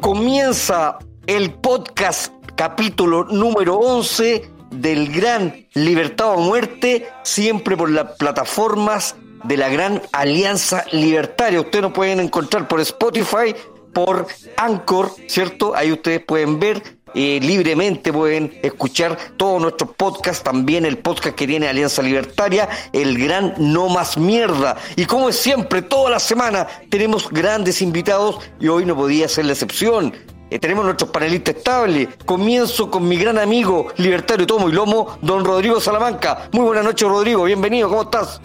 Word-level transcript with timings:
comienza 0.00 0.98
el 1.26 1.52
podcast 1.52 2.32
capítulo 2.56 3.24
número 3.24 3.76
11 3.76 4.48
del 4.70 5.12
gran 5.12 5.66
Libertad 5.74 6.32
o 6.32 6.38
Muerte, 6.38 7.06
siempre 7.22 7.76
por 7.76 7.90
las 7.90 8.12
plataformas 8.16 9.14
de 9.44 9.58
la 9.58 9.68
gran 9.68 10.00
Alianza 10.12 10.86
Libertaria. 10.92 11.60
Ustedes 11.60 11.82
nos 11.82 11.92
pueden 11.92 12.20
encontrar 12.20 12.66
por 12.66 12.80
Spotify, 12.80 13.54
por 13.92 14.26
Anchor, 14.56 15.10
¿cierto? 15.26 15.76
Ahí 15.76 15.92
ustedes 15.92 16.24
pueden 16.24 16.58
ver 16.58 16.82
libremente 17.14 18.12
pueden 18.12 18.58
escuchar 18.62 19.18
todos 19.36 19.60
nuestros 19.60 19.90
podcasts, 19.96 20.42
también 20.42 20.84
el 20.86 20.98
podcast 20.98 21.36
que 21.36 21.46
tiene 21.46 21.68
Alianza 21.68 22.02
Libertaria, 22.02 22.68
el 22.92 23.18
gran 23.18 23.54
No 23.58 23.88
Más 23.88 24.16
Mierda. 24.16 24.76
Y 24.96 25.04
como 25.04 25.28
es 25.28 25.36
siempre, 25.36 25.82
toda 25.82 26.10
la 26.10 26.18
semana 26.18 26.66
tenemos 26.88 27.28
grandes 27.30 27.82
invitados 27.82 28.38
y 28.60 28.68
hoy 28.68 28.84
no 28.84 28.96
podía 28.96 29.28
ser 29.28 29.46
la 29.46 29.52
excepción. 29.52 30.12
Eh, 30.50 30.58
tenemos 30.58 30.84
nuestros 30.84 31.10
panelistas 31.10 31.56
estables. 31.56 32.08
Comienzo 32.26 32.90
con 32.90 33.08
mi 33.08 33.16
gran 33.16 33.38
amigo, 33.38 33.88
libertario 33.96 34.46
Tomo 34.46 34.68
y 34.68 34.72
Lomo, 34.72 35.16
don 35.22 35.44
Rodrigo 35.44 35.80
Salamanca. 35.80 36.48
Muy 36.52 36.66
buenas 36.66 36.84
noches, 36.84 37.08
Rodrigo. 37.08 37.44
Bienvenido, 37.44 37.88
¿cómo 37.88 38.02
estás? 38.02 38.38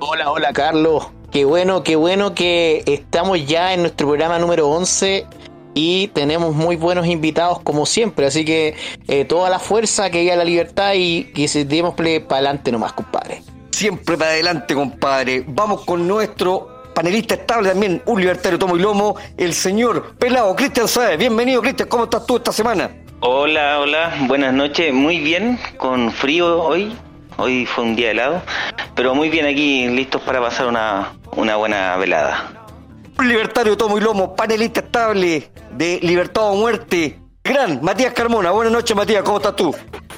Hola, 0.00 0.30
hola, 0.30 0.52
Carlos. 0.52 1.06
Qué 1.30 1.46
bueno, 1.46 1.82
qué 1.82 1.96
bueno 1.96 2.34
que 2.34 2.82
estamos 2.86 3.44
ya 3.46 3.72
en 3.72 3.80
nuestro 3.80 4.08
programa 4.08 4.38
número 4.38 4.68
11 4.68 5.26
y 5.74 6.08
tenemos 6.08 6.54
muy 6.54 6.76
buenos 6.76 7.06
invitados 7.06 7.60
como 7.60 7.84
siempre, 7.84 8.26
así 8.26 8.44
que 8.44 8.76
eh, 9.08 9.24
toda 9.24 9.50
la 9.50 9.58
fuerza 9.58 10.10
que 10.10 10.20
haya 10.20 10.36
la 10.36 10.44
libertad 10.44 10.92
y 10.94 11.24
que 11.34 11.48
se 11.48 11.64
demos 11.64 11.94
para 11.94 12.10
adelante 12.30 12.72
nomás, 12.72 12.92
compadre. 12.92 13.42
Siempre 13.70 14.16
para 14.16 14.30
adelante, 14.30 14.74
compadre. 14.74 15.44
Vamos 15.46 15.84
con 15.84 16.06
nuestro 16.06 16.92
panelista 16.94 17.34
estable 17.34 17.70
también, 17.70 18.00
un 18.06 18.20
libertario 18.20 18.58
tomo 18.58 18.76
y 18.76 18.80
lomo, 18.80 19.16
el 19.36 19.52
señor 19.52 20.14
Pelado, 20.16 20.54
Cristian 20.54 20.86
Saez. 20.86 21.18
Bienvenido, 21.18 21.60
Cristian, 21.60 21.88
¿cómo 21.88 22.04
estás 22.04 22.24
tú 22.24 22.36
esta 22.36 22.52
semana? 22.52 22.90
Hola, 23.20 23.80
hola, 23.80 24.14
buenas 24.28 24.52
noches, 24.52 24.92
muy 24.92 25.18
bien, 25.18 25.58
con 25.76 26.12
frío 26.12 26.62
hoy, 26.62 26.94
hoy 27.36 27.66
fue 27.66 27.84
un 27.84 27.96
día 27.96 28.10
helado, 28.10 28.42
pero 28.94 29.14
muy 29.14 29.28
bien 29.30 29.46
aquí, 29.46 29.88
listos 29.88 30.22
para 30.22 30.40
pasar 30.40 30.68
una, 30.68 31.14
una 31.34 31.56
buena 31.56 31.96
velada. 31.96 32.63
Un 33.16 33.28
libertario 33.28 33.76
tomo 33.76 33.96
y 33.96 34.00
lomo, 34.00 34.34
panelista 34.34 34.80
estable 34.80 35.48
de 35.76 36.00
Libertad 36.02 36.50
o 36.50 36.56
Muerte. 36.56 37.20
Gran 37.44 37.80
Matías 37.80 38.12
Carmona, 38.12 38.50
buenas 38.50 38.72
noches 38.72 38.96
Matías, 38.96 39.22
¿cómo 39.22 39.36
estás 39.36 39.54
tú? 39.54 39.74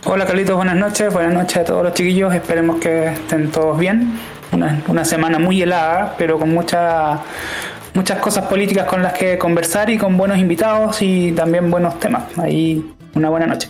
Hola 0.06 0.24
Carlitos, 0.24 0.56
buenas 0.56 0.76
noches, 0.76 1.12
buenas 1.12 1.34
noches 1.34 1.58
a 1.58 1.64
todos 1.64 1.82
los 1.84 1.92
chiquillos, 1.92 2.34
esperemos 2.34 2.80
que 2.80 3.08
estén 3.08 3.50
todos 3.50 3.78
bien. 3.78 4.18
Una, 4.52 4.82
una 4.88 5.04
semana 5.04 5.38
muy 5.38 5.60
helada, 5.60 6.14
pero 6.16 6.38
con 6.38 6.54
mucha, 6.54 7.20
muchas 7.92 8.18
cosas 8.18 8.46
políticas 8.46 8.86
con 8.86 9.02
las 9.02 9.12
que 9.12 9.36
conversar 9.36 9.90
y 9.90 9.98
con 9.98 10.16
buenos 10.16 10.38
invitados 10.38 11.02
y 11.02 11.32
también 11.32 11.70
buenos 11.70 12.00
temas. 12.00 12.24
Ahí 12.38 12.94
una 13.14 13.28
buena 13.28 13.46
noche. 13.46 13.68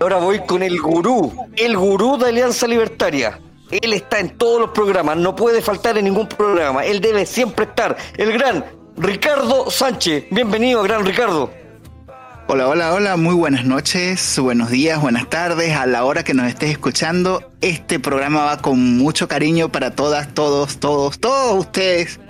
Ahora 0.00 0.16
voy 0.16 0.40
con 0.46 0.62
el 0.62 0.80
gurú, 0.80 1.30
el 1.56 1.76
gurú 1.76 2.16
de 2.16 2.28
Alianza 2.30 2.66
Libertaria. 2.66 3.38
Él 3.72 3.94
está 3.94 4.20
en 4.20 4.36
todos 4.36 4.60
los 4.60 4.70
programas, 4.72 5.16
no 5.16 5.34
puede 5.34 5.62
faltar 5.62 5.96
en 5.96 6.04
ningún 6.04 6.28
programa, 6.28 6.84
él 6.84 7.00
debe 7.00 7.24
siempre 7.24 7.64
estar. 7.64 7.96
El 8.18 8.30
gran 8.34 8.66
Ricardo 8.98 9.70
Sánchez. 9.70 10.26
Bienvenido, 10.30 10.82
gran 10.82 11.06
Ricardo. 11.06 11.50
Hola, 12.48 12.68
hola, 12.68 12.92
hola, 12.92 13.16
muy 13.16 13.34
buenas 13.34 13.64
noches, 13.64 14.38
buenos 14.38 14.68
días, 14.68 15.00
buenas 15.00 15.30
tardes, 15.30 15.74
a 15.74 15.86
la 15.86 16.04
hora 16.04 16.22
que 16.22 16.34
nos 16.34 16.48
estés 16.48 16.72
escuchando. 16.72 17.50
Este 17.62 17.98
programa 17.98 18.44
va 18.44 18.58
con 18.58 18.98
mucho 18.98 19.26
cariño 19.26 19.72
para 19.72 19.92
todas, 19.92 20.34
todos, 20.34 20.76
todos, 20.76 21.18
todos 21.18 21.58
ustedes. 21.58 22.20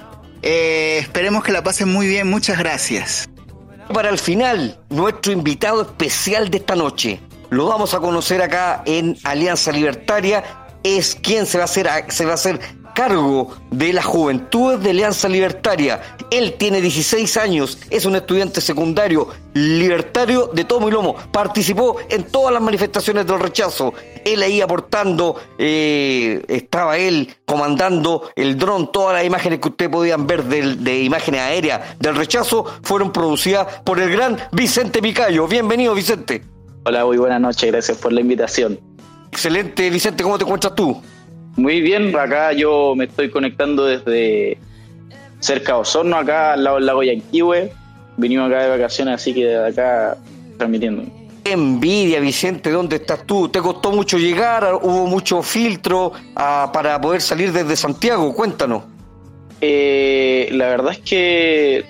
Eh, 0.42 0.98
esperemos 1.00 1.42
que 1.42 1.50
la 1.50 1.64
pasen 1.64 1.92
muy 1.92 2.06
bien, 2.06 2.30
muchas 2.30 2.56
gracias. 2.56 3.28
Para 3.92 4.10
el 4.10 4.18
final, 4.18 4.78
nuestro 4.90 5.32
invitado 5.32 5.82
especial 5.82 6.50
de 6.50 6.58
esta 6.58 6.76
noche. 6.76 7.20
Lo 7.50 7.66
vamos 7.66 7.92
a 7.94 7.98
conocer 7.98 8.40
acá 8.40 8.82
en 8.86 9.18
Alianza 9.24 9.72
Libertaria 9.72 10.61
es 10.82 11.14
quien 11.14 11.46
se 11.46 11.58
va 11.58 11.64
a 11.64 11.66
hacer, 11.66 11.88
se 12.08 12.24
va 12.24 12.32
a 12.32 12.34
hacer 12.34 12.60
cargo 12.94 13.54
de 13.70 13.92
la 13.92 14.02
juventud 14.02 14.78
de 14.78 14.90
Alianza 14.90 15.28
Libertaria. 15.28 16.16
Él 16.30 16.54
tiene 16.54 16.80
16 16.80 17.36
años, 17.36 17.78
es 17.90 18.04
un 18.04 18.16
estudiante 18.16 18.60
secundario, 18.60 19.28
libertario 19.54 20.50
de 20.52 20.64
tomo 20.64 20.88
y 20.88 20.92
lomo. 20.92 21.14
Participó 21.32 21.96
en 22.08 22.24
todas 22.24 22.52
las 22.52 22.62
manifestaciones 22.62 23.26
del 23.26 23.40
rechazo. 23.40 23.94
Él 24.24 24.42
ahí 24.42 24.60
aportando, 24.60 25.36
eh, 25.58 26.42
estaba 26.48 26.96
él 26.96 27.34
comandando 27.44 28.30
el 28.36 28.56
dron. 28.56 28.92
Todas 28.92 29.14
las 29.14 29.24
imágenes 29.24 29.58
que 29.58 29.68
ustedes 29.68 29.90
podían 29.90 30.26
ver 30.26 30.44
de 30.44 31.02
imágenes 31.02 31.40
aéreas 31.40 31.98
del 31.98 32.16
rechazo 32.16 32.64
fueron 32.82 33.12
producidas 33.12 33.80
por 33.84 34.00
el 34.00 34.10
gran 34.10 34.38
Vicente 34.52 35.02
Picayo. 35.02 35.46
Bienvenido, 35.46 35.94
Vicente. 35.94 36.42
Hola, 36.84 37.04
muy 37.04 37.16
buenas 37.16 37.40
noches, 37.40 37.70
gracias 37.70 37.98
por 37.98 38.12
la 38.12 38.20
invitación. 38.20 38.91
Excelente, 39.32 39.88
Vicente, 39.88 40.22
¿cómo 40.22 40.36
te 40.36 40.44
encuentras 40.44 40.74
tú? 40.74 41.02
Muy 41.56 41.80
bien, 41.80 42.14
acá 42.14 42.52
yo 42.52 42.94
me 42.94 43.06
estoy 43.06 43.30
conectando 43.30 43.86
desde 43.86 44.58
cerca 45.40 45.72
de 45.72 45.78
Osorno, 45.80 46.16
acá 46.16 46.52
al 46.52 46.64
lado 46.64 46.76
del 46.76 46.86
lago 46.86 47.02
Yanquihue. 47.02 47.72
Venimos 48.18 48.48
acá 48.50 48.62
de 48.62 48.68
vacaciones, 48.68 49.14
así 49.14 49.32
que 49.32 49.46
de 49.46 49.68
acá 49.68 50.18
transmitiendo. 50.58 51.04
envidia, 51.44 52.20
Vicente, 52.20 52.70
¿dónde 52.70 52.96
estás 52.96 53.26
tú? 53.26 53.48
¿Te 53.48 53.60
costó 53.60 53.90
mucho 53.90 54.18
llegar? 54.18 54.78
¿Hubo 54.82 55.06
mucho 55.06 55.42
filtro 55.42 56.12
ah, 56.36 56.70
para 56.72 57.00
poder 57.00 57.22
salir 57.22 57.52
desde 57.52 57.74
Santiago? 57.74 58.34
Cuéntanos. 58.34 58.84
Eh, 59.62 60.50
la 60.52 60.66
verdad 60.66 60.92
es 60.92 60.98
que 60.98 61.86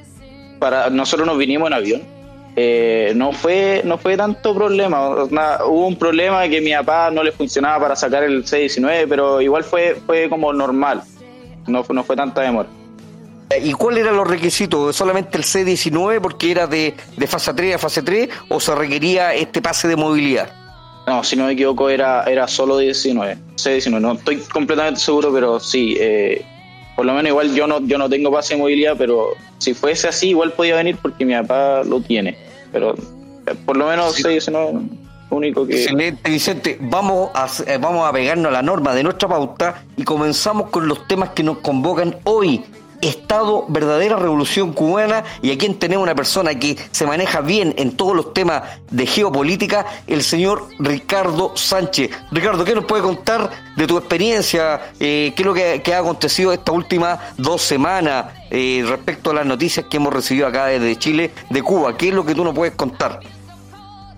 para 0.60 0.90
nosotros 0.90 1.26
nos 1.26 1.36
vinimos 1.38 1.66
en 1.66 1.74
avión 1.74 2.11
eh, 2.54 3.12
no 3.16 3.32
fue 3.32 3.82
no 3.84 3.98
fue 3.98 4.16
tanto 4.16 4.54
problema. 4.54 5.08
Hubo 5.08 5.86
un 5.86 5.96
problema 5.96 6.48
que 6.48 6.60
mi 6.60 6.72
papá 6.72 7.10
no 7.10 7.22
le 7.22 7.32
funcionaba 7.32 7.80
para 7.80 7.96
sacar 7.96 8.24
el 8.24 8.44
C19 8.44 9.06
pero 9.08 9.40
igual 9.40 9.64
fue 9.64 9.96
fue 10.06 10.28
como 10.28 10.52
normal. 10.52 11.02
No, 11.66 11.84
no 11.88 12.04
fue 12.04 12.16
tanta 12.16 12.42
demora. 12.42 12.68
¿Y 13.62 13.72
cuáles 13.72 14.04
eran 14.04 14.16
los 14.16 14.26
requisitos? 14.26 14.96
¿Solamente 14.96 15.36
el 15.36 15.44
C19 15.44 16.20
porque 16.20 16.50
era 16.50 16.66
de, 16.66 16.94
de 17.16 17.26
fase 17.26 17.52
3 17.52 17.74
a 17.74 17.78
fase 17.78 18.02
3 18.02 18.28
o 18.48 18.60
se 18.60 18.74
requería 18.74 19.34
este 19.34 19.60
pase 19.60 19.88
de 19.88 19.96
movilidad? 19.96 20.50
No, 21.06 21.24
si 21.24 21.36
no 21.36 21.46
me 21.46 21.52
equivoco 21.52 21.90
era, 21.90 22.24
era 22.24 22.46
solo 22.46 22.78
19, 22.78 23.36
C19, 23.56 24.00
no 24.00 24.12
estoy 24.12 24.38
completamente 24.38 25.00
seguro, 25.00 25.32
pero 25.32 25.58
sí, 25.58 25.96
eh, 25.98 26.44
por 26.96 27.06
lo 27.06 27.14
menos 27.14 27.30
igual 27.30 27.54
yo 27.54 27.66
no, 27.66 27.80
yo 27.80 27.98
no 27.98 28.08
tengo 28.08 28.30
pase 28.30 28.54
de 28.54 28.60
movilidad, 28.60 28.96
pero 28.96 29.30
si 29.58 29.74
fuese 29.74 30.08
así 30.08 30.30
igual 30.30 30.52
podía 30.52 30.76
venir 30.76 30.96
porque 31.00 31.24
mi 31.24 31.34
papá 31.34 31.82
lo 31.84 32.00
tiene. 32.00 32.36
Pero 32.72 32.94
eh, 32.94 33.54
por 33.64 33.76
lo 33.76 33.86
menos 33.86 34.14
sí. 34.14 34.22
no 34.50 34.82
único 35.30 35.66
que... 35.66 35.82
Excelente, 35.82 36.30
Vicente. 36.30 36.78
Vamos 36.80 37.30
a, 37.34 37.48
eh, 37.66 37.78
vamos 37.78 38.08
a 38.08 38.12
pegarnos 38.12 38.46
a 38.46 38.50
la 38.50 38.62
norma 38.62 38.94
de 38.94 39.02
nuestra 39.02 39.28
pauta 39.28 39.82
y 39.96 40.04
comenzamos 40.04 40.70
con 40.70 40.86
los 40.88 41.06
temas 41.06 41.30
que 41.30 41.42
nos 41.42 41.58
convocan 41.58 42.16
hoy. 42.24 42.62
Estado, 43.02 43.66
verdadera 43.68 44.16
revolución 44.16 44.72
cubana, 44.72 45.24
y 45.42 45.50
aquí 45.50 45.68
tenemos 45.74 46.04
una 46.04 46.14
persona 46.14 46.58
que 46.58 46.78
se 46.92 47.04
maneja 47.04 47.40
bien 47.40 47.74
en 47.76 47.96
todos 47.96 48.16
los 48.16 48.32
temas 48.32 48.62
de 48.90 49.06
geopolítica, 49.06 49.84
el 50.06 50.22
señor 50.22 50.68
Ricardo 50.78 51.56
Sánchez. 51.56 52.10
Ricardo, 52.30 52.64
¿qué 52.64 52.74
nos 52.74 52.84
puede 52.84 53.02
contar 53.02 53.50
de 53.76 53.86
tu 53.86 53.98
experiencia? 53.98 54.92
Eh, 55.00 55.32
¿Qué 55.34 55.42
es 55.42 55.46
lo 55.46 55.52
que, 55.52 55.82
ha 55.92 55.98
acontecido 55.98 56.52
estas 56.52 56.74
últimas 56.74 57.18
dos 57.36 57.60
semanas 57.60 58.26
eh, 58.50 58.84
respecto 58.86 59.30
a 59.30 59.34
las 59.34 59.46
noticias 59.46 59.86
que 59.86 59.96
hemos 59.98 60.12
recibido 60.12 60.46
acá 60.46 60.66
desde 60.66 60.96
Chile, 60.96 61.32
de 61.50 61.62
Cuba? 61.62 61.96
¿Qué 61.96 62.08
es 62.08 62.14
lo 62.14 62.24
que 62.24 62.34
tú 62.34 62.44
nos 62.44 62.54
puedes 62.54 62.74
contar? 62.74 63.20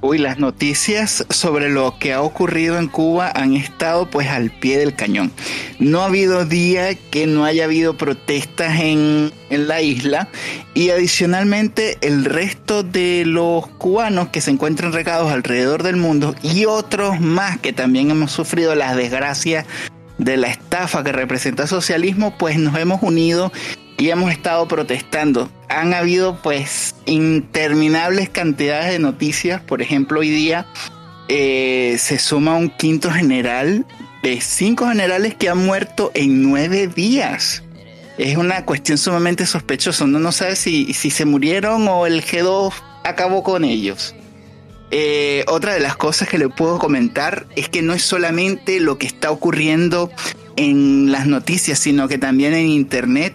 Uy, 0.07 0.19
las 0.19 0.39
noticias 0.39 1.25
sobre 1.31 1.71
lo 1.71 1.99
que 1.99 2.13
ha 2.13 2.21
ocurrido 2.21 2.79
en 2.79 2.89
Cuba 2.89 3.33
han 3.35 3.55
estado 3.55 4.11
pues 4.11 4.29
al 4.29 4.51
pie 4.51 4.77
del 4.77 4.95
cañón. 4.95 5.33
No 5.79 6.03
ha 6.03 6.09
habido 6.09 6.45
día 6.45 6.95
que 6.95 7.27
no 7.27 7.47
haya 7.47 7.65
habido 7.65 7.97
protestas 7.97 8.81
en, 8.81 9.33
en 9.49 9.67
la 9.67 9.81
isla 9.81 10.29
y 10.75 10.91
adicionalmente 10.91 11.97
el 12.03 12.27
resto 12.27 12.83
de 12.83 13.23
los 13.25 13.67
cubanos 13.67 14.29
que 14.29 14.43
se 14.43 14.51
encuentran 14.51 14.93
regados 14.93 15.33
alrededor 15.33 15.83
del 15.83 15.97
mundo 15.97 16.35
y 16.43 16.67
otros 16.67 17.19
más 17.19 17.59
que 17.61 17.73
también 17.73 18.11
hemos 18.11 18.31
sufrido 18.31 18.75
las 18.75 18.97
desgracias 18.97 19.65
de 20.19 20.37
la 20.37 20.49
estafa 20.49 21.03
que 21.03 21.13
representa 21.13 21.63
el 21.63 21.69
socialismo, 21.71 22.37
pues 22.37 22.59
nos 22.59 22.77
hemos 22.77 23.03
unido 23.03 23.53
y 24.05 24.11
hemos 24.11 24.31
estado 24.31 24.69
protestando. 24.69 25.51
Han 25.71 25.95
habido 25.95 26.37
pues 26.43 26.95
interminables 27.07 28.29
cantidades 28.29 28.93
de 28.93 28.99
noticias. 28.99 29.63
Por 29.63 29.81
ejemplo, 29.81 30.21
hoy 30.21 30.29
día 30.29 30.67
eh, 31.29 31.97
se 31.99 32.19
suma 32.19 32.55
un 32.55 32.69
quinto 32.69 33.11
general 33.11 33.87
de 34.23 34.43
cinco 34.43 34.89
generales 34.89 35.35
que 35.35 35.49
han 35.49 35.65
muerto 35.65 36.11
en 36.13 36.43
nueve 36.43 36.87
días. 36.87 37.63
Es 38.19 38.37
una 38.37 38.67
cuestión 38.67 38.99
sumamente 38.99 39.47
sospechosa. 39.47 40.05
Uno 40.05 40.19
no 40.19 40.33
sabe 40.33 40.57
si, 40.57 40.93
si 40.93 41.09
se 41.09 41.25
murieron 41.25 41.89
o 41.89 42.05
el 42.05 42.23
G2 42.23 42.75
acabó 43.05 43.43
con 43.43 43.65
ellos. 43.65 44.15
Eh, 44.91 45.47
otra 45.49 45.73
de 45.73 45.81
las 45.81 45.97
cosas 45.97 46.29
que 46.29 46.37
le 46.37 46.51
puedo 46.51 46.79
comentar 46.79 47.47
es 47.57 47.71
que 47.71 47.81
no 47.81 47.95
es 47.95 48.03
solamente 48.03 48.81
lo 48.81 48.99
que 48.99 49.07
está 49.07 49.31
ocurriendo 49.31 50.11
en 50.57 51.11
las 51.11 51.27
noticias, 51.27 51.79
sino 51.79 52.07
que 52.07 52.19
también 52.19 52.53
en 52.53 52.67
Internet 52.67 53.35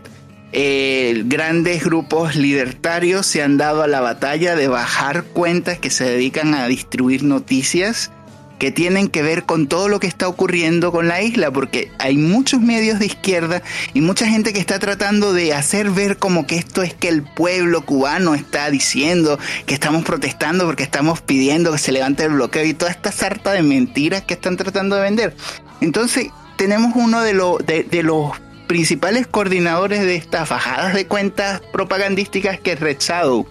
eh, 0.51 1.23
grandes 1.25 1.83
grupos 1.83 2.35
libertarios 2.35 3.25
se 3.25 3.43
han 3.43 3.57
dado 3.57 3.83
a 3.83 3.87
la 3.87 4.01
batalla 4.01 4.55
de 4.55 4.67
bajar 4.67 5.23
cuentas 5.25 5.77
que 5.77 5.89
se 5.89 6.05
dedican 6.05 6.53
a 6.55 6.67
distribuir 6.67 7.23
noticias 7.23 8.11
que 8.59 8.71
tienen 8.71 9.07
que 9.07 9.23
ver 9.23 9.45
con 9.45 9.67
todo 9.67 9.87
lo 9.87 9.99
que 9.99 10.07
está 10.07 10.27
ocurriendo 10.27 10.91
con 10.91 11.07
la 11.07 11.21
isla, 11.21 11.49
porque 11.49 11.91
hay 11.97 12.17
muchos 12.17 12.59
medios 12.59 12.99
de 12.99 13.05
izquierda 13.05 13.63
y 13.93 14.01
mucha 14.01 14.27
gente 14.27 14.51
que 14.51 14.59
está 14.59 14.77
tratando 14.79 15.33
de 15.33 15.53
hacer 15.53 15.89
ver 15.91 16.17
como 16.17 16.45
que 16.45 16.57
esto 16.57 16.83
es 16.83 16.93
que 16.93 17.07
el 17.07 17.23
pueblo 17.23 17.85
cubano 17.85 18.35
está 18.35 18.69
diciendo 18.69 19.39
que 19.65 19.73
estamos 19.73 20.03
protestando 20.03 20.65
porque 20.65 20.83
estamos 20.83 21.21
pidiendo 21.21 21.71
que 21.71 21.77
se 21.77 21.93
levante 21.93 22.25
el 22.25 22.31
bloqueo 22.31 22.65
y 22.65 22.73
toda 22.73 22.91
esta 22.91 23.13
sarta 23.13 23.53
de 23.53 23.63
mentiras 23.63 24.23
que 24.23 24.33
están 24.33 24.57
tratando 24.57 24.97
de 24.97 25.03
vender. 25.03 25.35
Entonces, 25.79 26.27
tenemos 26.57 26.91
uno 26.95 27.21
de, 27.21 27.85
de, 27.89 28.03
los 28.03 28.33
principales 28.69 29.25
coordinadores 29.25 30.01
de 30.01 30.15
estas 30.15 30.47
bajadas 30.47 30.93
de 30.93 31.07
cuentas 31.07 31.59
propagandísticas 31.73 32.59
que 32.59 32.73
es 32.73 32.79
Red 32.79 32.97
Shadow. 32.99 33.47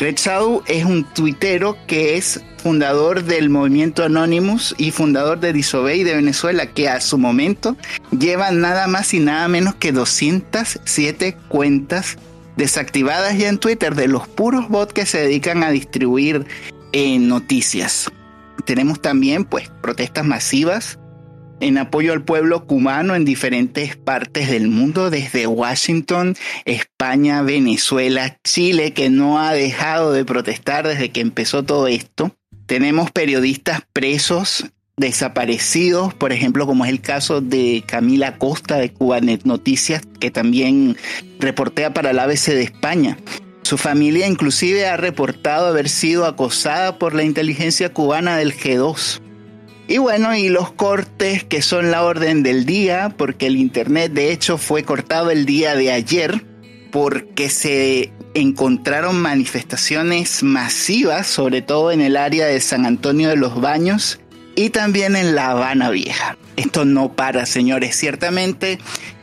Red 0.00 0.16
es 0.66 0.84
un 0.86 1.04
tuitero 1.04 1.76
que 1.86 2.16
es 2.16 2.42
fundador 2.62 3.24
del 3.24 3.50
movimiento 3.50 4.02
Anonymous 4.04 4.74
y 4.78 4.90
fundador 4.90 5.38
de 5.38 5.52
Disobey 5.52 6.02
de 6.02 6.14
Venezuela, 6.14 6.72
que 6.72 6.88
a 6.88 7.02
su 7.02 7.18
momento 7.18 7.76
lleva 8.10 8.52
nada 8.52 8.86
más 8.86 9.12
y 9.12 9.20
nada 9.20 9.48
menos 9.48 9.74
que 9.74 9.92
207 9.92 11.36
cuentas 11.48 12.16
desactivadas 12.56 13.36
ya 13.36 13.50
en 13.50 13.58
Twitter 13.58 13.94
de 13.94 14.08
los 14.08 14.26
puros 14.28 14.70
bots 14.70 14.94
que 14.94 15.04
se 15.04 15.18
dedican 15.18 15.62
a 15.62 15.72
distribuir 15.72 16.46
eh, 16.92 17.18
noticias. 17.18 18.10
Tenemos 18.64 19.02
también 19.02 19.44
pues 19.44 19.68
protestas 19.82 20.24
masivas 20.24 20.98
en 21.60 21.78
apoyo 21.78 22.12
al 22.12 22.24
pueblo 22.24 22.66
cubano 22.66 23.14
en 23.14 23.24
diferentes 23.24 23.96
partes 23.96 24.50
del 24.50 24.68
mundo, 24.68 25.10
desde 25.10 25.46
Washington, 25.46 26.36
España, 26.64 27.42
Venezuela, 27.42 28.38
Chile, 28.44 28.92
que 28.92 29.10
no 29.10 29.40
ha 29.40 29.52
dejado 29.52 30.12
de 30.12 30.24
protestar 30.24 30.86
desde 30.86 31.10
que 31.10 31.20
empezó 31.20 31.62
todo 31.62 31.88
esto. 31.88 32.34
Tenemos 32.66 33.10
periodistas 33.10 33.82
presos, 33.92 34.66
desaparecidos, 34.96 36.14
por 36.14 36.32
ejemplo, 36.32 36.66
como 36.66 36.84
es 36.84 36.90
el 36.90 37.00
caso 37.00 37.40
de 37.40 37.82
Camila 37.86 38.38
Costa 38.38 38.76
de 38.76 38.92
Cubanet 38.92 39.44
Noticias, 39.44 40.02
que 40.20 40.30
también 40.30 40.96
reportea 41.40 41.92
para 41.92 42.12
la 42.12 42.24
ABC 42.24 42.48
de 42.48 42.62
España. 42.62 43.18
Su 43.62 43.78
familia 43.78 44.26
inclusive 44.26 44.86
ha 44.86 44.96
reportado 44.96 45.66
haber 45.66 45.88
sido 45.88 46.26
acosada 46.26 46.98
por 46.98 47.14
la 47.14 47.24
inteligencia 47.24 47.92
cubana 47.92 48.36
del 48.36 48.54
G2. 48.54 49.20
Y 49.86 49.98
bueno, 49.98 50.34
y 50.34 50.48
los 50.48 50.72
cortes 50.72 51.44
que 51.44 51.60
son 51.60 51.90
la 51.90 52.02
orden 52.02 52.42
del 52.42 52.64
día, 52.64 53.14
porque 53.16 53.46
el 53.46 53.56
Internet 53.56 54.12
de 54.12 54.32
hecho 54.32 54.56
fue 54.56 54.82
cortado 54.82 55.30
el 55.30 55.44
día 55.44 55.74
de 55.74 55.92
ayer, 55.92 56.44
porque 56.90 57.50
se 57.50 58.12
encontraron 58.34 59.20
manifestaciones 59.20 60.42
masivas, 60.42 61.26
sobre 61.26 61.60
todo 61.60 61.92
en 61.92 62.00
el 62.00 62.16
área 62.16 62.46
de 62.46 62.60
San 62.60 62.86
Antonio 62.86 63.28
de 63.28 63.36
los 63.36 63.60
Baños 63.60 64.20
y 64.56 64.70
también 64.70 65.16
en 65.16 65.34
La 65.34 65.50
Habana 65.50 65.90
Vieja. 65.90 66.36
Esto 66.56 66.84
no 66.84 67.12
para, 67.12 67.46
señores. 67.46 67.96
Ciertamente 67.96 68.78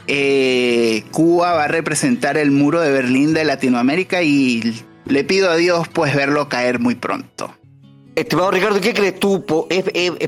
eh, 0.07 1.03
Cuba 1.11 1.53
va 1.53 1.63
a 1.65 1.67
representar 1.67 2.37
el 2.37 2.51
muro 2.51 2.81
de 2.81 2.91
Berlín 2.91 3.33
de 3.33 3.45
Latinoamérica 3.45 4.21
y 4.21 4.83
le 5.05 5.23
pido 5.23 5.49
a 5.49 5.55
Dios 5.55 5.87
pues 5.87 6.15
verlo 6.15 6.49
caer 6.49 6.79
muy 6.79 6.95
pronto. 6.95 7.55
Estimado 8.21 8.51
Ricardo, 8.51 8.79
¿qué 8.79 8.93
crees 8.93 9.19
tú? 9.19 9.43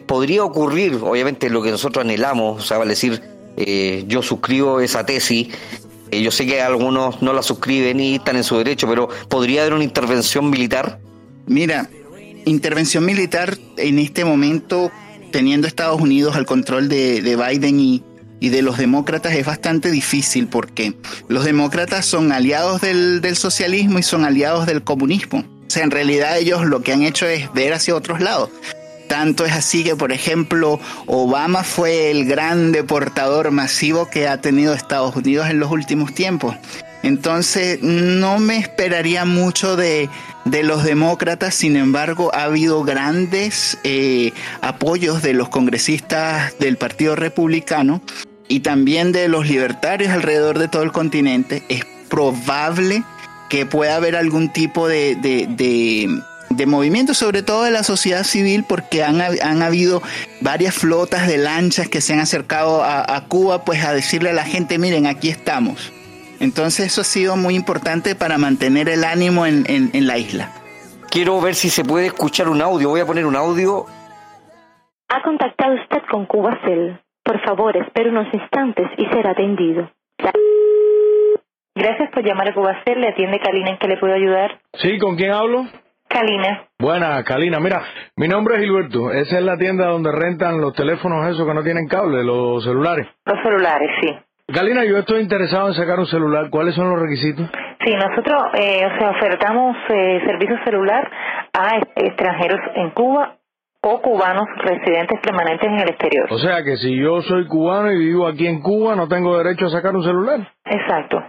¿Podría 0.07 0.43
ocurrir, 0.43 0.95
obviamente, 0.95 1.47
lo 1.51 1.61
que 1.61 1.69
nosotros 1.69 2.03
anhelamos? 2.03 2.63
O 2.63 2.65
sea, 2.65 2.79
vale 2.79 2.89
decir, 2.89 3.21
eh, 3.55 4.05
yo 4.07 4.23
suscribo 4.23 4.79
esa 4.79 5.05
tesis, 5.05 5.49
eh, 6.09 6.23
yo 6.23 6.31
sé 6.31 6.47
que 6.47 6.59
algunos 6.59 7.21
no 7.21 7.33
la 7.33 7.43
suscriben 7.43 7.99
y 7.99 8.15
están 8.15 8.35
en 8.35 8.43
su 8.43 8.57
derecho, 8.57 8.87
pero 8.87 9.09
¿podría 9.29 9.61
haber 9.61 9.75
una 9.75 9.83
intervención 9.83 10.49
militar? 10.49 10.99
Mira, 11.45 11.87
intervención 12.45 13.05
militar 13.05 13.59
en 13.77 13.99
este 13.99 14.25
momento, 14.25 14.91
teniendo 15.31 15.67
Estados 15.67 16.01
Unidos 16.01 16.35
al 16.35 16.47
control 16.47 16.89
de, 16.89 17.21
Biden 17.21 17.79
y, 17.79 18.03
de 18.39 18.63
los 18.63 18.79
demócratas, 18.79 19.33
es 19.35 19.45
bastante 19.45 19.91
difícil 19.91 20.47
porque 20.47 20.95
los 21.27 21.45
demócratas 21.45 22.07
son 22.07 22.31
aliados 22.31 22.81
del 22.81 23.35
socialismo 23.35 23.99
y 23.99 24.03
son 24.03 24.25
aliados 24.25 24.65
del 24.65 24.83
comunismo 24.83 25.52
en 25.77 25.91
realidad 25.91 26.37
ellos 26.37 26.65
lo 26.65 26.81
que 26.81 26.93
han 26.93 27.03
hecho 27.03 27.27
es 27.27 27.51
ver 27.53 27.73
hacia 27.73 27.95
otros 27.95 28.19
lados. 28.21 28.49
Tanto 29.07 29.45
es 29.45 29.53
así 29.53 29.83
que, 29.83 29.95
por 29.95 30.11
ejemplo, 30.11 30.79
Obama 31.05 31.63
fue 31.63 32.09
el 32.09 32.25
gran 32.25 32.71
deportador 32.71 33.51
masivo 33.51 34.09
que 34.09 34.27
ha 34.27 34.41
tenido 34.41 34.73
Estados 34.73 35.15
Unidos 35.15 35.49
en 35.49 35.59
los 35.59 35.71
últimos 35.71 36.13
tiempos. 36.13 36.55
Entonces, 37.03 37.79
no 37.81 38.39
me 38.39 38.57
esperaría 38.57 39.25
mucho 39.25 39.75
de, 39.75 40.09
los 40.45 40.83
demócratas, 40.83 41.53
sin 41.53 41.75
embargo, 41.75 42.31
ha 42.33 42.43
habido 42.43 42.83
grandes 42.83 43.77
eh, 43.83 44.31
apoyos 44.61 45.21
de 45.21 45.33
los 45.33 45.49
congresistas 45.49 46.57
del 46.59 46.77
Partido 46.77 47.15
Republicano 47.15 48.01
y 48.47 48.61
también 48.61 49.11
de 49.11 49.27
los 49.27 49.47
libertarios 49.47 50.11
alrededor 50.11 50.59
de 50.59 50.69
todo 50.69 50.83
el 50.83 50.93
continente. 50.93 51.63
Es 51.67 51.85
probable 52.09 53.03
que 53.53 53.67
pueda 53.67 53.97
haber 53.97 54.15
algún 54.15 54.49
tipo 54.49 54.87
de, 54.87 55.13
de, 55.15 56.65
movimiento, 56.65 57.13
sobre 57.13 57.43
todo 57.43 57.65
de 57.65 57.69
la 57.69 57.83
sociedad 57.83 58.23
civil, 58.23 58.65
porque 58.67 59.03
han, 59.03 59.21
han, 59.21 59.61
habido 59.61 60.01
varias 60.41 60.73
flotas 60.73 61.27
de 61.27 61.37
lanchas 61.37 61.87
que 61.87 62.01
se 62.01 62.13
han 62.13 62.19
acercado 62.19 62.81
a, 62.83 63.23
Cuba, 63.27 63.63
pues 63.63 63.85
a 63.85 63.93
decirle 63.93 64.31
a 64.31 64.33
la 64.33 64.43
gente, 64.43 64.79
miren, 64.79 65.05
aquí 65.05 65.29
estamos. 65.29 65.93
Entonces 66.39 66.87
eso 66.87 67.01
ha 67.01 67.03
sido 67.03 67.35
muy 67.37 67.53
importante 67.53 68.15
para 68.15 68.39
mantener 68.39 68.89
el 68.89 69.03
ánimo 69.03 69.45
en, 69.45 69.65
en, 69.67 70.07
la 70.07 70.17
isla. 70.17 70.49
Quiero 71.11 71.39
ver 71.39 71.53
si 71.53 71.69
se 71.69 71.85
puede 71.85 72.07
escuchar 72.07 72.49
un 72.49 72.59
audio. 72.59 72.89
Voy 72.89 73.01
a 73.01 73.05
poner 73.05 73.27
un 73.27 73.35
audio. 73.35 73.85
Ha 75.09 75.21
contactado 75.21 75.75
usted 75.75 76.01
con 76.09 76.25
Cubacel. 76.25 76.99
Por 77.23 77.39
favor, 77.45 77.77
espere 77.77 78.09
unos 78.09 78.33
instantes 78.33 78.87
y 78.97 79.05
será 79.13 79.29
atendido. 79.29 79.91
Gracias 81.75 82.09
por 82.11 82.23
llamar 82.23 82.49
a 82.49 82.53
Cubacel. 82.53 83.01
Le 83.01 83.09
atiende 83.09 83.39
Kalina. 83.39 83.71
¿En 83.71 83.77
qué 83.77 83.87
le 83.87 83.97
puedo 83.97 84.13
ayudar? 84.13 84.59
Sí, 84.73 84.97
¿con 84.99 85.15
quién 85.15 85.31
hablo? 85.31 85.65
Kalina. 86.07 86.67
Buena, 86.79 87.23
Kalina. 87.23 87.59
Mira, 87.59 87.81
mi 88.15 88.27
nombre 88.27 88.55
es 88.55 88.61
Gilberto. 88.61 89.11
Esa 89.11 89.39
es 89.39 89.43
la 89.43 89.57
tienda 89.57 89.87
donde 89.87 90.11
rentan 90.11 90.61
los 90.61 90.73
teléfonos 90.73 91.25
esos 91.27 91.47
que 91.47 91.53
no 91.53 91.63
tienen 91.63 91.87
cable, 91.87 92.23
los 92.23 92.63
celulares. 92.63 93.07
Los 93.25 93.41
celulares, 93.41 93.89
sí. 94.01 94.15
Kalina, 94.53 94.83
yo 94.85 94.97
estoy 94.99 95.21
interesado 95.21 95.69
en 95.69 95.73
sacar 95.73 95.97
un 95.99 96.05
celular. 96.05 96.49
¿Cuáles 96.51 96.75
son 96.75 96.89
los 96.89 96.99
requisitos? 96.99 97.49
Sí, 97.83 97.93
nosotros, 97.95 98.43
eh, 98.53 98.85
o 98.85 98.99
sea, 98.99 99.09
ofertamos 99.09 99.75
eh, 99.89 100.21
servicio 100.25 100.55
celular 100.63 101.09
a 101.53 101.77
extranjeros 101.95 102.59
en 102.75 102.91
Cuba 102.91 103.37
o 103.81 104.01
cubanos 104.01 104.45
residentes 104.57 105.19
permanentes 105.21 105.67
en 105.67 105.79
el 105.79 105.89
exterior. 105.89 106.27
O 106.29 106.37
sea 106.37 106.63
que 106.63 106.77
si 106.77 106.95
yo 106.95 107.21
soy 107.23 107.47
cubano 107.47 107.91
y 107.91 107.97
vivo 107.97 108.27
aquí 108.27 108.47
en 108.47 108.61
Cuba, 108.61 108.95
no 108.95 109.07
tengo 109.07 109.37
derecho 109.37 109.65
a 109.65 109.69
sacar 109.69 109.95
un 109.95 110.03
celular. 110.03 110.39
Exacto. 110.65 111.21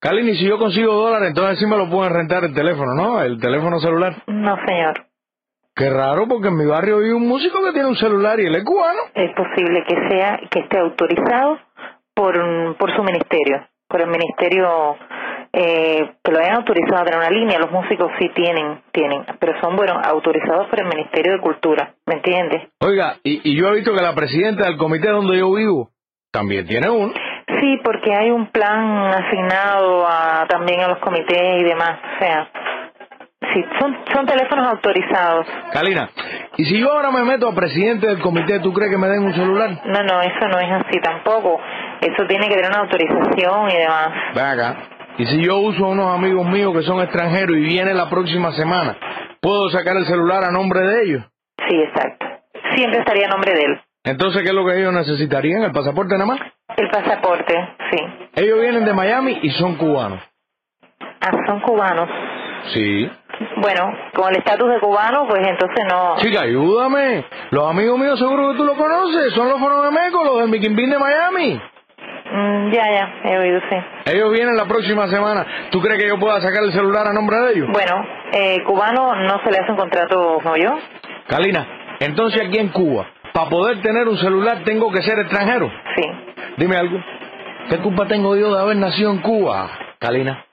Kalini, 0.00 0.34
si 0.34 0.46
yo 0.46 0.58
consigo 0.58 0.94
dólares, 0.94 1.28
entonces 1.28 1.58
sí 1.58 1.66
me 1.66 1.76
lo 1.76 1.90
pueden 1.90 2.14
rentar 2.14 2.42
el 2.44 2.54
teléfono, 2.54 2.94
¿no? 2.94 3.20
El 3.20 3.38
teléfono 3.38 3.78
celular. 3.80 4.22
No, 4.26 4.56
señor. 4.66 5.04
Qué 5.76 5.90
raro, 5.90 6.26
porque 6.26 6.48
en 6.48 6.56
mi 6.56 6.64
barrio 6.64 6.98
vive 6.98 7.14
un 7.14 7.28
músico 7.28 7.62
que 7.62 7.72
tiene 7.72 7.88
un 7.88 7.96
celular 7.96 8.40
y 8.40 8.46
él 8.46 8.54
es 8.54 8.64
cubano. 8.64 9.00
Es 9.14 9.30
posible 9.34 9.84
que 9.86 9.96
sea, 10.08 10.40
que 10.50 10.60
esté 10.60 10.78
autorizado 10.78 11.58
por, 12.14 12.34
por 12.78 12.96
su 12.96 13.02
ministerio, 13.02 13.66
por 13.88 14.00
el 14.00 14.08
ministerio 14.08 14.96
eh, 15.52 16.12
que 16.22 16.32
lo 16.32 16.38
hayan 16.38 16.56
autorizado 16.56 17.02
a 17.02 17.04
tener 17.04 17.18
una 17.18 17.30
línea. 17.30 17.58
Los 17.58 17.70
músicos 17.70 18.10
sí 18.18 18.30
tienen, 18.34 18.82
tienen, 18.92 19.24
pero 19.38 19.60
son, 19.60 19.76
bueno, 19.76 20.00
autorizados 20.02 20.68
por 20.68 20.80
el 20.80 20.86
Ministerio 20.86 21.32
de 21.32 21.40
Cultura, 21.40 21.94
¿me 22.06 22.14
entiendes? 22.14 22.68
Oiga, 22.80 23.16
y, 23.22 23.50
y 23.50 23.54
yo 23.54 23.68
he 23.68 23.76
visto 23.76 23.94
que 23.94 24.02
la 24.02 24.14
presidenta 24.14 24.64
del 24.64 24.78
comité 24.78 25.10
donde 25.10 25.38
yo 25.38 25.52
vivo 25.52 25.90
también 26.32 26.66
tiene 26.66 26.88
uno. 26.88 27.12
Sí, 27.58 27.80
porque 27.82 28.14
hay 28.14 28.30
un 28.30 28.46
plan 28.46 29.12
asignado 29.12 30.06
a, 30.06 30.46
también 30.48 30.80
a 30.80 30.88
los 30.88 30.98
comités 30.98 31.60
y 31.60 31.64
demás. 31.64 31.98
O 32.16 32.18
sea, 32.18 32.48
sí, 33.52 33.64
son, 33.78 33.96
son 34.12 34.26
teléfonos 34.26 34.66
autorizados. 34.68 35.46
Kalina, 35.72 36.10
¿y 36.56 36.64
si 36.64 36.80
yo 36.80 36.92
ahora 36.92 37.10
me 37.10 37.24
meto 37.24 37.48
a 37.48 37.54
presidente 37.54 38.06
del 38.06 38.20
comité, 38.20 38.60
tú 38.60 38.72
crees 38.72 38.90
que 38.90 38.98
me 38.98 39.08
den 39.08 39.24
un 39.24 39.34
celular? 39.34 39.70
No, 39.84 40.02
no, 40.02 40.22
eso 40.22 40.48
no 40.48 40.58
es 40.58 40.70
así 40.72 41.00
tampoco. 41.00 41.60
Eso 42.00 42.26
tiene 42.26 42.48
que 42.48 42.54
tener 42.54 42.70
una 42.70 42.80
autorización 42.80 43.70
y 43.70 43.76
demás. 43.76 44.08
Ven 44.34 44.44
acá. 44.44 44.76
Y 45.18 45.26
si 45.26 45.42
yo 45.44 45.58
uso 45.58 45.84
a 45.84 45.88
unos 45.88 46.14
amigos 46.14 46.46
míos 46.46 46.72
que 46.74 46.82
son 46.82 47.00
extranjeros 47.02 47.56
y 47.56 47.60
viene 47.60 47.92
la 47.94 48.08
próxima 48.08 48.52
semana, 48.52 48.96
¿puedo 49.40 49.68
sacar 49.70 49.96
el 49.96 50.06
celular 50.06 50.44
a 50.44 50.50
nombre 50.50 50.80
de 50.80 51.02
ellos? 51.02 51.24
Sí, 51.68 51.76
exacto. 51.76 52.26
Siempre 52.74 53.00
estaría 53.00 53.26
a 53.26 53.30
nombre 53.30 53.52
de 53.52 53.62
él. 53.64 53.80
Entonces, 54.04 54.42
¿qué 54.42 54.48
es 54.48 54.54
lo 54.54 54.64
que 54.64 54.78
ellos 54.78 54.92
necesitarían? 54.92 55.62
¿El 55.62 55.72
pasaporte 55.72 56.14
nada 56.14 56.26
más? 56.26 56.40
El 56.76 56.88
pasaporte, 56.90 57.54
sí. 57.90 57.98
Ellos 58.36 58.60
vienen 58.60 58.84
de 58.84 58.94
Miami 58.94 59.38
y 59.42 59.50
son 59.50 59.76
cubanos. 59.76 60.20
Ah, 61.20 61.30
son 61.46 61.60
cubanos. 61.60 62.08
Sí. 62.72 63.10
Bueno, 63.56 63.92
con 64.14 64.30
el 64.30 64.38
estatus 64.38 64.68
de 64.70 64.80
cubano, 64.80 65.26
pues 65.28 65.46
entonces 65.46 65.84
no... 65.90 66.16
Chica, 66.18 66.42
ayúdame. 66.42 67.24
Los 67.50 67.68
amigos 67.68 67.98
míos 67.98 68.18
seguro 68.18 68.52
que 68.52 68.58
tú 68.58 68.64
los 68.64 68.76
conoces. 68.76 69.32
Son 69.34 69.48
los 69.48 69.58
Meco, 69.92 70.24
los 70.24 70.40
del 70.40 70.48
Miquimbín 70.48 70.90
de 70.90 70.98
Miami. 70.98 71.60
Mm, 72.32 72.70
ya, 72.70 72.84
ya, 72.92 73.14
he 73.24 73.38
oído, 73.38 73.60
sí. 73.68 73.76
Ellos 74.12 74.32
vienen 74.32 74.56
la 74.56 74.66
próxima 74.66 75.08
semana. 75.08 75.46
¿Tú 75.70 75.80
crees 75.80 76.00
que 76.00 76.08
yo 76.08 76.18
pueda 76.18 76.40
sacar 76.40 76.62
el 76.62 76.72
celular 76.72 77.06
a 77.06 77.12
nombre 77.12 77.36
de 77.38 77.52
ellos? 77.52 77.68
Bueno, 77.72 78.06
eh, 78.32 78.62
cubano 78.64 79.14
no 79.14 79.42
se 79.42 79.50
le 79.50 79.58
hace 79.58 79.72
un 79.72 79.78
contrato, 79.78 80.38
¿no 80.44 80.56
yo? 80.56 80.78
Kalina, 81.26 81.66
entonces 81.98 82.40
aquí 82.46 82.58
en 82.58 82.68
Cuba, 82.68 83.06
para 83.32 83.50
poder 83.50 83.80
tener 83.82 84.08
un 84.08 84.16
celular 84.18 84.62
tengo 84.64 84.90
que 84.90 85.02
ser 85.02 85.18
extranjero. 85.18 85.70
Sí. 85.96 86.02
Dime 86.56 86.76
algo. 86.76 86.98
¿Qué 87.68 87.78
culpa 87.78 88.06
tengo 88.06 88.36
yo 88.36 88.54
de 88.54 88.60
haber 88.60 88.76
nacido 88.76 89.10
en 89.10 89.20
Cuba, 89.20 89.70
Kalina? 89.98 90.44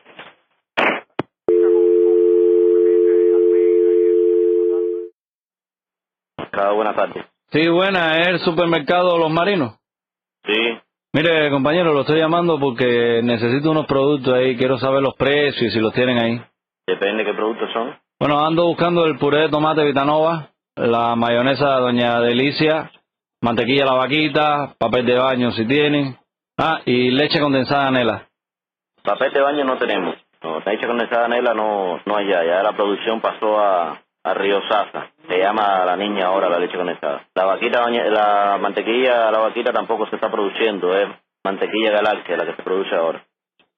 Cada 6.51 6.71
buena 6.73 6.95
tarde. 6.95 7.25
Sí, 7.51 7.67
buena, 7.69 8.17
es 8.19 8.27
el 8.27 8.39
supermercado 8.39 9.17
Los 9.17 9.31
Marinos. 9.31 9.75
Sí. 10.45 10.77
Mire, 11.13 11.49
compañero, 11.49 11.93
lo 11.93 12.01
estoy 12.01 12.19
llamando 12.19 12.59
porque 12.59 13.21
necesito 13.23 13.71
unos 13.71 13.85
productos 13.85 14.33
ahí, 14.33 14.55
quiero 14.57 14.77
saber 14.77 15.01
los 15.01 15.15
precios 15.15 15.63
y 15.63 15.71
si 15.71 15.79
los 15.79 15.93
tienen 15.93 16.17
ahí. 16.17 16.41
Depende 16.85 17.25
qué 17.25 17.33
productos 17.33 17.71
son. 17.73 17.97
Bueno, 18.19 18.45
ando 18.45 18.65
buscando 18.65 19.05
el 19.05 19.17
puré 19.17 19.41
de 19.41 19.49
tomate 19.49 19.83
Vitanova, 19.85 20.49
la 20.77 21.15
mayonesa 21.15 21.79
Doña 21.79 22.19
Delicia, 22.21 22.91
mantequilla 23.41 23.85
la 23.85 23.93
vaquita, 23.93 24.75
papel 24.77 25.05
de 25.05 25.17
baño 25.17 25.51
si 25.51 25.65
tienen, 25.65 26.17
ah, 26.57 26.81
y 26.85 27.11
leche 27.11 27.39
condensada 27.39 27.91
Nela. 27.91 28.27
Papel 29.03 29.33
de 29.33 29.41
baño 29.41 29.63
no 29.63 29.77
tenemos. 29.77 30.15
No, 30.43 30.59
leche 30.59 30.87
condensada 30.87 31.27
Nela 31.27 31.53
no, 31.53 31.99
no 32.05 32.17
hay 32.17 32.27
ya. 32.27 32.43
Ya 32.43 32.63
la 32.63 32.73
producción 32.73 33.21
pasó 33.21 33.59
a, 33.59 34.01
a 34.23 34.33
Río 34.33 34.61
Sasa. 34.69 35.11
Se 35.27 35.37
llama 35.37 35.83
la 35.85 35.95
niña 35.97 36.27
ahora 36.27 36.49
la 36.49 36.59
leche 36.59 36.77
condensada. 36.77 37.25
La 37.33 37.45
vaquita, 37.45 37.89
la 37.89 38.57
mantequilla, 38.61 39.31
la 39.31 39.39
vaquita 39.39 39.73
tampoco 39.73 40.07
se 40.07 40.15
está 40.15 40.31
produciendo. 40.31 40.95
Es 40.95 41.07
mantequilla 41.43 41.91
galaxia 41.91 42.37
la 42.37 42.45
que 42.45 42.55
se 42.55 42.63
produce 42.63 42.95
ahora. 42.95 43.23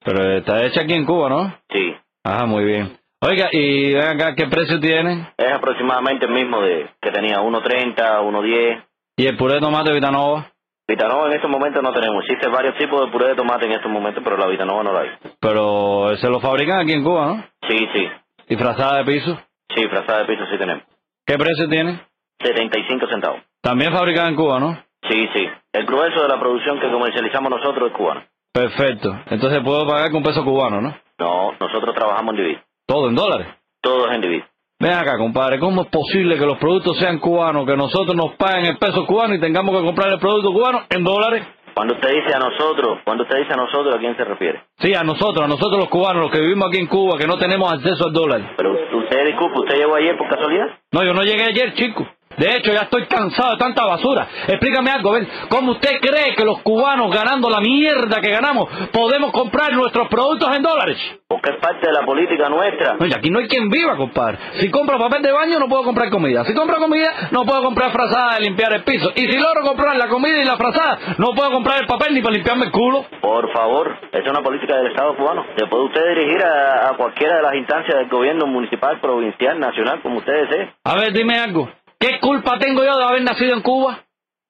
Pero 0.03 0.37
está 0.37 0.65
hecha 0.65 0.81
aquí 0.81 0.93
en 0.93 1.05
Cuba, 1.05 1.29
¿no? 1.29 1.53
Sí. 1.69 1.95
Ajá, 2.23 2.45
muy 2.45 2.63
bien. 2.65 2.97
Oiga, 3.21 3.49
y 3.51 3.93
ven 3.93 4.07
acá, 4.07 4.33
¿qué 4.33 4.47
precio 4.47 4.79
tienen? 4.79 5.27
Es 5.37 5.51
aproximadamente 5.51 6.25
el 6.25 6.31
mismo 6.31 6.61
de 6.61 6.89
que 7.01 7.11
tenía 7.11 7.41
1.30, 7.41 7.95
1.10. 7.95 8.83
¿Y 9.17 9.27
el 9.27 9.35
puré 9.35 9.55
de 9.55 9.59
tomate 9.59 9.91
Vitanova? 9.91 10.47
Vitanova 10.87 11.27
en 11.27 11.33
estos 11.33 11.49
momentos 11.51 11.83
no 11.83 11.91
tenemos. 11.91 12.23
Existen 12.23 12.51
varios 12.51 12.77
tipos 12.77 13.01
de 13.05 13.11
puré 13.11 13.27
de 13.27 13.35
tomate 13.35 13.65
en 13.65 13.73
estos 13.73 13.91
momentos, 13.91 14.23
pero 14.23 14.37
la 14.37 14.47
Vitanova 14.47 14.83
no 14.83 14.93
la 14.93 15.01
hay. 15.01 15.09
Pero 15.39 16.15
se 16.15 16.29
lo 16.29 16.39
fabrican 16.39 16.79
aquí 16.79 16.93
en 16.93 17.03
Cuba, 17.03 17.25
¿no? 17.27 17.45
Sí, 17.67 17.77
sí. 17.93 18.07
¿Y 18.47 18.55
frazada 18.55 18.99
de 18.99 19.05
piso? 19.05 19.37
Sí, 19.75 19.85
frazada 19.89 20.19
de 20.19 20.25
piso 20.25 20.45
sí 20.49 20.57
tenemos. 20.57 20.83
¿Qué 21.25 21.37
precio 21.37 21.67
tiene? 21.67 21.99
75 22.41 23.05
centavos. 23.07 23.41
También 23.61 23.91
fabricada 23.91 24.29
en 24.29 24.35
Cuba, 24.35 24.59
¿no? 24.61 24.81
Sí, 25.09 25.27
sí. 25.33 25.45
El 25.73 25.85
grueso 25.85 26.21
de 26.21 26.29
la 26.29 26.39
producción 26.39 26.79
que 26.79 26.89
comercializamos 26.89 27.51
nosotros 27.51 27.91
es 27.91 27.97
cubano. 27.97 28.23
Perfecto. 28.53 29.13
Entonces 29.29 29.61
puedo 29.63 29.85
pagar 29.85 30.09
con 30.09 30.23
peso 30.23 30.43
cubano, 30.45 30.81
¿no? 30.81 30.95
No, 31.19 31.51
nosotros 31.59 31.93
trabajamos 31.93 32.33
en 32.35 32.43
divisa. 32.43 32.63
Todo 32.89 33.07
en 33.07 33.15
dólares. 33.15 33.47
Todo 33.81 34.11
en 34.11 34.19
divisa. 34.19 34.47
Ven 34.79 34.93
acá, 34.93 35.15
compadre, 35.19 35.59
¿cómo 35.59 35.83
es 35.83 35.89
posible 35.89 36.39
que 36.39 36.45
los 36.45 36.57
productos 36.57 36.97
sean 36.97 37.19
cubanos, 37.19 37.67
que 37.67 37.77
nosotros 37.77 38.15
nos 38.15 38.33
paguen 38.33 38.65
el 38.65 38.79
peso 38.79 39.05
cubano 39.05 39.35
y 39.35 39.39
tengamos 39.39 39.77
que 39.77 39.85
comprar 39.85 40.11
el 40.11 40.17
producto 40.17 40.51
cubano 40.51 40.81
en 40.89 41.03
dólares? 41.03 41.45
Cuando 41.75 41.93
usted 41.93 42.09
dice 42.09 42.35
a 42.35 42.39
nosotros, 42.39 42.97
cuando 43.05 43.25
usted 43.25 43.37
dice 43.37 43.53
a 43.53 43.57
nosotros, 43.57 43.93
¿a 43.93 43.99
quién 43.99 44.17
se 44.17 44.23
refiere? 44.23 44.63
Sí, 44.79 44.95
a 44.95 45.03
nosotros, 45.03 45.45
a 45.45 45.47
nosotros 45.47 45.77
los 45.81 45.89
cubanos, 45.89 46.23
los 46.23 46.31
que 46.31 46.39
vivimos 46.39 46.67
aquí 46.67 46.79
en 46.79 46.87
Cuba, 46.87 47.19
que 47.19 47.27
no 47.27 47.37
tenemos 47.37 47.71
acceso 47.71 48.07
al 48.07 48.13
dólar. 48.13 48.55
Pero 48.57 48.71
usted, 48.71 49.25
disculpe, 49.27 49.59
¿usted 49.59 49.77
llegó 49.77 49.95
ayer 49.95 50.17
por 50.17 50.27
casualidad? 50.27 50.67
No, 50.91 51.03
yo 51.03 51.13
no 51.13 51.21
llegué 51.21 51.43
ayer, 51.43 51.73
chico. 51.75 52.07
De 52.39 52.55
hecho, 52.55 52.71
ya 52.71 52.81
estoy 52.83 53.05
cansado 53.07 53.51
de 53.51 53.57
tanta 53.57 53.85
basura. 53.85 54.27
Explícame 54.47 54.91
algo, 54.91 55.11
ven. 55.11 55.27
¿Cómo 55.49 55.73
usted 55.73 55.99
cree 55.99 56.35
que 56.35 56.45
los 56.45 56.61
cubanos, 56.61 57.13
ganando 57.13 57.49
la 57.49 57.59
mierda 57.59 58.21
que 58.21 58.29
ganamos, 58.31 58.69
podemos 58.91 59.31
comprar 59.31 59.73
nuestros 59.73 60.07
productos 60.07 60.55
en 60.55 60.63
dólares? 60.63 60.97
Porque 61.27 61.51
es 61.51 61.57
parte 61.57 61.85
de 61.85 61.93
la 61.93 62.05
política 62.05 62.49
nuestra. 62.49 62.95
Oye, 62.99 63.13
aquí 63.15 63.29
no 63.29 63.39
hay 63.39 63.47
quien 63.47 63.69
viva, 63.69 63.95
compadre. 63.97 64.37
Si 64.59 64.71
compro 64.71 64.97
papel 64.97 65.21
de 65.21 65.31
baño, 65.31 65.59
no 65.59 65.67
puedo 65.67 65.83
comprar 65.83 66.09
comida. 66.09 66.43
Si 66.45 66.53
compro 66.55 66.77
comida, 66.77 67.29
no 67.31 67.45
puedo 67.45 67.61
comprar 67.61 67.91
frazada 67.91 68.35
de 68.35 68.41
limpiar 68.41 68.73
el 68.73 68.83
piso. 68.83 69.11
Y 69.15 69.21
si 69.27 69.37
logro 69.37 69.61
comprar 69.61 69.95
la 69.97 70.07
comida 70.07 70.41
y 70.41 70.45
la 70.45 70.57
frazada, 70.57 70.97
no 71.17 71.33
puedo 71.35 71.51
comprar 71.51 71.81
el 71.81 71.87
papel 71.87 72.15
ni 72.15 72.21
para 72.21 72.33
limpiarme 72.35 72.65
el 72.65 72.71
culo. 72.71 73.05
Por 73.21 73.51
favor, 73.53 73.95
es 74.11 74.27
una 74.27 74.41
política 74.41 74.77
del 74.77 74.87
Estado 74.87 75.15
cubano. 75.17 75.45
Se 75.57 75.67
puede 75.67 75.83
usted 75.83 76.01
dirigir 76.15 76.43
a, 76.43 76.89
a 76.89 76.97
cualquiera 76.97 77.35
de 77.37 77.41
las 77.43 77.55
instancias 77.55 77.97
del 77.99 78.09
gobierno 78.09 78.47
municipal, 78.47 78.99
provincial, 78.99 79.59
nacional, 79.59 80.01
como 80.01 80.17
usted 80.19 80.33
desee. 80.47 80.71
A 80.83 80.95
ver, 80.95 81.13
dime 81.13 81.37
algo. 81.37 81.69
¿Qué 81.99 82.19
culpa 82.21 82.57
tengo 82.59 82.83
yo 82.83 82.97
de 82.97 83.03
haber 83.03 83.23
nacido 83.23 83.53
en 83.55 83.61
Cuba? 83.61 83.99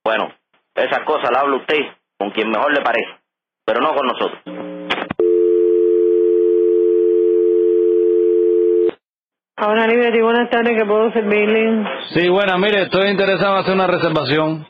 Bueno, 0.03 0.31
esas 0.75 1.03
cosas 1.05 1.31
las 1.31 1.41
habla 1.41 1.57
usted 1.57 1.79
con 2.17 2.29
quien 2.31 2.49
mejor 2.49 2.71
le 2.73 2.81
parece, 2.81 3.09
pero 3.65 3.81
no 3.81 3.93
con 3.95 4.05
nosotros. 4.07 4.39
Ahora, 9.57 9.87
Liberty, 9.87 10.21
buenas 10.21 10.49
tardes, 10.49 10.77
que 10.77 10.85
puedo 10.85 11.11
servirle? 11.11 11.83
Sí, 12.13 12.29
bueno, 12.29 12.57
mire, 12.59 12.83
estoy 12.83 13.09
interesado 13.09 13.55
en 13.55 13.59
hacer 13.61 13.73
una 13.73 13.87
reservación. 13.87 14.67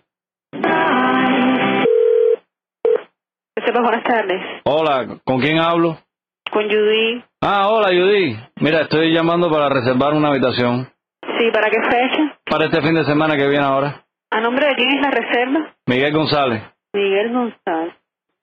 Sepa, 3.65 3.81
buenas 3.81 4.03
tardes. 4.03 4.41
Hola, 4.63 5.19
¿con 5.25 5.41
quién 5.41 5.59
hablo? 5.59 5.97
Con 6.51 6.63
Judy. 6.63 7.23
Ah, 7.41 7.67
hola, 7.69 7.89
Judy. 7.89 8.35
Mira, 8.61 8.81
estoy 8.81 9.13
llamando 9.13 9.51
para 9.51 9.69
reservar 9.69 10.13
una 10.13 10.29
habitación 10.29 10.89
Sí, 11.37 11.51
¿para 11.53 11.69
qué 11.69 11.77
fecha? 11.83 12.38
Para 12.49 12.65
este 12.65 12.81
fin 12.81 12.95
de 12.95 13.05
semana 13.05 13.35
que 13.37 13.47
viene 13.47 13.63
ahora. 13.65 14.03
¿A 14.31 14.41
nombre 14.41 14.67
de 14.67 14.75
quién 14.75 14.89
es 14.91 15.01
la 15.01 15.11
reserva? 15.11 15.75
Miguel 15.87 16.13
González. 16.13 16.63
Miguel 16.93 17.33
González. 17.33 17.93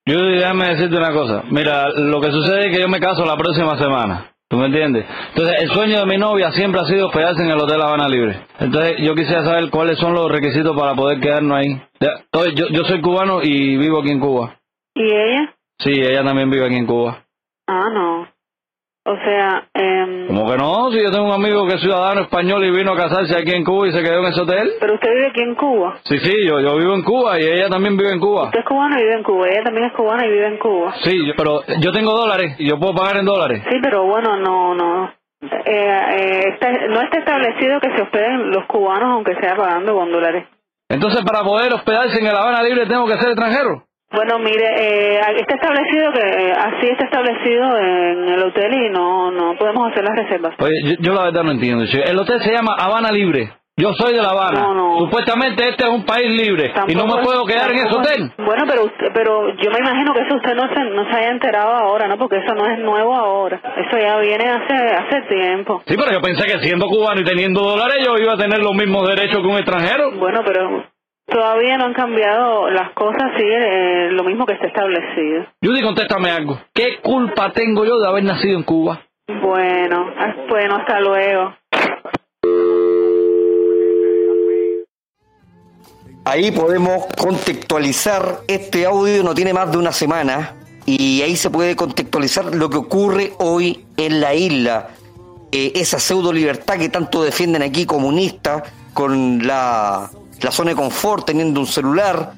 Judy, 0.06 0.36
déjame 0.36 0.68
decirte 0.68 0.96
una 0.96 1.12
cosa. 1.12 1.42
Mira, 1.50 1.88
lo 1.90 2.20
que 2.20 2.30
sucede 2.30 2.66
es 2.66 2.76
que 2.76 2.80
yo 2.80 2.88
me 2.88 3.00
caso 3.00 3.25
la 3.25 3.36
próxima 3.36 3.76
semana. 3.76 4.32
¿Tú 4.48 4.56
me 4.56 4.66
entiendes? 4.66 5.04
Entonces, 5.30 5.56
el 5.62 5.70
sueño 5.70 5.98
de 5.98 6.06
mi 6.06 6.16
novia 6.18 6.52
siempre 6.52 6.80
ha 6.80 6.84
sido 6.84 7.08
hospedarse 7.08 7.42
en 7.42 7.50
el 7.50 7.58
Hotel 7.58 7.82
Habana 7.82 8.08
Libre. 8.08 8.46
Entonces, 8.60 8.98
yo 9.00 9.16
quisiera 9.16 9.42
saber 9.42 9.68
cuáles 9.70 9.98
son 9.98 10.14
los 10.14 10.30
requisitos 10.30 10.76
para 10.78 10.94
poder 10.94 11.18
quedarnos 11.18 11.58
ahí. 11.58 11.82
Yo, 12.54 12.68
yo 12.70 12.84
soy 12.84 13.00
cubano 13.00 13.40
y 13.42 13.76
vivo 13.76 14.00
aquí 14.00 14.10
en 14.12 14.20
Cuba. 14.20 14.60
¿Y 14.94 15.02
ella? 15.02 15.52
Sí, 15.80 15.90
ella 15.90 16.22
también 16.22 16.48
vive 16.48 16.66
aquí 16.66 16.76
en 16.76 16.86
Cuba. 16.86 17.25
Ah, 17.66 17.88
no. 17.92 18.28
O 19.08 19.14
sea, 19.25 19.62
eh, 19.72 20.25
¿Cómo 20.26 20.50
que 20.50 20.56
no? 20.56 20.90
Si 20.90 21.00
yo 21.00 21.12
tengo 21.12 21.26
un 21.26 21.32
amigo 21.32 21.64
que 21.68 21.75
es 21.75 21.80
ciudadano 21.80 22.22
español 22.22 22.64
y 22.64 22.70
vino 22.72 22.92
a 22.92 22.96
casarse 22.96 23.36
aquí 23.38 23.52
en 23.54 23.62
Cuba 23.64 23.86
y 23.86 23.92
se 23.92 24.02
quedó 24.02 24.18
en 24.18 24.26
ese 24.32 24.40
hotel. 24.40 24.72
pero 24.80 24.94
usted 24.94 25.08
vive 25.14 25.26
aquí 25.28 25.40
en 25.42 25.54
Cuba. 25.54 25.98
Sí, 26.02 26.18
sí, 26.18 26.44
yo, 26.44 26.58
yo 26.60 26.76
vivo 26.76 26.92
en 26.94 27.02
Cuba 27.04 27.40
y 27.40 27.44
ella 27.44 27.68
también 27.68 27.96
vive 27.96 28.10
en 28.12 28.18
Cuba. 28.18 28.46
Usted 28.46 28.58
es 28.58 28.64
cubano 28.66 28.98
y 28.98 29.02
vive 29.02 29.14
en 29.14 29.22
Cuba. 29.22 29.46
Ella 29.48 29.62
también 29.62 29.86
es 29.86 29.92
cubana 29.92 30.26
y 30.26 30.30
vive 30.30 30.46
en 30.48 30.58
Cuba. 30.58 30.94
Sí, 31.04 31.25
yo- 31.26 31.34
pero 31.36 31.60
yo 31.80 31.92
tengo 31.92 32.12
dólares 32.12 32.56
y 32.58 32.68
yo 32.68 32.80
puedo 32.80 32.94
pagar 32.96 33.18
en 33.18 33.26
dólares. 33.26 33.62
Sí, 33.70 33.78
pero 33.80 34.04
bueno, 34.06 34.36
no, 34.38 34.75
no. 34.75 35.12
Eh, 35.40 35.50
eh, 35.64 36.42
está- 36.54 36.72
no 36.88 37.00
está 37.02 37.18
establecido 37.18 37.78
que 37.80 37.94
se 37.94 38.02
hospeden 38.02 38.50
los 38.50 38.66
cubanos 38.66 39.08
aunque 39.12 39.36
sea 39.40 39.54
pagando 39.54 39.94
con 39.94 40.10
dólares. 40.10 40.46
Entonces, 40.88 41.25
para 41.25 41.44
poder 41.44 41.72
hospedarse 41.72 42.18
en 42.18 42.26
el 42.26 42.36
Habana 42.36 42.62
Libre 42.62 42.86
tengo 42.86 43.06
que 43.06 43.18
ser 43.18 43.28
extranjero. 43.30 43.84
Bueno, 44.12 44.38
mire, 44.38 44.64
eh, 44.78 45.20
está 45.36 45.56
establecido 45.56 46.12
que 46.12 46.20
eh, 46.20 46.52
así 46.52 46.86
está 46.86 47.04
establecido 47.06 47.76
en 47.76 48.28
el 48.28 48.42
hotel 48.44 48.72
y 48.72 48.90
no 48.90 49.30
no 49.30 49.56
podemos 49.58 49.90
hacer 49.90 50.04
las 50.04 50.16
reservas. 50.16 50.54
Oye, 50.58 50.75
yo, 50.84 50.94
yo 51.00 51.12
la 51.12 51.25
verdad 51.25 51.42
no 51.42 51.50
entiendo. 51.50 51.84
El 51.84 52.18
hotel 52.18 52.40
se 52.42 52.52
llama 52.52 52.75
Habana 52.78 53.10
Libre. 53.10 53.52
Yo 53.78 53.92
soy 53.92 54.14
de 54.14 54.22
La 54.22 54.30
Habana. 54.30 54.58
No, 54.60 54.75
no. 54.75 54.98
Supuestamente 55.00 55.68
este 55.68 55.84
es 55.84 55.90
un 55.90 56.06
país 56.06 56.30
libre 56.32 56.72
y 56.88 56.94
no 56.94 57.06
me 57.06 57.22
puedo 57.22 57.44
quedar 57.44 57.70
en 57.72 57.76
ese 57.76 57.94
hotel. 57.94 58.32
Bueno, 58.38 58.64
pero 58.66 58.84
usted, 58.84 59.08
pero 59.12 59.54
yo 59.54 59.70
me 59.70 59.78
imagino 59.80 60.14
que 60.14 60.20
eso 60.20 60.36
usted 60.36 60.54
no 60.54 60.66
se, 60.72 60.80
no 60.94 61.04
se 61.10 61.18
haya 61.18 61.28
enterado 61.28 61.75
ahora, 61.75 62.08
¿no? 62.08 62.16
Porque 62.16 62.38
eso 62.38 62.54
no 62.54 62.64
es 62.70 62.78
nuevo 62.78 63.14
ahora. 63.14 63.60
Eso 63.76 63.98
ya 63.98 64.16
viene 64.16 64.48
hace 64.48 64.75
hace 64.75 65.20
tiempo. 65.28 65.82
Sí, 65.86 65.94
pero 65.94 66.10
yo 66.10 66.22
pensé 66.22 66.46
que 66.46 66.58
siendo 66.60 66.86
cubano 66.86 67.20
y 67.20 67.25
teniendo 67.25 67.60
dólares 67.60 67.96
yo 68.02 68.16
iba 68.16 68.32
a 68.32 68.38
tener 68.38 68.60
los 68.60 68.72
mismos 68.72 69.06
derechos 69.08 69.42
que 69.42 69.46
un 69.46 69.58
extranjero. 69.58 70.12
Bueno, 70.18 70.40
pero 70.46 70.84
todavía 71.26 71.76
no 71.76 71.87
han 71.87 71.95
cambiado 71.95 72.71
las 72.71 72.92
cosas, 72.92 73.33
sigue 73.37 73.56
eh, 73.56 74.11
lo 74.12 74.25
mismo 74.25 74.47
que 74.47 74.54
está 74.54 74.66
establecido. 74.66 75.47
Judy, 75.62 75.83
contéstame 75.83 76.30
algo. 76.30 76.61
¿Qué 76.73 76.99
culpa 77.02 77.52
tengo 77.52 77.85
yo 77.85 77.99
de 77.99 78.09
haber 78.09 78.25
nacido 78.25 78.56
en 78.56 78.64
Cuba? 78.64 79.02
Bueno, 79.28 80.12
ah, 80.18 80.35
bueno, 80.49 80.76
hasta 80.76 81.00
luego. 81.00 81.54
Ahí 86.25 86.50
podemos 86.50 87.06
contextualizar, 87.16 88.23
este 88.49 88.85
audio 88.85 89.23
no 89.23 89.35
tiene 89.35 89.52
más 89.52 89.71
de 89.71 89.78
una 89.78 89.92
semana 89.92 90.56
y 90.85 91.23
ahí 91.23 91.37
se 91.37 91.50
puede 91.50 91.76
contextualizar 91.76 92.52
lo 92.54 92.68
que 92.68 92.78
ocurre 92.78 93.33
hoy 93.38 93.85
en 93.97 94.21
la 94.21 94.35
isla. 94.35 94.88
Eh, 95.52 95.73
esa 95.76 96.00
pseudo 96.00 96.33
libertad 96.33 96.78
que 96.78 96.88
tanto 96.88 97.23
defienden 97.23 97.62
aquí 97.62 97.87
comunistas 97.87 98.64
con 98.92 99.47
la, 99.47 100.11
la 100.40 100.50
zona 100.50 100.70
de 100.70 100.76
confort 100.76 101.26
teniendo 101.26 101.60
un 101.60 101.66
celular, 101.66 102.34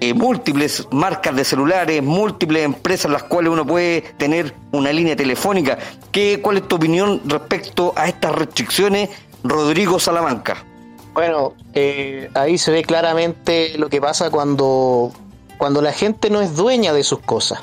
eh, 0.00 0.12
múltiples 0.12 0.86
marcas 0.90 1.34
de 1.34 1.44
celulares, 1.44 2.02
múltiples 2.02 2.64
empresas 2.64 3.10
las 3.10 3.22
cuales 3.22 3.50
uno 3.50 3.66
puede 3.66 4.02
tener 4.18 4.54
una 4.72 4.92
línea 4.92 5.16
telefónica. 5.16 5.78
¿Qué, 6.12 6.40
¿Cuál 6.42 6.58
es 6.58 6.68
tu 6.68 6.76
opinión 6.76 7.22
respecto 7.24 7.92
a 7.96 8.06
estas 8.06 8.32
restricciones, 8.32 9.10
Rodrigo 9.42 9.98
Salamanca? 9.98 10.64
Bueno, 11.14 11.54
eh, 11.72 12.28
ahí 12.34 12.58
se 12.58 12.70
ve 12.70 12.84
claramente 12.84 13.78
lo 13.78 13.88
que 13.88 14.00
pasa 14.02 14.30
cuando 14.30 15.12
cuando 15.56 15.80
la 15.80 15.92
gente 15.92 16.28
no 16.28 16.42
es 16.42 16.54
dueña 16.54 16.92
de 16.92 17.02
sus 17.02 17.20
cosas, 17.20 17.60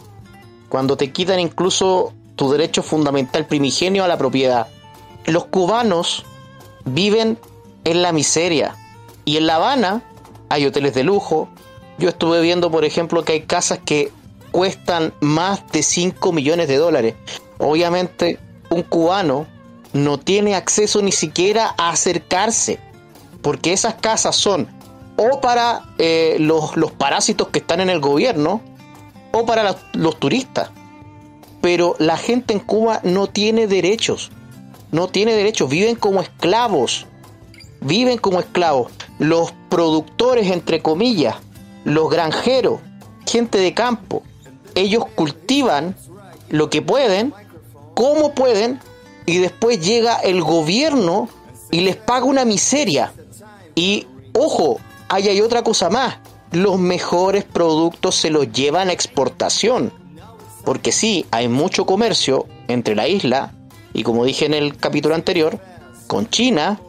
cuando 0.70 0.98
te 0.98 1.12
quitan 1.12 1.40
incluso 1.40 2.14
tu 2.36 2.52
derecho 2.52 2.82
fundamental 2.82 3.46
primigenio 3.46 4.04
a 4.04 4.08
la 4.08 4.18
propiedad. 4.18 4.68
Los 5.26 5.46
cubanos 5.46 6.26
viven 6.86 7.38
en 7.84 8.02
la 8.02 8.12
miseria 8.12 8.76
y 9.26 9.38
en 9.38 9.48
La 9.48 9.56
Habana 9.56 10.04
hay 10.50 10.66
hoteles 10.66 10.94
de 10.94 11.04
lujo. 11.04 11.50
Yo 11.98 12.10
estuve 12.10 12.42
viendo, 12.42 12.72
por 12.72 12.86
ejemplo, 12.86 13.24
que 13.24 13.34
hay 13.34 13.42
casas 13.42 13.80
que 13.84 14.12
cuestan 14.52 15.14
más 15.20 15.68
de 15.72 15.84
5 15.84 16.32
millones 16.32 16.68
de 16.68 16.78
dólares. 16.78 17.16
Obviamente, 17.58 18.40
un 18.70 18.84
cubano 18.84 19.48
no 19.94 20.20
tiene 20.20 20.56
acceso 20.56 21.02
ni 21.02 21.12
siquiera 21.12 21.74
a 21.78 21.90
acercarse, 21.90 22.80
porque 23.42 23.74
esas 23.74 23.96
casas 23.96 24.36
son 24.36 24.68
o 25.16 25.42
para 25.42 25.84
eh, 26.00 26.38
los, 26.40 26.76
los, 26.76 26.92
parásitos 26.92 27.50
que 27.50 27.60
están 27.60 27.80
en 27.80 27.90
el 27.90 28.00
gobierno 28.00 28.62
o 29.32 29.46
para 29.46 29.64
los, 29.64 29.78
los 29.94 30.20
turistas. 30.20 30.72
Pero 31.62 31.96
la 32.00 32.18
gente 32.18 32.54
en 32.54 32.60
Cuba 32.60 33.00
no 33.04 33.28
tiene 33.28 33.68
derechos, 33.68 34.32
no 34.92 35.08
tiene 35.08 35.34
derechos, 35.34 35.70
viven 35.70 35.96
como 35.96 36.22
esclavos, 36.22 37.06
viven 37.84 38.18
como 38.18 38.40
esclavos. 38.40 38.92
Los 39.20 39.54
productores, 39.70 40.52
entre 40.52 40.82
comillas, 40.82 41.36
los 41.84 42.10
granjeros, 42.10 42.80
gente 43.26 43.58
de 43.58 43.74
campo, 43.74 44.24
ellos 44.76 45.06
cultivan 45.16 45.96
lo 46.50 46.70
que 46.70 46.82
pueden, 46.82 47.34
como 47.94 48.34
pueden, 48.34 48.80
y 49.26 49.38
después 49.38 49.80
llega 49.80 50.18
el 50.18 50.42
gobierno 50.42 51.30
y 51.72 51.82
les 51.82 51.96
paga 51.96 52.26
una 52.26 52.46
miseria. 52.46 53.14
Y 53.76 54.08
ojo, 54.34 54.80
ahí 55.10 55.28
hay 55.28 55.42
otra 55.42 55.64
cosa 55.64 55.90
más. 55.90 56.18
Los 56.52 56.80
mejores 56.80 57.44
productos 57.44 58.16
se 58.16 58.30
los 58.30 58.52
llevan 58.52 58.90
a 58.90 58.94
exportación. 58.94 59.92
Porque 60.66 60.92
sí, 60.92 61.26
hay 61.32 61.48
mucho 61.48 61.86
comercio 61.86 62.46
entre 62.68 62.96
la 62.96 63.08
isla 63.08 63.54
y 63.94 64.04
como 64.04 64.26
dije 64.26 64.46
en 64.46 64.54
el 64.54 64.78
capítulo 64.78 65.16
anterior, 65.16 65.60
con 66.08 66.30
China 66.30 66.80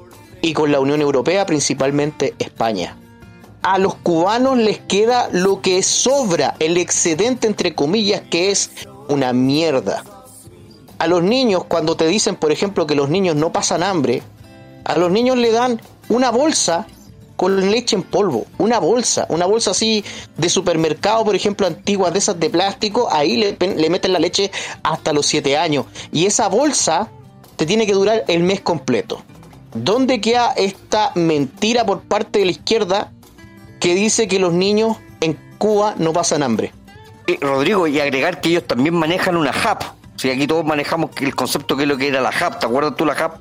y 0.44 0.52
con 0.52 0.70
la 0.70 0.78
Unión 0.78 1.00
Europea, 1.00 1.46
principalmente 1.46 2.34
España. 2.38 2.96
A 3.62 3.78
los 3.78 3.94
cubanos 3.94 4.58
les 4.58 4.78
queda 4.78 5.30
lo 5.32 5.62
que 5.62 5.82
sobra, 5.82 6.54
el 6.58 6.76
excedente 6.76 7.46
entre 7.46 7.74
comillas, 7.74 8.20
que 8.30 8.50
es 8.50 8.70
una 9.08 9.32
mierda 9.32 10.04
a 10.98 11.06
los 11.06 11.22
niños, 11.22 11.64
cuando 11.64 11.96
te 11.96 12.06
dicen, 12.06 12.36
por 12.36 12.52
ejemplo, 12.52 12.86
que 12.86 12.94
los 12.94 13.08
niños 13.08 13.36
no 13.36 13.52
pasan 13.52 13.82
hambre, 13.82 14.22
a 14.84 14.96
los 14.96 15.10
niños 15.10 15.36
le 15.36 15.50
dan 15.50 15.80
una 16.08 16.30
bolsa 16.30 16.86
con 17.36 17.70
leche 17.70 17.96
en 17.96 18.02
polvo, 18.02 18.46
una 18.58 18.78
bolsa, 18.78 19.26
una 19.28 19.46
bolsa 19.46 19.72
así 19.72 20.04
de 20.36 20.48
supermercado, 20.48 21.24
por 21.24 21.34
ejemplo, 21.34 21.66
antiguas 21.66 22.12
de 22.12 22.18
esas 22.18 22.38
de 22.38 22.50
plástico, 22.50 23.08
ahí 23.10 23.36
le, 23.36 23.56
le 23.58 23.90
meten 23.90 24.12
la 24.12 24.18
leche 24.18 24.52
hasta 24.82 25.12
los 25.12 25.26
7 25.26 25.56
años. 25.56 25.86
Y 26.12 26.26
esa 26.26 26.48
bolsa 26.48 27.08
te 27.56 27.66
tiene 27.66 27.86
que 27.86 27.92
durar 27.92 28.24
el 28.28 28.42
mes 28.42 28.60
completo. 28.60 29.22
¿Dónde 29.75 30.21
queda 30.21 30.52
esta 30.57 31.11
mentira 31.14 31.85
por 31.85 32.02
parte 32.02 32.38
de 32.38 32.45
la 32.45 32.50
izquierda 32.52 33.12
que 33.81 33.95
dice 33.95 34.28
que 34.28 34.38
los 34.38 34.52
niños 34.52 34.97
en 35.21 35.37
Cuba 35.59 35.95
no 35.99 36.12
pasan 36.12 36.43
hambre? 36.43 36.73
Rodrigo, 37.40 37.87
y 37.87 38.00
agregar 38.00 38.40
que 38.40 38.50
ellos 38.50 38.66
también 38.66 38.95
manejan 38.95 39.37
una 39.37 39.52
JAP, 39.52 39.83
si 40.16 40.31
aquí 40.31 40.47
todos 40.47 40.64
manejamos 40.64 41.11
el 41.21 41.35
concepto 41.35 41.76
que 41.76 41.83
es 41.83 41.88
lo 41.88 41.97
que 41.97 42.09
era 42.09 42.21
la 42.21 42.28
HAP, 42.28 42.61
¿te 42.61 42.66
acuerdas 42.66 42.95
tú 42.97 43.04
la 43.04 43.14
HAP? 43.14 43.37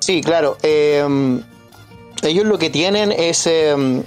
Sí, 0.00 0.20
claro. 0.22 0.56
Eh, 0.62 1.40
ellos 2.22 2.46
lo 2.46 2.58
que 2.58 2.70
tienen 2.70 3.12
es 3.12 3.46
eh, 3.46 4.02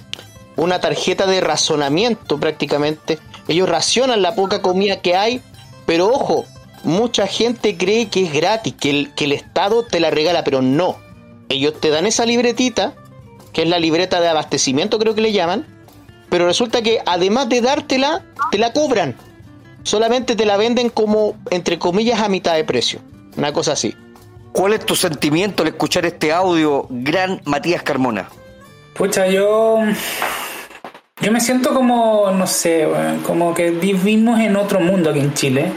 una 0.56 0.82
tarjeta 0.82 1.28
de 1.28 1.42
razonamiento 1.42 2.40
prácticamente. 2.40 3.20
Ellos 3.48 3.70
racionan 3.70 4.22
la 4.22 4.36
poca 4.36 4.62
comida 4.62 5.02
que 5.02 5.16
hay, 5.16 5.42
pero 5.86 6.08
ojo, 6.08 6.46
mucha 6.84 7.28
gente 7.28 7.78
cree 7.78 8.08
que 8.10 8.26
es 8.26 8.34
gratis, 8.34 8.74
que 8.80 8.90
el, 8.90 9.14
que 9.14 9.26
el 9.26 9.34
Estado 9.34 9.84
te 9.84 10.00
la 10.00 10.10
regala, 10.10 10.44
pero 10.44 10.62
no. 10.62 10.98
Ellos 11.50 11.80
te 11.80 11.90
dan 11.90 12.06
esa 12.06 12.26
libretita, 12.26 12.94
que 13.54 13.64
es 13.64 13.70
la 13.70 13.80
libreta 13.80 14.22
de 14.22 14.28
abastecimiento 14.28 15.00
creo 15.00 15.16
que 15.16 15.22
le 15.22 15.32
llaman, 15.32 15.66
pero 16.30 16.46
resulta 16.46 16.82
que 16.82 17.00
además 17.06 17.50
de 17.50 17.62
dártela, 17.62 18.26
te 18.52 18.58
la 18.58 18.74
cobran 18.74 19.16
solamente 19.88 20.36
te 20.36 20.46
la 20.46 20.58
venden 20.58 20.90
como, 20.90 21.36
entre 21.50 21.80
comillas, 21.80 22.20
a 22.20 22.28
mitad 22.28 22.56
de 22.56 22.66
precio. 22.66 23.00
Una 23.38 23.54
cosa 23.54 23.72
así. 23.72 23.96
¿Cuál 24.52 24.74
es 24.74 24.86
tu 24.86 24.96
sentimiento 24.96 25.64
al 25.64 25.70
escuchar 25.70 26.06
este 26.06 26.34
audio, 26.34 26.88
gran 26.90 27.42
Matías 27.46 27.84
Carmona? 27.84 28.30
Pucha, 28.94 29.28
yo. 29.28 29.80
Yo 31.22 31.32
me 31.32 31.40
siento 31.40 31.74
como, 31.74 32.32
no 32.32 32.46
sé, 32.46 32.88
como 33.26 33.54
que 33.54 33.72
vivimos 33.72 34.40
en 34.40 34.56
otro 34.56 34.80
mundo 34.80 35.10
aquí 35.10 35.20
en 35.20 35.34
Chile, 35.34 35.72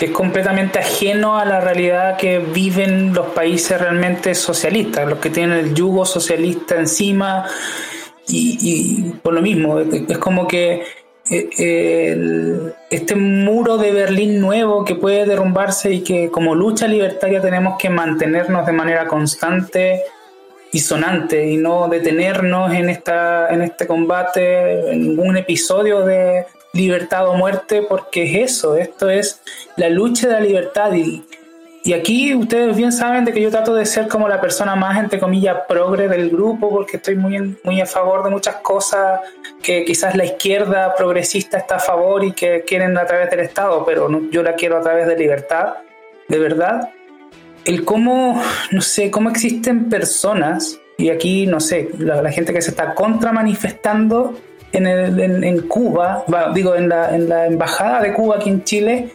que 0.00 0.06
es 0.06 0.12
completamente 0.12 0.78
ajeno 0.78 1.38
a 1.38 1.44
la 1.44 1.60
realidad 1.60 2.16
que 2.16 2.38
viven 2.38 3.12
los 3.12 3.26
países 3.26 3.78
realmente 3.78 4.34
socialistas, 4.34 5.06
los 5.06 5.18
que 5.18 5.28
tienen 5.28 5.58
el 5.58 5.74
yugo 5.74 6.06
socialista 6.06 6.76
encima, 6.76 7.44
y, 8.26 8.56
y 8.62 9.10
por 9.22 9.34
lo 9.34 9.42
mismo, 9.42 9.78
es 9.78 10.16
como 10.16 10.48
que 10.48 10.84
eh, 11.28 12.72
este 12.88 13.14
muro 13.14 13.76
de 13.76 13.92
Berlín 13.92 14.40
nuevo 14.40 14.86
que 14.86 14.94
puede 14.94 15.26
derrumbarse 15.26 15.92
y 15.92 16.00
que 16.00 16.30
como 16.30 16.54
lucha 16.54 16.88
libertaria 16.88 17.42
tenemos 17.42 17.76
que 17.78 17.90
mantenernos 17.90 18.64
de 18.64 18.72
manera 18.72 19.06
constante 19.06 20.00
y 20.72 20.78
sonante 20.78 21.46
y 21.46 21.58
no 21.58 21.88
detenernos 21.88 22.72
en, 22.72 22.88
esta, 22.88 23.50
en 23.50 23.60
este 23.60 23.86
combate, 23.86 24.92
en 24.92 25.02
ningún 25.02 25.36
episodio 25.36 26.00
de 26.06 26.46
libertad 26.72 27.28
o 27.28 27.34
muerte, 27.34 27.82
porque 27.88 28.24
es 28.24 28.52
eso, 28.52 28.76
esto 28.76 29.10
es 29.10 29.40
la 29.76 29.88
lucha 29.88 30.28
de 30.28 30.34
la 30.34 30.40
libertad 30.40 30.92
y 30.92 31.24
y 31.82 31.94
aquí 31.94 32.34
ustedes 32.34 32.76
bien 32.76 32.92
saben 32.92 33.24
de 33.24 33.32
que 33.32 33.40
yo 33.40 33.50
trato 33.50 33.74
de 33.74 33.86
ser 33.86 34.06
como 34.06 34.28
la 34.28 34.40
persona 34.40 34.76
más, 34.76 34.98
entre 34.98 35.18
comillas, 35.18 35.60
progre 35.66 36.08
del 36.08 36.28
grupo, 36.28 36.68
porque 36.68 36.98
estoy 36.98 37.16
muy, 37.16 37.56
muy 37.64 37.80
a 37.80 37.86
favor 37.86 38.22
de 38.22 38.30
muchas 38.30 38.56
cosas 38.56 39.20
que 39.62 39.84
quizás 39.84 40.14
la 40.14 40.26
izquierda 40.26 40.94
progresista 40.94 41.56
está 41.56 41.76
a 41.76 41.78
favor 41.78 42.22
y 42.22 42.32
que 42.32 42.64
quieren 42.66 42.98
a 42.98 43.06
través 43.06 43.30
del 43.30 43.40
Estado, 43.40 43.82
pero 43.86 44.10
yo 44.30 44.42
la 44.42 44.54
quiero 44.54 44.76
a 44.76 44.82
través 44.82 45.06
de 45.06 45.16
libertad, 45.16 45.74
de 46.28 46.38
verdad. 46.38 46.90
El 47.64 47.84
cómo, 47.84 48.42
no 48.72 48.80
sé, 48.82 49.10
cómo 49.10 49.30
existen 49.30 49.88
personas, 49.88 50.78
y 50.98 51.08
aquí, 51.08 51.46
no 51.46 51.60
sé, 51.60 51.88
la, 51.98 52.30
gente 52.30 52.52
que 52.52 52.60
se 52.60 52.70
está 52.70 52.94
contra 54.72 54.92
manifestando 54.92 55.22
en, 55.22 55.44
en, 55.44 55.60
Cuba, 55.68 56.24
digo, 56.54 56.74
en 56.74 56.88
la, 56.88 57.14
en 57.14 57.28
la 57.28 57.46
embajada 57.46 58.00
de 58.02 58.12
Cuba 58.12 58.36
aquí 58.36 58.50
en 58.50 58.64
Chile, 58.64 59.12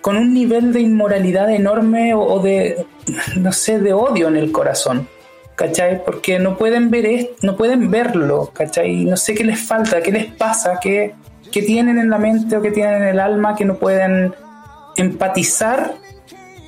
con 0.00 0.16
un 0.16 0.32
nivel 0.32 0.72
de 0.72 0.80
inmoralidad 0.80 1.50
enorme 1.50 2.14
o, 2.14 2.40
de, 2.40 2.86
no 3.36 3.52
sé, 3.52 3.78
de 3.78 3.92
odio 3.92 4.28
en 4.28 4.36
el 4.36 4.52
corazón, 4.52 5.08
¿cachai? 5.54 6.04
Porque 6.04 6.38
no 6.38 6.56
pueden 6.56 6.90
ver 6.90 7.06
esto, 7.06 7.34
no 7.42 7.56
pueden 7.56 7.90
verlo, 7.90 8.50
¿cachai? 8.52 9.04
No 9.04 9.16
sé 9.16 9.34
qué 9.34 9.44
les 9.44 9.60
falta, 9.60 10.00
qué 10.00 10.12
les 10.12 10.26
pasa, 10.26 10.78
qué, 10.80 11.14
qué 11.52 11.62
tienen 11.62 11.98
en 11.98 12.10
la 12.10 12.18
mente 12.18 12.56
o 12.56 12.62
qué 12.62 12.70
tienen 12.70 13.02
en 13.02 13.08
el 13.08 13.20
alma 13.20 13.56
que 13.56 13.64
no 13.64 13.76
pueden 13.76 14.34
empatizar 14.96 15.94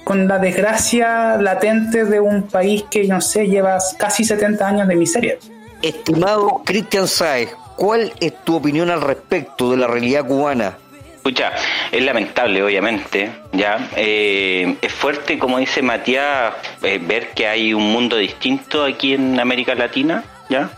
con 0.05 0.27
la 0.27 0.39
desgracia 0.39 1.37
latente 1.37 2.05
de 2.05 2.21
un 2.21 2.43
país 2.43 2.85
que, 2.91 3.05
no 3.05 3.21
sé, 3.21 3.47
lleva 3.47 3.79
casi 3.99 4.25
70 4.25 4.67
años 4.67 4.89
de 4.89 4.97
miseria. 4.97 5.39
Estimado 5.83 6.63
Cristian 6.65 7.07
Saez, 7.07 7.51
¿cuál 7.81 8.13
es 8.21 8.45
tu 8.45 8.57
opinión 8.57 8.91
al 8.91 9.01
respecto 9.01 9.71
de 9.71 9.79
la 9.79 9.87
realidad 9.87 10.27
cubana? 10.27 10.77
Escucha, 11.17 11.53
es 11.91 12.03
lamentable, 12.05 12.63
obviamente, 12.63 13.31
ya. 13.53 13.89
Eh, 13.97 14.77
es 14.83 14.93
fuerte, 14.93 15.39
como 15.39 15.57
dice 15.57 15.81
Matías, 15.81 16.53
eh, 16.83 17.01
ver 17.03 17.31
que 17.31 17.47
hay 17.47 17.73
un 17.73 17.91
mundo 17.91 18.17
distinto 18.17 18.85
aquí 18.85 19.15
en 19.15 19.41
América 19.41 19.75
Latina, 19.75 20.23
ya. 20.51 20.69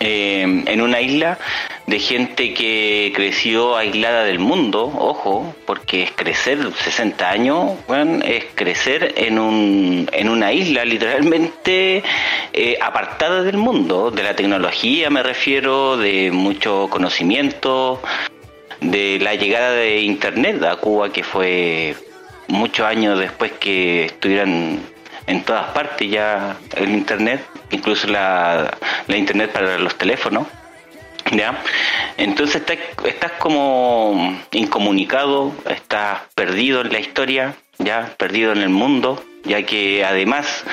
Eh, 0.00 0.64
en 0.66 0.80
una 0.80 1.02
isla 1.02 1.36
de 1.86 2.00
gente 2.00 2.52
que 2.52 3.12
creció 3.14 3.76
aislada 3.76 4.24
del 4.24 4.38
mundo, 4.38 4.84
ojo, 4.84 5.54
porque 5.66 6.02
es 6.02 6.10
crecer 6.10 6.58
60 6.74 7.30
años, 7.30 7.72
bueno, 7.86 8.24
es 8.24 8.44
crecer 8.54 9.14
en, 9.16 9.38
un, 9.38 10.08
en 10.12 10.28
una 10.28 10.52
isla 10.52 10.84
literalmente 10.84 12.02
apartada 12.80 13.42
del 13.42 13.58
mundo, 13.58 14.10
de 14.10 14.22
la 14.22 14.34
tecnología 14.34 15.10
me 15.10 15.22
refiero, 15.22 15.96
de 15.96 16.30
mucho 16.32 16.88
conocimiento, 16.90 18.00
de 18.80 19.18
la 19.20 19.34
llegada 19.34 19.72
de 19.72 20.00
Internet 20.00 20.62
a 20.64 20.76
Cuba, 20.76 21.12
que 21.12 21.22
fue 21.22 21.94
muchos 22.48 22.86
años 22.86 23.18
después 23.18 23.52
que 23.52 24.06
estuvieran 24.06 24.80
en 25.26 25.42
todas 25.42 25.66
partes 25.72 26.10
ya 26.10 26.56
el 26.76 26.90
Internet, 26.90 27.44
incluso 27.70 28.06
la, 28.08 28.76
Internet 29.08 29.52
para 29.52 29.78
los 29.78 29.96
teléfonos. 29.96 30.46
¿Ya? 31.32 31.60
Entonces 32.16 32.62
estás, 33.04 33.32
como 33.32 34.38
incomunicado, 34.52 35.52
estás 35.68 36.20
perdido 36.34 36.82
en 36.82 36.92
la 36.92 37.00
historia, 37.00 37.56
ya 37.78 38.14
perdido 38.16 38.52
en 38.52 38.58
el 38.58 38.68
mundo, 38.68 39.22
ya 39.44 39.64
que 39.64 40.04
además 40.04 40.64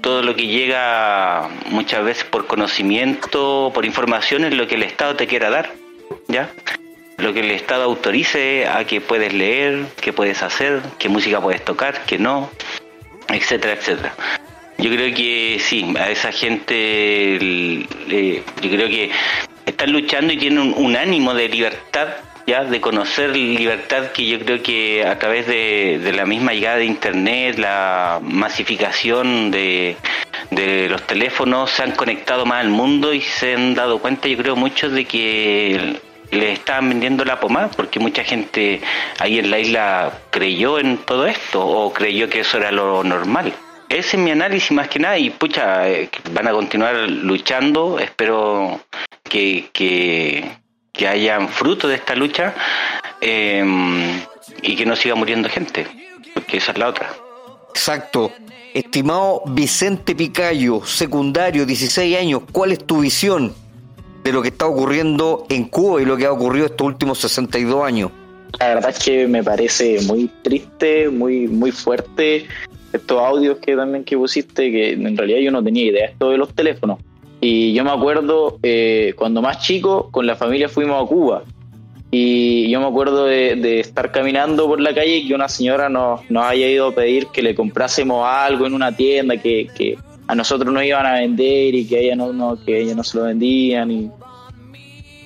todo 0.00 0.22
lo 0.22 0.34
que 0.34 0.46
llega 0.46 1.48
muchas 1.66 2.04
veces 2.04 2.24
por 2.24 2.46
conocimiento, 2.46 3.70
por 3.74 3.84
información 3.84 4.44
es 4.44 4.54
lo 4.54 4.66
que 4.66 4.76
el 4.76 4.82
Estado 4.82 5.16
te 5.16 5.26
quiera 5.26 5.50
dar, 5.50 5.72
¿ya? 6.26 6.50
lo 7.18 7.34
que 7.34 7.40
el 7.40 7.50
Estado 7.50 7.82
autorice 7.82 8.66
a 8.66 8.84
que 8.84 9.00
puedes 9.00 9.32
leer, 9.32 9.86
que 10.00 10.12
puedes 10.12 10.42
hacer, 10.42 10.80
qué 10.98 11.08
música 11.08 11.40
puedes 11.40 11.64
tocar, 11.64 12.04
que 12.06 12.16
no, 12.16 12.48
etcétera, 13.28 13.74
etcétera. 13.74 14.14
Yo 14.78 14.90
creo 14.90 15.12
que 15.12 15.58
sí, 15.60 15.92
a 15.98 16.08
esa 16.10 16.30
gente, 16.30 17.86
yo 18.08 18.70
creo 18.70 18.88
que 18.88 19.10
están 19.68 19.92
luchando 19.92 20.32
y 20.32 20.38
tienen 20.38 20.74
un, 20.76 20.96
ánimo 20.96 21.34
de 21.34 21.48
libertad, 21.48 22.08
ya, 22.46 22.64
de 22.64 22.80
conocer 22.80 23.36
libertad 23.36 24.12
que 24.12 24.26
yo 24.26 24.38
creo 24.38 24.62
que 24.62 25.04
a 25.06 25.18
través 25.18 25.46
de, 25.46 26.12
la 26.14 26.24
misma 26.24 26.52
llegada 26.52 26.78
de 26.78 26.86
Internet, 26.86 27.58
la 27.58 28.18
masificación 28.22 29.50
de, 29.50 29.96
de 30.50 30.88
los 30.88 31.02
teléfonos, 31.02 31.70
se 31.70 31.82
han 31.82 31.92
conectado 31.92 32.46
más 32.46 32.60
al 32.60 32.70
mundo 32.70 33.12
y 33.12 33.20
se 33.20 33.54
han 33.54 33.74
dado 33.74 33.98
cuenta, 33.98 34.28
yo 34.28 34.38
creo, 34.38 34.56
muchos 34.56 34.92
de 34.92 35.04
que 35.04 36.00
le 36.30 36.52
estaban 36.52 36.88
vendiendo 36.88 37.24
la 37.24 37.40
pomada 37.40 37.70
porque 37.70 38.00
mucha 38.00 38.22
gente 38.22 38.80
ahí 39.18 39.38
en 39.38 39.50
la 39.50 39.58
isla 39.58 40.12
creyó 40.30 40.78
en 40.78 40.98
todo 40.98 41.26
esto 41.26 41.66
o 41.66 41.92
creyó 41.92 42.28
que 42.28 42.40
eso 42.40 42.58
era 42.58 42.70
lo 42.70 43.02
normal. 43.04 43.52
Ese 43.88 44.16
es 44.18 44.22
mi 44.22 44.30
análisis 44.30 44.70
más 44.72 44.88
que 44.88 44.98
nada 44.98 45.18
y 45.18 45.30
pucha, 45.30 45.88
eh, 45.88 46.10
van 46.32 46.46
a 46.46 46.52
continuar 46.52 46.94
luchando, 47.08 47.98
espero 47.98 48.80
que, 49.22 49.70
que, 49.72 50.44
que 50.92 51.08
hayan 51.08 51.48
fruto 51.48 51.88
de 51.88 51.94
esta 51.94 52.14
lucha 52.14 52.54
em, 53.22 54.20
y 54.60 54.76
que 54.76 54.84
no 54.84 54.94
siga 54.94 55.14
muriendo 55.14 55.48
gente, 55.48 55.86
porque 56.34 56.58
esa 56.58 56.72
es 56.72 56.78
la 56.78 56.88
otra. 56.88 57.10
Exacto. 57.70 58.30
Estimado 58.74 59.42
Vicente 59.46 60.14
Picayo, 60.14 60.84
secundario, 60.84 61.64
16 61.64 62.18
años, 62.18 62.42
¿cuál 62.52 62.72
es 62.72 62.84
tu 62.84 63.00
visión 63.00 63.54
de 64.22 64.32
lo 64.32 64.42
que 64.42 64.48
está 64.48 64.66
ocurriendo 64.66 65.46
en 65.48 65.64
Cuba 65.64 66.02
y 66.02 66.04
lo 66.04 66.18
que 66.18 66.26
ha 66.26 66.32
ocurrido 66.32 66.66
estos 66.66 66.86
últimos 66.86 67.18
62 67.20 67.86
años? 67.86 68.10
La 68.60 68.68
verdad 68.68 68.90
es 68.90 68.98
que 68.98 69.26
me 69.26 69.42
parece 69.42 70.00
muy 70.02 70.30
triste, 70.42 71.08
muy, 71.08 71.48
muy 71.48 71.72
fuerte 71.72 72.46
estos 72.92 73.20
audios 73.20 73.58
que 73.58 73.76
también 73.76 74.04
que 74.04 74.16
pusiste, 74.16 74.70
que 74.70 74.92
en 74.92 75.16
realidad 75.16 75.40
yo 75.40 75.50
no 75.50 75.62
tenía 75.62 75.84
idea 75.84 76.06
esto 76.06 76.30
de 76.30 76.38
los 76.38 76.54
teléfonos. 76.54 76.98
Y 77.40 77.72
yo 77.72 77.84
me 77.84 77.90
acuerdo 77.90 78.58
eh, 78.62 79.14
cuando 79.16 79.42
más 79.42 79.60
chico, 79.60 80.10
con 80.10 80.26
la 80.26 80.36
familia 80.36 80.68
fuimos 80.68 81.02
a 81.02 81.06
Cuba. 81.06 81.44
Y 82.10 82.70
yo 82.70 82.80
me 82.80 82.86
acuerdo 82.86 83.26
de, 83.26 83.80
estar 83.80 84.10
caminando 84.10 84.66
por 84.66 84.80
la 84.80 84.94
calle 84.94 85.18
y 85.18 85.28
que 85.28 85.34
una 85.34 85.48
señora 85.48 85.88
nos, 85.88 86.28
nos 86.30 86.44
haya 86.44 86.68
ido 86.68 86.88
a 86.88 86.94
pedir 86.94 87.26
que 87.28 87.42
le 87.42 87.54
comprásemos 87.54 88.26
algo 88.26 88.66
en 88.66 88.72
una 88.72 88.96
tienda 88.96 89.36
que, 89.36 89.68
que 89.76 89.98
a 90.26 90.34
nosotros 90.34 90.72
nos 90.72 90.84
iban 90.84 91.04
a 91.04 91.14
vender 91.14 91.74
y 91.74 91.86
que 91.86 92.00
ella 92.00 92.16
no, 92.16 92.32
no, 92.32 92.62
que 92.64 92.80
ella 92.80 92.94
no 92.94 93.04
se 93.04 93.18
lo 93.18 93.24
vendían. 93.24 93.90
Y... 93.90 94.10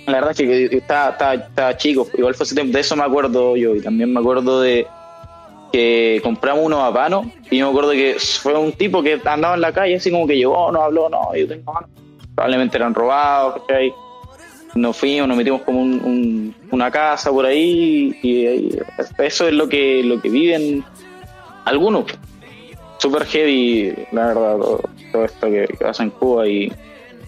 La 0.07 0.15
verdad 0.15 0.31
es 0.33 0.37
que 0.39 0.77
estaba, 0.77 1.35
estaba, 1.35 1.77
chico, 1.77 2.09
igual 2.19 2.35
fue 2.35 2.45
ese 2.45 2.57
tiempo, 2.57 2.73
de 2.73 2.81
eso 2.81 2.97
me 2.97 3.05
acuerdo 3.05 3.57
yo 3.57 3.77
y 3.77 3.81
también 3.81 4.13
me 4.13 4.19
acuerdo 4.19 4.61
de 4.61 4.87
que 5.73 6.21
compramos 6.23 6.67
unos 6.67 6.81
habanos 6.81 7.27
y 7.51 7.59
yo 7.59 7.67
me 7.67 7.71
acuerdo 7.71 7.93
que 7.93 8.17
fue 8.19 8.57
un 8.59 8.73
tipo 8.73 9.03
que 9.03 9.21
andaba 9.25 9.55
en 9.55 9.63
la 9.63 9.73
calle 9.73 9.97
así 9.97 10.11
como 10.11 10.27
que 10.27 10.37
llegó, 10.37 10.71
no 10.71 10.83
habló, 10.83 11.09
no, 11.09 11.35
yo 11.35 11.49
tengo 11.49 11.73
Probablemente 12.35 12.77
eran 12.77 12.95
robados, 12.95 13.63
¿cachai? 13.63 13.93
Nos 14.75 14.97
fuimos, 14.97 15.29
nos 15.29 15.37
metimos 15.37 15.63
como 15.63 15.81
un, 15.81 16.55
una 16.71 16.91
casa 16.91 17.31
por 17.31 17.45
ahí 17.45 18.17
y, 18.23 18.77
eso 19.19 19.49
es 19.49 19.53
lo 19.53 19.69
que, 19.69 20.03
lo 20.03 20.21
que 20.21 20.31
viven 20.31 20.85
algunos 21.65 22.07
super 23.03 23.27
heavy, 23.27 23.93
la 24.13 24.29
verdad, 24.29 24.57
todo, 25.11 25.25
esto 25.25 25.51
que, 25.51 25.69
pasa 25.81 26.05
en 26.05 26.11
Cuba 26.11 26.47
y 26.47 26.73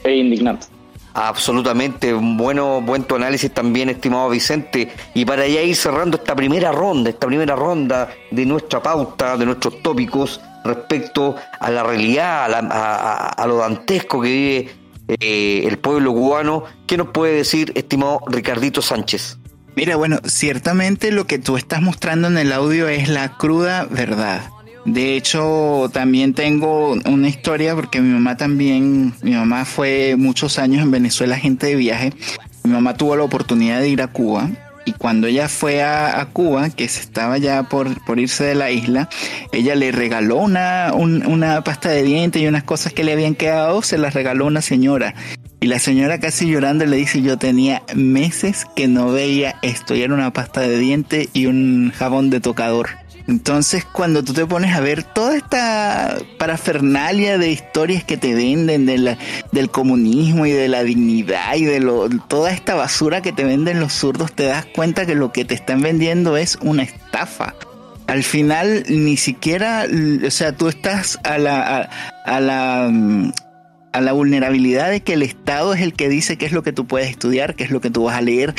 es 0.04 0.16
indignante. 0.16 0.68
Absolutamente, 1.14 2.12
bueno, 2.12 2.81
buen 2.81 3.05
tu 3.05 3.14
análisis 3.14 3.53
también, 3.53 3.88
estimado 3.88 4.29
Vicente. 4.31 4.92
Y 5.14 5.24
para 5.24 5.46
ya 5.46 5.62
ir 5.62 5.77
cerrando 5.77 6.16
esta 6.16 6.35
primera 6.35 6.72
ronda, 6.72 7.11
esta 7.11 7.29
primera 7.29 7.55
ronda 7.55 8.11
de 8.33 8.44
nuestra 8.44 8.83
pauta, 8.83 9.37
de 9.37 9.46
nuestros 9.46 9.81
tópicos 9.81 10.40
respecto 10.64 11.37
a 11.61 11.70
la 11.70 11.85
realidad, 11.85 12.53
a, 12.53 13.46
lo 13.46 13.59
dantesco 13.59 14.20
que 14.20 14.29
vive 14.29 14.70
eh, 15.20 15.64
el 15.68 15.79
pueblo 15.79 16.12
cubano, 16.12 16.64
¿qué 16.85 16.96
nos 16.96 17.09
puede 17.11 17.37
decir, 17.37 17.70
estimado 17.77 18.20
Ricardito 18.27 18.83
Sánchez? 18.83 19.38
Mira, 19.77 19.94
bueno, 19.94 20.18
ciertamente 20.24 21.12
lo 21.12 21.29
que 21.29 21.38
tú 21.38 21.57
estás 21.57 21.81
mostrando 21.81 22.27
en 22.27 22.38
el 22.38 22.53
audio 22.53 22.88
es 22.88 23.09
la 23.09 23.37
cruda 23.37 23.87
verdad. 23.88 24.50
De 24.84 25.16
hecho, 25.16 25.90
también 25.92 26.34
tengo 26.34 26.92
una 27.06 27.28
historia 27.28 27.74
porque 27.74 28.00
mi 28.00 28.12
mamá 28.12 28.36
también, 28.36 29.14
mi 29.22 29.32
mamá 29.32 29.64
fue 29.64 30.16
muchos 30.16 30.58
años 30.58 30.82
en 30.82 30.90
Venezuela 30.90 31.38
gente 31.38 31.68
de 31.68 31.74
viaje. 31.76 32.12
Mi 32.64 32.72
mamá 32.72 32.94
tuvo 32.94 33.16
la 33.16 33.24
oportunidad 33.24 33.80
de 33.80 33.88
ir 33.88 34.02
a 34.02 34.08
Cuba 34.08 34.50
y 34.84 34.92
cuando 34.92 35.26
ella 35.26 35.48
fue 35.48 35.82
a, 35.82 36.26
Cuba, 36.32 36.70
que 36.70 36.88
se 36.88 37.00
estaba 37.00 37.38
ya 37.38 37.62
por, 37.64 38.04
por, 38.04 38.20
irse 38.20 38.44
de 38.44 38.54
la 38.54 38.70
isla, 38.70 39.08
ella 39.52 39.74
le 39.74 39.92
regaló 39.92 40.36
una, 40.36 40.92
una 40.94 41.64
pasta 41.64 41.88
de 41.88 42.02
dientes 42.02 42.42
y 42.42 42.46
unas 42.46 42.64
cosas 42.64 42.92
que 42.92 43.04
le 43.04 43.12
habían 43.12 43.34
quedado, 43.34 43.80
se 43.82 43.96
las 43.98 44.14
regaló 44.14 44.46
una 44.46 44.60
señora. 44.60 45.14
Y 45.60 45.66
la 45.66 45.78
señora 45.78 46.20
casi 46.20 46.46
llorando 46.46 46.84
le 46.84 46.96
dice, 46.98 47.22
yo 47.22 47.38
tenía 47.38 47.82
meses 47.94 48.66
que 48.76 48.86
no 48.86 49.10
veía 49.10 49.56
esto, 49.62 49.94
y 49.94 50.02
era 50.02 50.12
una 50.12 50.32
pasta 50.32 50.60
de 50.60 50.78
dientes 50.78 51.28
y 51.32 51.46
un 51.46 51.90
jabón 51.96 52.28
de 52.28 52.40
tocador. 52.40 53.03
Entonces, 53.26 53.87
cuando 53.87 54.22
tú 54.22 54.34
te 54.34 54.44
pones 54.44 54.74
a 54.74 54.80
ver 54.80 55.02
toda 55.02 55.37
esta 55.37 56.18
parafernalia 56.38 57.38
de 57.38 57.50
historias 57.50 58.04
que 58.04 58.18
te 58.18 58.34
venden 58.34 58.84
del 58.87 59.70
comunismo 59.70 60.44
y 60.44 60.52
de 60.52 60.68
la 60.68 60.84
dignidad 60.84 61.54
y 61.54 61.64
de 61.64 61.80
lo, 61.80 62.10
toda 62.10 62.52
esta 62.52 62.74
basura 62.74 63.22
que 63.22 63.32
te 63.32 63.44
venden 63.44 63.80
los 63.80 63.94
zurdos, 63.94 64.32
te 64.32 64.44
das 64.44 64.66
cuenta 64.66 65.06
que 65.06 65.14
lo 65.14 65.32
que 65.32 65.46
te 65.46 65.54
están 65.54 65.80
vendiendo 65.80 66.37
es 66.37 66.58
una 66.60 66.82
estafa. 66.82 67.54
Al 68.06 68.22
final, 68.22 68.84
ni 68.88 69.16
siquiera, 69.16 69.87
o 70.26 70.30
sea, 70.30 70.52
tú 70.52 70.68
estás 70.68 71.18
a 71.24 71.38
la, 71.38 71.88
a, 72.26 72.40
la, 72.40 72.92
a 73.92 74.00
la 74.02 74.12
vulnerabilidad 74.12 74.90
de 74.90 75.00
que 75.00 75.14
el 75.14 75.22
Estado 75.22 75.72
es 75.72 75.80
el 75.80 75.94
que 75.94 76.10
dice 76.10 76.37
qué 76.37 76.44
es 76.44 76.52
lo 76.52 76.62
que 76.62 76.74
tú 76.74 76.87
puedes 76.87 77.08
estudiar, 77.08 77.54
qué 77.54 77.64
es 77.64 77.70
lo 77.70 77.80
que 77.80 77.88
tú 77.88 78.04
vas 78.04 78.16
a 78.16 78.20
leer, 78.20 78.54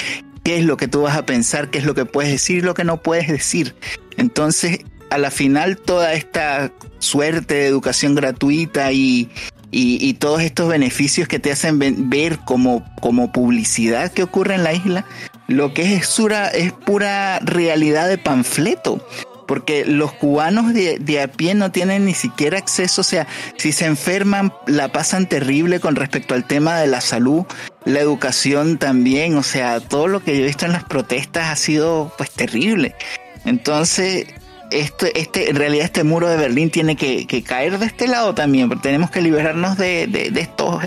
qué 0.46 0.60
es 0.60 0.64
lo 0.64 0.78
que 0.78 0.88
tú 0.88 1.02
vas 1.02 1.18
a 1.18 1.26
pensar, 1.26 1.72
qué 1.72 1.80
es 1.80 1.86
lo 1.86 1.96
que 1.96 2.06
puedes 2.06 2.32
decir, 2.32 2.64
lo 2.64 2.76
que 2.76 2.84
no 2.84 3.02
puedes 3.02 3.28
decir. 3.28 3.76
Entonces, 4.16 4.80
a 5.10 5.18
la 5.18 5.32
final, 5.32 5.78
toda 5.78 6.14
esta 6.14 6.72
suerte 7.00 7.56
de 7.56 7.66
educación 7.66 8.14
gratuita 8.14 8.92
y, 8.92 9.30
y, 9.72 10.14
todos 10.14 10.42
estos 10.42 10.70
beneficios 10.70 11.28
que 11.28 11.40
te 11.40 11.52
hacen 11.52 11.80
ver 12.10 12.40
como, 12.46 12.86
como 13.02 13.32
publicidad 13.32 14.14
que 14.14 14.22
ocurre 14.22 14.54
en 14.56 14.64
la 14.64 14.74
isla, 14.74 15.06
lo 15.48 15.74
que 15.74 15.96
es, 15.96 16.20
es 16.54 16.72
pura 16.74 17.40
realidad 17.40 18.08
de 18.08 18.20
panfleto 18.20 19.06
porque 19.46 19.86
los 19.86 20.14
cubanos 20.14 20.74
de, 20.74 20.98
de, 21.00 21.22
a 21.22 21.28
pie 21.28 21.54
no 21.54 21.72
tienen 21.72 22.06
ni 22.06 22.14
siquiera 22.14 22.58
acceso, 22.58 23.02
o 23.02 23.04
sea, 23.04 23.28
si 23.58 23.72
se 23.72 23.86
enferman 23.86 24.54
la 24.68 24.90
pasan 24.90 25.28
terrible 25.28 25.80
con 25.80 25.96
respecto 25.96 26.34
al 26.34 26.46
tema 26.46 26.80
de 26.80 26.88
la 26.88 27.02
salud, 27.02 27.46
la 27.86 28.00
educación 28.00 28.78
también, 28.78 29.38
o 29.38 29.44
sea, 29.44 29.80
todo 29.80 30.08
lo 30.08 30.24
que 30.24 30.36
yo 30.36 30.44
he 30.44 30.48
visto 30.48 30.66
en 30.66 30.72
las 30.74 30.84
protestas 30.84 31.50
ha 31.50 31.56
sido 31.56 32.12
pues 32.18 32.32
terrible. 32.32 32.96
Entonces, 33.46 34.28
este, 34.72 35.20
este, 35.20 35.50
en 35.50 35.56
realidad 35.56 35.86
este 35.86 36.04
muro 36.04 36.28
de 36.28 36.38
Berlín 36.38 36.72
tiene 36.72 36.96
que, 36.96 37.44
caer 37.44 37.78
de 37.78 37.86
este 37.86 38.08
lado 38.08 38.34
también, 38.34 38.68
porque 38.68 38.84
tenemos 38.84 39.12
que 39.12 39.22
liberarnos 39.22 39.78
de, 39.78 40.32
estos 40.36 40.84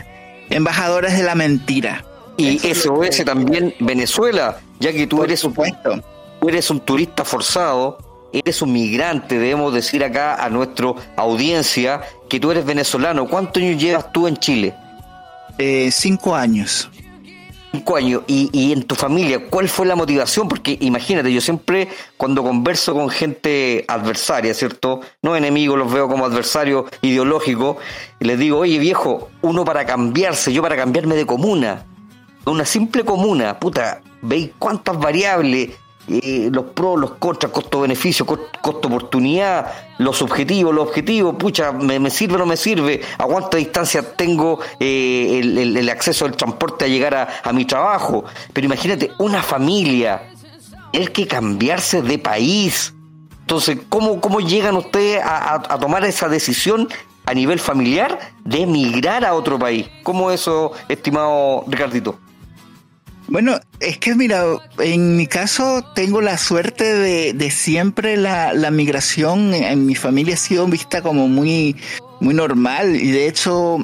embajadores 0.51 1.17
de 1.17 1.23
la 1.23 1.35
mentira. 1.35 2.05
Y 2.37 2.67
eso 2.67 3.03
es 3.03 3.25
también 3.25 3.75
Venezuela, 3.81 4.59
ya 4.79 4.93
que 4.93 5.07
tú 5.07 5.25
eres, 5.25 5.41
supuesto. 5.41 6.03
tú 6.41 6.49
eres 6.49 6.71
un 6.71 6.81
turista 6.81 7.25
forzado, 7.25 7.99
eres 8.33 8.63
un 8.63 8.73
migrante, 8.73 9.39
debemos 9.39 9.73
decir 9.73 10.05
acá 10.05 10.35
a 10.43 10.49
nuestra 10.51 10.93
audiencia 11.17 12.03
que 12.29 12.41
tú 12.41 12.51
eres 12.51 12.65
venezolano. 12.65 13.27
¿Cuántos 13.27 13.63
años 13.63 13.81
llevas 13.81 14.13
tú 14.13 14.27
en 14.27 14.37
Chile? 14.37 14.75
Eh, 15.59 15.91
cinco 15.91 16.35
años. 16.35 16.91
Cinco 17.73 17.97
años. 17.97 18.23
¿Y, 18.27 18.49
y 18.53 18.73
en 18.73 18.83
tu 18.85 18.95
familia, 18.95 19.49
¿cuál 19.51 19.69
fue 19.69 19.87
la 19.87 19.97
motivación? 19.97 20.49
Porque 20.49 20.79
imagínate, 20.81 21.33
yo 21.33 21.41
siempre 21.41 21.89
cuando 22.17 22.43
converso 22.43 22.95
con 22.95 23.11
gente 23.11 23.85
adversaria, 23.89 24.55
¿cierto? 24.55 25.01
No 25.23 25.37
enemigos, 25.37 25.79
los 25.79 25.93
veo 25.93 26.09
como 26.09 26.25
adversarios 26.25 26.85
ideológicos, 27.03 27.77
y 28.21 28.25
les 28.25 28.39
digo, 28.39 28.59
oye 28.59 28.79
viejo, 28.79 29.29
uno 29.43 29.65
para 29.65 29.85
cambiarse, 29.85 30.53
yo 30.53 30.63
para 30.63 30.77
cambiarme 30.77 31.15
de 31.15 31.27
comuna, 31.27 31.85
una 32.47 32.65
simple 32.65 33.05
comuna, 33.05 33.59
puta, 33.59 34.01
veis 34.23 34.51
cuántas 34.59 34.99
variables 34.99 35.71
eh, 36.09 36.49
los 36.53 36.67
pros, 36.67 36.99
los 36.99 37.13
contras, 37.13 37.53
costo-beneficio, 37.53 38.25
costo-oportunidad, 38.25 39.67
los 39.99 40.23
objetivos, 40.23 40.75
los 40.75 40.89
objetivos, 40.89 41.35
pucha, 41.37 41.73
me, 41.73 42.11
sirve 42.11 42.37
o 42.37 42.39
no 42.39 42.47
me 42.47 42.57
sirve, 42.57 43.03
a 43.19 43.25
cuánta 43.25 43.59
distancia 43.59 44.17
tengo 44.17 44.59
eh, 44.81 45.41
el, 45.43 45.89
acceso 45.91 46.25
del 46.25 46.37
transporte 46.37 46.87
a 46.87 46.89
llegar 46.89 47.15
a, 47.43 47.53
mi 47.53 47.65
trabajo. 47.65 48.25
Pero 48.53 48.65
imagínate, 48.67 49.13
una 49.19 49.43
familia, 49.43 50.31
el 50.93 51.13
que 51.13 51.27
cambiarse 51.27 52.01
de 52.01 52.19
país. 52.19 52.95
Entonces, 53.41 53.79
¿cómo, 53.89 54.21
cómo 54.21 54.41
llegan 54.41 54.77
ustedes 54.77 55.23
a, 55.23 55.55
a 55.55 55.79
tomar 55.79 56.05
esa 56.05 56.29
decisión 56.29 56.89
a 57.27 57.35
nivel 57.35 57.61
familiar 57.61 58.19
de 58.45 58.63
emigrar 58.63 59.25
a 59.27 59.35
otro 59.35 59.59
país? 59.59 59.89
¿Cómo 60.03 60.31
eso, 60.31 60.73
estimado 60.89 61.65
Ricardito? 61.67 62.19
Bueno, 63.29 63.61
es 63.81 63.99
que 63.99 64.15
mira, 64.15 64.43
en 64.79 65.17
mi 65.19 65.27
caso 65.27 65.85
tengo 65.95 66.23
la 66.23 66.39
suerte 66.39 66.95
de, 66.95 67.35
de 67.35 67.51
siempre 67.51 68.17
la, 68.17 68.55
la, 68.55 68.71
migración 68.71 69.53
en 69.53 69.85
mi 69.85 69.95
familia 69.95 70.35
ha 70.35 70.39
sido 70.39 70.67
vista 70.67 71.03
como 71.03 71.29
muy, 71.29 71.77
muy 72.21 72.33
normal 72.33 72.97
y 72.97 73.11
de 73.11 73.29
hecho 73.29 73.79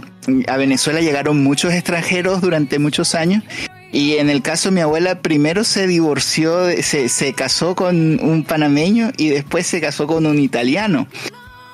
a 0.48 0.57
Venezuela 0.57 1.02
llegaron 1.02 1.44
muchos 1.44 1.74
extranjeros 1.74 2.40
durante 2.40 2.78
muchos 2.78 3.14
años 3.14 3.44
y 3.92 4.14
en 4.14 4.30
el 4.30 4.40
caso 4.40 4.70
de 4.70 4.76
mi 4.76 4.80
abuela 4.80 5.20
primero 5.20 5.62
se 5.62 5.87
divorció, 5.87 6.66
se, 6.83 7.11
se 7.11 7.35
casó 7.35 7.74
con 7.74 8.18
un 8.24 8.44
panameño 8.44 9.12
y 9.18 9.28
después 9.28 9.66
se 9.66 9.80
casó 9.80 10.07
con 10.07 10.24
un 10.24 10.38
italiano. 10.38 11.07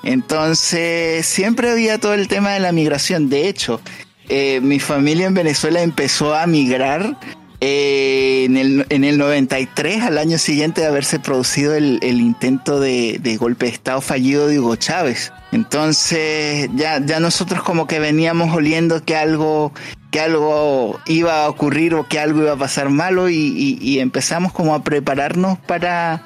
Entonces 0.02 1.24
siempre 1.24 1.70
había 1.70 1.98
todo 1.98 2.14
el 2.14 2.26
tema 2.26 2.50
de 2.50 2.60
la 2.60 2.72
migración. 2.72 3.28
De 3.28 3.48
hecho, 3.48 3.80
eh, 4.28 4.60
mi 4.60 4.80
familia 4.80 5.26
en 5.26 5.34
Venezuela 5.34 5.82
empezó 5.82 6.34
a 6.34 6.46
migrar 6.46 7.16
eh, 7.62 8.44
en, 8.46 8.56
el, 8.56 8.86
en 8.88 9.04
el 9.04 9.18
93, 9.18 10.02
al 10.02 10.16
año 10.16 10.38
siguiente 10.38 10.80
de 10.80 10.86
haberse 10.86 11.18
producido 11.18 11.74
el, 11.74 11.98
el 12.02 12.20
intento 12.20 12.80
de, 12.80 13.18
de, 13.22 13.36
golpe 13.36 13.66
de 13.66 13.72
Estado 13.72 14.00
fallido 14.00 14.46
de 14.46 14.58
Hugo 14.58 14.76
Chávez. 14.76 15.30
Entonces 15.52 16.70
ya, 16.74 17.04
ya 17.04 17.20
nosotros 17.20 17.62
como 17.62 17.86
que 17.86 17.98
veníamos 17.98 18.54
oliendo 18.54 19.04
que 19.04 19.14
algo, 19.14 19.72
que 20.10 20.20
algo 20.20 21.00
iba 21.06 21.44
a 21.44 21.50
ocurrir 21.50 21.94
o 21.94 22.08
que 22.08 22.18
algo 22.18 22.40
iba 22.40 22.52
a 22.52 22.56
pasar 22.56 22.88
malo 22.88 23.28
y, 23.28 23.78
y, 23.80 23.98
empezamos 23.98 24.52
como 24.52 24.74
a 24.74 24.82
prepararnos 24.82 25.58
para, 25.58 26.22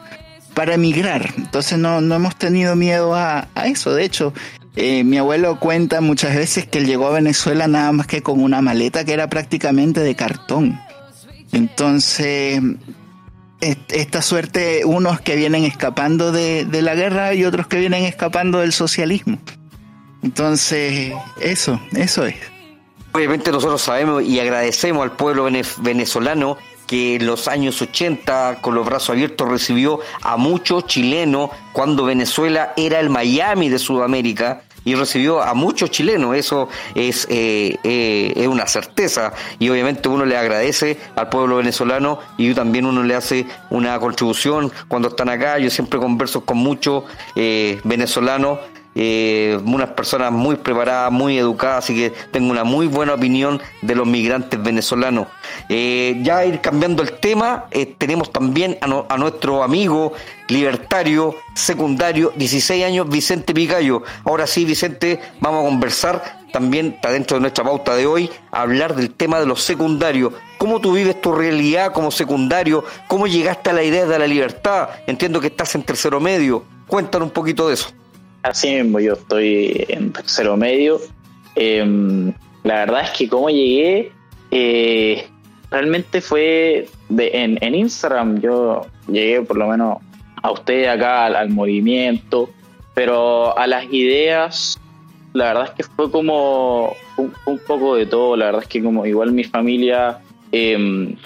para 0.55 0.75
emigrar. 0.75 1.35
Entonces 1.37 1.79
no, 1.79 2.01
no 2.01 2.15
hemos 2.15 2.37
tenido 2.37 2.77
miedo 2.77 3.15
a, 3.15 3.49
a 3.57 3.67
eso. 3.67 3.93
De 3.93 4.05
hecho, 4.05 4.33
eh, 4.77 5.05
mi 5.05 5.19
abuelo 5.19 5.61
cuenta 5.61 6.01
muchas 6.01 6.35
veces 6.35 6.67
que 6.67 6.79
él 6.79 6.87
llegó 6.87 7.07
a 7.07 7.13
Venezuela 7.13 7.69
nada 7.69 7.93
más 7.93 8.07
que 8.07 8.23
con 8.23 8.41
una 8.41 8.61
maleta 8.61 9.05
que 9.05 9.13
era 9.13 9.29
prácticamente 9.29 10.01
de 10.01 10.15
cartón. 10.17 10.81
Entonces, 11.55 12.61
esta 13.61 14.23
suerte, 14.23 14.85
unos 14.85 15.21
que 15.21 15.37
vienen 15.37 15.65
escapando 15.65 16.33
de, 16.33 16.67
la 16.83 16.97
guerra 16.97 17.33
y 17.35 17.45
otros 17.45 17.69
que 17.69 17.79
vienen 17.79 18.05
escapando 18.05 18.59
del 18.59 18.73
socialismo. 18.73 19.39
Entonces, 20.23 21.13
eso, 21.41 21.81
eso 21.93 22.27
es. 22.27 22.35
Obviamente 23.13 23.53
nosotros 23.53 23.81
sabemos 23.81 24.25
y 24.25 24.41
agradecemos 24.41 25.05
al 25.05 25.13
pueblo 25.13 25.49
venezolano 25.79 26.59
que 26.89 27.15
en 27.15 27.27
los 27.27 27.47
años 27.47 27.81
80 27.81 28.59
con 28.61 28.75
los 28.75 28.85
brazos 28.85 29.11
abiertos 29.11 29.49
recibió 29.49 30.01
a 30.23 30.37
muchos 30.37 30.87
chilenos 30.87 31.51
cuando 31.73 32.05
Venezuela 32.05 32.75
era 32.77 32.99
el 32.99 33.11
Miami 33.11 33.69
de 33.69 33.79
Sudamérica 33.79 34.65
y 34.85 34.95
recibió 34.95 35.43
a 35.43 35.55
muchos 35.55 35.91
chilenos, 35.91 36.37
eso 36.37 36.69
es, 36.95 37.27
eh, 37.31 37.77
eh, 37.85 38.33
es 38.37 38.49
una 38.49 38.67
certeza. 38.67 39.33
Y 39.59 39.69
obviamente 39.69 40.09
uno 40.09 40.25
le 40.25 40.37
agradece 40.37 40.99
al 41.17 41.29
pueblo 41.29 41.57
venezolano 41.57 42.19
y 42.37 42.55
también 42.55 42.87
uno 42.87 43.03
le 43.03 43.15
hace 43.15 43.47
una 43.71 43.99
contribución 43.99 44.73
cuando 44.89 45.09
están 45.09 45.29
acá, 45.29 45.59
yo 45.59 45.71
siempre 45.71 45.99
converso 45.99 46.45
con 46.45 46.59
muchos 46.59 47.05
eh, 47.37 47.81
venezolanos 47.85 48.59
eh, 48.95 49.59
unas 49.65 49.91
personas 49.91 50.31
muy 50.31 50.57
preparadas, 50.57 51.11
muy 51.11 51.39
educadas, 51.39 51.85
así 51.85 51.95
que 51.95 52.11
tengo 52.31 52.51
una 52.51 52.65
muy 52.65 52.87
buena 52.87 53.15
opinión 53.15 53.61
de 53.83 53.95
los 53.95 54.07
migrantes 54.07 54.63
venezolanos. 54.63 55.27
Eh, 55.69 56.21
ya 56.23 56.45
ir 56.45 56.61
cambiando 56.61 57.03
el 57.03 57.13
tema, 57.13 57.67
eh, 57.71 57.87
tenemos 57.87 58.31
también 58.31 58.79
a, 58.81 59.17
nuestro 59.17 59.63
amigo 59.63 60.13
libertario 60.49 61.35
secundario, 61.55 62.33
16 62.37 62.85
años, 62.85 63.09
Vicente 63.09 63.55
Picayo. 63.55 64.03
Ahora 64.25 64.47
sí, 64.47 64.65
Vicente, 64.65 65.21
vamos 65.41 65.65
a 65.65 65.69
conversar, 65.69 66.45
también 66.53 66.95
está 66.95 67.11
dentro 67.11 67.37
de 67.37 67.41
nuestra 67.41 67.65
pauta 67.65 67.97
de 67.97 68.07
hoy, 68.07 68.31
hablar 68.53 68.95
del 68.95 69.11
tema 69.11 69.41
de 69.41 69.47
los 69.47 69.63
secundarios. 69.63 70.33
¿Cómo 70.59 70.81
tú 70.81 70.93
vives 70.93 71.21
tu 71.21 71.33
realidad 71.33 71.93
como 71.93 72.11
secundario? 72.11 72.85
¿Cómo 73.09 73.27
llegaste 73.27 73.71
a 73.71 73.73
la 73.73 73.83
idea 73.83 74.07
de 74.07 74.19
la 74.19 74.27
libertad? 74.27 74.91
Entiendo 75.07 75.41
que 75.41 75.49
estás 75.49 75.75
en 75.75 75.83
tercero 75.83 76.21
medio. 76.21 76.65
Cuéntanos 76.87 77.27
un 77.29 77.33
poquito 77.33 77.69
de 77.69 77.75
eso. 77.75 77.89
Así 78.45 78.75
mismo, 78.75 79.01
yo 79.01 79.15
estoy 79.15 79.87
en 79.89 80.13
tercero 80.13 80.55
medio. 80.55 81.01
Eh, 81.57 81.83
la 82.63 82.75
verdad 82.75 83.05
es 83.05 83.11
que 83.13 83.27
como 83.27 83.49
llegué, 83.49 84.13
eh, 84.51 85.27
realmente 85.71 86.21
fue 86.21 86.87
en, 87.09 87.59
en, 87.63 87.75
Instagram. 87.75 88.43
Yo 88.43 88.83
llegué 89.09 89.41
por 89.41 89.57
lo 89.57 89.69
menos 89.69 89.97
a 90.43 90.51
usted 90.51 90.85
acá, 90.85 91.25
al, 91.25 91.49
movimiento, 91.49 92.51
pero 92.93 93.57
a 93.57 93.67
las 93.67 93.91
ideas, 93.91 94.79
la 95.33 95.47
verdad 95.47 95.65
es 95.65 95.71
que 95.71 95.83
fue 95.95 96.11
como 96.11 96.95
un, 97.17 97.59
poco 97.67 97.97
de 97.97 98.05
todo. 98.05 98.37
La 98.37 98.45
verdad 98.45 98.61
es 98.61 98.69
que 98.69 98.83
como 98.83 99.07
igual 99.07 99.33
mi 99.33 99.45
familia 99.45 100.19
eh, 100.53 101.17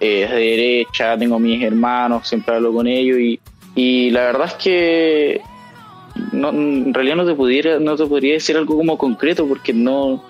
es 0.00 0.28
de 0.28 0.36
derecha, 0.36 1.16
tengo 1.16 1.38
mis 1.38 1.62
hermanos, 1.62 2.26
siempre 2.26 2.56
hablo 2.56 2.72
con 2.72 2.88
ellos 2.88 3.16
y, 3.20 3.38
y 3.76 4.10
la 4.10 4.22
verdad 4.22 4.46
es 4.48 4.54
que 4.54 5.53
no, 6.32 6.50
en 6.50 6.94
realidad 6.94 7.16
no 7.16 7.26
te 7.26 7.34
pudiera 7.34 7.78
no 7.78 7.96
te 7.96 8.06
podría 8.06 8.34
decir 8.34 8.56
algo 8.56 8.76
como 8.76 8.96
concreto 8.96 9.46
porque 9.46 9.72
no 9.72 10.24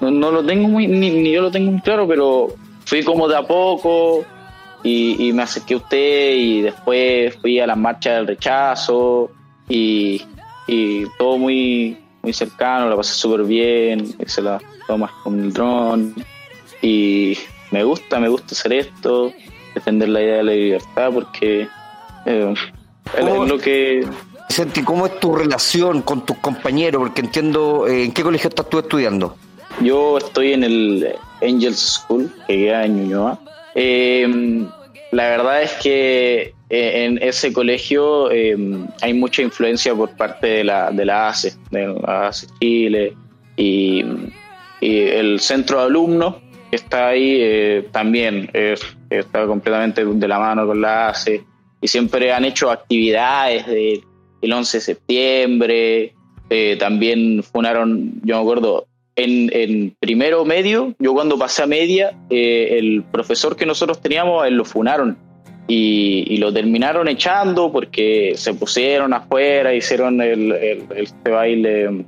no, 0.00 0.10
no 0.10 0.30
lo 0.30 0.44
tengo 0.44 0.68
muy 0.68 0.86
ni, 0.86 1.10
ni, 1.10 1.32
yo 1.32 1.42
lo 1.42 1.50
tengo 1.50 1.70
muy 1.70 1.80
claro 1.80 2.06
pero 2.08 2.48
fui 2.84 3.02
como 3.02 3.28
de 3.28 3.36
a 3.36 3.42
poco 3.42 4.24
y, 4.82 5.28
y, 5.28 5.32
me 5.32 5.42
acerqué 5.42 5.74
a 5.74 5.78
usted 5.78 6.36
y 6.36 6.60
después 6.62 7.34
fui 7.40 7.58
a 7.58 7.66
la 7.66 7.74
marcha 7.74 8.12
del 8.12 8.28
rechazo 8.28 9.28
y, 9.68 10.22
y 10.68 11.04
todo 11.18 11.36
muy 11.36 11.98
muy 12.22 12.32
cercano 12.32 12.88
la 12.88 12.96
pasé 12.96 13.14
súper 13.14 13.44
bien 13.44 14.14
se 14.26 14.42
la 14.42 14.60
tomas 14.86 15.10
con 15.24 15.40
el 15.40 15.52
dron 15.52 16.14
y 16.80 17.36
me 17.70 17.82
gusta 17.84 18.20
me 18.20 18.28
gusta 18.28 18.54
hacer 18.54 18.72
esto 18.72 19.32
defender 19.74 20.08
la 20.08 20.22
idea 20.22 20.36
de 20.36 20.44
la 20.44 20.52
libertad 20.52 21.10
porque 21.12 21.68
eh, 22.26 22.54
es 23.16 23.24
lo 23.24 23.58
que 23.58 24.06
Vicente, 24.48 24.84
¿cómo 24.84 25.06
es 25.06 25.20
tu 25.20 25.34
relación 25.34 26.02
con 26.02 26.24
tus 26.24 26.38
compañeros? 26.38 27.02
Porque 27.02 27.20
entiendo, 27.20 27.86
eh, 27.86 28.04
¿en 28.04 28.12
qué 28.12 28.22
colegio 28.22 28.48
estás 28.48 28.68
tú 28.68 28.78
estudiando? 28.78 29.36
Yo 29.80 30.18
estoy 30.18 30.54
en 30.54 30.64
el 30.64 31.14
Angels 31.42 31.78
School, 31.78 32.32
que 32.46 32.56
queda 32.56 32.84
en 32.84 32.96
Ñuñoa. 32.96 33.38
Eh, 33.74 34.66
la 35.12 35.28
verdad 35.28 35.62
es 35.62 35.72
que 35.74 36.54
eh, 36.70 37.04
en 37.04 37.22
ese 37.22 37.52
colegio 37.52 38.30
eh, 38.30 38.56
hay 39.00 39.14
mucha 39.14 39.42
influencia 39.42 39.94
por 39.94 40.10
parte 40.16 40.46
de 40.46 40.64
la, 40.64 40.90
de 40.90 41.04
la 41.04 41.28
ACE, 41.28 41.54
de 41.70 41.86
la 41.86 42.28
ACE 42.28 42.46
Chile, 42.60 43.14
y, 43.56 44.04
y 44.80 44.98
el 45.00 45.40
centro 45.40 45.80
de 45.80 45.86
alumnos 45.86 46.36
que 46.70 46.76
está 46.76 47.08
ahí 47.08 47.38
eh, 47.40 47.88
también 47.90 48.50
está 49.08 49.46
completamente 49.46 50.04
de 50.04 50.28
la 50.28 50.38
mano 50.38 50.66
con 50.66 50.80
la 50.82 51.08
ACE, 51.08 51.42
y 51.80 51.88
siempre 51.88 52.30
han 52.32 52.44
hecho 52.44 52.70
actividades 52.70 53.66
de 53.66 54.02
el 54.40 54.52
11 54.52 54.78
de 54.78 54.80
septiembre, 54.80 56.14
eh, 56.50 56.76
también 56.78 57.42
funaron, 57.42 58.20
yo 58.24 58.36
me 58.36 58.42
acuerdo, 58.42 58.86
en, 59.16 59.50
en, 59.52 59.96
primero 59.98 60.44
medio, 60.44 60.94
yo 60.98 61.12
cuando 61.12 61.38
pasé 61.38 61.62
a 61.62 61.66
media, 61.66 62.16
eh, 62.30 62.76
el 62.78 63.02
profesor 63.02 63.56
que 63.56 63.66
nosotros 63.66 64.00
teníamos, 64.00 64.46
él 64.46 64.54
lo 64.54 64.64
funaron 64.64 65.18
y, 65.66 66.24
y, 66.28 66.36
lo 66.38 66.52
terminaron 66.52 67.08
echando 67.08 67.70
porque 67.70 68.32
se 68.36 68.54
pusieron 68.54 69.12
afuera, 69.12 69.74
hicieron 69.74 70.22
el, 70.22 70.52
el, 70.52 70.84
este 70.96 71.30
baile, 71.30 72.04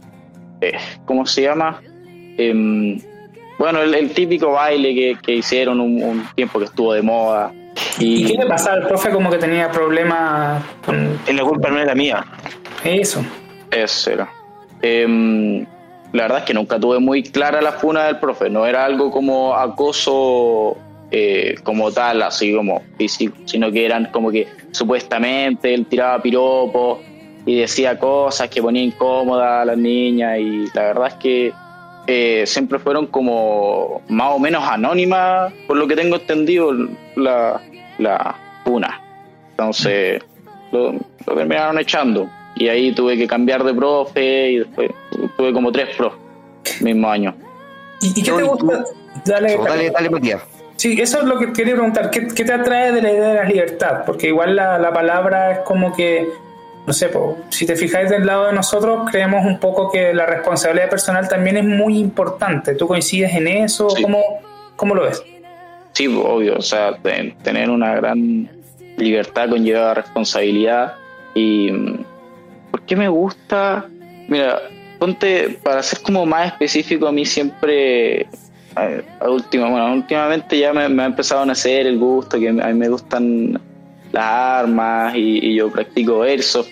eh, 0.61 0.73
¿cómo 1.05 1.27
se 1.27 1.43
llama? 1.43 1.83
Em, 2.39 2.99
bueno, 3.59 3.83
el, 3.83 4.11
típico 4.13 4.53
baile 4.53 4.95
que, 4.95 5.19
que 5.21 5.35
hicieron 5.35 5.81
un 5.81 6.25
tiempo 6.35 6.59
que 6.59 6.65
estuvo 6.67 6.95
de 6.95 7.03
moda. 7.03 7.53
¿Y, 7.99 8.25
¿Y 8.25 8.27
qué 8.27 8.39
le 8.39 8.47
pasaba? 8.47 8.77
El 8.77 8.87
profe 8.87 9.11
como 9.11 9.31
que 9.31 9.39
tenía 9.39 9.71
problemas 9.71 10.63
con... 10.85 11.19
La 11.33 11.43
culpa 11.43 11.71
no 11.71 11.79
era 11.79 11.95
mía. 11.95 12.25
Eso. 12.85 13.25
Eso 13.71 14.11
era. 14.11 14.29
Eh, 14.83 15.67
la 16.13 16.23
verdad 16.23 16.39
es 16.39 16.45
que 16.45 16.55
nunca 16.55 16.79
tuve 16.81 16.99
muy 16.99 17.23
clara 17.23 17.61
la 17.61 17.73
funa 17.73 18.05
del 18.05 18.19
profe. 18.19 18.51
No 18.51 18.67
era 18.67 18.85
algo 18.85 19.11
como 19.11 19.55
acoso 19.55 20.77
eh, 21.11 21.57
como 21.63 21.93
tal, 21.93 22.23
así 22.23 22.55
como 22.55 22.83
físico, 22.97 23.37
sino 23.45 23.71
que 23.71 23.85
eran 23.85 24.07
como 24.13 24.31
que 24.31 24.49
supuestamente 24.73 25.73
él 25.75 25.87
tiraba 25.87 26.21
piropos 26.21 26.99
y 27.47 27.61
decía 27.61 27.99
cosas 27.99 28.49
que 28.49 28.61
ponía 28.61 28.83
incómoda 28.83 29.63
a 29.63 29.65
las 29.65 29.79
niñas 29.79 30.39
y 30.39 30.67
la 30.75 30.83
verdad 30.83 31.09
es 31.09 31.15
que 31.15 31.53
eh, 32.07 32.45
siempre 32.47 32.79
fueron 32.79 33.07
como 33.07 34.03
más 34.09 34.33
o 34.33 34.39
menos 34.39 34.65
anónimas, 34.65 35.53
por 35.67 35.77
lo 35.77 35.87
que 35.87 35.97
tengo 35.97 36.17
entendido, 36.17 36.73
la, 37.17 37.61
la 37.99 38.37
una. 38.65 39.01
Entonces 39.51 40.23
lo, 40.73 40.93
lo, 40.93 41.35
terminaron 41.35 41.79
echando. 41.79 42.29
Y 42.57 42.69
ahí 42.69 42.93
tuve 42.93 43.17
que 43.17 43.27
cambiar 43.27 43.65
de 43.65 43.73
profe 43.73 44.51
y 44.51 44.59
después 44.59 44.91
tuve 45.37 45.53
como 45.53 45.71
tres 45.71 45.95
profes 45.97 46.31
mismo 46.81 47.11
año. 47.11 47.35
¿Y, 48.01 48.21
y 48.21 48.23
qué 48.23 48.33
te 48.33 48.43
gusta? 48.43 48.85
Dale, 49.25 49.59
dale, 49.59 49.91
dale, 49.91 50.11
Matías. 50.11 50.43
Sí, 50.77 50.99
eso 51.01 51.19
es 51.19 51.25
lo 51.25 51.39
que 51.39 51.53
quería 51.53 51.75
preguntar. 51.75 52.11
¿Qué, 52.11 52.27
¿Qué, 52.29 52.45
te 52.45 52.53
atrae 52.53 52.93
de 52.93 53.03
la 53.03 53.13
idea 53.13 53.29
de 53.29 53.35
la 53.35 53.45
libertad? 53.45 54.05
Porque 54.07 54.29
igual 54.29 54.57
la, 54.57 54.79
la 54.79 54.93
palabra 54.93 55.53
es 55.53 55.59
como 55.61 55.95
que, 55.95 56.29
no 56.87 56.93
sé, 56.93 57.09
po, 57.09 57.39
si 57.51 57.67
te 57.67 57.77
fijáis 57.77 58.11
del 58.11 58.27
lado 58.27 58.47
de 58.47 58.53
nosotros, 58.53 59.09
creemos 59.11 59.45
un 59.45 59.61
poco 59.61 59.91
que 59.91 60.13
la 60.15 60.27
responsabilidad 60.27 60.89
personal 60.89 61.29
también 61.29 61.57
es 61.57 61.65
muy 61.65 61.99
importante. 61.99 62.75
¿Tú 62.75 62.87
coincides 62.87 63.35
en 63.35 63.47
eso? 63.49 63.91
Sí. 63.91 64.03
¿Cómo, 64.03 64.23
¿Cómo 64.77 64.95
lo 64.95 65.03
ves? 65.03 65.23
Sí, 65.93 66.07
obvio, 66.07 66.57
o 66.57 66.63
sea, 66.63 66.97
tener 67.43 67.71
una 67.71 67.95
gran 67.95 68.49
libertad 68.97 69.49
conlleva 69.49 69.95
responsabilidad 69.95 70.95
y 71.35 71.71
mm, 71.73 72.05
¿por 72.71 72.83
qué 72.83 72.97
me 72.97 73.09
gusta? 73.09 73.87
Mira, 74.29 74.61
ponte, 74.99 75.59
para 75.63 75.83
ser 75.83 76.01
como 76.01 76.27
más 76.27 76.47
específico, 76.47 77.09
a 77.09 77.13
mí 77.13 77.25
siempre, 77.27 78.27
a, 78.75 79.29
última, 79.29 79.69
bueno, 79.69 79.93
últimamente 79.93 80.59
ya 80.59 80.73
me, 80.73 81.03
ha 81.03 81.07
empezado 81.07 81.43
a 81.43 81.47
nacer 81.47 81.87
el 81.87 81.99
gusto, 81.99 82.39
que 82.39 82.49
a 82.49 82.53
mí 82.53 82.75
me 82.75 82.89
gustan 82.89 83.61
las 84.13 84.25
armas 84.25 85.15
y, 85.17 85.55
yo 85.55 85.71
practico 85.71 86.23
airsoft, 86.23 86.69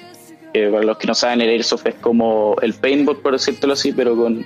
que 0.52 0.68
para 0.68 0.84
los 0.84 0.98
que 0.98 1.06
no 1.06 1.14
saben 1.14 1.40
el 1.40 1.50
airsoft 1.50 1.86
es 1.86 1.94
como 1.96 2.56
el 2.62 2.74
paintball, 2.74 3.18
por 3.18 3.32
decirlo 3.32 3.72
así, 3.72 3.92
pero 3.92 4.16
con 4.16 4.44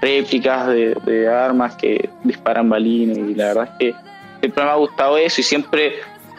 réplicas 0.00 0.68
de, 0.68 1.28
armas 1.28 1.76
que 1.76 2.08
disparan 2.24 2.68
balines 2.68 3.18
y 3.18 3.34
la 3.34 3.46
verdad 3.46 3.64
es 3.64 3.78
que 3.78 3.94
siempre 4.40 4.64
me 4.64 4.70
ha 4.70 4.74
gustado 4.74 5.18
eso 5.18 5.40
y 5.40 5.44
siempre 5.44 5.94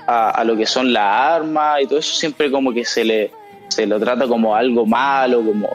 a, 0.08 0.44
lo 0.44 0.56
que 0.56 0.66
son 0.66 0.92
las 0.92 1.34
armas 1.34 1.82
y 1.82 1.86
todo 1.86 2.00
eso 2.00 2.14
siempre 2.14 2.50
como 2.50 2.74
que 2.74 2.84
se 2.84 3.04
le 3.06 3.32
se 3.68 3.86
lo 3.86 4.00
trata 4.00 4.28
como 4.28 4.56
algo 4.56 4.86
malo, 4.86 5.44
como, 5.44 5.70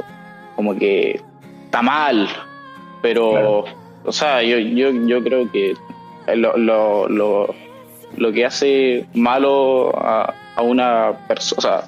como 0.56 0.76
que 0.76 1.20
está 1.66 1.80
mal, 1.80 2.28
pero 3.00 3.64
o 4.04 4.12
sea, 4.12 4.42
yo, 4.42 4.58
yo, 4.58 4.90
yo 5.06 5.22
creo 5.22 5.50
que 5.50 5.74
lo, 6.34 6.56
lo, 6.56 7.08
lo, 7.08 7.54
lo 8.16 8.32
que 8.32 8.44
hace 8.44 9.06
malo 9.14 9.96
a, 9.96 10.34
a 10.56 10.62
una 10.62 11.12
persona, 11.26 11.58
o 11.58 11.62
sea, 11.62 11.84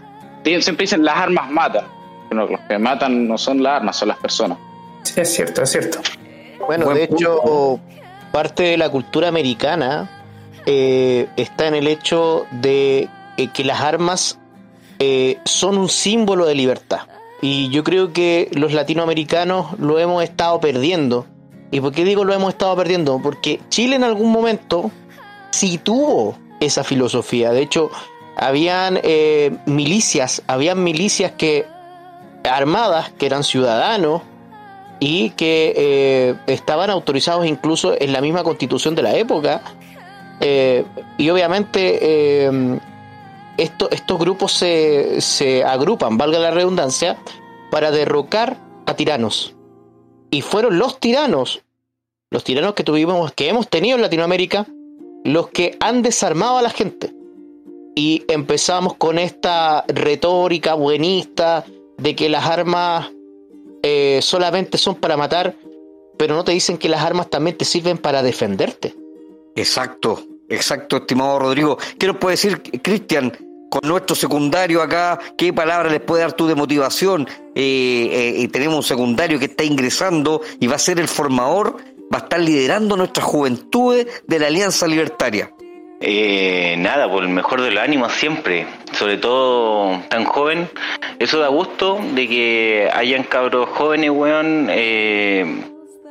siempre 0.61 0.85
dicen 0.85 1.05
las 1.05 1.17
armas 1.17 1.51
matan, 1.51 1.85
pero 2.29 2.47
los 2.49 2.61
que 2.61 2.79
matan 2.79 3.27
no 3.27 3.39
son 3.39 3.63
las 3.63 3.75
armas, 3.75 3.97
son 3.97 4.09
las 4.09 4.19
personas. 4.19 4.59
Sí, 5.03 5.21
es 5.21 5.35
cierto, 5.35 5.63
es 5.63 5.71
cierto. 5.71 5.99
Bueno, 6.67 6.91
de 6.91 7.05
hecho, 7.05 7.81
parte 8.33 8.65
de 8.65 8.77
la 8.77 8.91
cultura 8.91 9.29
americana 9.29 10.11
eh, 10.67 11.29
está 11.37 11.69
en 11.69 11.75
el 11.75 11.87
hecho 11.87 12.47
de 12.51 13.09
eh, 13.37 13.49
que 13.53 13.65
las 13.65 13.81
armas 13.81 14.39
eh, 14.99 15.39
son 15.45 15.79
un 15.79 15.89
símbolo 15.89 16.47
de 16.47 16.55
libertad. 16.55 17.01
Y 17.43 17.69
yo 17.71 17.85
creo 17.85 18.13
que 18.13 18.51
los 18.53 18.73
latinoamericanos 18.73 19.79
lo 19.79 19.99
hemos 19.99 20.25
estado 20.25 20.59
perdiendo. 20.59 21.27
¿Y 21.71 21.81
por 21.81 21.93
qué 21.93 22.05
digo 22.05 22.25
lo 22.25 22.33
hemos 22.33 22.51
estado 22.51 22.75
perdiendo? 22.77 23.21
Porque 23.23 23.61
Chile 23.69 23.97
en 23.97 24.05
algún 24.05 24.33
momento 24.33 24.91
sí 25.57 25.79
tuvo 25.79 26.37
esa 26.61 26.85
filosofía. 26.85 27.53
De 27.53 27.63
hecho, 27.63 27.91
habían 28.37 29.01
milicias, 29.67 30.43
habían 30.47 30.83
milicias 30.85 31.33
que 31.33 31.67
armadas, 32.45 33.13
que 33.19 33.27
eran 33.27 33.45
ciudadanos, 33.45 34.23
y 34.99 35.31
que 35.31 35.75
eh, 35.77 36.37
estaban 36.47 36.91
autorizados 36.91 37.47
incluso 37.47 37.95
en 38.01 38.13
la 38.13 38.21
misma 38.21 38.43
constitución 38.43 38.95
de 38.95 39.03
la 39.03 39.15
época. 39.15 39.63
Eh, 40.41 40.85
y 41.19 41.31
obviamente 41.31 41.99
eh, 42.03 42.79
estos 43.57 44.19
grupos 44.19 44.53
se, 44.53 45.21
se 45.21 45.65
agrupan, 45.65 46.17
valga 46.19 46.39
la 46.39 46.51
redundancia, 46.51 47.19
para 47.71 47.91
derrocar 47.91 48.59
a 48.87 48.95
tiranos. 48.95 49.55
Y 50.31 50.43
fueron 50.43 50.79
los 50.79 50.99
tiranos, 50.99 51.63
los 52.31 52.45
tiranos 52.45 52.75
que 52.75 52.85
tuvimos, 52.85 53.33
que 53.33 53.49
hemos 53.49 53.69
tenido 53.69 53.97
en 53.97 54.03
Latinoamérica, 54.03 54.67
los 55.27 55.49
que 55.49 55.77
han 55.81 56.03
desarmado 56.03 56.59
a 56.59 56.63
la 56.63 56.71
gente. 56.71 57.13
Y 57.95 58.25
empezamos 58.29 58.95
con 58.95 59.19
esta 59.19 59.85
retórica 59.89 60.75
buenista 60.75 61.65
de 61.97 62.15
que 62.15 62.29
las 62.29 62.45
armas 62.45 63.11
eh, 63.83 64.21
solamente 64.23 64.79
son 64.79 64.97
para 64.97 65.17
matar, 65.17 65.57
pero 66.19 66.35
no 66.35 66.45
te 66.45 66.53
dicen 66.53 66.79
que 66.79 66.89
las 66.89 67.03
armas 67.03 67.31
también 67.31 67.57
te 67.57 67.65
sirven 67.65 67.99
para 67.99 68.23
defenderte. 68.23 68.95
Exacto, 69.55 70.23
exacto, 70.49 70.99
estimado 70.99 71.39
Rodrigo. 71.39 71.79
¿Qué 71.99 72.07
nos 72.07 72.19
puede 72.19 72.35
decir, 72.35 72.61
Cristian, 72.83 73.33
con 73.71 73.81
nuestro 73.89 74.15
secundario 74.15 74.83
acá? 74.83 75.19
¿Qué 75.39 75.53
palabra 75.53 75.91
les 75.91 76.01
puede 76.01 76.23
dar 76.23 76.35
tú 76.35 76.47
de 76.47 76.55
motivación? 76.55 77.27
Eh, 77.55 78.43
eh, 78.43 78.49
tenemos 78.49 78.77
un 78.77 78.83
secundario 78.83 79.39
que 79.39 79.47
está 79.47 79.65
ingresando 79.65 80.43
y 80.61 80.67
va 80.67 80.77
a 80.77 80.79
ser 80.79 81.01
el 81.01 81.09
formador, 81.09 81.79
va 82.13 82.19
a 82.19 82.23
estar 82.23 82.41
liderando 82.41 82.97
nuestras 82.97 83.27
juventudes 83.27 84.23
de 84.27 84.39
la 84.39 84.47
Alianza 84.47 84.87
Libertaria. 84.87 85.51
Eh, 86.01 86.77
nada, 86.79 87.11
por 87.11 87.23
el 87.23 87.31
mejor 87.31 87.63
de 87.63 87.71
los 87.71 87.83
ánimos 87.83 88.13
siempre, 88.13 88.67
sobre 88.93 89.17
todo 89.17 90.03
tan 90.09 90.25
joven. 90.25 90.69
Eso 91.19 91.39
da 91.39 91.49
gusto 91.49 91.99
de 92.13 92.29
que 92.29 92.91
hayan 92.93 93.23
cabros 93.23 93.71
jóvenes, 93.71 94.11
weón, 94.11 94.69
eh, 94.71 95.63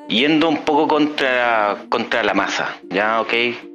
yendo 0.08 0.50
un 0.50 0.58
poco 0.58 0.88
contra, 0.88 1.86
contra 1.90 2.24
la 2.24 2.34
masa, 2.34 2.78
¿ya? 2.90 3.22
¿Ok? 3.22 3.34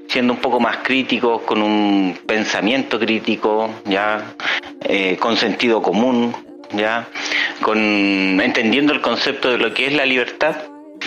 Siendo 0.09 0.33
un 0.33 0.41
poco 0.41 0.59
más 0.59 0.79
críticos, 0.79 1.43
con 1.43 1.63
un 1.63 2.19
pensamiento 2.27 2.99
crítico, 2.99 3.71
¿ya? 3.85 4.35
Eh, 4.83 5.17
con 5.21 5.37
sentido 5.37 5.81
común, 5.81 6.35
¿ya? 6.73 7.09
Con, 7.63 7.79
entendiendo 8.41 8.93
el 8.93 9.01
concepto 9.01 9.49
de 9.51 9.59
lo 9.59 9.73
que 9.73 9.87
es 9.87 9.93
la 9.93 10.07
libertad 10.07 10.57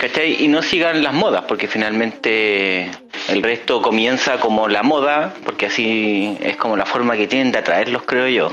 ¿cachai? 0.06 0.44
Y 0.44 0.48
no 0.48 0.60
sigan 0.60 1.02
las 1.02 1.14
modas, 1.14 1.44
porque 1.48 1.66
finalmente 1.66 2.90
el 3.28 3.42
resto 3.42 3.80
comienza 3.80 4.38
como 4.38 4.68
la 4.68 4.82
moda, 4.82 5.32
porque 5.44 5.66
así 5.66 6.36
es 6.42 6.56
como 6.56 6.76
la 6.76 6.84
forma 6.84 7.16
que 7.16 7.26
tienen 7.26 7.52
de 7.52 7.58
atraerlos, 7.60 8.02
creo 8.02 8.28
yo. 8.28 8.50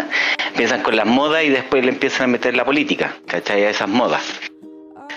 Empiezan 0.48 0.82
con 0.82 0.96
las 0.96 1.06
modas 1.06 1.44
y 1.44 1.50
después 1.50 1.84
le 1.84 1.90
empiezan 1.90 2.24
a 2.24 2.26
meter 2.28 2.56
la 2.56 2.64
política, 2.64 3.16
¿cachai? 3.26 3.64
A 3.64 3.70
esas 3.70 3.88
modas. 3.88 4.40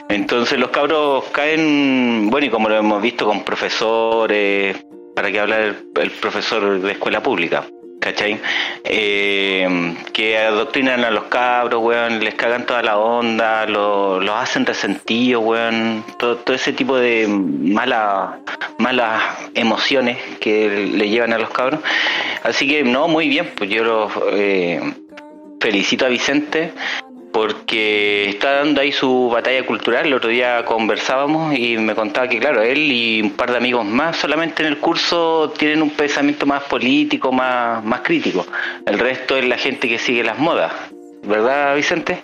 Entonces 0.10 0.60
los 0.60 0.72
cabros 0.72 1.24
caen, 1.32 2.30
bueno, 2.30 2.48
y 2.48 2.50
como 2.50 2.68
lo 2.68 2.76
hemos 2.76 3.02
visto 3.02 3.26
con 3.26 3.44
profesores, 3.44 4.76
para 5.16 5.32
que 5.32 5.40
hablar 5.40 5.76
el 5.96 6.12
profesor 6.12 6.82
de 6.82 6.92
escuela 6.92 7.24
pública, 7.24 7.66
¿cachai? 8.00 8.40
Eh, 8.84 9.96
que 10.14 10.38
adoctrinan 10.38 11.04
a 11.04 11.12
los 11.12 11.26
cabros, 11.26 11.84
weón, 11.84 12.24
les 12.24 12.36
cagan 12.36 12.66
toda 12.66 12.82
la 12.84 12.98
onda, 12.98 13.66
los 13.66 14.30
hacen 14.30 14.66
resentidos, 14.66 15.44
weón, 15.44 16.04
todo, 16.18 16.42
ese 16.54 16.74
tipo 16.74 16.98
de 16.98 17.28
malas 17.28 18.40
malas 18.78 19.22
emociones 19.56 20.18
que 20.40 20.70
le 20.70 21.10
llevan 21.10 21.34
a 21.34 21.38
los 21.38 21.50
cabros. 21.50 21.82
Así 22.44 22.68
que 22.68 22.84
no, 22.84 23.08
muy 23.08 23.28
bien, 23.28 23.52
pues 23.56 23.70
yo 23.70 23.84
los 23.84 24.12
eh, 24.32 24.80
felicito 25.60 26.06
a 26.06 26.10
Vicente 26.10 26.72
porque 27.38 28.30
está 28.30 28.54
dando 28.54 28.82
ahí 28.82 28.92
su 28.92 29.30
batalla 29.32 29.64
cultural. 29.64 30.08
El 30.08 30.16
otro 30.16 30.32
día 30.32 30.66
conversábamos 30.66 31.56
y 31.56 31.78
me 31.78 31.94
contaba 31.94 32.28
que, 32.28 32.40
claro, 32.40 32.64
él 32.64 32.92
y 32.92 33.22
un 33.22 33.30
par 33.30 33.52
de 33.52 33.58
amigos 33.58 33.86
más 33.86 34.18
solamente 34.18 34.64
en 34.64 34.70
el 34.70 34.80
curso 34.80 35.54
tienen 35.56 35.84
un 35.84 35.92
pensamiento 35.92 36.48
más 36.48 36.64
político, 36.64 37.32
más, 37.32 37.86
más 37.86 38.02
crítico. 38.02 38.44
El 38.88 38.98
resto 38.98 39.38
es 39.38 39.48
la 39.48 39.56
gente 39.56 39.88
que 39.88 40.00
sigue 40.00 40.24
las 40.24 40.40
modas. 40.40 40.74
¿Verdad, 41.28 41.76
Vicente? 41.76 42.24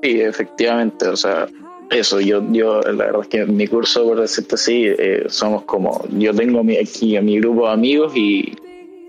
Sí, 0.00 0.20
efectivamente. 0.20 1.08
O 1.08 1.16
sea, 1.16 1.48
eso, 1.90 2.20
yo, 2.20 2.40
yo 2.52 2.82
la 2.82 3.06
verdad 3.06 3.22
es 3.22 3.26
que 3.26 3.38
en 3.38 3.56
mi 3.56 3.66
curso, 3.66 4.04
por 4.04 4.20
decirte 4.20 4.54
así, 4.54 4.84
eh, 4.86 5.24
somos 5.26 5.64
como, 5.64 6.04
yo 6.10 6.32
tengo 6.32 6.62
aquí 6.80 7.16
a 7.16 7.20
mi 7.20 7.40
grupo 7.40 7.66
de 7.66 7.72
amigos 7.72 8.12
y 8.14 8.54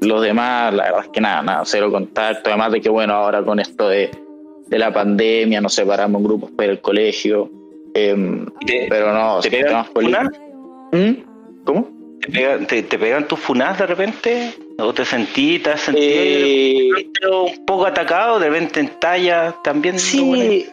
los 0.02 0.24
demás, 0.24 0.74
la 0.74 0.86
verdad 0.86 1.02
es 1.04 1.10
que 1.10 1.22
nada, 1.22 1.44
nada, 1.44 1.62
cero 1.64 1.92
contacto. 1.92 2.50
Además 2.50 2.72
de 2.72 2.82
que, 2.82 2.90
bueno, 2.90 3.14
ahora 3.14 3.44
con 3.44 3.60
esto 3.60 3.88
de 3.88 4.23
de 4.68 4.80
la 4.80 4.94
pandemia, 4.94 5.62
nos 5.62 5.74
separamos 5.74 6.20
en 6.20 6.28
grupos 6.28 6.52
para 6.52 6.72
el 6.72 6.82
colegio. 6.82 7.50
Em, 7.94 8.46
pero 8.90 9.14
no, 9.14 9.40
¿te 9.40 9.52
pegan 9.52 9.86
¿Mm? 10.92 11.64
¿Cómo? 11.64 11.90
¿Te, 12.68 12.84
pegan, 12.84 13.28
tus 13.28 13.40
funas 13.40 13.78
de 13.78 13.86
repente? 13.86 14.54
¿O 14.80 14.94
te 14.94 15.06
sentí, 15.06 15.60
te 15.60 15.72
has 15.72 15.82
sentido 15.82 16.08
eh, 16.08 16.90
un 17.58 17.66
poco 17.66 17.86
atacado, 17.86 18.40
de 18.40 18.50
repente 18.50 18.80
en 18.80 19.00
talla 19.00 19.56
también? 19.64 20.00
Sí, 20.00 20.66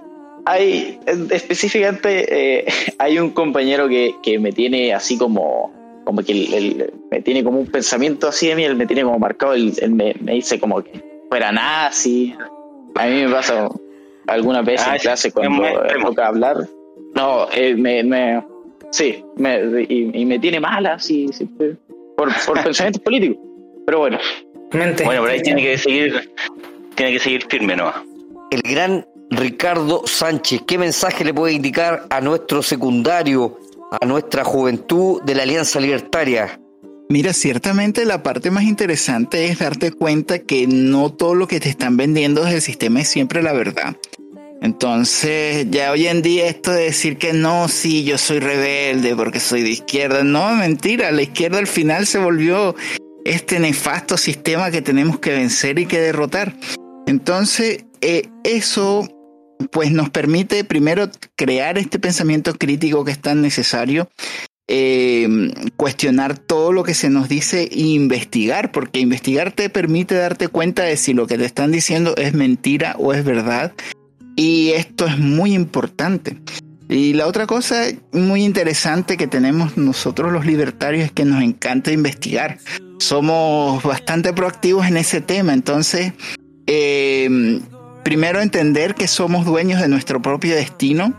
hay, 0.47 0.99
específicamente 1.31 2.61
eh, 2.61 2.67
hay 2.99 3.19
un 3.19 3.31
compañero 3.31 3.89
que, 3.89 4.15
que 4.23 4.39
me 4.39 4.53
tiene 4.53 4.95
así 4.95 5.19
como 5.19 5.73
como 6.05 6.23
que 6.23 6.89
me 7.11 7.23
tiene 7.23 7.45
como 7.45 7.61
un 7.61 7.67
pensamiento 7.67 8.29
así 8.29 8.49
de 8.49 8.57
mí, 8.57 8.65
él 8.65 8.75
me 8.75 8.87
tiene 8.87 9.05
como 9.05 9.19
marcado, 9.19 9.55
él, 9.55 9.75
me, 9.91 10.15
me, 10.21 10.33
dice 10.33 10.59
como 10.59 10.83
que 10.83 10.91
fuera 11.29 11.53
nazi, 11.53 12.35
a 12.95 13.07
mí 13.07 13.25
me 13.25 13.29
pasa 13.31 13.69
alguna 14.27 14.63
vez 14.63 14.87
en 14.87 14.95
ah, 14.95 14.99
clase 14.99 15.33
cuando 15.33 15.63
toca 16.03 16.29
hablar. 16.29 16.67
No, 17.15 17.49
eh, 17.53 17.75
me, 17.75 18.03
me, 18.03 18.45
sí, 18.91 19.25
me, 19.37 19.85
y, 19.89 20.25
me 20.25 20.39
tiene 20.39 20.61
mala, 20.61 20.99
sí, 20.99 21.29
sí 21.33 21.49
por, 22.17 22.31
por 22.47 22.63
pensamientos 22.65 23.03
políticos. 23.03 23.39
Pero 23.87 23.99
bueno. 23.99 24.19
Bueno, 24.73 25.23
por 25.23 25.31
ahí 25.31 25.43
tiene 25.43 25.63
que 25.63 25.79
seguir, 25.79 26.33
tiene 26.95 27.13
que 27.13 27.19
seguir 27.19 27.45
firme, 27.49 27.75
¿no? 27.75 27.93
El 28.53 28.63
gran 28.63 29.05
Ricardo 29.31 30.03
Sánchez, 30.07 30.63
¿qué 30.67 30.79
mensaje 30.79 31.25
le 31.25 31.35
puede 31.35 31.55
indicar 31.55 32.07
a 32.09 32.21
nuestro 32.21 32.63
secundario, 32.63 33.59
a 34.01 34.05
nuestra 34.07 34.45
juventud 34.45 35.23
de 35.23 35.35
la 35.35 35.43
Alianza 35.43 35.81
Libertaria? 35.81 36.61
Mira, 37.11 37.33
ciertamente 37.33 38.05
la 38.05 38.23
parte 38.23 38.53
más 38.53 38.63
interesante 38.63 39.47
es 39.47 39.59
darte 39.59 39.91
cuenta 39.91 40.39
que 40.39 40.69
no 40.69 41.13
todo 41.13 41.35
lo 41.35 41.49
que 41.49 41.59
te 41.59 41.69
están 41.69 41.97
vendiendo 41.97 42.45
desde 42.45 42.57
el 42.59 42.63
sistema 42.63 43.01
es 43.01 43.09
siempre 43.09 43.43
la 43.43 43.53
verdad. 43.53 43.97
Entonces, 44.63 45.67
ya 45.71 45.91
hoy 45.91 46.07
en 46.07 46.23
día 46.23 46.47
esto 46.47 46.71
de 46.71 46.85
decir 46.85 47.19
que 47.19 47.33
no, 47.33 47.67
sí, 47.67 48.05
yo 48.05 48.17
soy 48.17 48.39
rebelde 48.39 49.17
porque 49.17 49.41
soy 49.41 49.63
de 49.63 49.71
izquierda, 49.71 50.23
no, 50.23 50.55
mentira, 50.55 51.11
la 51.11 51.23
izquierda 51.23 51.59
al 51.59 51.67
final 51.67 52.07
se 52.07 52.19
volvió 52.19 52.77
este 53.25 53.59
nefasto 53.59 54.17
sistema 54.17 54.71
que 54.71 54.81
tenemos 54.81 55.19
que 55.19 55.33
vencer 55.33 55.81
y 55.81 55.87
que 55.87 55.99
derrotar. 55.99 56.55
Entonces, 57.09 57.87
eh, 58.03 58.29
eso 58.45 59.09
pues 59.73 59.91
nos 59.91 60.11
permite 60.11 60.63
primero 60.63 61.11
crear 61.35 61.77
este 61.77 61.99
pensamiento 61.99 62.55
crítico 62.55 63.05
que 63.05 63.11
es 63.11 63.21
tan 63.21 63.43
necesario, 63.43 64.09
eh, 64.73 65.29
cuestionar 65.77 66.39
todo 66.39 66.73
lo 66.73 66.85
que 66.85 66.95
se 66.95 67.11
nos 67.11 67.29
dice 67.29 67.69
e 67.73 67.81
investigar, 67.81 68.71
porque 68.71 69.01
investigar 69.01 69.51
te 69.51 69.69
permite 69.69 70.15
darte 70.15 70.47
cuenta 70.47 70.85
de 70.85 70.97
si 70.97 71.13
lo 71.13 71.27
que 71.27 71.37
te 71.37 71.45
están 71.45 71.73
diciendo 71.73 72.15
es 72.17 72.35
mentira 72.35 72.95
o 72.97 73.13
es 73.13 73.25
verdad. 73.25 73.73
Y 74.37 74.71
esto 74.71 75.07
es 75.07 75.19
muy 75.19 75.55
importante. 75.55 76.37
Y 76.89 77.15
la 77.15 77.27
otra 77.27 77.49
cosa 77.49 77.83
muy 78.13 78.45
interesante 78.45 79.17
que 79.17 79.27
tenemos 79.27 79.77
nosotros 79.77 80.31
los 80.33 80.47
libertarios 80.47 81.07
es 81.07 81.13
que 81.13 81.25
nos 81.25 81.43
encanta 81.43 81.91
investigar. 81.91 82.59
Somos 83.01 83.83
bastante 83.83 84.33
proactivos 84.33 84.87
en 84.87 84.99
ese 84.99 85.21
tema. 85.21 85.53
Entonces, 85.53 86.13
eh, 86.69 87.61
primero 88.05 88.41
entender 88.41 88.95
que 88.95 89.09
somos 89.09 89.45
dueños 89.45 89.81
de 89.81 89.89
nuestro 89.89 90.23
propio 90.23 90.55
destino 90.55 91.13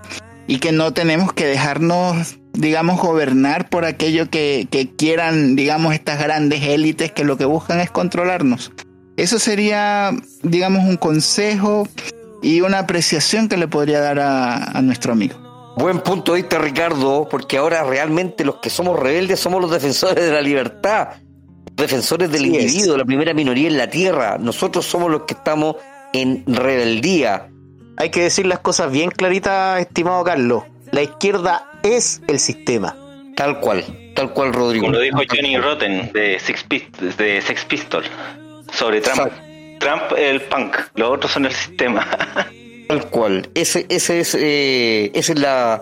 y 0.52 0.60
que 0.60 0.74
no 0.74 0.92
tenemos 0.92 1.32
que 1.32 1.46
dejarnos, 1.46 2.36
digamos, 2.52 3.00
gobernar 3.00 3.70
por 3.70 3.86
aquello 3.86 4.30
que, 4.30 4.68
que 4.70 4.94
quieran, 4.94 5.56
digamos, 5.56 5.94
estas 5.94 6.20
grandes 6.22 6.62
élites 6.64 7.10
que 7.14 7.24
lo 7.24 7.38
que 7.38 7.46
buscan 7.46 7.80
es 7.80 7.90
controlarnos. 7.90 8.74
Eso 9.16 9.40
sería, 9.40 10.12
digamos, 10.44 10.84
un 10.84 10.98
consejo 10.98 11.88
y 12.42 12.60
una 12.60 12.80
apreciación 12.80 13.48
que 13.48 13.56
le 13.56 13.70
podría 13.70 14.02
dar 14.02 14.20
a, 14.20 14.78
a 14.78 14.82
nuestro 14.82 15.14
amigo. 15.14 15.38
Buen 15.78 16.02
punto 16.02 16.34
de 16.34 16.42
vista, 16.42 16.60
Ricardo, 16.60 17.30
porque 17.32 17.58
ahora 17.58 17.86
realmente 17.86 18.44
los 18.44 18.58
que 18.58 18.70
somos 18.70 19.00
rebeldes 19.00 19.40
somos 19.40 19.62
los 19.62 19.72
defensores 19.72 20.22
de 20.22 20.34
la 20.34 20.42
libertad, 20.42 21.12
defensores 21.78 22.30
del 22.30 22.42
Sí 22.42 22.48
individuo, 22.48 22.96
es. 22.96 22.98
la 22.98 23.06
primera 23.06 23.34
minoría 23.34 23.70
en 23.70 23.78
la 23.78 23.90
tierra. 23.90 24.38
Nosotros 24.38 24.86
somos 24.86 25.10
los 25.10 25.22
que 25.22 25.34
estamos 25.34 25.78
en 26.12 26.44
rebeldía. 26.46 27.51
Hay 27.98 28.10
que 28.10 28.24
decir 28.24 28.46
las 28.46 28.60
cosas 28.60 28.92
bien 28.92 29.10
claritas, 29.12 29.80
estimado 29.80 30.24
Carlos. 30.24 30.64
La 30.92 31.02
izquierda 31.04 31.72
es 31.84 32.22
el 32.28 32.40
sistema. 32.40 32.96
Tal 33.36 33.60
cual, 33.60 33.84
tal 34.16 34.34
cual, 34.34 34.54
Rodrigo. 34.54 34.86
Como 34.86 34.96
lo 34.98 35.02
dijo 35.02 35.18
Johnny 35.30 35.58
Rotten 35.58 36.12
de 36.14 36.40
Sex, 36.40 36.66
Pist- 36.68 36.98
de 37.00 37.42
Sex 37.42 37.66
Pistol 37.66 38.04
sobre 38.72 39.02
Trump. 39.02 39.20
Exacto. 39.20 39.42
Trump 39.80 40.04
el 40.18 40.42
punk, 40.42 40.76
los 40.96 41.10
otros 41.12 41.32
son 41.32 41.46
el 41.46 41.52
sistema. 41.54 42.06
Tal 42.88 43.10
cual. 43.10 43.50
Ese, 43.56 43.86
ese 43.90 44.20
es, 44.20 44.36
eh, 44.38 45.12
esa 45.16 45.32
es 45.34 45.40
la, 45.40 45.82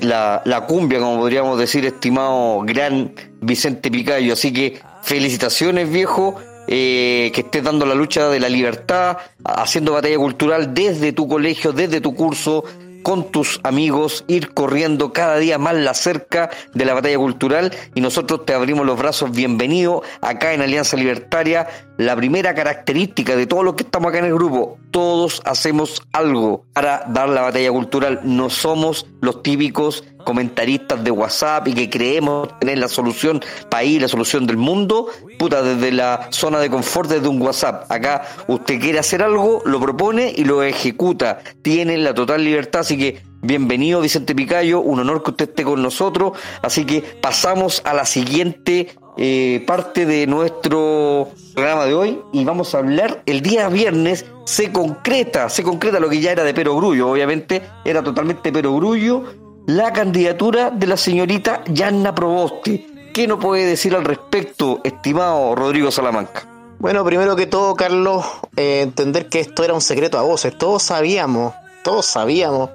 la, 0.00 0.42
la 0.44 0.66
cumbia, 0.66 0.98
como 0.98 1.18
podríamos 1.18 1.58
decir, 1.58 1.86
estimado 1.86 2.60
gran 2.66 3.14
Vicente 3.40 3.88
Picayo. 3.90 4.32
Así 4.32 4.52
que 4.52 4.78
felicitaciones, 5.02 5.88
viejo. 5.90 6.38
Eh, 6.66 7.30
que 7.34 7.42
estés 7.42 7.62
dando 7.62 7.86
la 7.86 7.94
lucha 7.94 8.28
de 8.28 8.40
la 8.40 8.48
libertad, 8.48 9.18
haciendo 9.44 9.92
batalla 9.92 10.16
cultural 10.16 10.74
desde 10.74 11.12
tu 11.12 11.28
colegio, 11.28 11.72
desde 11.72 12.00
tu 12.00 12.14
curso, 12.14 12.64
con 13.04 13.30
tus 13.30 13.60
amigos, 13.62 14.24
ir 14.28 14.54
corriendo 14.54 15.12
cada 15.12 15.36
día 15.36 15.58
más 15.58 15.74
la 15.74 15.92
cerca 15.92 16.50
de 16.72 16.86
la 16.86 16.94
batalla 16.94 17.18
cultural 17.18 17.70
y 17.94 18.00
nosotros 18.00 18.46
te 18.46 18.54
abrimos 18.54 18.86
los 18.86 18.98
brazos. 18.98 19.30
Bienvenido 19.30 20.02
acá 20.22 20.54
en 20.54 20.62
Alianza 20.62 20.96
Libertaria. 20.96 21.68
La 21.98 22.16
primera 22.16 22.54
característica 22.54 23.36
de 23.36 23.46
todos 23.46 23.62
los 23.62 23.74
que 23.74 23.82
estamos 23.84 24.08
acá 24.08 24.20
en 24.20 24.24
el 24.24 24.34
grupo, 24.34 24.78
todos 24.90 25.42
hacemos 25.44 26.02
algo 26.12 26.64
para 26.72 27.04
dar 27.06 27.28
la 27.28 27.42
batalla 27.42 27.70
cultural. 27.70 28.20
No 28.24 28.48
somos 28.48 29.06
los 29.20 29.42
típicos 29.42 30.02
comentaristas 30.24 31.04
de 31.04 31.10
WhatsApp 31.10 31.68
y 31.68 31.74
que 31.74 31.90
creemos 31.90 32.58
tener 32.58 32.78
la 32.78 32.88
solución 32.88 33.42
país, 33.68 34.00
la 34.00 34.08
solución 34.08 34.46
del 34.46 34.56
mundo, 34.56 35.08
puta, 35.38 35.62
desde 35.62 35.92
la 35.92 36.28
zona 36.30 36.58
de 36.58 36.70
confort, 36.70 37.10
desde 37.10 37.28
un 37.28 37.40
WhatsApp. 37.40 37.90
Acá 37.90 38.22
usted 38.48 38.80
quiere 38.80 38.98
hacer 38.98 39.22
algo, 39.22 39.62
lo 39.64 39.80
propone 39.80 40.32
y 40.34 40.44
lo 40.44 40.62
ejecuta. 40.62 41.40
Tiene 41.62 41.98
la 41.98 42.14
total 42.14 42.44
libertad, 42.44 42.80
así 42.80 42.98
que 42.98 43.22
bienvenido 43.42 44.00
Vicente 44.00 44.34
Picayo, 44.34 44.80
un 44.80 45.00
honor 45.00 45.22
que 45.22 45.30
usted 45.30 45.48
esté 45.50 45.64
con 45.64 45.82
nosotros. 45.82 46.32
Así 46.62 46.84
que 46.84 47.02
pasamos 47.02 47.82
a 47.84 47.94
la 47.94 48.06
siguiente 48.06 48.88
eh, 49.16 49.62
parte 49.66 50.06
de 50.06 50.26
nuestro 50.26 51.30
programa 51.54 51.84
de 51.84 51.94
hoy 51.94 52.20
y 52.32 52.44
vamos 52.44 52.74
a 52.74 52.78
hablar 52.78 53.22
el 53.26 53.42
día 53.42 53.68
viernes 53.68 54.26
se 54.44 54.72
concreta, 54.72 55.48
se 55.48 55.62
concreta 55.62 56.00
lo 56.00 56.08
que 56.08 56.20
ya 56.20 56.32
era 56.32 56.42
de 56.42 56.52
Perogrullo, 56.52 57.10
obviamente 57.10 57.62
era 57.84 58.02
totalmente 58.02 58.50
Perogrullo, 58.50 59.22
la 59.66 59.92
candidatura 59.92 60.70
de 60.70 60.86
la 60.86 60.96
señorita 60.96 61.62
Yanna 61.66 62.14
Proboste. 62.14 62.86
¿Qué 63.14 63.26
nos 63.26 63.38
puede 63.38 63.64
decir 63.64 63.94
al 63.94 64.04
respecto, 64.04 64.80
estimado 64.84 65.54
Rodrigo 65.54 65.90
Salamanca? 65.90 66.46
Bueno, 66.78 67.04
primero 67.04 67.34
que 67.36 67.46
todo, 67.46 67.74
Carlos, 67.74 68.26
eh, 68.56 68.80
entender 68.82 69.28
que 69.28 69.40
esto 69.40 69.64
era 69.64 69.72
un 69.72 69.80
secreto 69.80 70.18
a 70.18 70.22
voces. 70.22 70.58
Todos 70.58 70.82
sabíamos, 70.82 71.54
todos 71.82 72.04
sabíamos 72.04 72.70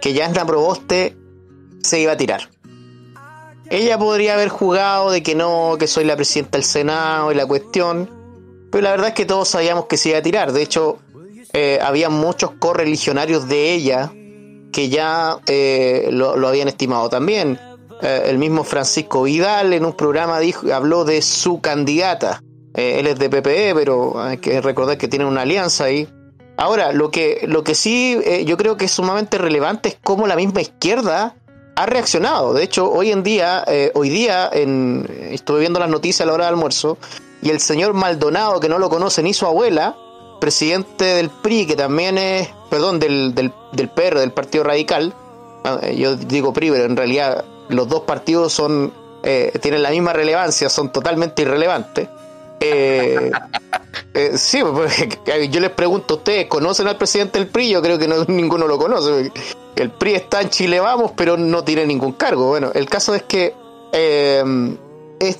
que 0.00 0.14
Yasna 0.14 0.44
Proboste 0.44 1.16
se 1.82 2.00
iba 2.00 2.12
a 2.12 2.16
tirar. 2.16 2.48
Ella 3.70 3.98
podría 3.98 4.34
haber 4.34 4.48
jugado 4.48 5.10
de 5.10 5.22
que 5.22 5.34
no, 5.34 5.76
que 5.78 5.86
soy 5.86 6.04
la 6.04 6.16
presidenta 6.16 6.58
del 6.58 6.64
Senado 6.64 7.30
y 7.30 7.34
la 7.34 7.46
cuestión, 7.46 8.10
pero 8.70 8.82
la 8.82 8.90
verdad 8.90 9.08
es 9.08 9.14
que 9.14 9.26
todos 9.26 9.48
sabíamos 9.48 9.86
que 9.86 9.96
se 9.96 10.08
iba 10.08 10.18
a 10.18 10.22
tirar. 10.22 10.52
De 10.52 10.62
hecho, 10.62 10.98
eh, 11.52 11.78
había 11.80 12.08
muchos 12.08 12.50
correligionarios 12.58 13.48
de 13.48 13.72
ella 13.74 14.12
que 14.72 14.88
ya 14.88 15.38
eh, 15.46 16.08
lo, 16.10 16.36
lo 16.36 16.48
habían 16.48 16.68
estimado 16.68 17.08
también. 17.08 17.58
Eh, 18.02 18.24
el 18.26 18.38
mismo 18.38 18.64
Francisco 18.64 19.22
Vidal 19.22 19.72
en 19.72 19.84
un 19.84 19.92
programa 19.92 20.40
dijo, 20.40 20.72
habló 20.74 21.04
de 21.04 21.22
su 21.22 21.60
candidata. 21.60 22.42
Eh, 22.74 22.96
él 22.98 23.06
es 23.06 23.18
de 23.18 23.30
PPE, 23.30 23.74
pero 23.76 24.20
hay 24.20 24.38
que 24.38 24.60
recordar 24.60 24.98
que 24.98 25.06
tiene 25.06 25.24
una 25.24 25.42
alianza 25.42 25.84
ahí. 25.84 26.08
Ahora, 26.56 26.92
lo 26.92 27.12
que, 27.12 27.44
lo 27.46 27.62
que 27.62 27.76
sí 27.76 28.18
eh, 28.24 28.44
yo 28.44 28.56
creo 28.56 28.76
que 28.76 28.86
es 28.86 28.90
sumamente 28.90 29.38
relevante 29.38 29.90
es 29.90 29.98
cómo 30.02 30.26
la 30.26 30.34
misma 30.34 30.60
izquierda 30.60 31.36
ha 31.76 31.86
reaccionado. 31.86 32.54
De 32.54 32.64
hecho, 32.64 32.90
hoy 32.90 33.12
en 33.12 33.22
día, 33.22 33.64
hoy 33.94 34.10
día, 34.10 34.50
en, 34.52 35.08
estuve 35.30 35.60
viendo 35.60 35.80
las 35.80 35.88
noticias 35.88 36.20
a 36.20 36.26
la 36.26 36.34
hora 36.34 36.44
del 36.44 36.54
almuerzo, 36.54 36.98
y 37.40 37.48
el 37.48 37.60
señor 37.60 37.94
Maldonado, 37.94 38.60
que 38.60 38.68
no 38.68 38.78
lo 38.78 38.90
conoce 38.90 39.22
ni 39.22 39.32
su 39.32 39.46
abuela, 39.46 39.96
presidente 40.42 41.04
del 41.04 41.30
PRI, 41.30 41.66
que 41.66 41.76
también 41.76 42.18
es, 42.18 42.48
perdón, 42.68 42.98
del, 42.98 43.32
del, 43.32 43.52
del 43.70 43.88
PR, 43.88 44.18
del 44.18 44.32
Partido 44.32 44.64
Radical, 44.64 45.14
ah, 45.62 45.78
eh, 45.82 45.94
yo 45.96 46.16
digo 46.16 46.52
PRI, 46.52 46.72
pero 46.72 46.84
en 46.84 46.96
realidad 46.96 47.44
los 47.68 47.86
dos 47.88 48.00
partidos 48.00 48.52
son 48.52 48.92
eh, 49.22 49.52
tienen 49.60 49.84
la 49.84 49.90
misma 49.90 50.12
relevancia, 50.12 50.68
son 50.68 50.90
totalmente 50.90 51.42
irrelevantes. 51.42 52.08
Eh, 52.58 53.30
eh, 54.14 54.32
sí, 54.34 54.62
pues, 54.68 55.08
yo 55.48 55.60
les 55.60 55.70
pregunto 55.70 56.14
a 56.14 56.16
ustedes, 56.16 56.46
¿conocen 56.46 56.88
al 56.88 56.96
presidente 56.96 57.38
del 57.38 57.46
PRI? 57.46 57.70
Yo 57.70 57.80
creo 57.80 57.96
que 57.96 58.08
no, 58.08 58.24
ninguno 58.26 58.66
lo 58.66 58.78
conoce. 58.78 59.30
El 59.76 59.90
PRI 59.92 60.14
está 60.14 60.40
en 60.40 60.50
Chile, 60.50 60.80
vamos, 60.80 61.12
pero 61.16 61.36
no 61.36 61.62
tiene 61.62 61.86
ningún 61.86 62.14
cargo. 62.14 62.48
Bueno, 62.48 62.72
el 62.74 62.88
caso 62.88 63.14
es 63.14 63.22
que 63.22 63.54
eh, 63.92 64.42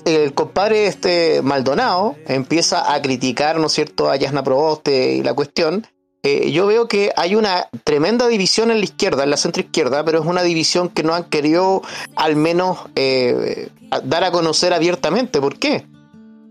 el 0.04 0.34
compadre 0.34 0.86
este 0.86 1.42
Maldonado 1.42 2.16
empieza 2.26 2.92
a 2.92 3.02
criticar, 3.02 3.58
¿no 3.58 3.66
es 3.66 3.72
cierto?, 3.72 4.10
a 4.10 4.16
Yasna 4.16 4.42
Proboste 4.42 5.14
y 5.14 5.22
la 5.22 5.34
cuestión. 5.34 5.86
Eh, 6.24 6.52
yo 6.52 6.66
veo 6.66 6.86
que 6.86 7.12
hay 7.16 7.34
una 7.34 7.68
tremenda 7.82 8.28
división 8.28 8.70
en 8.70 8.78
la 8.78 8.84
izquierda, 8.84 9.24
en 9.24 9.30
la 9.30 9.36
centroizquierda, 9.36 10.04
pero 10.04 10.20
es 10.20 10.26
una 10.26 10.44
división 10.44 10.88
que 10.88 11.02
no 11.02 11.14
han 11.14 11.24
querido 11.24 11.82
al 12.14 12.36
menos 12.36 12.78
eh, 12.94 13.70
dar 14.04 14.22
a 14.22 14.30
conocer 14.30 14.72
abiertamente. 14.72 15.40
¿Por 15.40 15.58
qué? 15.58 15.84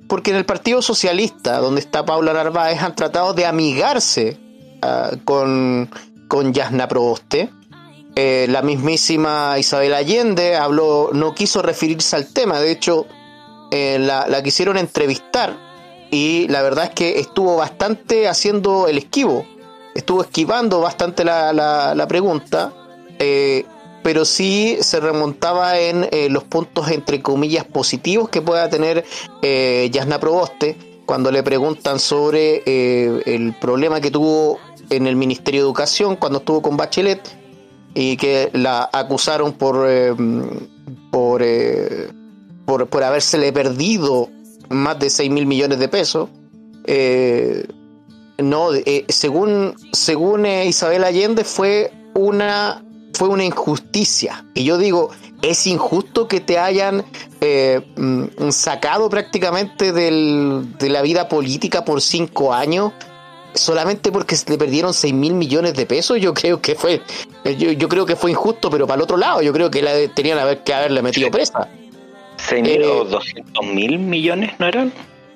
Porque 0.09 0.31
en 0.31 0.37
el 0.37 0.45
Partido 0.45 0.81
Socialista, 0.81 1.59
donde 1.59 1.79
está 1.79 2.03
Paula 2.03 2.33
Narváez, 2.33 2.81
han 2.81 2.95
tratado 2.97 3.33
de 3.33 3.45
amigarse 3.45 4.37
uh, 4.83 5.15
con, 5.23 5.89
con 6.27 6.53
Yasna 6.53 6.89
Proboste. 6.89 7.49
Eh, 8.17 8.45
la 8.49 8.61
mismísima 8.61 9.57
Isabel 9.57 9.93
Allende 9.93 10.57
habló, 10.57 11.11
no 11.13 11.33
quiso 11.33 11.61
referirse 11.61 12.17
al 12.17 12.27
tema, 12.27 12.59
de 12.59 12.71
hecho, 12.71 13.07
eh, 13.71 13.97
la, 13.99 14.27
la 14.27 14.43
quisieron 14.43 14.77
entrevistar 14.77 15.57
y 16.11 16.45
la 16.49 16.61
verdad 16.61 16.85
es 16.85 16.89
que 16.91 17.19
estuvo 17.21 17.55
bastante 17.55 18.27
haciendo 18.27 18.89
el 18.89 18.97
esquivo, 18.97 19.45
estuvo 19.95 20.21
esquivando 20.21 20.81
bastante 20.81 21.23
la, 21.23 21.53
la, 21.53 21.95
la 21.95 22.05
pregunta, 22.05 22.73
eh, 23.17 23.63
pero 24.03 24.25
sí 24.25 24.77
se 24.81 24.99
remontaba 24.99 25.79
en 25.79 26.05
eh, 26.11 26.27
los 26.29 26.43
puntos 26.43 26.89
entre 26.89 27.21
comillas 27.21 27.63
positivos 27.63 28.27
que 28.27 28.41
pueda 28.41 28.69
tener 28.69 29.05
Yasna 29.41 30.19
Proboste 30.19 31.01
cuando 31.05 31.31
le 31.31 31.41
preguntan 31.41 31.97
sobre 31.97 32.63
el 32.65 33.53
problema 33.53 34.01
que 34.01 34.11
tuvo 34.11 34.59
en 34.89 35.07
el 35.07 35.15
Ministerio 35.15 35.61
de 35.61 35.65
Educación 35.65 36.17
cuando 36.17 36.39
estuvo 36.39 36.61
con 36.61 36.75
Bachelet 36.75 37.21
y 37.93 38.17
que 38.17 38.49
la 38.53 38.89
acusaron 38.91 39.53
por 39.53 39.87
por, 41.11 41.41
por 42.71 42.87
por 42.87 43.03
habérsele 43.03 43.51
perdido 43.51 44.29
más 44.69 44.97
de 44.97 45.09
6 45.09 45.29
mil 45.29 45.45
millones 45.45 45.77
de 45.77 45.89
pesos. 45.89 46.29
Eh, 46.85 47.65
no, 48.37 48.73
eh, 48.73 49.03
según, 49.09 49.75
según 49.91 50.45
eh, 50.45 50.65
Isabel 50.67 51.03
Allende 51.03 51.43
fue 51.43 51.91
una, 52.15 52.81
fue 53.13 53.27
una 53.27 53.43
injusticia. 53.43 54.45
Y 54.53 54.63
yo 54.63 54.77
digo, 54.77 55.09
es 55.41 55.67
injusto 55.67 56.29
que 56.29 56.39
te 56.39 56.59
hayan 56.59 57.03
eh, 57.41 57.81
mm, 57.97 58.51
sacado 58.51 59.09
prácticamente 59.09 59.91
del, 59.91 60.77
de 60.79 60.89
la 60.89 61.01
vida 61.01 61.27
política 61.27 61.83
por 61.83 62.01
cinco 62.01 62.53
años 62.53 62.93
solamente 63.53 64.13
porque 64.13 64.37
se 64.37 64.49
le 64.49 64.57
perdieron 64.57 64.93
6 64.93 65.13
mil 65.13 65.33
millones 65.33 65.73
de 65.73 65.85
pesos. 65.85 66.21
Yo 66.21 66.33
creo 66.33 66.61
que 66.61 66.75
fue, 66.75 67.01
yo, 67.43 67.71
yo 67.73 67.89
creo 67.89 68.05
que 68.05 68.15
fue 68.15 68.31
injusto, 68.31 68.69
pero 68.69 68.87
para 68.87 68.95
el 68.95 69.01
otro 69.01 69.17
lado, 69.17 69.41
yo 69.41 69.51
creo 69.51 69.69
que 69.69 69.81
la 69.81 69.91
tenían 70.13 70.39
haber, 70.39 70.63
que 70.63 70.73
haberle 70.73 71.01
metido 71.01 71.29
presa. 71.29 71.67
6 72.47 72.63
mil 72.63 72.83
o 72.83 73.05
200 73.05 73.65
mil 73.67 73.99
millones, 73.99 74.51
¿no 74.59 74.67
eran? 74.67 74.91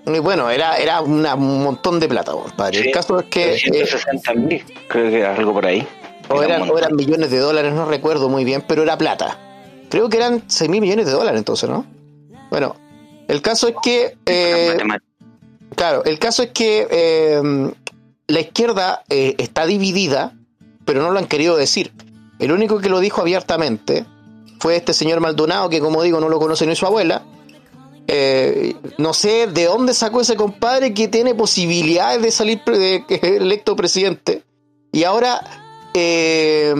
Y 0.08 0.20
bueno, 0.20 0.50
era, 0.50 0.78
era 0.78 1.02
una- 1.02 1.34
un 1.36 1.64
montón 1.64 2.00
de 2.00 2.08
plata, 2.08 2.34
padre. 2.56 2.80
El 2.82 2.92
caso 2.92 3.20
es 3.20 3.26
que. 3.28 3.56
eh, 3.56 3.58
160 3.58 4.34
mil, 4.36 4.64
creo 4.88 5.10
que 5.10 5.26
algo 5.26 5.54
por 5.54 5.66
ahí. 5.66 5.88
o, 6.30 6.42
Era 6.44 6.56
eran, 6.58 6.70
o 6.70 6.78
eran 6.78 6.96
millones 6.96 7.32
de 7.32 7.40
dólares, 7.40 7.74
no 7.74 7.86
recuerdo 7.86 8.30
muy 8.30 8.44
bien, 8.44 8.64
pero 8.68 8.84
era 8.84 8.98
plata. 8.98 9.40
Creo 9.90 10.10
que 10.10 10.18
eran 10.18 10.44
6 10.48 10.70
mil 10.70 10.82
millones 10.82 11.06
de 11.06 11.12
dólares 11.12 11.38
entonces, 11.40 11.70
¿no? 11.70 11.86
Bueno, 12.52 12.76
el 13.28 13.42
caso 13.42 13.68
es 13.68 13.76
que. 13.84 14.16
eh. 14.26 14.76
Claro, 15.76 16.04
el 16.06 16.20
caso 16.20 16.44
es 16.44 16.52
que 16.52 16.88
eh, 16.90 17.42
la 18.28 18.40
izquierda 18.40 19.04
eh, 19.10 19.36
está 19.40 19.66
dividida, 19.66 20.34
pero 20.86 21.02
no 21.02 21.12
lo 21.12 21.20
han 21.20 21.26
querido 21.28 21.58
decir. 21.58 21.92
El 22.40 22.52
único 22.52 22.80
que 22.80 22.90
lo 22.90 23.00
dijo 23.00 23.22
abiertamente 23.22 24.06
fue 24.60 24.76
este 24.76 24.94
señor 24.94 25.20
Maldonado, 25.20 25.70
que 25.70 25.80
como 25.80 26.02
digo, 26.04 26.20
no 26.20 26.30
lo 26.30 26.40
conoce 26.40 26.66
ni 26.66 26.76
su 26.76 26.86
abuela. 26.86 27.24
Eh, 28.08 28.76
no 28.98 29.14
sé 29.14 29.48
de 29.48 29.66
dónde 29.66 29.94
sacó 29.94 30.22
ese 30.22 30.36
compadre 30.36 30.94
que 30.94 31.08
tiene 31.08 31.34
posibilidades 31.34 32.22
de 32.22 32.32
salir 32.32 32.62
electo 32.68 33.76
presidente. 33.76 34.44
Y 34.92 35.04
ahora 35.04 35.42
eh, 35.94 36.74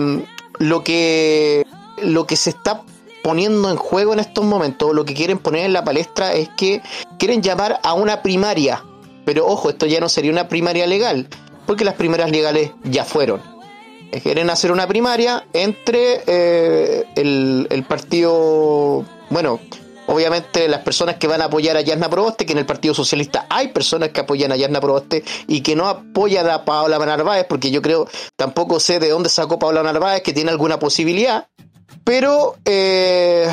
lo 0.58 0.84
que 0.84 1.64
lo 2.02 2.26
que 2.26 2.36
se 2.36 2.50
está 2.50 2.82
poniendo 3.22 3.70
en 3.70 3.76
juego 3.76 4.12
en 4.12 4.20
estos 4.20 4.44
momentos, 4.44 4.94
lo 4.94 5.04
que 5.04 5.14
quieren 5.14 5.38
poner 5.38 5.64
en 5.64 5.72
la 5.72 5.84
palestra 5.84 6.32
es 6.32 6.48
que 6.50 6.80
quieren 7.18 7.42
llamar 7.42 7.80
a 7.82 7.94
una 7.94 8.22
primaria. 8.22 8.84
Pero 9.24 9.46
ojo, 9.46 9.70
esto 9.70 9.86
ya 9.86 9.98
no 9.98 10.08
sería 10.08 10.30
una 10.30 10.46
primaria 10.46 10.86
legal, 10.86 11.26
porque 11.66 11.84
las 11.84 11.94
primarias 11.94 12.30
legales 12.30 12.70
ya 12.84 13.04
fueron. 13.04 13.55
Eh, 14.12 14.20
Quieren 14.20 14.50
hacer 14.50 14.72
una 14.72 14.86
primaria 14.86 15.46
entre 15.52 16.22
eh, 16.26 17.04
el, 17.16 17.66
el 17.70 17.84
partido, 17.84 19.04
bueno, 19.30 19.60
obviamente 20.06 20.68
las 20.68 20.82
personas 20.82 21.16
que 21.16 21.26
van 21.26 21.42
a 21.42 21.46
apoyar 21.46 21.76
a 21.76 21.80
Yasna 21.80 22.08
Proboste, 22.08 22.46
que 22.46 22.52
en 22.52 22.58
el 22.58 22.66
Partido 22.66 22.94
Socialista 22.94 23.46
hay 23.48 23.68
personas 23.68 24.10
que 24.10 24.20
apoyan 24.20 24.52
a 24.52 24.56
Yasna 24.56 24.80
Proboste 24.80 25.24
y 25.48 25.60
que 25.60 25.76
no 25.76 25.88
apoyan 25.88 26.48
a 26.48 26.64
Paola 26.64 26.98
Narváez, 26.98 27.46
porque 27.48 27.70
yo 27.70 27.82
creo, 27.82 28.08
tampoco 28.36 28.80
sé 28.80 28.98
de 28.98 29.10
dónde 29.10 29.28
sacó 29.28 29.58
Paola 29.58 29.82
Narváez, 29.82 30.22
que 30.22 30.32
tiene 30.32 30.50
alguna 30.50 30.78
posibilidad. 30.78 31.48
Pero 32.04 32.54
eh, 32.64 33.48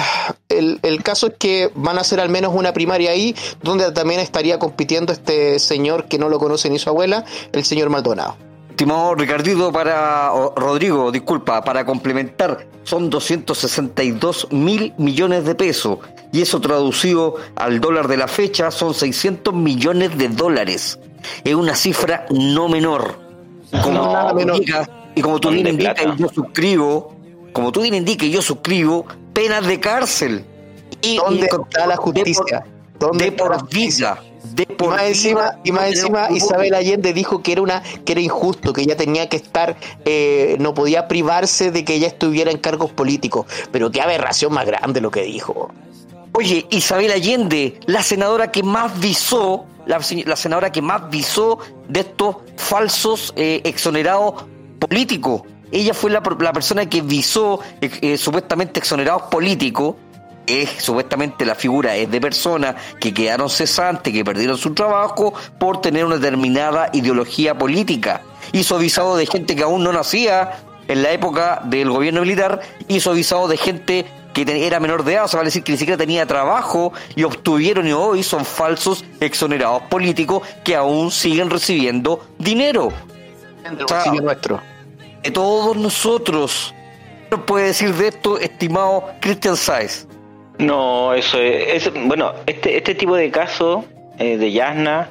el, 0.49 0.79
el 0.83 1.01
caso 1.01 1.27
es 1.27 1.33
que 1.39 1.71
van 1.73 1.97
a 1.97 2.01
hacer 2.01 2.19
al 2.19 2.29
menos 2.29 2.53
una 2.53 2.71
primaria 2.71 3.09
ahí, 3.09 3.35
donde 3.63 3.91
también 3.91 4.19
estaría 4.19 4.59
compitiendo 4.59 5.11
este 5.11 5.57
señor 5.57 6.05
que 6.05 6.19
no 6.19 6.29
lo 6.29 6.37
conoce 6.37 6.69
ni 6.69 6.77
su 6.77 6.89
abuela, 6.89 7.25
el 7.51 7.65
señor 7.65 7.89
Maldonado. 7.89 8.37
Estimado 8.73 9.13
Ricardito, 9.13 9.71
para 9.71 10.29
Rodrigo, 10.55 11.11
disculpa, 11.11 11.63
para 11.63 11.85
complementar, 11.85 12.65
son 12.81 13.07
262 13.11 14.47
mil 14.49 14.95
millones 14.97 15.45
de 15.45 15.53
pesos 15.53 15.99
y 16.31 16.41
eso 16.41 16.59
traducido 16.59 17.35
al 17.55 17.79
dólar 17.79 18.07
de 18.07 18.17
la 18.17 18.27
fecha 18.27 18.71
son 18.71 18.95
600 18.95 19.53
millones 19.53 20.17
de 20.17 20.27
dólares. 20.29 20.99
Es 21.43 21.53
una 21.53 21.75
cifra 21.75 22.25
no 22.31 22.67
menor. 22.67 23.19
Como 23.83 23.91
No, 23.91 24.11
nada 24.11 24.33
menor. 24.33 24.59
y 25.13 25.21
como 25.21 25.39
tú 25.39 25.51
bien 25.51 25.65
de 25.65 25.69
indicas, 25.69 26.05
y 26.17 26.19
yo 26.19 26.29
suscribo, 26.29 27.15
como 27.53 27.71
tú 27.71 27.81
bien 27.83 27.93
indicas, 27.93 28.27
y 28.27 28.31
yo 28.31 28.41
suscribo 28.41 29.05
penas 29.33 29.67
de 29.67 29.79
cárcel. 29.79 30.45
Y, 31.03 31.17
¿Dónde 31.17 31.41
y 31.41 31.43
está 31.43 31.85
la 31.85 31.95
justicia? 31.97 32.65
¿Dónde 32.97 33.25
De 33.25 33.29
está 33.29 33.49
la 33.49 33.57
por 33.59 33.69
vida. 33.69 34.19
De 34.55 34.65
por 34.65 34.89
más 34.89 34.99
vida. 34.99 35.07
encima, 35.09 35.59
y 35.63 35.71
más 35.71 35.87
encima 35.89 36.27
Isabel 36.31 36.73
Allende 36.73 37.13
dijo 37.13 37.41
que 37.41 37.53
era 37.53 37.61
una 37.61 37.81
que 38.05 38.11
era 38.13 38.21
injusto, 38.21 38.73
que 38.73 38.81
ella 38.81 38.95
tenía 38.95 39.27
que 39.29 39.37
estar, 39.37 39.75
eh, 40.05 40.57
no 40.59 40.73
podía 40.73 41.07
privarse 41.07 41.71
de 41.71 41.83
que 41.85 41.95
ella 41.95 42.07
estuviera 42.07 42.51
en 42.51 42.57
cargos 42.57 42.91
políticos. 42.91 43.45
Pero 43.71 43.89
qué 43.91 44.01
aberración 44.01 44.53
más 44.53 44.65
grande 44.65 45.01
lo 45.01 45.09
que 45.11 45.23
dijo. 45.23 45.71
Oye, 46.33 46.65
Isabel 46.71 47.11
Allende, 47.11 47.79
la 47.85 48.01
senadora 48.03 48.51
que 48.51 48.63
más 48.63 48.99
visó, 48.99 49.65
la, 49.85 50.01
se- 50.01 50.23
la 50.25 50.35
senadora 50.35 50.71
que 50.71 50.81
más 50.81 51.09
visó 51.09 51.59
de 51.87 51.99
estos 52.01 52.37
falsos 52.57 53.33
eh, 53.35 53.61
exonerados 53.63 54.43
políticos. 54.79 55.43
Ella 55.71 55.93
fue 55.93 56.11
la, 56.11 56.21
la 56.39 56.53
persona 56.53 56.87
que 56.87 57.01
visó 57.01 57.59
eh, 57.81 58.17
supuestamente 58.17 58.79
exonerados 58.79 59.23
políticos. 59.23 59.95
Es 60.45 60.83
supuestamente 60.83 61.45
la 61.45 61.55
figura 61.55 61.95
es 61.95 62.11
de 62.11 62.19
personas 62.19 62.75
que 62.99 63.13
quedaron 63.13 63.49
cesantes, 63.49 64.11
que 64.11 64.25
perdieron 64.25 64.57
su 64.57 64.73
trabajo 64.73 65.33
por 65.57 65.79
tener 65.81 66.03
una 66.05 66.15
determinada 66.17 66.89
ideología 66.93 67.57
política. 67.57 68.21
Hizo 68.51 68.77
visado 68.77 69.15
de 69.15 69.25
gente 69.25 69.55
que 69.55 69.63
aún 69.63 69.83
no 69.83 69.93
nacía 69.93 70.59
en 70.87 71.01
la 71.01 71.11
época 71.11 71.61
del 71.63 71.89
gobierno 71.89 72.21
militar, 72.21 72.59
hizo 72.89 73.13
visado 73.13 73.47
de 73.47 73.55
gente 73.57 74.05
que 74.33 74.65
era 74.67 74.79
menor 74.79 75.03
de 75.03 75.13
edad, 75.13 75.25
o 75.25 75.27
sea, 75.27 75.37
vale 75.37 75.47
decir 75.47 75.63
que 75.63 75.71
ni 75.71 75.77
siquiera 75.77 75.97
tenía 75.97 76.25
trabajo 76.25 76.91
y 77.15 77.23
obtuvieron 77.23 77.87
y 77.87 77.93
hoy 77.93 78.23
son 78.23 78.43
falsos 78.45 79.05
exonerados 79.19 79.83
políticos 79.83 80.41
que 80.63 80.75
aún 80.75 81.11
siguen 81.11 81.49
recibiendo 81.49 82.25
dinero. 82.37 82.91
Del 83.63 83.77
O 83.83 83.87
sea, 83.87 83.99
bolsillo 83.99 84.21
nuestro. 84.21 84.61
de 85.21 85.31
todos 85.31 85.77
nosotros. 85.77 86.73
¿Qué 87.29 87.37
nos 87.37 87.45
puede 87.45 87.67
decir 87.67 87.93
de 87.93 88.09
esto, 88.09 88.37
estimado 88.39 89.05
Christian 89.21 89.55
Saez? 89.55 90.07
No, 90.59 91.13
eso 91.13 91.39
es, 91.39 91.91
bueno, 92.05 92.33
este, 92.45 92.77
este 92.77 92.95
tipo 92.95 93.15
de 93.15 93.31
casos 93.31 93.85
eh, 94.19 94.37
de 94.37 94.51
Yasna 94.51 95.09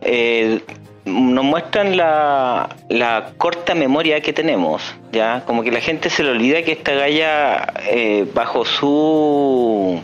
eh, 0.00 0.60
nos 1.04 1.44
muestran 1.44 1.96
la, 1.96 2.68
la 2.88 3.32
corta 3.36 3.74
memoria 3.74 4.20
que 4.20 4.32
tenemos, 4.32 4.82
ya, 5.12 5.42
como 5.46 5.62
que 5.62 5.70
la 5.70 5.80
gente 5.80 6.10
se 6.10 6.22
le 6.22 6.30
olvida 6.30 6.62
que 6.62 6.72
esta 6.72 6.92
galla 6.92 7.72
eh, 7.90 8.26
bajo 8.34 8.64
su 8.64 10.00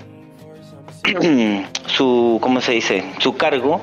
su, 1.87 2.39
¿cómo 2.41 2.61
se 2.61 2.73
dice? 2.73 3.05
Su 3.19 3.37
cargo, 3.37 3.83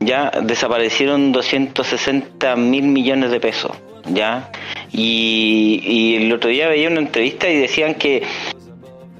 ya 0.00 0.30
desaparecieron 0.42 1.32
260 1.32 2.56
mil 2.56 2.84
millones 2.84 3.30
de 3.30 3.40
pesos, 3.40 3.72
ya. 4.06 4.50
Y, 4.90 5.82
y 5.84 6.16
el 6.16 6.32
otro 6.32 6.50
día 6.50 6.68
veía 6.68 6.88
una 6.88 7.00
entrevista 7.00 7.48
y 7.48 7.56
decían 7.56 7.94
que 7.94 8.22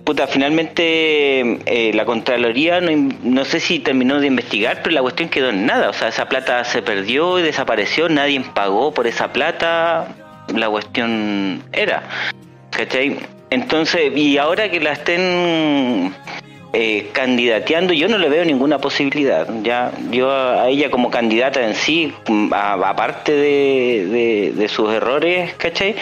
Puta, 0.05 0.27
finalmente 0.27 1.61
eh, 1.67 1.93
la 1.95 2.05
Contraloría 2.05 2.81
no, 2.81 2.91
no 3.23 3.45
sé 3.45 3.61
si 3.61 3.79
terminó 3.79 4.19
de 4.19 4.27
investigar, 4.27 4.81
pero 4.83 4.95
la 4.95 5.03
cuestión 5.03 5.29
quedó 5.29 5.51
en 5.51 5.65
nada. 5.65 5.91
O 5.91 5.93
sea, 5.93 6.09
esa 6.09 6.29
plata 6.29 6.65
se 6.65 6.83
perdió 6.83 7.39
y 7.39 7.43
desapareció, 7.43 8.09
nadie 8.09 8.41
pagó 8.53 8.93
por 8.93 9.07
esa 9.07 9.33
plata, 9.33 10.09
la 10.55 10.69
cuestión 10.69 11.63
era. 11.73 12.03
¿Cachai? 12.71 13.19
Entonces, 13.51 14.17
y 14.17 14.39
ahora 14.39 14.71
que 14.71 14.81
la 14.81 14.93
estén 14.93 16.15
eh, 16.75 17.11
candidateando, 17.13 17.93
yo 17.93 18.09
no 18.09 18.17
le 18.17 18.29
veo 18.31 18.45
ninguna 18.45 18.79
posibilidad. 18.79 19.47
Ya, 19.63 19.93
yo 20.11 20.31
a, 20.31 20.69
ella 20.69 20.91
como 20.91 21.11
candidata 21.11 21.67
en 21.67 21.75
sí, 21.75 22.13
mm, 22.29 22.53
aparte 22.53 23.33
de, 23.33 24.53
de- 24.57 24.69
sus 24.69 24.91
errores, 24.91 25.53
¿cachai? 25.55 25.95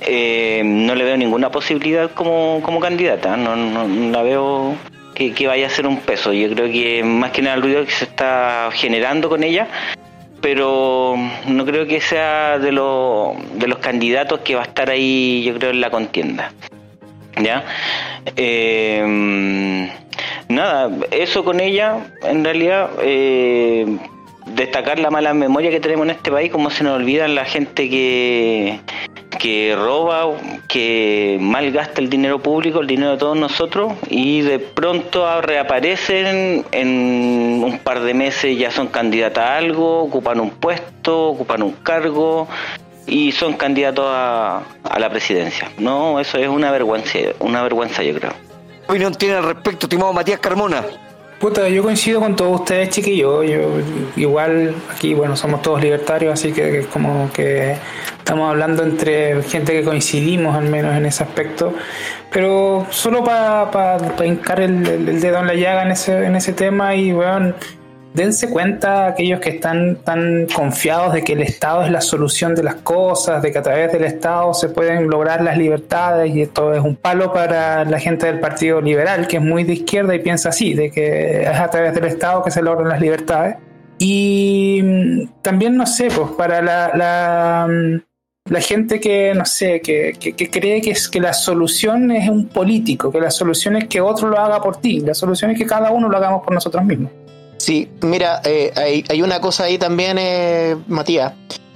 Eh, 0.00 0.60
no 0.64 0.94
le 0.94 1.04
veo 1.04 1.16
ninguna 1.16 1.50
posibilidad 1.50 2.10
como, 2.10 2.60
como 2.62 2.78
candidata. 2.78 3.36
No, 3.38 3.56
no, 3.56 3.88
no 3.88 4.10
la 4.10 4.22
veo 4.22 4.74
que, 5.14 5.32
que 5.32 5.46
vaya 5.46 5.66
a 5.66 5.70
ser 5.70 5.86
un 5.86 6.00
peso. 6.00 6.32
Yo 6.34 6.50
creo 6.54 6.70
que 6.70 7.02
más 7.04 7.30
que 7.30 7.40
nada 7.40 7.56
el 7.56 7.62
ruido 7.62 7.84
que 7.86 7.90
se 7.90 8.04
está 8.04 8.68
generando 8.72 9.28
con 9.30 9.42
ella 9.44 9.66
pero 10.40 11.16
no 11.48 11.64
creo 11.64 11.84
que 11.86 12.00
sea 12.00 12.60
de, 12.60 12.70
los 12.70 13.34
de 13.58 13.66
los 13.66 13.78
candidatos 13.78 14.38
que 14.40 14.54
va 14.54 14.60
a 14.60 14.66
estar 14.66 14.88
ahí, 14.88 15.42
yo 15.44 15.52
creo, 15.54 15.70
en 15.70 15.80
la 15.80 15.90
contienda. 15.90 16.52
¿Ya? 17.42 17.64
Eh, 18.36 19.90
nada, 20.48 20.90
eso 21.10 21.44
con 21.44 21.60
ella, 21.60 21.98
en 22.22 22.44
realidad, 22.44 22.90
eh, 23.02 23.98
destacar 24.54 24.98
la 24.98 25.10
mala 25.10 25.34
memoria 25.34 25.70
que 25.70 25.80
tenemos 25.80 26.06
en 26.06 26.10
este 26.10 26.30
país, 26.30 26.50
como 26.50 26.70
se 26.70 26.84
nos 26.84 26.96
olvida 26.96 27.28
la 27.28 27.44
gente 27.44 27.88
que, 27.88 28.80
que 29.38 29.76
roba, 29.76 30.26
que 30.68 31.38
malgasta 31.40 32.00
el 32.00 32.10
dinero 32.10 32.40
público, 32.40 32.80
el 32.80 32.86
dinero 32.86 33.12
de 33.12 33.18
todos 33.18 33.36
nosotros, 33.36 33.92
y 34.08 34.40
de 34.40 34.58
pronto 34.58 35.40
reaparecen 35.40 36.64
en 36.72 37.62
un 37.64 37.78
par 37.82 38.00
de 38.00 38.14
meses, 38.14 38.58
ya 38.58 38.70
son 38.70 38.88
candidatas 38.88 39.44
a 39.44 39.56
algo, 39.56 40.02
ocupan 40.02 40.40
un 40.40 40.50
puesto, 40.50 41.28
ocupan 41.28 41.62
un 41.62 41.72
cargo 41.72 42.48
y 43.06 43.32
son 43.32 43.54
candidatos 43.54 44.06
a, 44.08 44.62
a 44.84 44.98
la 44.98 45.08
presidencia. 45.08 45.70
No, 45.78 46.20
eso 46.20 46.38
es 46.38 46.48
una 46.48 46.70
vergüenza, 46.70 47.18
una 47.38 47.62
vergüenza 47.62 48.02
yo 48.02 48.14
creo. 48.14 48.47
¿Qué 48.88 48.92
opinión 48.92 49.14
tiene 49.16 49.34
al 49.34 49.44
respecto, 49.44 49.84
estimado 49.84 50.14
Matías 50.14 50.40
Carmona? 50.40 50.82
Puta, 51.38 51.68
yo 51.68 51.82
coincido 51.82 52.20
con 52.20 52.34
todos 52.34 52.60
ustedes, 52.60 52.88
chiquillos. 52.88 53.46
Yo, 53.46 53.82
igual 54.16 54.74
aquí, 54.90 55.12
bueno, 55.12 55.36
somos 55.36 55.60
todos 55.60 55.82
libertarios, 55.82 56.32
así 56.32 56.52
que 56.52 56.86
como 56.90 57.30
que 57.30 57.76
estamos 58.16 58.48
hablando 58.48 58.82
entre 58.82 59.42
gente 59.42 59.74
que 59.74 59.84
coincidimos 59.84 60.56
al 60.56 60.70
menos 60.70 60.96
en 60.96 61.04
ese 61.04 61.22
aspecto. 61.22 61.74
Pero 62.32 62.86
solo 62.88 63.22
para 63.22 63.70
pa, 63.70 64.24
hincar 64.24 64.60
el, 64.60 64.86
el, 64.86 65.20
dedo 65.20 65.40
en 65.40 65.48
la 65.48 65.54
llaga 65.54 65.82
en 65.82 65.90
ese, 65.90 66.24
en 66.24 66.34
ese 66.34 66.54
tema 66.54 66.94
y, 66.94 67.12
bueno, 67.12 67.52
dense 68.14 68.50
cuenta 68.50 69.06
aquellos 69.06 69.40
que 69.40 69.50
están 69.50 69.96
tan 70.04 70.46
confiados 70.46 71.12
de 71.12 71.22
que 71.22 71.34
el 71.34 71.42
Estado 71.42 71.84
es 71.84 71.90
la 71.90 72.00
solución 72.00 72.54
de 72.54 72.62
las 72.62 72.76
cosas, 72.76 73.42
de 73.42 73.52
que 73.52 73.58
a 73.58 73.62
través 73.62 73.92
del 73.92 74.04
Estado 74.04 74.54
se 74.54 74.68
pueden 74.68 75.08
lograr 75.08 75.42
las 75.42 75.56
libertades 75.56 76.34
y 76.34 76.42
esto 76.42 76.74
es 76.74 76.82
un 76.82 76.96
palo 76.96 77.32
para 77.32 77.84
la 77.84 77.98
gente 77.98 78.26
del 78.26 78.40
Partido 78.40 78.80
Liberal, 78.80 79.26
que 79.26 79.36
es 79.36 79.42
muy 79.42 79.64
de 79.64 79.74
izquierda 79.74 80.14
y 80.14 80.20
piensa 80.20 80.48
así, 80.48 80.74
de 80.74 80.90
que 80.90 81.42
es 81.42 81.60
a 81.60 81.68
través 81.70 81.94
del 81.94 82.04
Estado 82.04 82.42
que 82.42 82.50
se 82.50 82.62
logran 82.62 82.88
las 82.88 83.00
libertades. 83.00 83.56
Y 83.98 84.80
mm, 84.82 85.42
también, 85.42 85.76
no 85.76 85.86
sé, 85.86 86.08
pues 86.08 86.30
para 86.36 86.62
la, 86.62 86.92
la, 86.94 87.66
mm, 87.68 88.52
la 88.52 88.60
gente 88.60 89.00
que, 89.00 89.34
no 89.34 89.44
sé, 89.44 89.80
que, 89.80 90.14
que, 90.18 90.34
que, 90.34 90.50
cree 90.50 90.80
que, 90.80 90.92
es, 90.92 91.08
que 91.08 91.20
la 91.20 91.32
solución 91.32 92.10
es 92.12 92.28
un 92.28 92.48
político, 92.48 93.10
que 93.10 93.20
la 93.20 93.30
solución 93.30 93.76
es 93.76 93.88
que 93.88 94.00
otro 94.00 94.28
lo 94.28 94.38
haga 94.38 94.60
por 94.62 94.76
ti, 94.76 95.00
la 95.00 95.14
solución 95.14 95.50
es 95.50 95.58
que 95.58 95.66
cada 95.66 95.90
uno 95.90 96.08
lo 96.08 96.16
hagamos 96.16 96.42
por 96.44 96.54
nosotros 96.54 96.84
mismos. 96.84 97.10
Sí, 97.58 97.90
mira, 98.02 98.40
eh, 98.44 98.72
hay, 98.76 99.04
hay, 99.08 99.22
una 99.22 99.40
cosa 99.40 99.64
ahí 99.64 99.78
también, 99.78 100.16
eh, 100.18 100.76
Matías. 100.86 101.34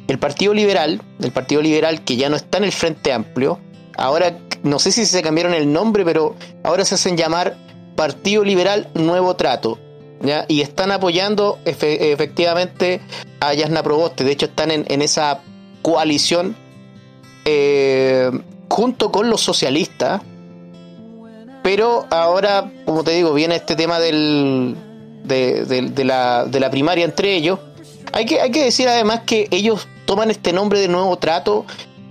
El 0.08 0.18
Partido 0.18 0.54
Liberal, 0.54 1.00
el 1.20 1.32
Partido 1.32 1.60
Liberal 1.60 2.04
que 2.04 2.16
ya 2.16 2.28
no 2.28 2.36
está 2.36 2.58
en 2.58 2.64
el 2.64 2.72
Frente 2.72 3.12
Amplio, 3.12 3.60
ahora 3.96 4.38
no 4.62 4.78
sé 4.78 4.92
si 4.92 5.06
se 5.06 5.22
cambiaron 5.22 5.54
el 5.54 5.72
nombre, 5.72 6.04
pero 6.04 6.36
ahora 6.62 6.84
se 6.84 6.94
hacen 6.94 7.16
llamar 7.16 7.56
Partido 7.96 8.44
Liberal 8.44 8.88
Nuevo 8.94 9.34
Trato. 9.36 9.78
¿ya? 10.20 10.44
Y 10.48 10.60
están 10.60 10.92
apoyando 10.92 11.58
efectivamente 11.64 13.00
a 13.40 13.54
Yasna 13.54 13.82
Proboste. 13.82 14.24
De 14.24 14.32
hecho, 14.32 14.46
están 14.46 14.70
en, 14.70 14.84
en 14.88 15.02
esa 15.02 15.40
coalición 15.82 16.56
eh, 17.44 18.30
junto 18.68 19.10
con 19.10 19.28
los 19.28 19.40
socialistas. 19.40 20.22
Pero 21.62 22.06
ahora, 22.10 22.72
como 22.84 23.04
te 23.04 23.12
digo, 23.12 23.32
viene 23.34 23.56
este 23.56 23.76
tema 23.76 24.00
del, 24.00 24.76
de, 25.24 26.04
la, 26.04 26.44
de 26.44 26.60
la 26.60 26.70
primaria 26.70 27.04
entre 27.04 27.34
ellos. 27.34 27.58
Hay 28.12 28.26
que, 28.26 28.40
hay 28.40 28.50
que 28.50 28.64
decir 28.64 28.88
además 28.88 29.22
que 29.26 29.48
ellos 29.50 29.88
toman 30.04 30.30
este 30.30 30.52
nombre 30.52 30.80
de 30.80 30.88
nuevo 30.88 31.16
trato 31.16 31.64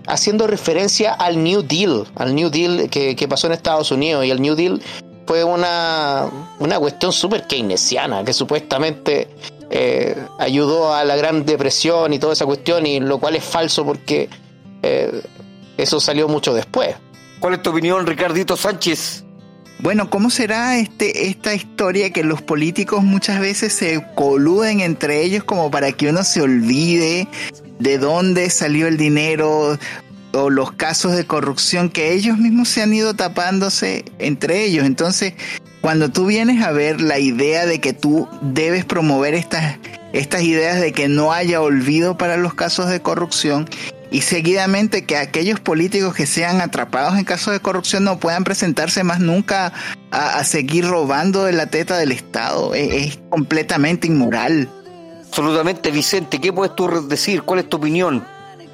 haciendo 0.07 0.47
referencia 0.47 1.13
al 1.13 1.43
New 1.43 1.61
Deal, 1.61 2.07
al 2.15 2.35
New 2.35 2.49
Deal 2.49 2.89
que, 2.89 3.27
pasó 3.29 3.47
en 3.47 3.53
Estados 3.53 3.91
Unidos. 3.91 4.25
Y 4.25 4.31
el 4.31 4.41
New 4.41 4.55
Deal 4.55 4.81
fue 5.25 5.43
una, 5.43 6.29
una 6.59 6.79
cuestión 6.79 7.13
súper 7.13 7.47
keynesiana 7.47 8.23
que 8.23 8.33
supuestamente 8.33 9.29
eh, 9.69 10.15
ayudó 10.39 10.93
a 10.93 11.05
la 11.05 11.15
Gran 11.15 11.45
Depresión 11.45 12.13
y 12.13 12.19
toda 12.19 12.33
esa 12.33 12.45
cuestión, 12.45 12.85
y 12.85 12.99
lo 12.99 13.19
cual 13.19 13.35
es 13.35 13.43
falso 13.43 13.85
porque 13.85 14.29
eh, 14.81 15.21
eso 15.77 15.99
salió 15.99 16.27
mucho 16.27 16.53
después. 16.53 16.95
¿Cuál 17.39 17.55
es 17.55 17.63
tu 17.63 17.69
opinión, 17.69 18.05
Ricardito 18.05 18.57
Sánchez? 18.57 19.23
Bueno, 19.81 20.11
¿cómo 20.11 20.29
será 20.29 20.77
este, 20.77 21.27
esta 21.27 21.55
historia 21.55 22.11
que 22.11 22.23
los 22.23 22.43
políticos 22.43 23.03
muchas 23.03 23.39
veces 23.39 23.73
se 23.73 24.05
coluden 24.13 24.79
entre 24.79 25.23
ellos 25.23 25.43
como 25.43 25.71
para 25.71 25.91
que 25.91 26.07
uno 26.07 26.23
se 26.23 26.43
olvide 26.43 27.27
de 27.79 27.97
dónde 27.97 28.51
salió 28.51 28.87
el 28.87 28.97
dinero 28.97 29.79
o 30.33 30.49
los 30.51 30.71
casos 30.73 31.15
de 31.15 31.25
corrupción 31.25 31.89
que 31.89 32.13
ellos 32.13 32.37
mismos 32.37 32.69
se 32.69 32.83
han 32.83 32.93
ido 32.93 33.15
tapándose 33.15 34.05
entre 34.19 34.65
ellos? 34.65 34.85
Entonces, 34.85 35.33
cuando 35.81 36.11
tú 36.11 36.27
vienes 36.27 36.63
a 36.63 36.69
ver 36.69 37.01
la 37.01 37.17
idea 37.17 37.65
de 37.65 37.81
que 37.81 37.93
tú 37.93 38.27
debes 38.43 38.85
promover 38.85 39.33
estas, 39.33 39.79
estas 40.13 40.43
ideas 40.43 40.79
de 40.79 40.91
que 40.91 41.07
no 41.07 41.33
haya 41.33 41.59
olvido 41.59 42.19
para 42.19 42.37
los 42.37 42.53
casos 42.53 42.87
de 42.87 43.01
corrupción 43.01 43.67
y 44.11 44.21
seguidamente 44.21 45.05
que 45.05 45.15
aquellos 45.15 45.61
políticos 45.61 46.13
que 46.13 46.25
sean 46.25 46.59
atrapados 46.59 47.17
en 47.17 47.23
casos 47.23 47.53
de 47.53 47.61
corrupción 47.61 48.03
no 48.03 48.19
puedan 48.19 48.43
presentarse 48.43 49.05
más 49.05 49.21
nunca 49.21 49.71
a, 50.11 50.43
seguir 50.43 50.85
robando 50.85 51.45
de 51.45 51.53
la 51.53 51.67
teta 51.67 51.97
del 51.97 52.11
Estado. 52.11 52.73
Es, 52.75 53.19
completamente 53.29 54.07
inmoral. 54.07 54.67
Absolutamente, 55.27 55.91
Vicente. 55.91 56.41
¿Qué 56.41 56.51
puedes 56.51 56.75
tú 56.75 57.07
decir? 57.07 57.43
¿Cuál 57.43 57.61
es 57.61 57.69
tu 57.69 57.77
opinión 57.77 58.21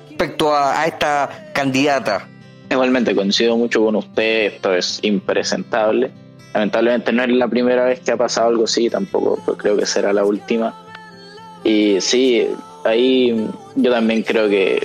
respecto 0.09 0.55
a, 0.55 0.83
esta 0.87 1.51
candidata? 1.53 2.27
Igualmente 2.71 3.13
coincido 3.13 3.55
mucho 3.55 3.85
con 3.85 3.95
usted, 3.95 4.53
esto 4.53 4.73
es 4.73 4.99
impresentable. 5.03 6.11
Lamentablemente 6.55 7.13
no 7.13 7.21
es 7.21 7.29
la 7.29 7.47
primera 7.47 7.85
vez 7.85 7.99
que 7.99 8.11
ha 8.11 8.17
pasado 8.17 8.47
algo 8.47 8.63
así, 8.63 8.89
tampoco 8.89 9.39
pues 9.45 9.59
creo 9.59 9.77
que 9.77 9.85
será 9.85 10.11
la 10.13 10.25
última. 10.25 10.73
Y 11.63 12.01
sí, 12.01 12.47
ahí 12.83 13.47
yo 13.75 13.91
también 13.91 14.23
creo 14.23 14.49
que 14.49 14.81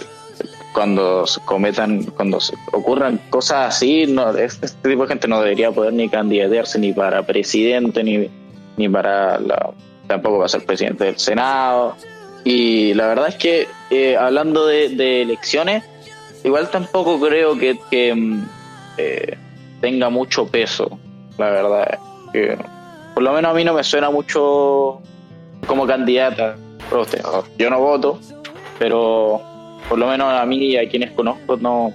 cuando 0.72 1.26
se 1.26 1.40
cometan, 1.40 2.04
cuando 2.04 2.38
ocurran 2.72 3.20
cosas 3.30 3.74
así, 3.74 4.06
este, 4.38 4.68
tipo 4.88 5.02
de 5.02 5.08
gente 5.08 5.28
no 5.28 5.40
debería 5.40 5.70
poder 5.70 5.92
ni 5.92 6.08
candidatearse 6.08 6.78
ni 6.78 6.92
para 6.92 7.24
presidente, 7.24 8.02
ni, 8.02 8.28
ni 8.76 8.88
para 8.88 9.38
la, 9.38 9.70
tampoco 10.06 10.38
para 10.38 10.48
ser 10.48 10.64
presidente 10.64 11.04
del 11.04 11.18
Senado. 11.18 11.96
Y 12.44 12.94
la 12.94 13.06
verdad 13.06 13.28
es 13.28 13.36
que 13.36 13.68
eh, 13.90 14.16
hablando 14.16 14.66
de, 14.66 15.22
elecciones, 15.22 15.84
igual 16.42 16.70
tampoco 16.70 17.20
creo 17.20 17.56
que, 17.58 18.14
mm, 18.14 18.44
eh, 18.96 19.36
tenga 19.80 20.10
mucho 20.10 20.46
peso, 20.46 20.98
la 21.38 21.50
verdad. 21.50 21.98
Que, 22.32 22.56
por 23.14 23.22
lo 23.22 23.32
menos 23.32 23.50
a 23.50 23.54
mí 23.54 23.64
no 23.64 23.74
me 23.74 23.84
suena 23.84 24.10
mucho 24.10 25.00
como 25.66 25.86
candidata. 25.86 26.56
Yo 27.58 27.70
no 27.70 27.78
voto, 27.78 28.18
pero 28.78 29.51
por 29.88 29.98
lo 29.98 30.06
menos 30.06 30.32
a 30.32 30.44
mí 30.46 30.58
y 30.58 30.76
a 30.76 30.88
quienes 30.88 31.12
conozco 31.12 31.56
no, 31.56 31.92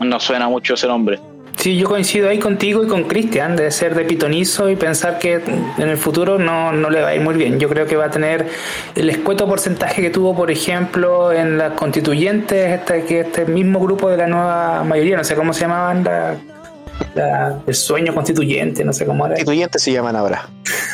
no 0.00 0.20
suena 0.20 0.48
mucho 0.48 0.74
ese 0.74 0.86
nombre. 0.86 1.18
Sí, 1.58 1.76
yo 1.76 1.88
coincido 1.88 2.28
ahí 2.28 2.38
contigo 2.38 2.84
y 2.84 2.86
con 2.86 3.04
Cristian, 3.04 3.56
de 3.56 3.72
ser 3.72 3.96
de 3.96 4.04
pitonizo 4.04 4.70
y 4.70 4.76
pensar 4.76 5.18
que 5.18 5.42
en 5.78 5.88
el 5.88 5.96
futuro 5.96 6.38
no, 6.38 6.70
no, 6.70 6.88
le 6.88 7.02
va 7.02 7.08
a 7.08 7.14
ir 7.16 7.20
muy 7.20 7.34
bien. 7.34 7.58
Yo 7.58 7.68
creo 7.68 7.84
que 7.84 7.96
va 7.96 8.04
a 8.04 8.10
tener 8.10 8.46
el 8.94 9.10
escueto 9.10 9.48
porcentaje 9.48 10.00
que 10.00 10.10
tuvo, 10.10 10.36
por 10.36 10.52
ejemplo, 10.52 11.32
en 11.32 11.58
las 11.58 11.72
constituyentes, 11.72 12.78
este, 12.78 13.04
que 13.04 13.20
este 13.20 13.44
mismo 13.44 13.80
grupo 13.80 14.08
de 14.08 14.18
la 14.18 14.28
nueva 14.28 14.84
mayoría, 14.84 15.16
no 15.16 15.24
sé 15.24 15.34
cómo 15.34 15.52
se 15.52 15.62
llamaban, 15.62 16.04
la, 16.04 17.58
el 17.66 17.74
sueño 17.74 18.14
constituyente, 18.14 18.84
no 18.84 18.92
sé 18.92 19.04
cómo 19.04 19.26
era. 19.26 19.34
Constituyentes 19.34 19.82
se 19.82 19.90
llaman 19.90 20.14
ahora. 20.14 20.48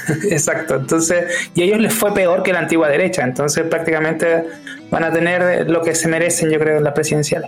Exacto, 0.30 0.76
entonces, 0.76 1.50
y 1.54 1.60
a 1.60 1.64
ellos 1.66 1.80
les 1.80 1.92
fue 1.92 2.14
peor 2.14 2.42
que 2.42 2.54
la 2.54 2.60
antigua 2.60 2.88
derecha, 2.88 3.22
entonces 3.22 3.64
prácticamente 3.64 4.44
van 4.94 5.02
a 5.02 5.12
tener 5.12 5.68
lo 5.68 5.82
que 5.82 5.92
se 5.92 6.06
merecen, 6.06 6.50
yo 6.50 6.58
creo, 6.60 6.78
en 6.78 6.84
la 6.84 6.94
presidencial. 6.94 7.46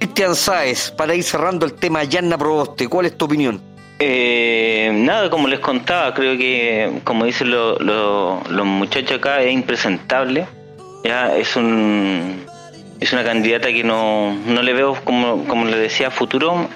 Cristian 0.00 0.34
Sáez, 0.34 0.90
para 0.90 1.14
ir 1.14 1.22
cerrando 1.22 1.64
el 1.64 1.74
tema, 1.74 2.02
Yanna 2.02 2.36
Proboste, 2.36 2.88
¿cuál 2.88 3.06
es 3.06 3.16
tu 3.16 3.26
opinión? 3.26 3.60
Eh, 4.00 4.90
nada, 4.92 5.30
como 5.30 5.46
les 5.46 5.60
contaba, 5.60 6.12
creo 6.14 6.36
que, 6.36 7.00
como 7.04 7.26
dicen 7.26 7.52
los 7.52 8.66
muchachos 8.66 9.18
acá, 9.18 9.40
es 9.40 9.52
impresentable. 9.52 10.48
Ya 11.04 11.36
es 11.36 11.54
un 11.54 12.44
es 12.98 13.12
una 13.12 13.22
candidata 13.22 13.68
que 13.68 13.84
no, 13.84 14.36
no 14.46 14.60
le 14.60 14.72
veo, 14.72 14.96
como, 15.04 15.44
como 15.46 15.66
le 15.66 15.78
decía, 15.78 16.10
futuro. 16.10 16.68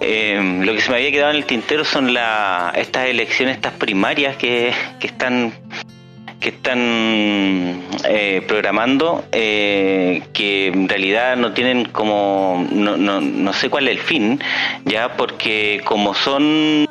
Eh, 0.00 0.60
lo 0.64 0.72
que 0.72 0.80
se 0.80 0.90
me 0.90 0.96
había 0.96 1.10
quedado 1.10 1.30
en 1.30 1.36
el 1.36 1.44
tintero 1.44 1.84
son 1.84 2.14
la, 2.14 2.72
estas 2.74 3.06
elecciones, 3.06 3.56
estas 3.56 3.74
primarias 3.74 4.36
que, 4.36 4.72
que 4.98 5.08
están 5.08 5.52
que 6.42 6.48
están 6.48 7.82
eh, 8.04 8.42
programando 8.48 9.24
eh, 9.30 10.22
que 10.32 10.66
en 10.66 10.88
realidad 10.88 11.36
no 11.36 11.52
tienen 11.52 11.84
como 11.86 12.66
no, 12.70 12.96
no, 12.96 13.20
no 13.20 13.52
sé 13.52 13.70
cuál 13.70 13.86
es 13.86 13.92
el 13.92 14.02
fin 14.02 14.40
ya 14.84 15.16
porque 15.16 15.80
como 15.84 16.14
son 16.14 16.88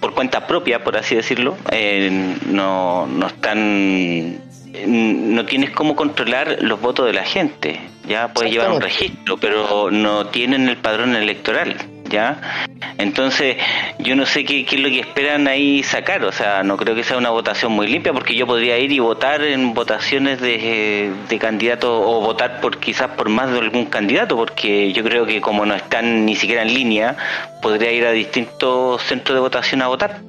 por 0.00 0.12
cuenta 0.14 0.46
propia 0.48 0.82
por 0.82 0.96
así 0.96 1.14
decirlo 1.14 1.56
eh, 1.70 2.36
no, 2.46 3.06
no 3.06 3.26
están 3.28 4.40
no 4.86 5.44
tienes 5.46 5.70
cómo 5.70 5.94
controlar 5.94 6.58
los 6.60 6.80
votos 6.80 7.06
de 7.06 7.12
la 7.12 7.24
gente 7.24 7.80
ya 8.08 8.32
puedes 8.32 8.52
llevar 8.52 8.72
un 8.72 8.80
registro 8.80 9.36
pero 9.36 9.92
no 9.92 10.26
tienen 10.26 10.68
el 10.68 10.78
padrón 10.78 11.14
electoral 11.14 11.76
¿ya? 12.10 12.66
Entonces, 12.98 13.56
yo 13.98 14.14
no 14.16 14.26
sé 14.26 14.44
qué, 14.44 14.66
es 14.68 14.80
lo 14.80 14.88
que 14.88 15.00
esperan 15.00 15.48
ahí 15.48 15.82
sacar, 15.82 16.22
o 16.24 16.32
sea, 16.32 16.62
no 16.62 16.76
creo 16.76 16.94
que 16.94 17.04
sea 17.04 17.16
una 17.16 17.30
votación 17.30 17.72
muy 17.72 17.86
limpia, 17.86 18.12
porque 18.12 18.34
yo 18.34 18.46
podría 18.46 18.78
ir 18.78 18.92
y 18.92 18.98
votar 18.98 19.42
en 19.42 19.72
votaciones 19.72 20.40
de, 20.40 21.10
de 21.28 21.38
candidatos 21.38 21.90
o 21.90 22.20
votar 22.20 22.60
por 22.60 22.78
quizás 22.78 23.10
por 23.12 23.30
más 23.30 23.50
de 23.50 23.58
algún 23.58 23.86
candidato, 23.86 24.36
porque 24.36 24.92
yo 24.92 25.02
creo 25.02 25.24
que 25.24 25.40
como 25.40 25.64
no 25.64 25.74
están 25.74 26.26
ni 26.26 26.36
siquiera 26.36 26.62
en 26.62 26.74
línea, 26.74 27.16
podría 27.62 27.92
ir 27.92 28.04
a 28.04 28.10
distintos 28.10 29.02
centros 29.02 29.36
de 29.36 29.40
votación 29.40 29.80
a 29.80 29.88
votar. 29.88 30.20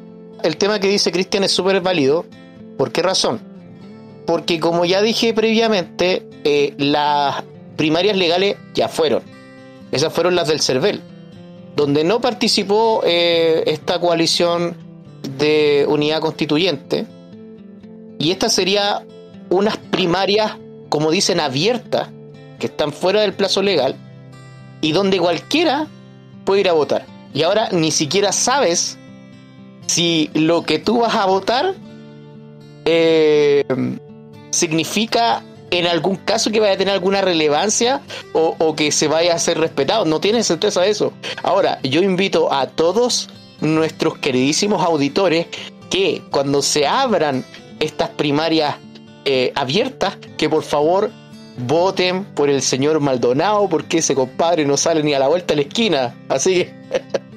El 0.43 0.57
tema 0.57 0.79
que 0.79 0.87
dice 0.87 1.11
Cristian 1.11 1.43
es 1.43 1.51
súper 1.51 1.81
válido. 1.81 2.25
¿Por 2.77 2.91
qué 2.91 3.01
razón? 3.01 3.41
Porque 4.25 4.59
como 4.59 4.85
ya 4.85 5.01
dije 5.01 5.33
previamente, 5.33 6.23
eh, 6.43 6.73
las 6.77 7.43
primarias 7.75 8.15
legales 8.15 8.55
ya 8.73 8.87
fueron. 8.87 9.23
Esas 9.91 10.13
fueron 10.13 10.35
las 10.35 10.47
del 10.47 10.61
CERVEL 10.61 11.10
donde 11.75 12.03
no 12.03 12.21
participó 12.21 13.01
eh, 13.05 13.63
esta 13.67 13.99
coalición 13.99 14.75
de 15.37 15.85
unidad 15.87 16.21
constituyente. 16.21 17.05
Y 18.19 18.31
esta 18.31 18.49
sería 18.49 19.05
unas 19.49 19.77
primarias, 19.77 20.57
como 20.89 21.11
dicen, 21.11 21.39
abiertas, 21.39 22.09
que 22.59 22.67
están 22.67 22.93
fuera 22.93 23.21
del 23.21 23.33
plazo 23.33 23.61
legal, 23.61 23.95
y 24.81 24.91
donde 24.91 25.19
cualquiera 25.19 25.87
puede 26.45 26.61
ir 26.61 26.69
a 26.69 26.73
votar. 26.73 27.05
Y 27.33 27.43
ahora 27.43 27.69
ni 27.71 27.91
siquiera 27.91 28.31
sabes 28.31 28.97
si 29.87 30.29
lo 30.33 30.63
que 30.63 30.79
tú 30.79 30.99
vas 30.99 31.15
a 31.15 31.25
votar 31.25 31.75
eh, 32.85 33.65
significa 34.51 35.43
en 35.71 35.87
algún 35.87 36.17
caso 36.17 36.51
que 36.51 36.59
vaya 36.59 36.73
a 36.73 36.77
tener 36.77 36.93
alguna 36.93 37.21
relevancia 37.21 38.01
o, 38.33 38.75
que 38.75 38.91
se 38.91 39.07
vaya 39.07 39.33
a 39.33 39.39
ser 39.39 39.57
respetado. 39.57 40.05
No 40.05 40.19
tienes 40.19 40.45
certeza 40.45 40.81
de 40.81 40.89
eso. 40.89 41.13
Ahora, 41.43 41.79
yo 41.81 42.01
invito 42.01 42.53
a 42.53 42.67
todos 42.67 43.29
nuestros 43.61 44.17
queridísimos 44.17 44.83
auditores 44.83 45.47
que 45.89 46.21
cuando 46.29 46.61
se 46.61 46.85
abran 46.85 47.45
estas 47.79 48.09
primarias 48.09 48.75
eh, 49.25 49.51
abiertas, 49.55 50.17
que 50.37 50.49
por 50.49 50.63
favor 50.63 51.09
voten 51.57 52.25
por 52.25 52.49
el 52.49 52.61
señor 52.61 52.99
Maldonado, 52.99 53.67
porque 53.69 53.99
ese 53.99 54.13
compadre 54.13 54.65
no 54.65 54.77
sale 54.77 55.03
ni 55.03 55.13
a 55.13 55.19
la 55.19 55.29
vuelta 55.29 55.53
de 55.53 55.63
la 55.63 55.67
esquina. 55.67 56.15
Así 56.29 56.55
que... 56.55 56.73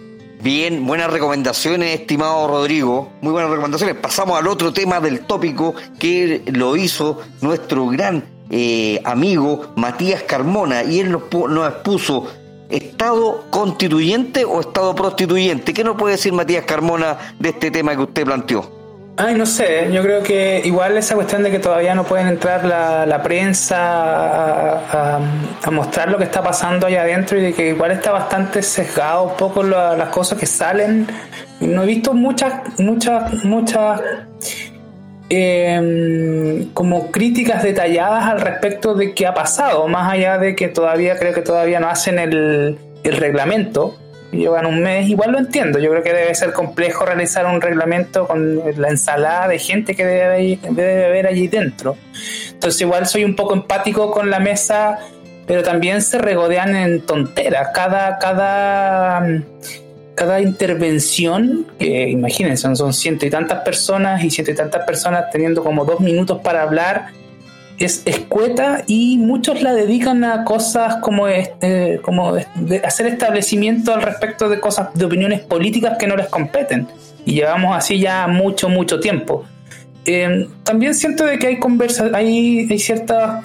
Bien, 0.45 0.85
buenas 0.87 1.11
recomendaciones, 1.11 2.01
estimado 2.01 2.47
Rodrigo. 2.47 3.11
Muy 3.23 3.33
buenas 3.33 3.51
recomendaciones. 3.51 3.97
Pasamos 3.97 4.39
al 4.39 4.47
otro 4.47 4.75
tema 4.75 5.01
del 5.01 5.21
tópico 5.21 5.75
que 5.99 6.43
lo 6.53 6.77
hizo 6.77 7.23
nuestro 7.41 7.87
gran 7.87 8.23
eh, 8.51 9.01
amigo 9.05 9.73
Matías 9.75 10.23
Carmona 10.25 10.85
y 10.85 11.01
él 11.01 11.13
nos, 11.13 11.23
nos 11.49 11.67
expuso 11.67 12.27
¿Estado 12.69 13.47
constituyente 13.49 14.45
o 14.45 14.61
Estado 14.61 14.95
prostituyente? 14.95 15.73
¿Qué 15.73 15.83
nos 15.83 15.97
puede 15.97 16.17
decir 16.17 16.35
Matías 16.35 16.67
Carmona 16.67 17.17
de 17.39 17.49
este 17.49 17.71
tema 17.71 17.97
que 17.97 18.03
usted 18.03 18.27
planteó? 18.27 18.84
Ay, 19.17 19.37
no 19.37 19.47
sé, 19.47 19.93
yo 19.93 20.03
creo 20.03 20.25
que 20.25 20.61
igual 20.65 20.97
esa 20.97 21.15
cuestión 21.15 21.45
de 21.45 21.53
que 21.53 21.61
todavía 21.61 21.95
no 21.95 22.03
pueden 22.03 22.27
entrar 22.27 22.65
la, 22.65 23.07
la 23.07 23.23
prensa 23.23 25.19
a, 25.63 25.71
mostrar 25.71 26.11
lo 26.11 26.19
que 26.19 26.25
está 26.25 26.43
pasando 26.43 26.89
allá 26.89 27.03
adentro 27.03 27.39
y 27.39 27.43
de 27.43 27.53
que 27.53 27.69
igual 27.69 27.93
está 27.93 28.11
bastante 28.11 28.61
sesgado 28.61 29.25
un 29.25 29.37
poco 29.37 29.63
la, 29.63 29.97
las 29.97 30.09
cosas 30.09 30.37
que 30.37 30.47
salen. 30.47 31.07
No 31.61 31.85
he 31.85 31.87
visto 31.87 32.13
muchas, 32.13 32.77
muchas, 32.81 33.45
muchas 33.45 34.01
eh, 35.31 36.67
como 36.75 37.13
críticas 37.13 37.63
detalladas 37.63 38.25
al 38.25 38.41
respecto 38.41 38.95
de 38.95 39.15
qué 39.15 39.29
ha 39.29 39.35
pasado, 39.35 39.87
más 39.87 40.13
allá 40.13 40.39
de 40.39 40.57
que 40.57 40.67
todavía 40.67 41.17
creo 41.17 41.33
que 41.33 41.43
todavía 41.43 41.79
no 41.79 41.89
hacen 41.89 42.19
el, 42.19 42.79
el 43.05 43.17
reglamento 43.17 43.97
llevan 44.35 44.67
un 44.67 44.83
mes, 44.83 45.09
igual 45.09 45.33
lo 45.33 45.39
entiendo, 45.39 45.79
yo 45.79 45.91
creo 45.91 46.03
que 46.03 46.13
debe 46.13 46.35
ser 46.35 46.53
complejo 46.53 47.05
realizar 47.05 47.47
un 47.47 47.61
reglamento 47.61 48.27
con 48.27 48.61
la 48.77 48.89
ensalada 48.89 49.49
de 49.49 49.59
gente 49.59 49.95
que 49.95 50.05
debe, 50.05 50.59
debe 50.71 51.07
haber 51.07 51.27
allí 51.27 51.49
dentro. 51.49 51.97
Entonces 52.53 52.81
igual 52.81 53.07
soy 53.07 53.25
un 53.25 53.37
poco 53.37 53.55
empático 53.55 54.11
con 54.11 54.31
la 54.31 54.39
mesa, 54.39 54.99
pero 55.47 55.63
también 55.63 56.03
se 56.03 56.19
regodean 56.19 56.75
en 56.77 57.01
tonteras. 57.03 57.69
Cada, 57.75 58.19
cada, 58.19 59.43
cada 60.15 60.41
intervención, 60.41 61.67
que 61.79 62.09
imagínense, 62.09 62.75
son 62.75 62.93
ciento 62.93 63.27
y 63.27 63.31
tantas 63.31 63.63
personas 63.63 64.23
y 64.25 64.31
ciento 64.31 64.53
y 64.53 64.55
tantas 64.55 64.85
personas 64.85 65.31
teniendo 65.31 65.63
como 65.63 65.85
dos 65.85 66.01
minutos 66.01 66.41
para 66.43 66.63
hablar 66.63 67.09
es 67.79 68.03
escueta 68.07 68.85
y 68.87 69.19
muchos 69.19 69.63
la 69.63 69.73
dedican 69.73 70.25
a 70.25 70.45
cosas 70.45 70.97
como 70.97 71.27
este, 71.29 72.01
como 72.03 72.35
hacer 72.85 73.07
establecimiento 73.07 73.95
al 73.95 74.03
respecto 74.03 74.49
de 74.49 74.61
cosas 74.61 74.95
de 74.95 75.05
opiniones 75.05 75.41
políticas 75.41 75.99
que 75.99 76.07
no 76.07 76.17
les 76.17 76.29
competen. 76.29 76.87
Y 77.27 77.35
llevamos 77.35 77.77
así 77.77 77.99
ya 77.99 78.27
mucho 78.29 78.69
mucho 78.69 79.01
tiempo. 79.01 79.45
Eh, 80.05 80.49
también 80.63 80.95
siento 80.95 81.25
de 81.25 81.39
que 81.39 81.47
hay 81.49 81.59
conversa 81.59 82.11
hay, 82.13 82.67
ciertas 82.79 83.45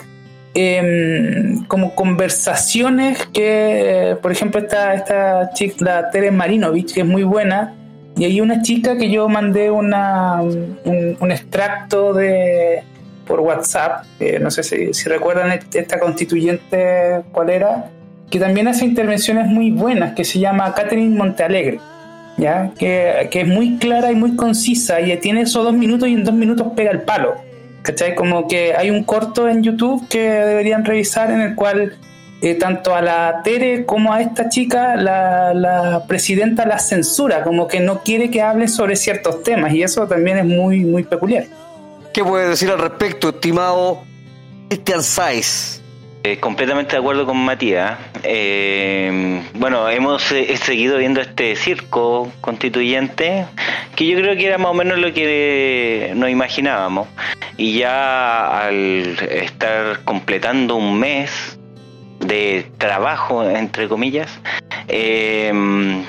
eh, 0.54 1.54
como 1.68 1.94
conversaciones 1.94 3.26
que 3.32 4.16
por 4.20 4.30
ejemplo 4.30 4.60
esta, 4.60 4.94
esta 4.94 5.50
chica 5.54 5.76
la 5.80 6.10
Tere 6.10 6.30
Marinovich 6.30 6.92
que 6.92 7.00
es 7.00 7.06
muy 7.06 7.22
buena 7.22 7.74
y 8.16 8.24
hay 8.24 8.40
una 8.42 8.60
chica 8.60 8.98
que 8.98 9.10
yo 9.10 9.28
mandé 9.28 9.70
una, 9.70 10.42
un, 10.42 11.16
un 11.18 11.32
extracto 11.32 12.12
de 12.12 12.82
por 13.30 13.40
WhatsApp, 13.40 14.04
eh, 14.18 14.40
no 14.40 14.50
sé 14.50 14.64
si, 14.64 14.92
si, 14.92 15.08
recuerdan 15.08 15.56
esta 15.72 16.00
constituyente 16.00 17.22
cuál 17.30 17.50
era, 17.50 17.90
que 18.28 18.40
también 18.40 18.66
hace 18.66 18.84
intervenciones 18.84 19.46
muy 19.46 19.70
buenas, 19.70 20.14
que 20.14 20.24
se 20.24 20.40
llama 20.40 20.74
Catherine 20.74 21.16
Montealegre, 21.16 21.78
¿ya? 22.36 22.72
Que, 22.76 23.28
que, 23.30 23.42
es 23.42 23.46
muy 23.46 23.78
clara 23.78 24.10
y 24.10 24.16
muy 24.16 24.34
concisa 24.34 25.00
y 25.00 25.16
tiene 25.18 25.42
esos 25.42 25.62
dos 25.62 25.74
minutos 25.74 26.08
y 26.08 26.14
en 26.14 26.24
dos 26.24 26.34
minutos 26.34 26.66
pega 26.74 26.90
el 26.90 27.02
palo. 27.02 27.36
¿Cachai? 27.82 28.14
Como 28.14 28.46
que 28.46 28.74
hay 28.74 28.90
un 28.90 29.04
corto 29.04 29.48
en 29.48 29.62
YouTube 29.62 30.06
que 30.08 30.20
deberían 30.20 30.84
revisar 30.84 31.30
en 31.30 31.40
el 31.40 31.54
cual 31.54 31.94
eh, 32.42 32.54
tanto 32.56 32.94
a 32.94 33.00
la 33.00 33.42
Tere 33.44 33.86
como 33.86 34.12
a 34.12 34.20
esta 34.20 34.48
chica 34.48 34.96
la, 34.96 35.54
la, 35.54 36.04
presidenta 36.06 36.66
la 36.66 36.78
censura, 36.78 37.42
como 37.42 37.68
que 37.68 37.80
no 37.80 38.00
quiere 38.00 38.30
que 38.30 38.42
hable 38.42 38.66
sobre 38.66 38.96
ciertos 38.96 39.42
temas 39.42 39.72
y 39.72 39.82
eso 39.82 40.06
también 40.06 40.38
es 40.38 40.44
muy, 40.44 40.80
muy 40.80 41.04
peculiar. 41.04 41.44
¿Qué 42.12 42.24
puede 42.24 42.48
decir 42.48 42.68
al 42.70 42.78
respecto, 42.78 43.28
estimado 43.28 44.02
Cristian 44.68 45.02
Sáez? 45.02 45.80
Eh, 46.24 46.38
completamente 46.38 46.92
de 46.92 46.98
acuerdo 46.98 47.24
con 47.24 47.36
Matías. 47.36 47.98
Eh, 48.24 49.42
bueno, 49.54 49.88
hemos 49.88 50.32
eh, 50.32 50.56
seguido 50.56 50.98
viendo 50.98 51.20
este 51.20 51.54
circo 51.54 52.30
constituyente, 52.40 53.46
que 53.94 54.06
yo 54.06 54.18
creo 54.18 54.36
que 54.36 54.44
era 54.44 54.58
más 54.58 54.72
o 54.72 54.74
menos 54.74 54.98
lo 54.98 55.14
que 55.14 56.12
nos 56.16 56.28
imaginábamos. 56.28 57.06
Y 57.56 57.78
ya 57.78 58.66
al 58.66 59.16
estar 59.30 60.02
completando 60.04 60.74
un 60.74 60.98
mes 60.98 61.58
de 62.18 62.66
trabajo, 62.76 63.44
entre 63.44 63.88
comillas, 63.88 64.40
eh, 64.88 65.52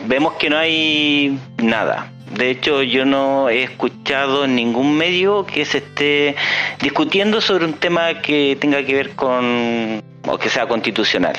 vemos 0.08 0.34
que 0.34 0.50
no 0.50 0.58
hay 0.58 1.38
nada. 1.58 2.12
De 2.36 2.50
hecho, 2.50 2.82
yo 2.84 3.06
no 3.06 3.50
he 3.50 3.64
escuchado 3.64 4.46
en 4.46 4.56
ningún 4.56 4.98
medio 4.98 5.46
que 5.46 5.66
se 5.66 5.80
esté 5.80 6.36
discutiendo 6.82 7.42
sobre 7.42 7.66
un 7.66 7.74
tema 7.74 8.22
que 8.22 8.58
tenga 8.60 8.84
que 8.86 8.94
ver 8.96 9.12
con 9.12 10.02
o 10.28 10.38
que 10.38 10.50
sea 10.50 10.68
constitucional. 10.68 11.36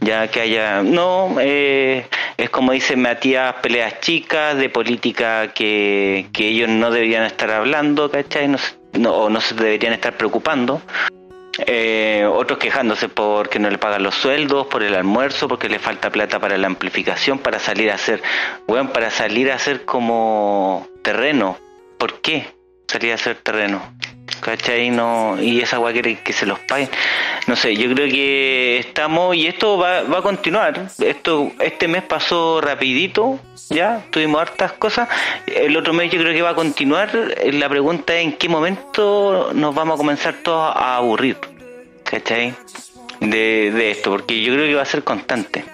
Ya 0.00 0.28
que 0.28 0.40
haya, 0.40 0.82
no, 0.82 1.36
eh, 1.40 2.06
es 2.36 2.50
como 2.50 2.72
dice 2.72 2.96
Matías, 2.96 3.54
peleas 3.62 4.00
chicas 4.00 4.56
de 4.56 4.68
política 4.68 5.52
que, 5.52 6.26
que 6.32 6.48
ellos 6.48 6.68
no 6.68 6.90
deberían 6.90 7.24
estar 7.24 7.50
hablando, 7.50 8.10
¿cachai? 8.10 8.48
No, 8.48 8.58
no, 8.92 9.12
o 9.14 9.30
no 9.30 9.40
se 9.40 9.54
deberían 9.54 9.92
estar 9.92 10.16
preocupando. 10.16 10.80
Eh, 11.66 12.26
otros 12.30 12.58
quejándose 12.58 13.08
porque 13.08 13.58
no 13.58 13.68
le 13.70 13.78
pagan 13.78 14.02
los 14.02 14.14
sueldos, 14.14 14.66
por 14.68 14.82
el 14.82 14.94
almuerzo, 14.94 15.48
porque 15.48 15.68
le 15.68 15.78
falta 15.78 16.10
plata 16.10 16.38
para 16.38 16.56
la 16.56 16.66
amplificación, 16.66 17.38
para 17.38 17.58
salir 17.58 17.90
a 17.90 17.94
hacer, 17.94 18.22
bueno, 18.66 18.92
para 18.92 19.10
salir 19.10 19.50
a 19.50 19.56
hacer 19.56 19.84
como 19.84 20.86
terreno. 21.02 21.58
¿Por 21.98 22.20
qué 22.20 22.54
salir 22.86 23.12
a 23.12 23.14
hacer 23.16 23.36
terreno? 23.36 23.82
¿Cachai? 24.40 24.90
No, 24.90 25.40
y 25.40 25.60
esa 25.60 25.76
agua 25.76 25.92
que 25.92 26.32
se 26.32 26.46
los 26.46 26.58
paguen. 26.60 26.88
No 27.46 27.56
sé, 27.56 27.76
yo 27.76 27.92
creo 27.94 28.08
que 28.08 28.78
estamos, 28.78 29.34
y 29.36 29.46
esto 29.46 29.78
va, 29.78 30.02
va 30.02 30.18
a 30.18 30.22
continuar. 30.22 30.88
Esto, 30.98 31.52
este 31.60 31.88
mes 31.88 32.02
pasó 32.02 32.60
rapidito, 32.60 33.40
ya, 33.70 34.04
tuvimos 34.10 34.40
hartas 34.40 34.72
cosas. 34.72 35.08
El 35.46 35.76
otro 35.76 35.92
mes 35.92 36.10
yo 36.10 36.20
creo 36.20 36.32
que 36.32 36.42
va 36.42 36.50
a 36.50 36.54
continuar. 36.54 37.10
La 37.52 37.68
pregunta 37.68 38.14
es 38.16 38.24
en 38.24 38.32
qué 38.32 38.48
momento 38.48 39.50
nos 39.54 39.74
vamos 39.74 39.94
a 39.94 39.98
comenzar 39.98 40.34
todos 40.42 40.74
a 40.74 40.96
aburrir, 40.96 41.36
¿cachai? 42.04 42.54
De, 43.20 43.70
de 43.72 43.90
esto, 43.90 44.10
porque 44.10 44.40
yo 44.40 44.54
creo 44.54 44.66
que 44.66 44.74
va 44.74 44.82
a 44.82 44.86
ser 44.86 45.02
constante. 45.02 45.64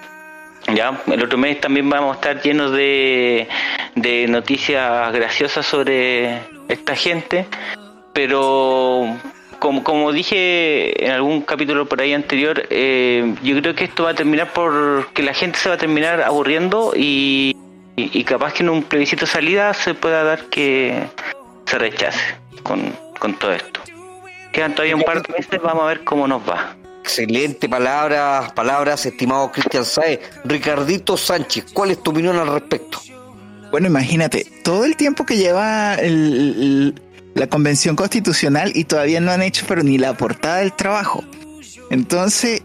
Ya, 0.72 1.02
el 1.06 1.22
otro 1.22 1.36
mes 1.36 1.60
también 1.60 1.90
vamos 1.90 2.12
a 2.12 2.14
estar 2.14 2.42
llenos 2.42 2.72
de, 2.72 3.48
de 3.94 4.26
noticias 4.28 5.12
graciosas 5.12 5.66
sobre 5.66 6.38
esta 6.68 6.96
gente, 6.96 7.46
pero 8.14 9.18
como, 9.58 9.84
como 9.84 10.12
dije 10.12 11.04
en 11.04 11.10
algún 11.10 11.42
capítulo 11.42 11.86
por 11.86 12.00
ahí 12.00 12.14
anterior, 12.14 12.66
eh, 12.70 13.34
yo 13.42 13.60
creo 13.60 13.74
que 13.74 13.84
esto 13.84 14.04
va 14.04 14.10
a 14.10 14.14
terminar 14.14 14.52
por 14.54 15.08
que 15.12 15.22
la 15.22 15.34
gente 15.34 15.58
se 15.58 15.68
va 15.68 15.74
a 15.74 15.78
terminar 15.78 16.22
aburriendo 16.22 16.92
y, 16.96 17.54
y, 17.96 18.18
y 18.18 18.24
capaz 18.24 18.54
que 18.54 18.62
en 18.62 18.70
un 18.70 18.82
plebiscito 18.84 19.26
de 19.26 19.32
salida 19.32 19.74
se 19.74 19.92
pueda 19.92 20.24
dar 20.24 20.44
que 20.46 21.02
se 21.66 21.78
rechace 21.78 22.36
con, 22.62 22.94
con 23.18 23.34
todo 23.38 23.52
esto. 23.52 23.80
Quedan 24.52 24.74
todavía 24.74 24.96
un 24.96 25.02
par 25.02 25.20
de 25.22 25.32
meses, 25.32 25.60
vamos 25.62 25.82
a 25.82 25.86
ver 25.86 26.04
cómo 26.04 26.28
nos 26.28 26.40
va. 26.48 26.76
Excelente 27.00 27.68
palabras, 27.68 28.52
palabras, 28.52 29.04
estimado 29.04 29.50
Cristian 29.50 29.84
Saez. 29.84 30.20
Ricardito 30.44 31.16
Sánchez, 31.16 31.66
¿cuál 31.72 31.90
es 31.90 32.02
tu 32.02 32.12
opinión 32.12 32.38
al 32.38 32.46
respecto? 32.46 32.98
Bueno, 33.70 33.88
imagínate, 33.88 34.46
todo 34.62 34.84
el 34.84 34.96
tiempo 34.96 35.26
que 35.26 35.36
lleva 35.36 35.96
el, 35.96 36.94
el, 36.94 37.02
la 37.35 37.49
convención 37.49 37.97
constitucional 37.97 38.72
y 38.74 38.85
todavía 38.85 39.20
no 39.20 39.32
han 39.32 39.43
hecho 39.43 39.64
pero 39.68 39.82
ni 39.82 39.99
la 39.99 40.16
portada 40.16 40.59
del 40.59 40.72
trabajo. 40.72 41.24
Entonces, 41.91 42.62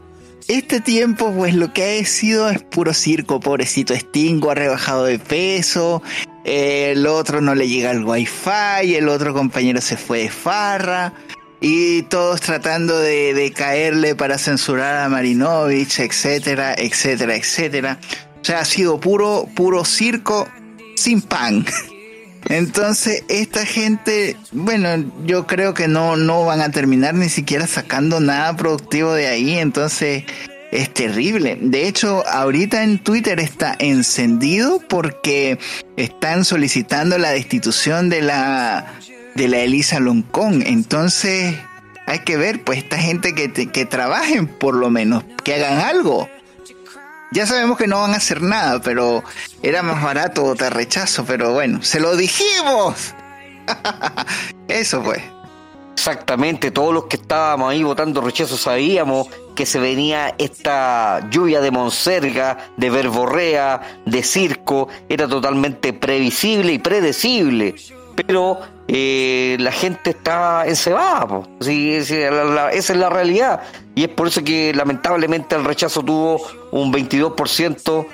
este 0.47 0.81
tiempo, 0.81 1.31
pues 1.31 1.53
lo 1.53 1.73
que 1.73 1.99
ha 1.99 2.05
sido 2.05 2.49
es 2.49 2.61
puro 2.63 2.93
circo, 2.93 3.39
pobrecito 3.39 3.95
Stingo, 3.95 4.49
ha 4.51 4.55
rebajado 4.55 5.05
de 5.05 5.19
peso, 5.19 6.01
el 6.43 7.05
otro 7.05 7.41
no 7.41 7.53
le 7.53 7.67
llega 7.67 7.91
el 7.91 8.03
wifi, 8.03 8.95
el 8.95 9.09
otro 9.09 9.33
compañero 9.33 9.81
se 9.81 9.97
fue 9.97 10.23
de 10.23 10.29
farra, 10.29 11.13
y 11.61 12.03
todos 12.03 12.41
tratando 12.41 12.97
de, 12.97 13.33
de 13.33 13.51
caerle 13.51 14.15
para 14.15 14.37
censurar 14.37 14.97
a 14.97 15.09
Marinovich, 15.09 15.99
etcétera, 15.99 16.73
etcétera, 16.75 17.35
etcétera. 17.35 17.99
O 18.41 18.45
sea, 18.45 18.61
ha 18.61 18.65
sido 18.65 18.99
puro, 18.99 19.47
puro 19.53 19.83
circo 19.83 20.47
sin 20.95 21.21
pan. 21.21 21.65
Entonces, 22.49 23.23
esta 23.29 23.65
gente, 23.65 24.35
bueno, 24.51 24.89
yo 25.25 25.45
creo 25.45 25.75
que 25.75 25.87
no, 25.87 26.17
no 26.17 26.45
van 26.45 26.61
a 26.61 26.71
terminar 26.71 27.13
ni 27.13 27.29
siquiera 27.29 27.67
sacando 27.67 28.19
nada 28.19 28.55
productivo 28.57 29.13
de 29.13 29.27
ahí. 29.27 29.59
Entonces, 29.59 30.23
es 30.71 30.93
terrible. 30.93 31.57
De 31.61 31.87
hecho, 31.87 32.27
ahorita 32.27 32.83
en 32.83 32.99
Twitter 32.99 33.39
está 33.39 33.75
encendido 33.79 34.81
porque 34.87 35.59
están 35.95 36.43
solicitando 36.43 37.17
la 37.17 37.29
destitución 37.31 38.09
de 38.09 38.23
la 38.23 38.95
de 39.35 39.47
la 39.47 39.59
Elisa 39.59 39.99
Loncón. 39.99 40.63
Entonces, 40.65 41.55
hay 42.07 42.19
que 42.19 42.35
ver, 42.35 42.63
pues, 42.63 42.79
esta 42.79 42.97
gente 42.97 43.33
que, 43.35 43.51
que 43.51 43.85
trabajen 43.85 44.47
por 44.47 44.75
lo 44.75 44.89
menos, 44.89 45.23
que 45.43 45.53
hagan 45.53 45.79
algo. 45.79 46.27
Ya 47.31 47.45
sabemos 47.45 47.77
que 47.77 47.87
no 47.87 48.01
van 48.01 48.13
a 48.13 48.17
hacer 48.17 48.41
nada, 48.41 48.81
pero 48.81 49.23
era 49.61 49.83
más 49.83 50.01
barato 50.01 50.41
votar 50.43 50.73
rechazo, 50.73 51.25
pero 51.25 51.53
bueno, 51.53 51.83
se 51.83 51.99
lo 51.99 52.15
dijimos. 52.15 53.13
Eso 54.67 55.03
fue. 55.03 55.21
Exactamente, 55.93 56.71
todos 56.71 56.93
los 56.93 57.03
que 57.05 57.17
estábamos 57.17 57.71
ahí 57.71 57.83
votando 57.83 58.21
rechazo 58.21 58.55
sabíamos 58.55 59.27
que 59.53 59.65
se 59.65 59.79
venía 59.79 60.33
esta 60.37 61.29
lluvia 61.29 61.59
de 61.59 61.71
monserga, 61.71 62.57
de 62.77 62.89
verborrea, 62.89 63.99
de 64.05 64.23
circo, 64.23 64.87
era 65.09 65.27
totalmente 65.27 65.91
previsible 65.91 66.71
y 66.71 66.79
predecible, 66.79 67.75
pero 68.15 68.61
eh, 68.91 69.55
la 69.59 69.71
gente 69.71 70.09
está 70.09 70.65
encebada, 70.65 71.43
esa 71.59 72.71
es 72.71 72.97
la 72.97 73.09
realidad, 73.09 73.61
y 73.93 74.05
es 74.05 74.09
por 74.09 74.29
eso 74.29 74.43
que 74.43 74.73
lamentablemente 74.73 75.55
el 75.55 75.63
rechazo 75.63 76.01
tuvo 76.01 76.41
un 76.71 76.91
22% 76.91 78.07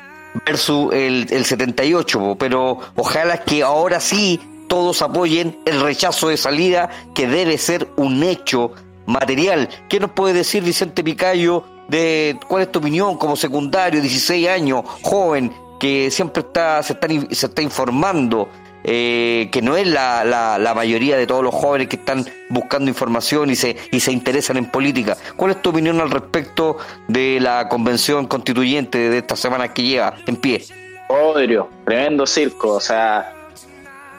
versus 0.45 0.93
el, 0.93 1.27
el 1.29 1.45
78%, 1.45 2.35
pero 2.37 2.79
ojalá 2.97 3.37
que 3.37 3.63
ahora 3.63 4.01
sí 4.01 4.37
todos 4.67 5.01
apoyen 5.01 5.57
el 5.63 5.79
rechazo 5.79 6.27
de 6.27 6.35
salida 6.35 6.89
que 7.13 7.25
debe 7.25 7.57
ser 7.57 7.87
un 7.95 8.21
hecho 8.21 8.73
material. 9.05 9.69
¿Qué 9.87 10.01
nos 10.01 10.11
puede 10.11 10.33
decir 10.33 10.61
Vicente 10.61 11.05
Picayo 11.05 11.63
de 11.87 12.37
cuál 12.49 12.63
es 12.63 12.71
tu 12.73 12.79
opinión 12.79 13.17
como 13.17 13.37
secundario, 13.37 14.01
16 14.01 14.49
años, 14.49 14.83
joven, 15.03 15.53
que 15.79 16.11
siempre 16.11 16.41
está, 16.41 16.83
se, 16.83 16.91
está, 16.91 17.07
se 17.31 17.45
está 17.45 17.61
informando? 17.61 18.49
Eh, 18.87 19.49
que 19.51 19.63
no 19.63 19.75
es 19.75 19.87
la, 19.87 20.23
la, 20.23 20.59
la, 20.59 20.75
mayoría 20.75 21.17
de 21.17 21.25
todos 21.25 21.43
los 21.43 21.55
jóvenes 21.55 21.87
que 21.87 21.95
están 21.95 22.23
buscando 22.49 22.87
información 22.87 23.49
y 23.49 23.55
se, 23.55 23.75
y 23.89 23.99
se 23.99 24.11
interesan 24.11 24.57
en 24.57 24.69
política. 24.69 25.17
¿Cuál 25.35 25.51
es 25.51 25.61
tu 25.63 25.71
opinión 25.71 25.99
al 26.01 26.11
respecto 26.11 26.77
de 27.07 27.39
la 27.41 27.67
convención 27.67 28.27
constituyente 28.27 29.09
de 29.09 29.17
esta 29.17 29.35
semana 29.35 29.73
que 29.73 29.81
lleva 29.81 30.13
en 30.27 30.35
pie? 30.35 30.61
Odrio, 31.07 31.67
tremendo 31.83 32.27
circo, 32.27 32.73
o 32.73 32.79
sea, 32.79 33.33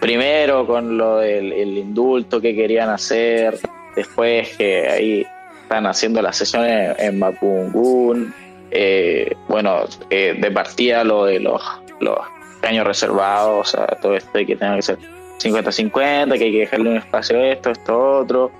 primero 0.01 0.67
con 0.67 0.99
lo 0.99 1.19
del 1.19 1.53
el 1.53 1.79
indulto 1.79 2.41
que 2.41 2.57
querían 2.57 2.91
hacer, 2.91 3.61
después 3.95 4.57
que 4.57 4.89
ahí 4.89 5.27
están 5.63 5.87
haciendo 5.87 6.21
las 6.23 6.37
sesiones 6.39 6.97
en 6.99 7.21
Mapungun, 7.21 8.35
eh, 8.73 9.33
bueno, 9.47 9.85
eh, 10.11 10.37
de 10.41 10.51
partida 10.51 11.05
lo 11.05 11.25
de 11.25 11.39
los, 11.39 11.63
los 12.01 12.19
años 12.63 12.87
reservados, 12.87 13.69
o 13.69 13.77
sea, 13.77 13.87
todo 14.01 14.17
esto 14.17 14.39
de 14.39 14.47
que 14.47 14.57
tenga 14.57 14.77
que 14.77 14.83
ser 14.83 14.99
50-50, 15.39 16.39
que 16.39 16.45
hay 16.45 16.53
que 16.53 16.59
dejarle 16.61 16.91
un 16.91 16.97
espacio 16.97 17.39
a 17.39 17.47
esto, 17.49 17.71
esto, 17.71 18.19
otro, 18.19 18.51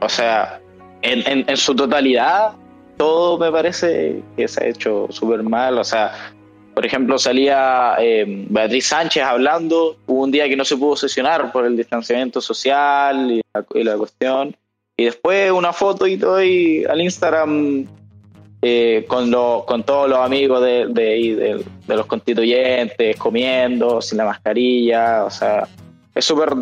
o 0.00 0.08
sea, 0.08 0.60
en, 1.02 1.44
en, 1.48 1.56
su 1.56 1.74
totalidad, 1.74 2.52
todo 2.96 3.38
me 3.38 3.50
parece 3.50 4.22
que 4.36 4.48
se 4.48 4.64
ha 4.64 4.68
hecho 4.68 5.06
súper 5.10 5.42
mal, 5.42 5.78
o 5.78 5.84
sea, 5.84 6.12
por 6.74 6.84
ejemplo, 6.84 7.18
salía 7.18 7.96
eh, 7.98 8.24
Beatriz 8.50 8.88
Sánchez 8.88 9.22
hablando, 9.22 9.96
hubo 10.06 10.24
un 10.24 10.30
día 10.30 10.46
que 10.46 10.56
no 10.56 10.64
se 10.64 10.76
pudo 10.76 10.94
sesionar 10.96 11.50
por 11.50 11.64
el 11.64 11.76
distanciamiento 11.76 12.40
social 12.40 13.30
y 13.32 13.82
la, 13.82 13.96
cuestión, 13.96 14.54
y 14.94 15.06
después 15.06 15.50
una 15.52 15.72
foto 15.72 16.06
y 16.06 16.18
todo 16.18 16.36
ahí 16.36 16.84
al 16.84 17.00
Instagram 17.00 17.86
eh, 18.68 19.04
con, 19.06 19.30
lo, 19.30 19.64
con 19.64 19.84
todos 19.84 20.10
los 20.10 20.18
amigos 20.18 20.60
de, 20.60 20.88
de, 20.88 21.64
de, 21.86 21.96
los 21.96 22.06
constituyentes, 22.06 23.16
comiendo, 23.16 24.02
sin 24.02 24.18
la 24.18 24.24
mascarilla, 24.24 25.24
o 25.24 25.30
sea, 25.30 25.68
es 26.12 26.24
súper 26.24 26.52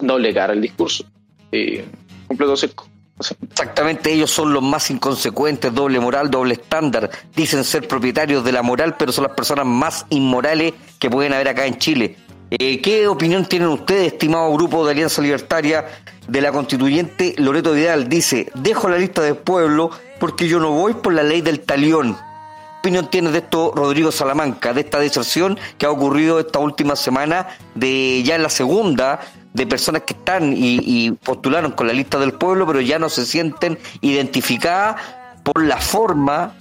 doble 0.00 0.34
cara 0.34 0.52
el 0.52 0.60
discurso, 0.60 1.04
y 1.52 1.78
completo 2.26 2.56
circo. 2.56 2.88
Exactamente, 3.20 4.12
ellos 4.12 4.32
son 4.32 4.52
los 4.52 4.64
más 4.64 4.90
inconsecuentes, 4.90 5.72
doble 5.72 6.00
moral, 6.00 6.28
doble 6.28 6.54
estándar. 6.54 7.08
Dicen 7.36 7.62
ser 7.62 7.86
propietarios 7.86 8.42
de 8.44 8.50
la 8.50 8.62
moral, 8.62 8.96
pero 8.96 9.12
son 9.12 9.22
las 9.22 9.34
personas 9.34 9.64
más 9.64 10.06
inmorales 10.10 10.74
que 10.98 11.08
pueden 11.08 11.32
haber 11.32 11.46
acá 11.46 11.66
en 11.66 11.78
Chile. 11.78 12.16
Eh, 12.56 12.80
¿Qué 12.80 13.08
opinión 13.08 13.46
tienen 13.46 13.68
ustedes, 13.68 14.12
estimado 14.12 14.52
grupo 14.52 14.84
de 14.84 14.92
Alianza 14.92 15.20
Libertaria, 15.20 15.86
de 16.28 16.40
la 16.40 16.52
constituyente 16.52 17.34
Loreto 17.36 17.72
Vidal? 17.72 18.08
Dice, 18.08 18.48
dejo 18.54 18.88
la 18.88 18.96
lista 18.96 19.22
del 19.22 19.36
pueblo 19.36 19.90
porque 20.20 20.46
yo 20.46 20.60
no 20.60 20.70
voy 20.70 20.94
por 20.94 21.12
la 21.14 21.24
ley 21.24 21.40
del 21.40 21.60
talión. 21.60 22.14
¿Qué 22.14 22.90
opinión 22.90 23.10
tiene 23.10 23.32
de 23.32 23.38
esto 23.38 23.72
Rodrigo 23.74 24.12
Salamanca, 24.12 24.72
de 24.72 24.82
esta 24.82 25.00
deserción 25.00 25.58
que 25.78 25.86
ha 25.86 25.90
ocurrido 25.90 26.38
esta 26.38 26.60
última 26.60 26.94
semana, 26.94 27.48
de 27.74 28.22
ya 28.22 28.36
en 28.36 28.42
la 28.44 28.50
segunda 28.50 29.20
de 29.52 29.66
personas 29.66 30.02
que 30.02 30.12
están 30.12 30.54
y, 30.56 31.10
postularon 31.10 31.72
con 31.72 31.88
la 31.88 31.92
lista 31.92 32.18
del 32.18 32.34
pueblo, 32.34 32.66
pero 32.66 32.80
ya 32.80 33.00
no 33.00 33.08
se 33.08 33.26
sienten 33.26 33.78
identificadas 34.00 35.00
por 35.42 35.64
la 35.64 35.78
forma 35.78 36.54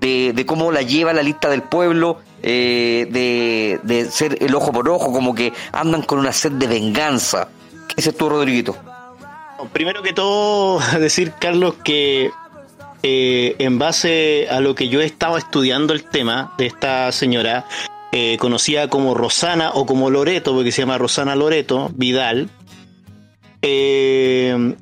de, 0.00 0.44
cómo 0.46 0.70
la 0.70 0.82
lleva 0.82 1.12
la 1.12 1.22
lista 1.22 1.48
del 1.48 1.62
pueblo, 1.62 2.18
eh, 2.42 3.06
de, 3.10 3.80
de, 3.82 4.10
ser 4.10 4.42
el 4.42 4.54
ojo 4.54 4.72
por 4.72 4.88
ojo, 4.88 5.12
como 5.12 5.34
que 5.34 5.52
andan 5.72 6.02
con 6.02 6.18
una 6.18 6.32
sed 6.32 6.52
de 6.52 6.66
venganza. 6.66 7.48
¿Qué 7.88 7.96
dices 7.96 8.16
tú, 8.16 8.28
Rodriguito? 8.28 8.76
Primero 9.72 10.02
que 10.02 10.12
todo, 10.12 10.80
decir, 10.98 11.32
Carlos, 11.38 11.74
que 11.84 12.30
eh, 13.02 13.56
en 13.58 13.78
base 13.78 14.48
a 14.50 14.60
lo 14.60 14.74
que 14.74 14.88
yo 14.88 15.00
he 15.00 15.06
estado 15.06 15.36
estudiando 15.36 15.92
el 15.92 16.04
tema 16.04 16.54
de 16.56 16.66
esta 16.66 17.12
señora, 17.12 17.66
eh, 18.12 18.38
conocida 18.40 18.88
como 18.88 19.14
Rosana 19.14 19.70
o 19.74 19.84
como 19.84 20.10
Loreto, 20.10 20.54
porque 20.54 20.72
se 20.72 20.82
llama 20.82 20.98
Rosana 20.98 21.34
Loreto 21.36 21.90
Vidal. 21.94 22.48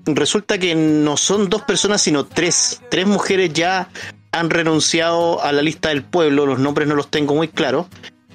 Resulta 0.06 0.59
que 0.59 0.76
no 0.76 1.16
son 1.16 1.48
dos 1.48 1.62
personas, 1.62 2.00
sino 2.00 2.26
tres. 2.26 2.80
Tres 2.88 3.06
mujeres 3.09 3.52
ya 3.52 3.88
han 4.39 4.51
renunciado 4.51 5.43
a 5.43 5.53
la 5.53 5.62
lista 5.62 5.89
del 5.91 6.03
pueblo, 6.03 6.47
los 6.47 6.59
nombres 6.59 6.89
no 6.89 6.95
los 6.95 7.11
tengo 7.11 7.34
muy 7.34 7.49
claros, 7.49 7.86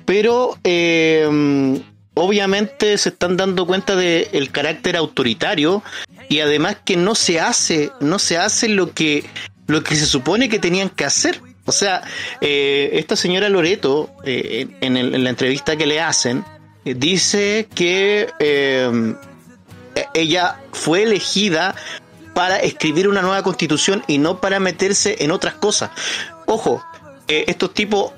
pero 0.06 0.58
eh, 0.64 1.82
obviamente 2.14 2.98
se 2.98 3.10
están 3.10 3.38
dando 3.38 3.66
cuenta 3.66 3.96
del 3.96 4.52
carácter 4.52 4.98
autoritario 4.98 5.84
y 6.30 6.40
además 6.40 6.78
que 6.84 6.98
no 6.98 7.16
se 7.16 7.40
hace, 7.40 7.92
no 8.00 8.20
se 8.20 8.38
hace 8.38 8.68
lo 8.68 8.94
que, 8.94 9.24
lo 9.68 9.84
que 9.84 9.96
se 9.96 10.06
supone 10.06 10.50
que 10.50 10.60
tenían 10.60 10.90
que 10.90 11.06
hacer. 11.06 11.42
O 11.66 11.72
sea, 11.72 12.02
eh, 12.42 12.90
esta 12.94 13.16
señora 13.16 13.48
Loreto, 13.48 14.12
eh, 14.26 14.68
en, 14.82 15.24
la 15.24 15.30
entrevista 15.30 15.78
que 15.78 15.86
le 15.86 16.02
hacen, 16.02 16.44
dice 16.84 17.70
que 17.74 18.28
ella 20.14 20.60
fue 20.74 21.04
elegida 21.04 21.76
para 22.34 22.58
escribir 22.58 23.08
una 23.08 23.22
nueva 23.22 23.44
constitución 23.44 24.04
y 24.08 24.18
no 24.18 24.40
para 24.40 24.60
meterse 24.60 25.18
en 25.20 25.32
otras 25.32 25.56
cosas. 25.56 25.92
Ojo, 26.46 26.84
estos 27.28 27.74
tipos, 27.74 28.12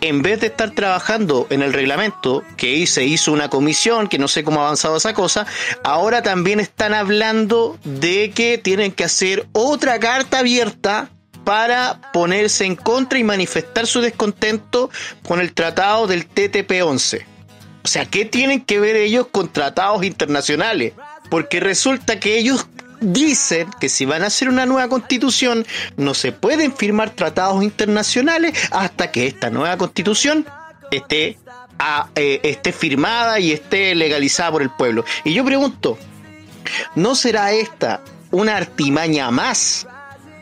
en 0.00 0.22
vez 0.22 0.40
de 0.40 0.48
estar 0.48 0.70
trabajando 0.70 1.46
en 1.50 1.62
el 1.62 1.72
reglamento, 1.72 2.42
que 2.56 2.86
se 2.86 3.04
hizo 3.04 3.32
una 3.32 3.48
comisión, 3.48 4.08
que 4.08 4.18
no 4.18 4.28
sé 4.28 4.44
cómo 4.44 4.60
ha 4.60 4.64
avanzado 4.64 4.96
esa 4.96 5.14
cosa, 5.14 5.46
ahora 5.84 6.22
también 6.22 6.60
están 6.60 6.94
hablando 6.94 7.78
de 7.84 8.30
que 8.30 8.58
tienen 8.58 8.92
que 8.92 9.04
hacer 9.04 9.46
otra 9.52 9.98
carta 9.98 10.38
abierta 10.38 11.10
para 11.44 12.00
ponerse 12.12 12.64
en 12.64 12.76
contra 12.76 13.18
y 13.18 13.24
manifestar 13.24 13.86
su 13.86 14.00
descontento 14.00 14.90
con 15.26 15.40
el 15.40 15.52
tratado 15.52 16.06
del 16.06 16.28
TTP-11. 16.28 17.24
O 17.82 17.88
sea, 17.88 18.04
¿qué 18.04 18.24
tienen 18.24 18.60
que 18.60 18.78
ver 18.78 18.96
ellos 18.96 19.26
con 19.30 19.48
tratados 19.48 20.04
internacionales? 20.04 20.92
Porque 21.30 21.60
resulta 21.60 22.20
que 22.20 22.38
ellos 22.38 22.66
dicen 23.00 23.68
que 23.80 23.88
si 23.88 24.04
van 24.04 24.22
a 24.22 24.26
hacer 24.26 24.48
una 24.48 24.66
nueva 24.66 24.88
constitución, 24.88 25.66
no 25.96 26.14
se 26.14 26.32
pueden 26.32 26.74
firmar 26.74 27.10
tratados 27.10 27.62
internacionales 27.62 28.56
hasta 28.70 29.10
que 29.10 29.26
esta 29.26 29.50
nueva 29.50 29.76
constitución 29.76 30.46
esté, 30.90 31.38
eh, 32.14 32.40
esté 32.42 32.72
firmada 32.72 33.40
y 33.40 33.52
esté 33.52 33.94
legalizada 33.94 34.52
por 34.52 34.62
el 34.62 34.70
pueblo. 34.70 35.04
Y 35.24 35.32
yo 35.32 35.44
pregunto, 35.44 35.98
¿no 36.94 37.14
será 37.14 37.52
esta 37.52 38.02
una 38.30 38.56
artimaña 38.56 39.30
más 39.30 39.86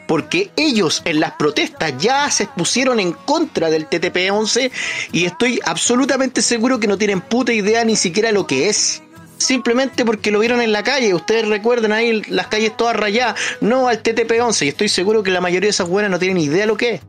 porque 0.09 0.51
ellos 0.57 1.03
en 1.05 1.21
las 1.21 1.33
protestas 1.33 1.93
ya 1.99 2.31
se 2.31 2.47
pusieron 2.47 2.99
en 2.99 3.13
contra 3.13 3.69
del 3.69 3.89
TTP-11 3.89 4.73
y 5.13 5.27
estoy 5.27 5.61
absolutamente 5.67 6.41
seguro 6.41 6.81
que 6.81 6.89
no 6.89 6.97
tienen 6.97 7.21
puta 7.21 7.53
idea 7.53 7.85
ni 7.85 7.95
siquiera 7.95 8.33
lo 8.33 8.47
que 8.47 8.71
es. 8.71 9.03
Simplemente 9.39 10.05
porque 10.05 10.31
lo 10.31 10.41
vieron 10.41 10.61
en 10.61 10.73
la 10.73 10.83
calle. 10.83 11.15
Ustedes 11.15 11.49
recuerden 11.49 11.93
ahí 11.93 12.23
las 12.29 12.49
calles 12.49 12.77
todas 12.77 12.97
rayadas. 12.97 13.41
No 13.61 13.89
al 13.89 14.03
TTP-11. 14.03 14.67
Y 14.67 14.69
estoy 14.69 14.89
seguro 14.89 15.23
que 15.23 15.31
la 15.31 15.41
mayoría 15.41 15.69
de 15.69 15.71
esas 15.71 15.89
buenas 15.89 16.11
no 16.11 16.19
tienen 16.19 16.39
idea 16.39 16.67
lo 16.67 16.77
que 16.77 16.95
es. 16.95 17.01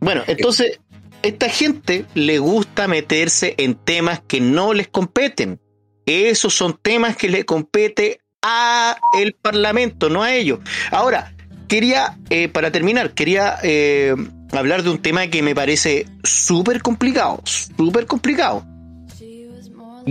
Bueno, 0.00 0.22
entonces, 0.26 0.80
esta 1.22 1.48
gente 1.48 2.06
le 2.14 2.38
gusta 2.38 2.88
meterse 2.88 3.54
en 3.58 3.74
temas 3.74 4.20
que 4.26 4.40
no 4.40 4.72
les 4.72 4.88
competen. 4.88 5.60
Esos 6.06 6.54
son 6.54 6.78
temas 6.80 7.16
que 7.16 7.28
le 7.28 7.44
compete 7.44 8.20
a 8.42 8.96
el 9.18 9.34
Parlamento, 9.34 10.08
no 10.08 10.22
a 10.22 10.34
ellos. 10.34 10.60
Ahora, 10.90 11.34
quería, 11.68 12.18
eh, 12.30 12.48
para 12.48 12.72
terminar, 12.72 13.12
quería 13.12 13.58
eh, 13.62 14.14
hablar 14.52 14.82
de 14.82 14.90
un 14.90 15.00
tema 15.00 15.28
que 15.28 15.42
me 15.42 15.54
parece 15.54 16.06
súper 16.24 16.82
complicado, 16.82 17.40
súper 17.44 18.06
complicado. 18.06 18.66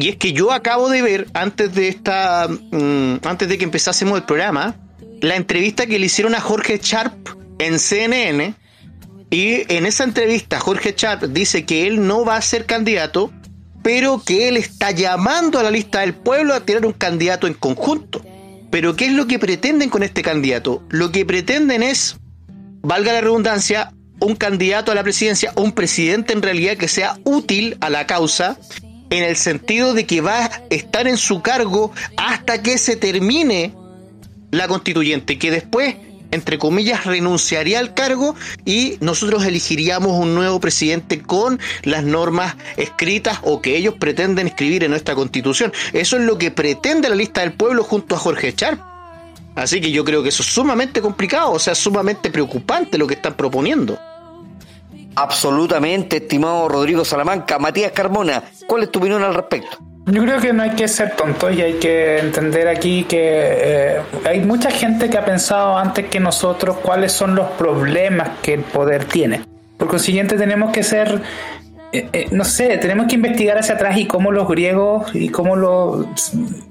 Y 0.01 0.09
es 0.09 0.15
que 0.15 0.31
yo 0.31 0.53
acabo 0.53 0.87
de 0.87 1.01
ver, 1.01 1.27
antes 1.33 1.75
de 1.75 1.89
esta, 1.89 2.47
mm, 2.47 3.19
antes 3.23 3.49
de 3.49 3.57
que 3.57 3.65
empezásemos 3.65 4.17
el 4.17 4.23
programa, 4.23 4.77
la 5.21 5.35
entrevista 5.35 5.85
que 5.87 5.99
le 5.99 6.05
hicieron 6.05 6.35
a 6.35 6.39
Jorge 6.39 6.79
Sharp 6.81 7.29
en 7.59 7.79
CNN. 7.79 8.55
Y 9.29 9.71
en 9.73 9.85
esa 9.85 10.05
entrevista, 10.05 10.59
Jorge 10.59 10.95
Sharp 10.97 11.23
dice 11.23 11.65
que 11.65 11.85
él 11.85 12.07
no 12.07 12.23
va 12.23 12.37
a 12.37 12.41
ser 12.41 12.65
candidato, 12.65 13.31
pero 13.83 14.23
que 14.25 14.47
él 14.47 14.55
está 14.55 14.91
llamando 14.91 15.59
a 15.59 15.63
la 15.63 15.71
lista 15.71 15.99
del 15.99 16.13
pueblo 16.13 16.53
a 16.53 16.61
tirar 16.61 16.85
un 16.85 16.93
candidato 16.93 17.45
en 17.45 17.53
conjunto. 17.53 18.23
Pero 18.71 18.95
¿qué 18.95 19.07
es 19.07 19.11
lo 19.11 19.27
que 19.27 19.37
pretenden 19.37 19.89
con 19.89 20.03
este 20.03 20.21
candidato? 20.21 20.81
Lo 20.89 21.11
que 21.11 21.25
pretenden 21.25 21.83
es, 21.83 22.17
valga 22.81 23.11
la 23.11 23.21
redundancia, 23.21 23.91
un 24.21 24.35
candidato 24.35 24.91
a 24.91 24.95
la 24.95 25.03
presidencia, 25.03 25.51
un 25.55 25.73
presidente 25.73 26.33
en 26.33 26.41
realidad 26.41 26.77
que 26.77 26.87
sea 26.87 27.19
útil 27.25 27.77
a 27.81 27.89
la 27.89 28.07
causa, 28.07 28.57
en 29.09 29.23
el 29.23 29.35
sentido 29.35 29.93
de 29.93 30.05
que 30.05 30.21
va 30.21 30.45
a 30.45 30.61
estar 30.69 31.07
en 31.07 31.17
su 31.17 31.41
cargo 31.41 31.91
hasta 32.17 32.61
que 32.61 32.77
se 32.77 32.95
termine 32.95 33.73
la 34.51 34.67
constituyente, 34.67 35.37
que 35.37 35.51
después, 35.51 35.95
entre 36.31 36.57
comillas, 36.57 37.05
renunciaría 37.05 37.79
al 37.79 37.93
cargo 37.93 38.35
y 38.65 38.97
nosotros 39.01 39.45
elegiríamos 39.45 40.13
un 40.13 40.35
nuevo 40.35 40.59
presidente 40.59 41.21
con 41.21 41.59
las 41.83 42.03
normas 42.03 42.55
escritas 42.77 43.39
o 43.43 43.61
que 43.61 43.77
ellos 43.77 43.95
pretenden 43.99 44.47
escribir 44.47 44.83
en 44.83 44.91
nuestra 44.91 45.15
constitución. 45.15 45.73
Eso 45.93 46.17
es 46.17 46.23
lo 46.23 46.37
que 46.37 46.51
pretende 46.51 47.09
la 47.09 47.15
lista 47.15 47.41
del 47.41 47.53
pueblo 47.53 47.83
junto 47.83 48.15
a 48.15 48.19
Jorge 48.19 48.53
Char. 48.53 48.79
Así 49.55 49.81
que 49.81 49.91
yo 49.91 50.05
creo 50.05 50.23
que 50.23 50.29
eso 50.29 50.43
es 50.43 50.49
sumamente 50.49 51.01
complicado, 51.01 51.51
o 51.51 51.59
sea, 51.59 51.75
sumamente 51.75 52.29
preocupante 52.29 52.97
lo 52.97 53.07
que 53.07 53.15
están 53.15 53.35
proponiendo. 53.35 53.99
Absolutamente, 55.21 56.17
estimado 56.17 56.69
Rodrigo 56.69 57.03
Salamanca. 57.03 57.59
Matías 57.59 57.91
Carmona, 57.91 58.41
¿cuál 58.65 58.83
es 58.83 58.91
tu 58.91 58.99
opinión 58.99 59.21
al 59.21 59.33
respecto? 59.33 59.77
Yo 60.05 60.23
creo 60.23 60.39
que 60.39 60.53
no 60.53 60.63
hay 60.63 60.69
que 60.71 60.87
ser 60.87 61.17
tontos 61.17 61.53
y 61.53 61.61
hay 61.61 61.73
que 61.73 62.19
entender 62.19 62.69
aquí 62.69 63.03
que 63.03 63.17
eh, 63.19 64.01
hay 64.23 64.39
mucha 64.39 64.71
gente 64.71 65.09
que 65.09 65.17
ha 65.17 65.25
pensado 65.25 65.77
antes 65.77 66.05
que 66.07 66.21
nosotros 66.21 66.77
cuáles 66.77 67.11
son 67.11 67.35
los 67.35 67.47
problemas 67.51 68.29
que 68.41 68.53
el 68.53 68.61
poder 68.61 69.03
tiene. 69.03 69.41
Por 69.77 69.89
consiguiente 69.89 70.37
tenemos 70.37 70.71
que 70.71 70.83
ser 70.83 71.21
eh, 71.91 72.07
eh, 72.13 72.27
no 72.31 72.45
sé, 72.45 72.77
tenemos 72.77 73.07
que 73.07 73.15
investigar 73.15 73.57
hacia 73.57 73.73
atrás 73.73 73.97
y 73.97 74.05
cómo 74.05 74.31
los 74.31 74.47
griegos 74.47 75.09
y 75.15 75.29
cómo 75.29 75.55
los, 75.55 76.05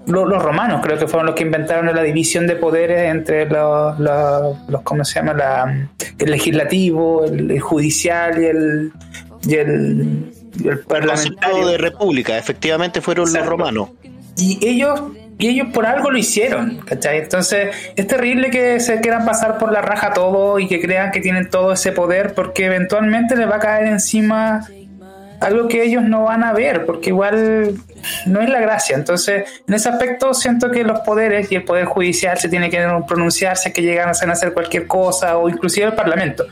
los, 0.07 0.43
romanos 0.43 0.81
creo 0.81 0.97
que 0.97 1.09
fueron 1.09 1.27
los 1.27 1.35
que 1.35 1.43
inventaron 1.43 1.93
la 1.93 2.03
división 2.05 2.47
de 2.47 2.55
poderes 2.55 3.11
entre 3.11 3.47
los, 3.47 3.99
los, 3.99 4.83
¿cómo 4.85 5.05
se 5.05 5.15
llama? 5.17 5.35
La, 5.35 5.89
el 6.19 6.31
legislativo, 6.31 7.25
el, 7.25 7.59
judicial 7.59 8.41
y 8.41 8.47
el, 8.47 8.93
y 9.43 9.55
el, 9.55 10.33
el 10.65 10.79
parlamentario. 10.81 11.67
de 11.67 11.79
república, 11.79 12.39
efectivamente 12.39 13.01
fueron 13.01 13.33
los 13.33 13.45
romanos. 13.45 13.91
Y 14.37 14.65
ellos 14.65 15.01
y 15.41 15.49
ellos 15.49 15.69
por 15.73 15.87
algo 15.87 16.11
lo 16.11 16.19
hicieron, 16.19 16.79
¿cachai? 16.79 17.19
Entonces 17.19 17.75
es 17.95 18.07
terrible 18.09 18.51
que 18.51 18.81
se 18.81 19.01
quieran 19.01 19.25
pasar 19.25 19.59
por 19.59 19.73
la 19.73 19.81
raja 19.81 20.13
todo 20.13 20.59
y 20.59 20.67
que 20.67 20.81
crean 20.81 21.13
que 21.13 21.21
tienen 21.21 21.49
todo 21.49 21.73
ese 21.73 21.93
poder 21.93 22.35
porque 22.35 22.67
eventualmente 22.67 23.37
les 23.37 23.49
va 23.49 23.57
a 23.57 23.61
caer 23.61 23.87
encima 23.87 24.67
algo 25.41 25.69
que 25.69 25.83
ellos 25.83 26.03
no 26.03 26.25
van 26.25 26.45
a 26.45 26.53
ver, 26.53 26.85
porque 26.85 27.11
igual 27.11 27.75
no 28.27 28.41
es 28.41 28.49
la 28.49 28.61
gracia. 28.61 28.97
Entonces, 28.97 29.45
en 29.67 29.75
ese 29.75 29.89
aspecto 29.89 30.35
siento 30.35 30.71
que 30.71 30.85
los 30.85 31.01
poderes 31.01 31.51
y 31.53 31.57
el 31.57 31.65
poder 31.65 31.85
judicial 31.85 32.39
se 32.39 32.49
tiene 32.49 32.71
que 32.71 32.87
pronunciarse, 33.07 33.73
que 33.73 33.83
llegan 33.83 34.09
a 34.09 34.13
hacer 34.13 34.53
cualquier 34.53 34.87
cosa, 34.87 35.39
o 35.39 35.49
inclusive 35.49 35.87
el 35.87 35.95
Parlamento. 35.95 36.45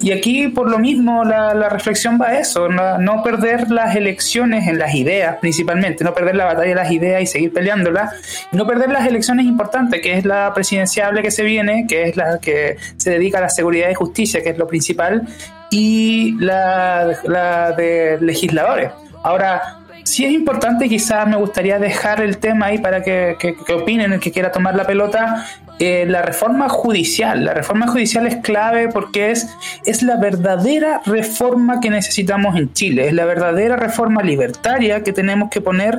Y 0.00 0.12
aquí, 0.12 0.48
por 0.48 0.68
lo 0.68 0.78
mismo, 0.78 1.24
la, 1.24 1.68
reflexión 1.68 2.18
va 2.20 2.28
a 2.28 2.38
eso, 2.38 2.68
no, 2.68 3.22
perder 3.22 3.70
las 3.70 3.96
elecciones 3.96 4.66
en 4.68 4.78
las 4.78 4.94
ideas, 4.94 5.38
principalmente, 5.40 6.04
no 6.04 6.12
perder 6.12 6.36
la 6.36 6.44
batalla 6.44 6.68
de 6.68 6.74
las 6.74 6.90
ideas 6.90 7.22
y 7.22 7.26
seguir 7.26 7.52
peleándolas, 7.52 8.12
no 8.52 8.66
perder 8.66 8.90
las 8.90 9.06
elecciones 9.06 9.46
importantes, 9.46 10.02
que 10.02 10.14
es 10.14 10.24
la 10.24 10.52
presidenciable 10.52 11.22
que 11.22 11.30
se 11.30 11.42
viene, 11.42 11.86
que 11.88 12.04
es 12.04 12.16
la 12.16 12.38
que 12.38 12.76
se 12.96 13.10
dedica 13.10 13.38
a 13.38 13.42
la 13.42 13.48
seguridad 13.48 13.88
y 13.88 13.94
justicia, 13.94 14.42
que 14.42 14.50
es 14.50 14.58
lo 14.58 14.66
principal, 14.66 15.26
y 15.74 16.36
la, 16.38 17.18
la 17.24 17.72
de 17.72 18.16
legisladores. 18.20 18.92
Ahora, 19.24 19.80
sí 20.04 20.24
es 20.24 20.32
importante, 20.32 20.88
quizás 20.88 21.26
me 21.26 21.36
gustaría 21.36 21.80
dejar 21.80 22.20
el 22.20 22.38
tema 22.38 22.66
ahí 22.66 22.78
para 22.78 23.02
que, 23.02 23.36
que, 23.40 23.72
opinen 23.72 24.12
el 24.12 24.20
que 24.20 24.30
quiera 24.30 24.52
tomar 24.52 24.76
la 24.76 24.86
pelota. 24.86 25.44
Eh, 25.80 26.06
la 26.06 26.22
reforma 26.22 26.68
judicial. 26.68 27.44
La 27.44 27.54
reforma 27.54 27.88
judicial 27.88 28.24
es 28.28 28.36
clave 28.36 28.88
porque 28.88 29.32
es, 29.32 29.48
es 29.84 30.04
la 30.04 30.16
verdadera 30.16 31.00
reforma 31.04 31.80
que 31.80 31.90
necesitamos 31.90 32.54
en 32.54 32.72
Chile, 32.72 33.08
es 33.08 33.12
la 33.12 33.24
verdadera 33.24 33.74
reforma 33.74 34.22
libertaria 34.22 35.02
que 35.02 35.12
tenemos 35.12 35.50
que 35.50 35.60
poner 35.60 35.98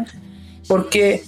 porque 0.69 1.23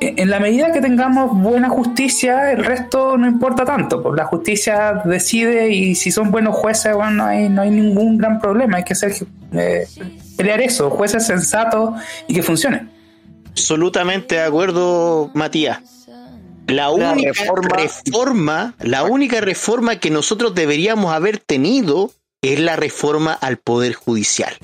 en 0.00 0.30
la 0.30 0.38
medida 0.38 0.72
que 0.72 0.80
tengamos 0.80 1.36
buena 1.40 1.68
justicia, 1.68 2.52
el 2.52 2.64
resto 2.64 3.16
no 3.16 3.26
importa 3.26 3.64
tanto. 3.64 4.02
Pues 4.02 4.16
la 4.16 4.24
justicia 4.26 5.02
decide 5.04 5.70
y 5.70 5.94
si 5.94 6.10
son 6.10 6.30
buenos 6.30 6.56
jueces, 6.56 6.94
bueno, 6.94 7.10
no 7.12 7.24
hay, 7.24 7.48
no 7.48 7.62
hay 7.62 7.70
ningún 7.70 8.18
gran 8.18 8.40
problema. 8.40 8.78
Hay 8.78 8.84
que 8.84 8.94
ser, 8.94 9.12
eh, 9.52 9.86
pelear 10.36 10.60
eso, 10.60 10.90
jueces 10.90 11.26
sensatos 11.26 12.00
y 12.26 12.34
que 12.34 12.42
funcione. 12.42 12.88
Absolutamente 13.50 14.36
de 14.36 14.42
acuerdo, 14.42 15.30
Matías. 15.34 15.80
La 16.68 16.90
única 16.90 17.32
reforma, 17.72 18.74
la 18.80 19.04
única 19.04 19.40
reforma 19.40 19.96
que 19.96 20.10
nosotros 20.10 20.54
deberíamos 20.54 21.12
haber 21.14 21.38
tenido 21.38 22.12
es 22.42 22.60
la 22.60 22.76
reforma 22.76 23.32
al 23.32 23.56
Poder 23.56 23.94
Judicial 23.94 24.54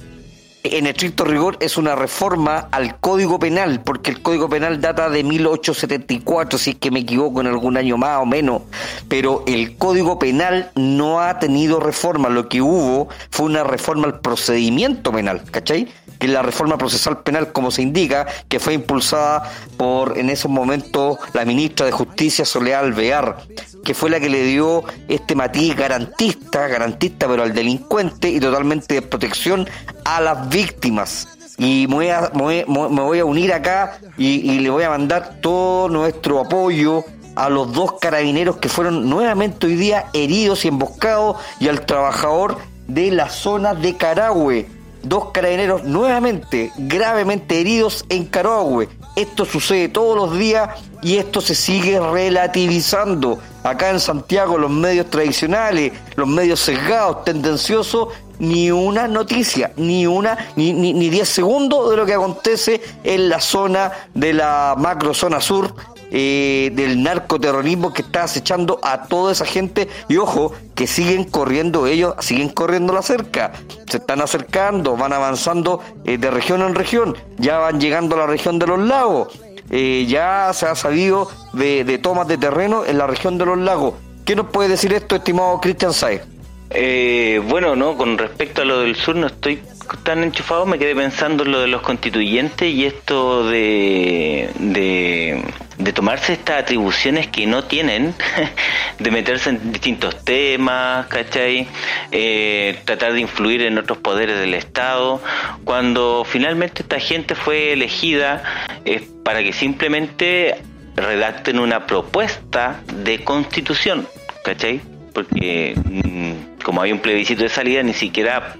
en 0.65 0.87
estricto 0.87 1.27
rigor 1.27 1.59
es 1.61 1.77
una 1.77 1.95
reforma 1.95 2.69
al 2.71 2.99
Código 2.99 3.39
Penal, 3.39 3.83
porque 3.85 4.11
el 4.11 4.23
Código 4.23 4.49
Penal 4.49 4.81
data 4.81 5.11
de 5.11 5.23
1874, 5.23 6.59
si 6.59 6.71
es 6.71 6.77
que 6.77 6.91
me 6.91 7.01
equivoco 7.01 7.43
en 7.43 7.49
algún 7.49 7.77
año 7.77 7.99
más 7.99 8.23
o 8.23 8.25
menos, 8.25 8.63
pero 9.07 9.45
el 9.47 9.77
Código 9.77 10.19
Penal 10.19 10.71
no 10.75 11.21
ha 11.21 11.39
tenido 11.39 11.81
reforma, 11.81 12.31
lo 12.31 12.49
que 12.49 12.63
hubo 12.63 13.09
fue 13.31 13.45
una 13.45 13.63
reforma 13.63 14.07
al 14.07 14.21
procedimiento 14.21 15.13
penal, 15.13 15.43
¿cachai? 15.51 15.87
Que 16.19 16.29
la 16.29 16.43
reforma 16.43 16.79
procesal 16.79 17.23
penal, 17.23 17.53
como 17.53 17.71
se 17.71 17.83
indica, 17.83 18.27
que 18.49 18.61
fue 18.61 18.75
impulsada 18.75 19.51
por 19.77 20.19
en 20.19 20.31
esos 20.31 20.51
momentos 20.51 21.19
la 21.33 21.45
ministra 21.45 21.87
de 21.87 21.93
Justicia 21.93 22.45
Soledad 22.45 22.81
Alvear, 22.81 23.37
que 23.85 23.95
fue 23.95 24.11
la 24.11 24.21
que 24.21 24.29
le 24.29 24.43
dio 24.45 24.85
este 25.09 25.35
matiz 25.35 25.77
garantista, 25.77 26.69
garantista 26.69 27.29
pero 27.29 27.43
al 27.43 27.53
delincuente 27.55 28.29
y 28.29 28.41
totalmente 28.41 28.95
de 28.95 29.03
protección 29.03 29.69
a 30.05 30.21
las 30.21 30.49
víctimas. 30.49 31.29
Y 31.57 31.87
me 31.89 31.95
voy 31.95 33.19
a, 33.21 33.25
unir 33.25 33.53
acá 33.53 33.99
y, 34.19 34.51
y 34.51 34.59
le 34.59 34.71
voy 34.71 34.83
a 34.83 34.91
mandar 34.91 35.37
todo 35.41 35.89
nuestro 35.89 36.41
apoyo 36.41 37.05
a 37.37 37.49
los 37.49 37.73
dos 37.73 37.95
carabineros 38.01 38.57
que 38.57 38.69
fueron 38.69 39.09
nuevamente 39.09 39.67
hoy 39.67 39.77
día 39.77 40.07
heridos 40.13 40.65
y 40.65 40.69
emboscados 40.69 41.37
y 41.61 41.69
al 41.69 41.85
trabajador 41.85 42.59
de 42.87 43.11
la 43.11 43.29
zona 43.29 43.75
de 43.75 43.97
Carahue 43.97 44.69
dos 45.05 45.31
carabineros 45.33 45.85
nuevamente 45.85 46.73
gravemente 46.77 47.61
heridos 47.61 48.05
en 48.09 48.25
Carahue. 48.27 48.89
Esto 49.17 49.45
sucede 49.45 49.89
todos 49.89 50.17
los 50.17 50.39
días 50.39 50.71
y 51.03 51.17
esto 51.17 51.41
se 51.41 51.55
sigue 51.55 52.01
relativizando. 52.01 53.39
Acá 53.63 53.91
en 53.91 54.01
Santiago 54.01 54.59
los 54.59 54.71
medios 54.71 55.09
tradicionales, 55.11 55.93
los 56.17 56.29
medios 56.29 56.61
sesgados, 56.61 57.25
tendenciosos, 57.25 58.09
ni 58.39 58.71
una 58.71 59.07
noticia, 59.07 59.73
ni 59.77 60.07
una, 60.07 60.37
ni, 60.57 60.73
ni, 60.73 60.93
ni 60.93 61.09
diez 61.09 61.29
segundos 61.29 61.91
de 61.91 61.97
lo 61.97 62.05
que 62.05 62.15
acontece 62.15 62.83
en 63.05 63.29
la 63.29 63.41
zona 63.41 63.93
de 64.13 64.33
la 64.33 64.75
macro 64.77 65.15
zona 65.15 65.41
sur 65.41 65.75
eh, 66.17 66.71
del 66.75 67.03
narcoterrorismo 67.03 67.93
que 67.93 68.03
está 68.03 68.23
acechando 68.23 68.79
a 68.85 69.03
toda 69.03 69.33
esa 69.33 69.45
gente 69.45 69.89
y 70.09 70.17
ojo 70.17 70.53
que 70.77 70.87
siguen 70.87 71.25
corriendo 71.25 71.89
ellos, 71.89 72.15
siguen 72.21 72.51
corriendo 72.51 72.93
la 72.93 73.03
cerca, 73.03 73.51
se 73.91 73.97
están 73.97 74.21
acercando, 74.21 74.97
van 74.97 75.13
avanzando 75.13 75.81
eh, 76.05 76.17
de 76.17 76.31
región 76.31 76.63
en 76.63 76.77
región, 76.77 77.17
ya 77.39 77.59
van 77.59 77.81
llegando 77.81 78.15
a 78.15 78.21
la 78.21 78.27
región 78.29 78.61
de 78.61 78.67
los 78.69 78.79
lagos, 78.79 79.37
eh, 79.71 80.07
ya 80.09 80.53
se 80.55 80.67
ha 80.67 80.77
sabido 80.77 81.29
de, 81.53 81.83
de 81.83 81.99
tomas 81.99 82.29
de 82.29 82.39
terreno 82.39 82.85
en 82.87 82.97
la 82.97 83.09
región 83.09 83.37
de 83.37 83.47
los 83.47 83.59
lagos. 83.59 83.95
¿Qué 84.25 84.37
nos 84.37 84.47
puede 84.47 84.69
decir 84.69 84.93
esto, 84.93 85.17
estimado 85.17 85.61
Cristian 85.61 85.93
Saez? 85.93 86.23
Eh, 86.71 87.41
bueno, 87.47 87.77
no, 87.77 87.97
con 87.97 88.19
respecto 88.19 88.63
a 88.63 88.65
lo 88.65 88.81
del 88.81 88.97
sur 88.97 89.15
no 89.15 89.27
estoy 89.27 89.61
tan 90.03 90.25
enchufado, 90.25 90.67
me 90.67 90.79
quedé 90.79 90.95
pensando 90.95 91.45
en 91.45 91.53
lo 91.53 91.61
de 91.61 91.69
los 91.69 91.83
constituyentes 91.83 92.69
y 92.73 92.85
esto 92.87 93.47
de, 93.47 94.51
de, 94.59 95.93
tomarse 95.93 96.33
estas 96.33 96.63
atribuciones 96.63 97.29
que 97.29 97.47
no 97.47 97.65
tienen, 97.65 98.15
de 98.99 99.11
meterse 99.11 99.51
en 99.51 99.73
distintos 99.73 100.25
temas, 100.25 101.07
¿cachai? 101.07 101.69
Eh, 102.11 102.81
tratar 102.85 103.13
de 103.13 103.21
influir 103.21 103.63
en 103.63 103.79
otros 103.79 103.99
poderes 103.99 104.41
del 104.41 104.55
Estado, 104.55 105.23
cuando 105.65 106.25
finalmente 106.29 106.83
esta 106.83 106.99
gente 106.99 107.35
fue 107.35 107.73
elegida 107.73 108.43
es 108.85 109.03
para 109.23 109.43
que 109.43 109.53
simplemente 109.53 110.57
redacten 110.97 111.59
una 111.59 111.87
propuesta 111.87 112.81
de 112.93 113.23
constitución, 113.23 114.09
¿cachai? 114.43 114.81
Porque 115.15 115.75
mm, 115.77 116.63
como 116.63 116.83
hay 116.83 116.93
un 116.93 116.99
plebiscito 116.99 117.43
de 117.43 117.49
salida, 117.49 117.83
ni 117.83 117.95
siquiera 117.95 118.57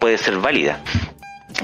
puede 0.00 0.16
ser 0.16 0.38
válida. 0.38 0.80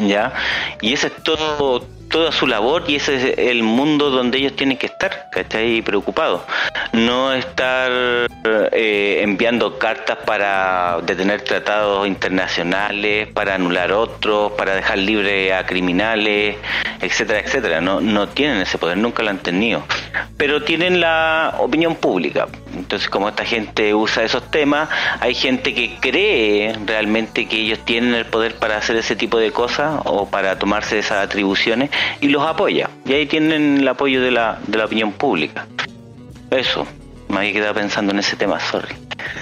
¿Ya? 0.01 0.35
Y 0.81 0.93
ese 0.93 1.07
es 1.07 1.23
todo, 1.23 1.87
toda 2.13 2.31
su 2.31 2.47
labor 2.47 2.85
y 2.87 2.97
ese 2.97 3.17
es 3.17 3.39
el 3.39 3.63
mundo 3.63 4.11
donde 4.11 4.39
ellos 4.39 4.55
tienen 4.55 4.77
que 4.77 4.87
estar, 4.87 5.31
¿cachai? 5.33 5.81
Preocupados. 5.81 6.43
No 6.93 7.33
estar 7.33 7.91
eh, 7.91 9.21
enviando 9.23 9.79
cartas 9.79 10.19
para 10.27 10.99
detener 11.03 11.41
tratados 11.41 12.07
internacionales, 12.07 13.29
para 13.29 13.55
anular 13.55 13.93
otros, 13.93 14.53
para 14.53 14.75
dejar 14.75 14.99
libre 14.99 15.55
a 15.55 15.65
criminales, 15.65 16.57
etcétera, 17.01 17.41
etcétera. 17.41 17.81
No, 17.81 18.01
no 18.01 18.29
tienen 18.29 18.61
ese 18.61 18.77
poder, 18.77 18.99
nunca 18.99 19.23
lo 19.23 19.31
han 19.31 19.39
tenido. 19.39 19.83
Pero 20.37 20.63
tienen 20.63 21.01
la 21.01 21.55
opinión 21.59 21.97
pública. 21.97 22.47
Entonces, 22.77 23.09
como 23.09 23.29
esta 23.29 23.47
gente 23.47 23.95
usa 23.95 24.23
esos 24.23 24.51
temas, 24.51 24.91
hay 25.21 25.35
gente 25.35 25.73
que 25.73 25.97
cree 25.99 26.77
realmente 26.85 27.47
que 27.47 27.57
ellos 27.61 27.79
tienen 27.87 28.15
el 28.15 28.27
poder 28.27 28.57
para 28.57 28.77
hacer 28.77 28.97
ese 28.97 29.17
tipo 29.17 29.39
de 29.39 29.51
cosas 29.51 30.01
o 30.05 30.29
para 30.29 30.59
tomarse 30.59 30.99
esas 30.99 31.25
atribuciones 31.25 31.91
y 32.21 32.29
los 32.29 32.43
apoya. 32.43 32.91
Y 33.05 33.13
ahí 33.13 33.27
tienen 33.27 33.79
el 33.79 33.89
apoyo 33.89 34.21
de 34.21 34.31
la, 34.31 34.59
de 34.67 34.79
la 34.79 34.85
opinión 34.85 35.13
pública. 35.13 35.67
Eso, 36.51 36.87
me 37.29 37.39
había 37.39 37.53
quedado 37.53 37.75
pensando 37.75 38.13
en 38.13 38.19
ese 38.19 38.37
tema, 38.37 38.61
sorry. 38.61 38.95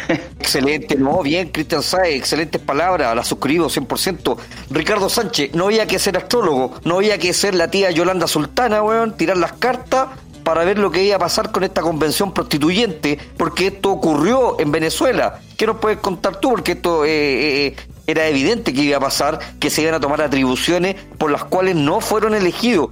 Excelente, 0.38 0.96
no, 0.96 1.22
bien, 1.22 1.48
Cristian 1.48 1.82
Saez, 1.82 2.16
excelentes 2.16 2.60
palabras, 2.60 3.14
la 3.14 3.24
suscribo 3.24 3.66
100%. 3.66 4.36
Ricardo 4.70 5.08
Sánchez, 5.08 5.54
no 5.54 5.66
había 5.66 5.86
que 5.86 5.98
ser 5.98 6.16
astrólogo, 6.16 6.74
no 6.84 6.96
había 6.96 7.18
que 7.18 7.32
ser 7.32 7.54
la 7.54 7.70
tía 7.70 7.90
Yolanda 7.90 8.26
Sultana, 8.26 8.82
weón, 8.82 9.16
tirar 9.16 9.36
las 9.36 9.52
cartas 9.54 10.08
para 10.44 10.64
ver 10.64 10.78
lo 10.78 10.90
que 10.90 11.04
iba 11.04 11.16
a 11.16 11.18
pasar 11.18 11.52
con 11.52 11.64
esta 11.64 11.82
convención 11.82 12.32
prostituyente, 12.32 13.18
porque 13.36 13.68
esto 13.68 13.90
ocurrió 13.90 14.58
en 14.58 14.72
Venezuela. 14.72 15.40
¿Qué 15.56 15.66
nos 15.66 15.76
puedes 15.76 15.98
contar 15.98 16.40
tú? 16.40 16.50
Porque 16.50 16.72
esto 16.72 17.04
eh, 17.04 17.66
eh, 17.66 17.76
era 18.10 18.26
evidente 18.28 18.72
que 18.72 18.82
iba 18.82 18.96
a 18.96 19.00
pasar, 19.00 19.38
que 19.58 19.70
se 19.70 19.82
iban 19.82 19.94
a 19.94 20.00
tomar 20.00 20.20
atribuciones 20.22 20.96
por 21.18 21.30
las 21.30 21.44
cuales 21.44 21.76
no 21.76 22.00
fueron 22.00 22.34
elegidos. 22.34 22.90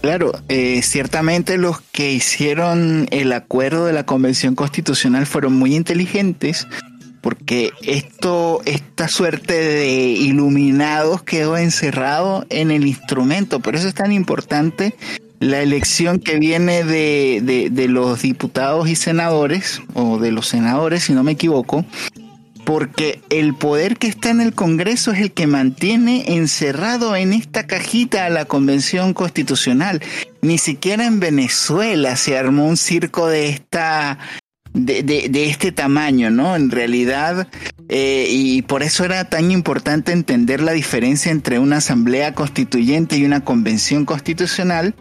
Claro, 0.00 0.32
eh, 0.48 0.80
ciertamente 0.82 1.58
los 1.58 1.80
que 1.92 2.12
hicieron 2.12 3.06
el 3.10 3.32
acuerdo 3.32 3.84
de 3.84 3.92
la 3.92 4.06
Convención 4.06 4.54
Constitucional 4.54 5.26
fueron 5.26 5.52
muy 5.52 5.76
inteligentes 5.76 6.66
porque 7.20 7.70
esto, 7.82 8.62
esta 8.64 9.08
suerte 9.08 9.52
de 9.52 9.88
iluminados 10.06 11.22
quedó 11.22 11.58
encerrado 11.58 12.46
en 12.48 12.70
el 12.70 12.86
instrumento. 12.86 13.60
Por 13.60 13.76
eso 13.76 13.88
es 13.88 13.94
tan 13.94 14.10
importante 14.12 14.94
la 15.38 15.60
elección 15.60 16.18
que 16.18 16.38
viene 16.38 16.84
de, 16.84 17.40
de, 17.42 17.70
de 17.70 17.88
los 17.88 18.22
diputados 18.22 18.88
y 18.88 18.96
senadores, 18.96 19.82
o 19.94 20.18
de 20.18 20.32
los 20.32 20.48
senadores, 20.48 21.04
si 21.04 21.12
no 21.12 21.22
me 21.22 21.32
equivoco, 21.32 21.84
porque 22.64 23.20
el 23.30 23.54
poder 23.54 23.96
que 23.96 24.06
está 24.06 24.30
en 24.30 24.40
el 24.40 24.54
Congreso 24.54 25.12
es 25.12 25.20
el 25.20 25.32
que 25.32 25.46
mantiene 25.46 26.34
encerrado 26.36 27.16
en 27.16 27.32
esta 27.32 27.66
cajita 27.66 28.26
a 28.26 28.30
la 28.30 28.44
Convención 28.44 29.14
Constitucional. 29.14 30.02
Ni 30.42 30.58
siquiera 30.58 31.06
en 31.06 31.20
Venezuela 31.20 32.16
se 32.16 32.38
armó 32.38 32.66
un 32.66 32.76
circo 32.76 33.28
de 33.28 33.48
esta 33.48 34.18
de, 34.72 35.02
de, 35.02 35.46
este 35.46 35.72
tamaño, 35.72 36.30
¿no? 36.30 36.54
En 36.54 36.70
realidad, 36.70 37.48
eh, 37.88 38.26
y 38.30 38.62
por 38.62 38.82
eso 38.82 39.04
era 39.04 39.24
tan 39.24 39.50
importante 39.50 40.12
entender 40.12 40.60
la 40.60 40.72
diferencia 40.72 41.32
entre 41.32 41.58
una 41.58 41.78
asamblea 41.78 42.34
constituyente 42.34 43.16
y 43.16 43.24
una 43.24 43.44
convención 43.44 44.04
constitucional, 44.04 44.94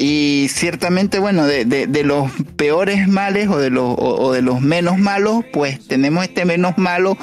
y 0.00 0.46
ciertamente, 0.48 1.18
bueno, 1.18 1.44
de, 1.44 1.64
de, 1.64 1.88
de, 1.88 2.04
los 2.04 2.30
peores 2.54 3.08
males 3.08 3.48
o 3.48 3.58
de 3.58 3.68
los, 3.68 3.96
o, 3.98 4.32
de 4.32 4.42
los 4.42 4.60
menos 4.60 4.96
malos, 4.96 5.44
pues 5.52 5.84
tenemos 5.88 6.22
este 6.22 6.44
menos 6.44 6.78
malo, 6.78 7.18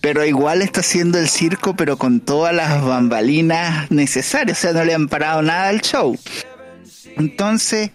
pero 0.00 0.24
igual 0.24 0.62
está 0.62 0.78
haciendo 0.78 1.18
el 1.18 1.28
circo, 1.28 1.74
pero 1.74 1.96
con 1.96 2.20
todas 2.20 2.54
las 2.54 2.84
bambalinas 2.84 3.90
necesarias, 3.90 4.58
o 4.58 4.60
sea, 4.60 4.72
no 4.72 4.84
le 4.84 4.94
han 4.94 5.08
parado 5.08 5.42
nada 5.42 5.68
al 5.70 5.80
show. 5.80 6.16
Entonces, 7.16 7.90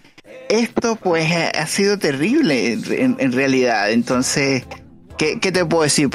esto 0.50 0.96
pues 0.96 1.32
ha 1.32 1.66
sido 1.66 1.98
terrible 1.98 2.74
en 2.74 3.32
realidad. 3.32 3.90
Entonces, 3.90 4.64
¿Qué, 5.18 5.40
¿Qué, 5.40 5.50
te 5.50 5.64
puedo 5.64 5.82
decir? 5.82 6.10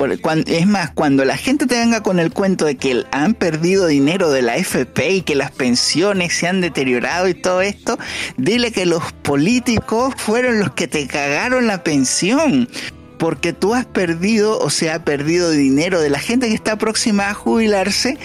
Es 0.45 0.67
más, 0.67 0.91
cuando 0.91 1.25
la 1.25 1.35
gente 1.35 1.65
te 1.65 1.79
venga 1.79 2.03
con 2.03 2.19
el 2.19 2.31
cuento 2.31 2.65
de 2.65 2.75
que 2.77 3.03
han 3.11 3.33
perdido 3.33 3.87
dinero 3.87 4.29
de 4.29 4.43
la 4.43 4.57
FP 4.57 5.09
y 5.09 5.21
que 5.23 5.33
las 5.33 5.51
pensiones 5.51 6.33
se 6.33 6.47
han 6.47 6.61
deteriorado 6.61 7.27
y 7.27 7.33
todo 7.33 7.61
esto, 7.61 7.97
dile 8.37 8.71
que 8.71 8.85
los 8.85 9.11
políticos 9.11 10.13
fueron 10.17 10.59
los 10.59 10.73
que 10.73 10.87
te 10.87 11.07
cagaron 11.07 11.65
la 11.65 11.83
pensión. 11.83 12.69
Porque 13.17 13.53
tú 13.53 13.73
has 13.73 13.85
perdido, 13.85 14.59
o 14.59 14.69
sea, 14.69 14.95
ha 14.95 15.03
perdido 15.03 15.49
dinero 15.49 15.99
de 15.99 16.09
la 16.09 16.19
gente 16.19 16.47
que 16.47 16.55
está 16.55 16.77
próxima 16.77 17.29
a 17.29 17.33
jubilarse 17.33 18.17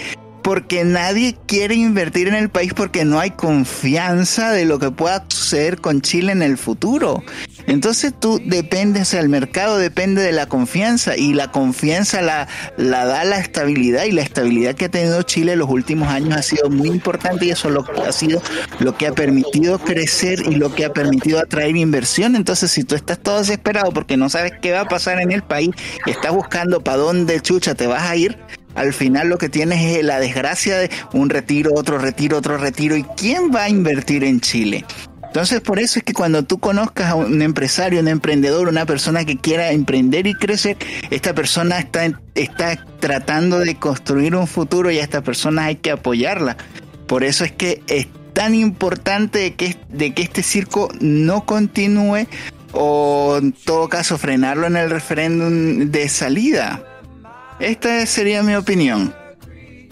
porque 0.47 0.85
nadie 0.85 1.35
quiere 1.45 1.75
invertir 1.75 2.29
en 2.29 2.33
el 2.33 2.47
país 2.47 2.73
porque 2.73 3.03
no 3.03 3.19
hay 3.19 3.31
confianza 3.31 4.53
de 4.53 4.63
lo 4.63 4.79
que 4.79 4.91
pueda 4.91 5.25
suceder 5.27 5.81
con 5.81 5.99
Chile 5.99 6.31
en 6.31 6.41
el 6.41 6.57
futuro. 6.57 7.21
Entonces 7.65 8.13
tú 8.17 8.39
dependes, 8.45 9.13
el 9.13 9.27
mercado 9.27 9.77
depende 9.77 10.21
de 10.21 10.31
la 10.31 10.45
confianza 10.45 11.17
y 11.17 11.33
la 11.33 11.51
confianza 11.51 12.21
la, 12.21 12.47
la 12.77 13.03
da 13.03 13.25
la 13.25 13.39
estabilidad 13.39 14.05
y 14.05 14.13
la 14.13 14.21
estabilidad 14.21 14.75
que 14.75 14.85
ha 14.85 14.89
tenido 14.89 15.21
Chile 15.23 15.51
en 15.51 15.59
los 15.59 15.69
últimos 15.69 16.07
años 16.07 16.37
ha 16.37 16.41
sido 16.41 16.69
muy 16.69 16.87
importante 16.87 17.45
y 17.45 17.49
eso 17.49 17.69
lo, 17.69 17.85
ha 18.05 18.13
sido 18.13 18.41
lo 18.79 18.95
que 18.95 19.07
ha 19.07 19.11
permitido 19.11 19.79
crecer 19.79 20.43
y 20.49 20.55
lo 20.55 20.73
que 20.73 20.85
ha 20.85 20.93
permitido 20.93 21.39
atraer 21.39 21.75
inversión. 21.75 22.37
Entonces 22.37 22.71
si 22.71 22.85
tú 22.85 22.95
estás 22.95 23.19
todo 23.19 23.39
desesperado 23.39 23.91
porque 23.91 24.15
no 24.15 24.29
sabes 24.29 24.53
qué 24.61 24.71
va 24.71 24.79
a 24.79 24.87
pasar 24.87 25.19
en 25.19 25.33
el 25.33 25.43
país 25.43 25.71
y 26.05 26.11
estás 26.11 26.31
buscando 26.31 26.79
para 26.85 26.99
dónde 26.99 27.41
chucha 27.41 27.75
te 27.75 27.85
vas 27.85 28.03
a 28.03 28.15
ir, 28.15 28.37
al 28.77 28.93
final 28.93 29.27
lo 29.27 29.37
que 29.37 29.49
tienes 29.49 29.97
es 29.97 30.03
la 30.03 30.19
desgracia 30.19 30.77
de 30.77 30.89
un 31.11 31.29
retiro, 31.29 31.71
otro 31.73 31.97
retiro, 31.97 32.37
otro 32.37 32.57
retiro. 32.57 32.95
¿Y 32.95 33.03
quién 33.03 33.51
va 33.53 33.63
a 33.63 33.69
invertir 33.69 34.23
en 34.23 34.39
Chile? 34.39 34.85
Entonces, 35.23 35.61
por 35.61 35.79
eso 35.79 35.99
es 35.99 36.05
que 36.05 36.13
cuando 36.13 36.43
tú 36.43 36.59
conozcas 36.59 37.11
a 37.11 37.15
un 37.15 37.41
empresario, 37.41 37.99
un 37.99 38.07
emprendedor, 38.07 38.69
una 38.69 38.85
persona 38.85 39.25
que 39.25 39.37
quiera 39.37 39.71
emprender 39.71 40.25
y 40.27 40.33
crecer, 40.33 40.77
esta 41.09 41.33
persona 41.33 41.79
está, 41.79 42.21
está 42.35 42.85
tratando 42.99 43.59
de 43.59 43.75
construir 43.75 44.35
un 44.35 44.47
futuro 44.47 44.89
y 44.89 44.99
a 44.99 45.03
esta 45.03 45.21
persona 45.21 45.65
hay 45.65 45.75
que 45.75 45.91
apoyarla. 45.91 46.55
Por 47.07 47.23
eso 47.23 47.45
es 47.45 47.51
que 47.51 47.81
es 47.87 48.07
tan 48.33 48.53
importante 48.53 49.55
que, 49.55 49.75
de 49.89 50.13
que 50.13 50.21
este 50.21 50.43
circo 50.43 50.89
no 50.99 51.45
continúe 51.45 52.27
o 52.73 53.37
en 53.41 53.53
todo 53.53 53.89
caso 53.89 54.17
frenarlo 54.17 54.67
en 54.67 54.77
el 54.77 54.89
referéndum 54.89 55.89
de 55.91 56.09
salida. 56.09 56.83
Esta 57.59 58.05
sería 58.05 58.43
mi 58.43 58.55
opinión. 58.55 59.13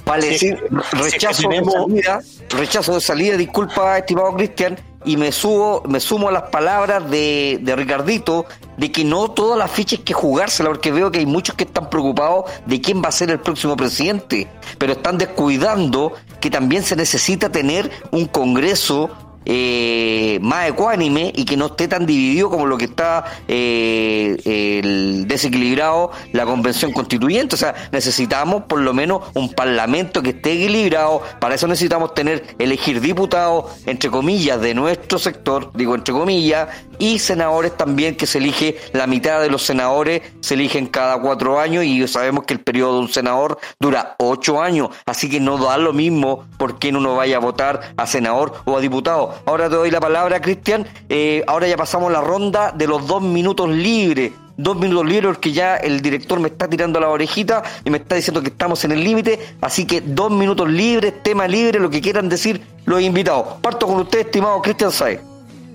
Vale, 0.05 0.37
sí, 0.37 0.53
rechazo, 0.91 1.49
de 1.49 1.63
salida, 1.63 2.19
rechazo 2.49 2.93
de 2.93 3.01
salida, 3.01 3.37
disculpa, 3.37 3.97
estimado 3.97 4.35
Cristian, 4.35 4.77
y 5.03 5.17
me 5.17 5.31
subo, 5.31 5.81
me 5.87 5.99
sumo 5.99 6.29
a 6.29 6.31
las 6.31 6.43
palabras 6.43 7.09
de, 7.09 7.57
de 7.61 7.75
Ricardito, 7.75 8.45
de 8.77 8.91
que 8.91 9.03
no 9.03 9.31
todas 9.31 9.57
las 9.57 9.71
fichas 9.71 9.99
hay 9.99 10.05
que 10.05 10.13
jugársela, 10.13 10.69
porque 10.69 10.91
veo 10.91 11.11
que 11.11 11.19
hay 11.19 11.25
muchos 11.25 11.55
que 11.55 11.63
están 11.63 11.89
preocupados 11.89 12.45
de 12.67 12.81
quién 12.81 13.01
va 13.03 13.09
a 13.09 13.11
ser 13.11 13.31
el 13.31 13.39
próximo 13.39 13.75
presidente, 13.75 14.47
pero 14.77 14.93
están 14.93 15.17
descuidando 15.17 16.13
que 16.39 16.51
también 16.51 16.83
se 16.83 16.95
necesita 16.95 17.51
tener 17.51 17.89
un 18.11 18.25
Congreso 18.27 19.09
eh, 19.45 20.39
más 20.41 20.69
ecuánime 20.69 21.31
y 21.35 21.45
que 21.45 21.57
no 21.57 21.67
esté 21.67 21.87
tan 21.87 22.05
dividido 22.05 22.49
como 22.49 22.65
lo 22.65 22.77
que 22.77 22.85
está 22.85 23.25
eh, 23.47 24.37
el 24.45 25.27
desequilibrado 25.27 26.11
la 26.31 26.45
convención 26.45 26.91
constituyente. 26.91 27.55
O 27.55 27.57
sea, 27.57 27.75
necesitamos 27.91 28.63
por 28.63 28.79
lo 28.79 28.93
menos 28.93 29.23
un 29.33 29.53
parlamento 29.53 30.21
que 30.21 30.31
esté 30.31 30.53
equilibrado. 30.53 31.21
Para 31.39 31.55
eso 31.55 31.67
necesitamos 31.67 32.13
tener, 32.13 32.55
elegir 32.59 33.01
diputados, 33.01 33.65
entre 33.85 34.09
comillas, 34.09 34.59
de 34.61 34.73
nuestro 34.73 35.19
sector, 35.19 35.71
digo 35.73 35.95
entre 35.95 36.13
comillas, 36.13 36.69
y 36.97 37.19
senadores 37.19 37.75
también, 37.75 38.15
que 38.15 38.27
se 38.27 38.37
elige 38.37 38.77
la 38.93 39.07
mitad 39.07 39.41
de 39.41 39.49
los 39.49 39.63
senadores, 39.63 40.21
se 40.41 40.53
eligen 40.53 40.87
cada 40.87 41.19
cuatro 41.19 41.59
años 41.59 41.83
y 41.83 42.07
sabemos 42.07 42.45
que 42.45 42.53
el 42.53 42.61
periodo 42.61 42.95
de 42.95 42.99
un 43.01 43.09
senador 43.09 43.59
dura 43.79 44.15
ocho 44.19 44.61
años. 44.61 44.89
Así 45.05 45.29
que 45.29 45.39
no 45.39 45.57
da 45.57 45.77
lo 45.77 45.93
mismo 45.93 46.45
por 46.57 46.79
quién 46.79 46.95
uno 46.95 47.15
vaya 47.15 47.37
a 47.37 47.39
votar 47.39 47.93
a 47.97 48.07
senador 48.07 48.53
o 48.65 48.77
a 48.77 48.81
diputado. 48.81 49.34
Ahora 49.45 49.69
te 49.69 49.75
doy 49.75 49.91
la 49.91 49.99
palabra, 49.99 50.41
Cristian. 50.41 50.85
Eh, 51.09 51.43
ahora 51.47 51.67
ya 51.67 51.77
pasamos 51.77 52.11
la 52.11 52.21
ronda 52.21 52.71
de 52.71 52.87
los 52.87 53.05
dos 53.07 53.21
minutos 53.21 53.69
libres. 53.69 54.31
dos 54.57 54.77
minutos 54.77 55.05
libres 55.05 55.25
porque 55.33 55.51
ya 55.51 55.75
el 55.75 55.99
director 56.01 56.39
me 56.39 56.47
está 56.47 56.69
tirando 56.69 56.97
la 57.01 57.09
orejita 57.09 57.61
y 57.83 57.89
me 57.89 57.97
está 57.97 58.15
diciendo 58.15 58.41
que 58.41 58.47
estamos 58.47 58.85
en 58.85 58.93
el 58.93 59.03
límite, 59.03 59.37
así 59.59 59.85
que 59.85 59.99
dos 59.99 60.31
minutos 60.31 60.69
libres, 60.69 61.21
tema 61.23 61.45
libre, 61.45 61.77
lo 61.77 61.89
que 61.89 61.99
quieran 61.99 62.29
decir 62.29 62.61
los 62.85 63.01
invitados. 63.01 63.55
Parto 63.61 63.85
con 63.85 63.97
usted, 63.99 64.19
estimado 64.21 64.61
Cristian 64.61 64.91
Saez. 64.93 65.19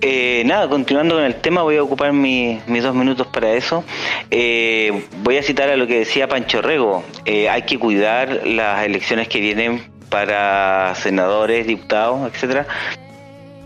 Eh, 0.01 0.41
nada, 0.47 0.67
continuando 0.67 1.13
con 1.13 1.23
el 1.23 1.35
tema, 1.35 1.61
voy 1.61 1.77
a 1.77 1.83
ocupar 1.83 2.11
mi- 2.11 2.59
mis 2.65 2.81
dos 2.81 2.95
minutos 2.95 3.27
para 3.27 3.51
eso. 3.53 3.83
Eh, 4.31 5.05
voy 5.21 5.37
a 5.37 5.43
citar 5.43 5.69
a 5.69 5.77
lo 5.77 5.85
que 5.85 5.99
decía 5.99 6.27
Pancho 6.27 6.63
Rego. 6.63 7.03
Eh, 7.25 7.49
hay 7.49 7.61
que 7.67 7.77
cuidar 7.77 8.41
las 8.47 8.83
elecciones 8.83 9.27
que 9.27 9.39
vienen 9.41 9.91
para 10.09 10.95
senadores, 10.95 11.67
diputados, 11.67 12.31
etcétera. 12.33 12.65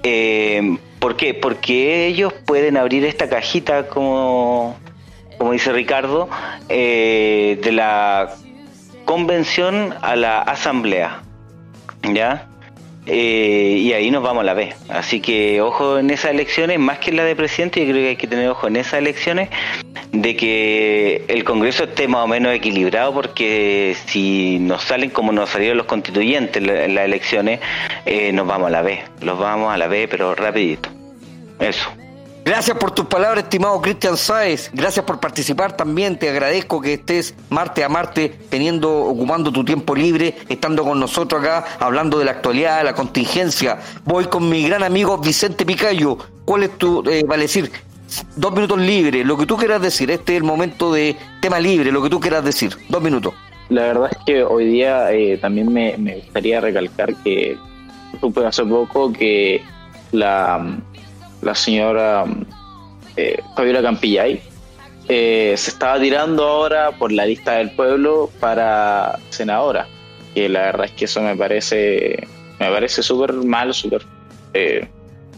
Eh, 0.08 0.78
¿Por 1.00 1.18
qué? 1.18 1.34
Porque 1.34 2.06
ellos 2.06 2.32
pueden 2.32 2.78
abrir 2.78 3.04
esta 3.06 3.28
cajita, 3.28 3.88
como, 3.88 4.78
como 5.40 5.52
dice 5.52 5.72
Ricardo, 5.74 6.30
eh, 6.70 7.60
de 7.64 7.72
la 7.72 8.36
convención 9.06 9.96
a 10.02 10.16
la 10.16 10.42
asamblea. 10.42 11.24
¿Ya? 12.14 12.48
Eh, 13.08 13.78
y 13.82 13.94
ahí 13.94 14.10
nos 14.10 14.24
vamos 14.24 14.42
a 14.42 14.46
la 14.46 14.54
B. 14.54 14.74
Así 14.90 15.20
que 15.22 15.62
ojo 15.62 16.00
en 16.00 16.10
esas 16.10 16.32
elecciones, 16.32 16.80
más 16.80 16.98
que 17.00 17.12
en 17.12 17.18
la 17.18 17.24
de 17.24 17.36
presidente, 17.36 17.80
yo 17.86 17.92
creo 17.92 18.04
que 18.04 18.10
hay 18.10 18.16
que 18.16 18.28
tener 18.28 18.50
ojo 18.50 18.68
en 18.68 18.78
esas 18.78 18.96
elecciones, 18.96 19.50
de 20.12 20.36
que 20.36 21.24
el 21.28 21.44
Congreso 21.44 21.84
esté 21.84 22.08
más 22.08 22.24
o 22.24 22.28
menos 22.28 22.54
equilibrado, 22.56 23.14
porque 23.14 23.96
si 24.08 24.58
nos 24.60 24.84
salen 24.84 25.10
como 25.10 25.32
nos 25.32 25.50
salieron 25.50 25.78
los 25.78 25.86
constituyentes 25.88 26.58
en 26.58 26.68
la- 26.68 26.86
en 26.86 26.96
las 26.96 27.06
elecciones, 27.06 27.60
eh, 28.06 28.32
nos 28.32 28.48
vamos 28.48 28.68
a 28.68 28.72
la 28.72 28.82
B. 28.82 29.00
Los 29.22 29.38
vamos 29.38 29.74
a 29.74 29.78
la 29.78 29.88
B, 29.88 30.08
pero 30.08 30.34
rapidito. 30.34 30.90
Eso. 31.60 31.90
Gracias 32.46 32.78
por 32.78 32.92
tus 32.92 33.06
palabras, 33.06 33.46
estimado 33.46 33.82
Cristian 33.82 34.16
Sáez. 34.16 34.70
Gracias 34.72 35.04
por 35.04 35.20
participar 35.20 35.76
también. 35.76 36.20
Te 36.20 36.30
agradezco 36.30 36.80
que 36.80 36.94
estés 36.94 37.34
martes 37.50 37.84
a 37.84 37.90
martes 37.90 38.34
teniendo, 38.50 38.96
ocupando 38.98 39.52
tu 39.52 39.66
tiempo 39.66 39.96
libre, 39.96 40.36
estando 40.48 40.84
con 40.84 41.00
nosotros 41.00 41.42
acá, 41.42 41.66
hablando 41.80 42.20
de 42.20 42.26
la 42.26 42.32
actualidad, 42.34 42.78
de 42.78 42.84
la 42.84 42.94
contingencia. 42.94 43.80
Voy 44.04 44.26
con 44.26 44.48
mi 44.48 44.68
gran 44.68 44.84
amigo 44.84 45.18
Vicente 45.18 45.66
Picayo. 45.66 46.20
¿Cuál 46.46 46.62
es 46.62 46.78
tu, 46.78 47.04
eh, 47.10 47.24
vale 47.26 47.42
decir, 47.42 47.72
dos 48.36 48.54
minutos 48.54 48.78
libres, 48.78 49.26
lo 49.26 49.38
que 49.38 49.48
tú 49.48 49.58
quieras 49.58 49.82
decir? 49.82 50.12
Este 50.12 50.34
es 50.34 50.38
el 50.38 50.44
momento 50.44 50.94
de 50.94 51.16
tema 51.42 51.60
libre, 51.60 51.92
lo 51.92 52.04
que 52.04 52.12
tú 52.12 52.20
quieras 52.20 52.46
decir. 52.46 52.78
Dos 52.90 53.02
minutos. 53.02 53.34
La 53.70 53.82
verdad 53.82 54.12
es 54.12 54.18
que 54.24 54.44
hoy 54.44 54.66
día 54.68 55.12
eh, 55.12 55.40
también 55.40 55.74
me, 55.74 55.98
me 55.98 56.18
gustaría 56.18 56.62
recalcar 56.62 57.16
que 57.24 57.58
supe 58.22 58.46
hace 58.46 58.64
poco 58.64 59.12
que 59.12 59.64
la, 60.12 60.78
la 61.46 61.56
señora 61.56 62.26
eh, 63.16 63.40
Fabiola 63.56 63.82
Campillay 63.82 64.42
eh, 65.08 65.54
se 65.56 65.70
estaba 65.70 66.00
tirando 66.00 66.44
ahora 66.44 66.92
por 66.92 67.12
la 67.12 67.26
lista 67.26 67.54
del 67.54 67.72
pueblo 67.72 68.30
para 68.40 69.20
senadora. 69.30 69.88
Que 70.34 70.50
la 70.50 70.62
verdad 70.62 70.88
es 70.88 70.92
que 70.92 71.06
eso 71.06 71.22
me 71.22 71.36
parece 71.36 72.28
me 72.60 72.70
parece 72.70 73.04
súper 73.04 73.34
mal, 73.34 73.74
súper 73.74 74.02
eh, 74.54 74.88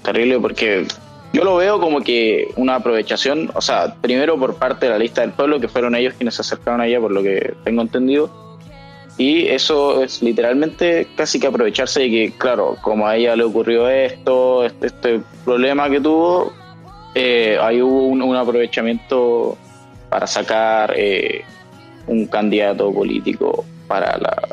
terrible 0.04 0.40
porque 0.40 0.88
yo 1.34 1.44
lo 1.44 1.58
veo 1.58 1.80
como 1.80 2.02
que 2.02 2.48
una 2.56 2.76
aprovechación, 2.76 3.52
o 3.54 3.62
sea, 3.62 3.96
primero 4.02 4.40
por 4.40 4.56
parte 4.56 4.86
de 4.86 4.94
la 4.94 4.98
lista 4.98 5.22
del 5.22 5.32
pueblo, 5.32 5.60
que 5.60 5.68
fueron 5.68 5.94
ellos 5.94 6.14
quienes 6.16 6.36
se 6.36 6.42
acercaron 6.42 6.80
a 6.80 6.88
ella, 6.88 7.02
por 7.02 7.12
lo 7.12 7.22
que 7.22 7.54
tengo 7.64 7.82
entendido. 7.82 8.47
Y 9.18 9.48
eso 9.48 10.04
es 10.04 10.22
literalmente 10.22 11.08
casi 11.16 11.40
que 11.40 11.48
aprovecharse 11.48 12.02
de 12.02 12.10
que, 12.10 12.34
claro, 12.38 12.78
como 12.82 13.08
a 13.08 13.16
ella 13.16 13.36
le 13.36 13.44
ocurrió 13.44 13.90
esto, 13.90 14.64
este, 14.64 14.88
este 14.88 15.22
problema 15.44 15.90
que 15.90 16.00
tuvo, 16.00 16.54
eh, 17.16 17.58
ahí 17.60 17.82
hubo 17.82 18.08
un, 18.08 18.36
aprovechamiento 18.36 19.58
para 20.10 20.28
sacar 20.28 20.94
eh, 20.96 21.44
un 22.06 22.28
candidato 22.28 22.94
político 22.94 23.66
para 23.88 24.18
la 24.18 24.48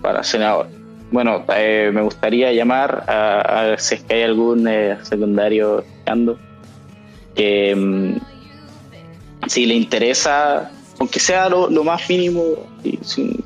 para 0.00 0.22
senador. 0.22 0.68
Bueno, 1.10 1.44
eh, 1.56 1.90
me 1.92 2.02
gustaría 2.02 2.52
llamar 2.52 3.04
a, 3.08 3.72
a 3.72 3.78
si 3.78 3.96
es 3.96 4.02
que 4.02 4.14
hay 4.14 4.22
algún 4.22 4.68
eh, 4.68 4.98
secundario 5.02 5.84
que 7.34 7.74
mm, 7.74 9.48
si 9.48 9.66
le 9.66 9.74
interesa, 9.74 10.70
aunque 10.98 11.18
sea 11.18 11.48
lo, 11.48 11.68
lo 11.68 11.82
más 11.84 12.08
mínimo, 12.08 12.42
y 12.84 12.98
sin- 13.02 13.44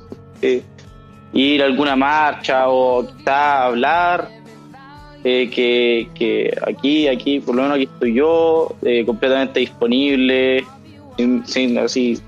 ir 1.33 1.63
a 1.63 1.67
alguna 1.67 1.97
marcha 1.97 2.69
o 2.69 3.07
quizá 3.07 3.65
hablar, 3.65 4.29
eh, 5.23 5.51
que, 5.51 6.09
que 6.15 6.57
aquí, 6.67 7.07
aquí, 7.07 7.41
por 7.41 7.55
lo 7.55 7.63
menos 7.63 7.77
aquí 7.77 7.85
estoy 7.93 8.15
yo, 8.15 8.75
eh, 8.83 9.05
completamente 9.05 9.61
disponible, 9.61 10.65
sin, 11.17 11.47
sin, 11.47 11.79
así, 11.79 12.19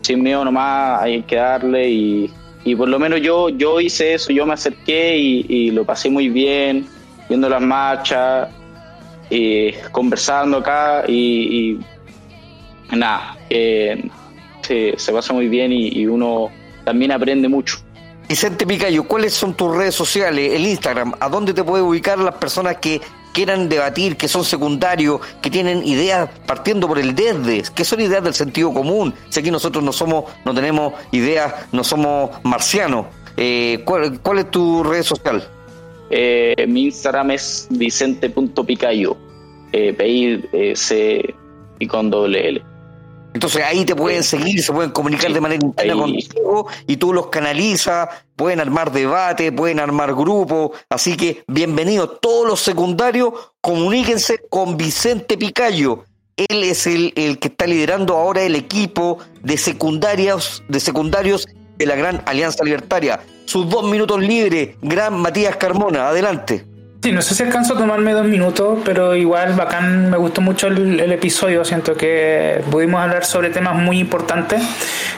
sin 0.00 0.22
miedo 0.22 0.44
nomás, 0.44 1.02
hay 1.02 1.22
que 1.22 1.36
darle 1.36 1.90
y, 1.90 2.30
y 2.64 2.74
por 2.74 2.88
lo 2.88 2.98
menos 2.98 3.20
yo, 3.20 3.48
yo 3.50 3.80
hice 3.80 4.14
eso, 4.14 4.32
yo 4.32 4.46
me 4.46 4.54
acerqué 4.54 5.16
y, 5.18 5.70
lo 5.70 5.84
pasé 5.84 6.10
muy 6.10 6.28
bien, 6.28 6.86
viendo 7.28 7.48
las 7.48 7.62
marchas, 7.62 8.48
eh, 9.30 9.78
conversando 9.92 10.58
acá 10.58 11.04
y, 11.06 11.78
y 12.90 12.96
nada, 12.96 13.36
se, 13.48 14.94
se 14.96 15.12
pasa 15.12 15.32
muy 15.32 15.48
bien 15.48 15.72
y 15.72 16.06
uno 16.06 16.50
también 16.84 17.12
aprende 17.12 17.48
mucho. 17.48 17.78
Vicente 18.28 18.66
Picayo, 18.66 19.04
¿cuáles 19.04 19.34
son 19.34 19.54
tus 19.54 19.76
redes 19.76 19.94
sociales, 19.94 20.52
el 20.54 20.66
Instagram? 20.66 21.12
¿A 21.20 21.28
dónde 21.28 21.52
te 21.52 21.62
puede 21.62 21.82
ubicar 21.82 22.18
las 22.18 22.36
personas 22.36 22.78
que 22.78 23.00
quieran 23.34 23.68
debatir, 23.68 24.16
que 24.16 24.28
son 24.28 24.44
secundarios, 24.44 25.20
que 25.42 25.50
tienen 25.50 25.86
ideas 25.86 26.30
partiendo 26.46 26.88
por 26.88 26.98
el 26.98 27.14
desde, 27.14 27.62
que 27.74 27.84
son 27.84 28.00
ideas 28.00 28.24
del 28.24 28.34
sentido 28.34 28.72
común? 28.72 29.12
Si 29.28 29.40
aquí 29.40 29.50
nosotros 29.50 29.84
no 29.84 29.92
somos, 29.92 30.24
no 30.44 30.54
tenemos 30.54 30.94
ideas, 31.10 31.52
no 31.72 31.84
somos 31.84 32.30
marcianos. 32.42 33.06
Eh, 33.36 33.82
¿cuál, 33.84 34.20
cuál 34.20 34.38
es 34.38 34.50
tu 34.50 34.82
red 34.82 35.02
social? 35.02 35.46
Eh, 36.10 36.66
mi 36.68 36.84
Instagram 36.84 37.32
es 37.32 37.66
vicente.picayo, 37.70 39.16
eh, 39.72 39.92
P-I-C 39.92 41.34
y 41.78 41.86
con 41.86 42.10
doble 42.10 42.48
L. 42.48 42.71
Entonces 43.34 43.64
ahí 43.64 43.84
te 43.84 43.94
pueden 43.96 44.22
seguir, 44.22 44.62
se 44.62 44.72
pueden 44.72 44.90
comunicar 44.90 45.28
Sí, 45.28 45.34
de 45.34 45.40
manera 45.40 45.64
interna 45.64 45.92
ahí. 45.94 45.98
contigo 46.28 46.66
y 46.86 46.96
tú 46.96 47.12
los 47.12 47.28
canalizas, 47.28 48.08
pueden 48.36 48.60
armar 48.60 48.92
debate, 48.92 49.52
pueden 49.52 49.80
armar 49.80 50.14
grupos, 50.14 50.72
así 50.90 51.16
que 51.16 51.42
bienvenidos 51.46 52.20
todos 52.20 52.46
los 52.46 52.60
secundarios, 52.60 53.32
comuníquense 53.60 54.40
con 54.50 54.76
Vicente 54.76 55.38
Picayo. 55.38 56.04
Él 56.36 56.64
es 56.64 56.86
el, 56.86 57.12
el 57.16 57.38
que 57.38 57.48
está 57.48 57.66
liderando 57.66 58.16
ahora 58.16 58.42
el 58.42 58.56
equipo 58.56 59.18
de 59.42 59.56
secundarios, 59.56 60.62
de 60.68 60.80
secundarios 60.80 61.46
de 61.76 61.86
la 61.86 61.94
Gran 61.94 62.22
Alianza 62.26 62.64
Libertaria. 62.64 63.20
Sus 63.44 63.68
dos 63.68 63.84
minutos 63.84 64.20
libres, 64.20 64.76
gran 64.82 65.18
Matías 65.20 65.56
Carmona, 65.56 66.08
adelante. 66.08 66.64
Sí, 67.02 67.10
no 67.10 67.20
sé 67.20 67.34
si 67.34 67.42
alcanzo 67.42 67.74
a 67.74 67.78
tomarme 67.78 68.12
dos 68.12 68.26
minutos, 68.26 68.78
pero 68.84 69.16
igual 69.16 69.54
bacán, 69.54 70.08
me 70.08 70.16
gustó 70.16 70.40
mucho 70.40 70.68
el, 70.68 71.00
el 71.00 71.10
episodio, 71.10 71.64
siento 71.64 71.94
que 71.94 72.62
pudimos 72.70 73.00
hablar 73.00 73.24
sobre 73.24 73.50
temas 73.50 73.74
muy 73.74 73.98
importantes. 73.98 74.62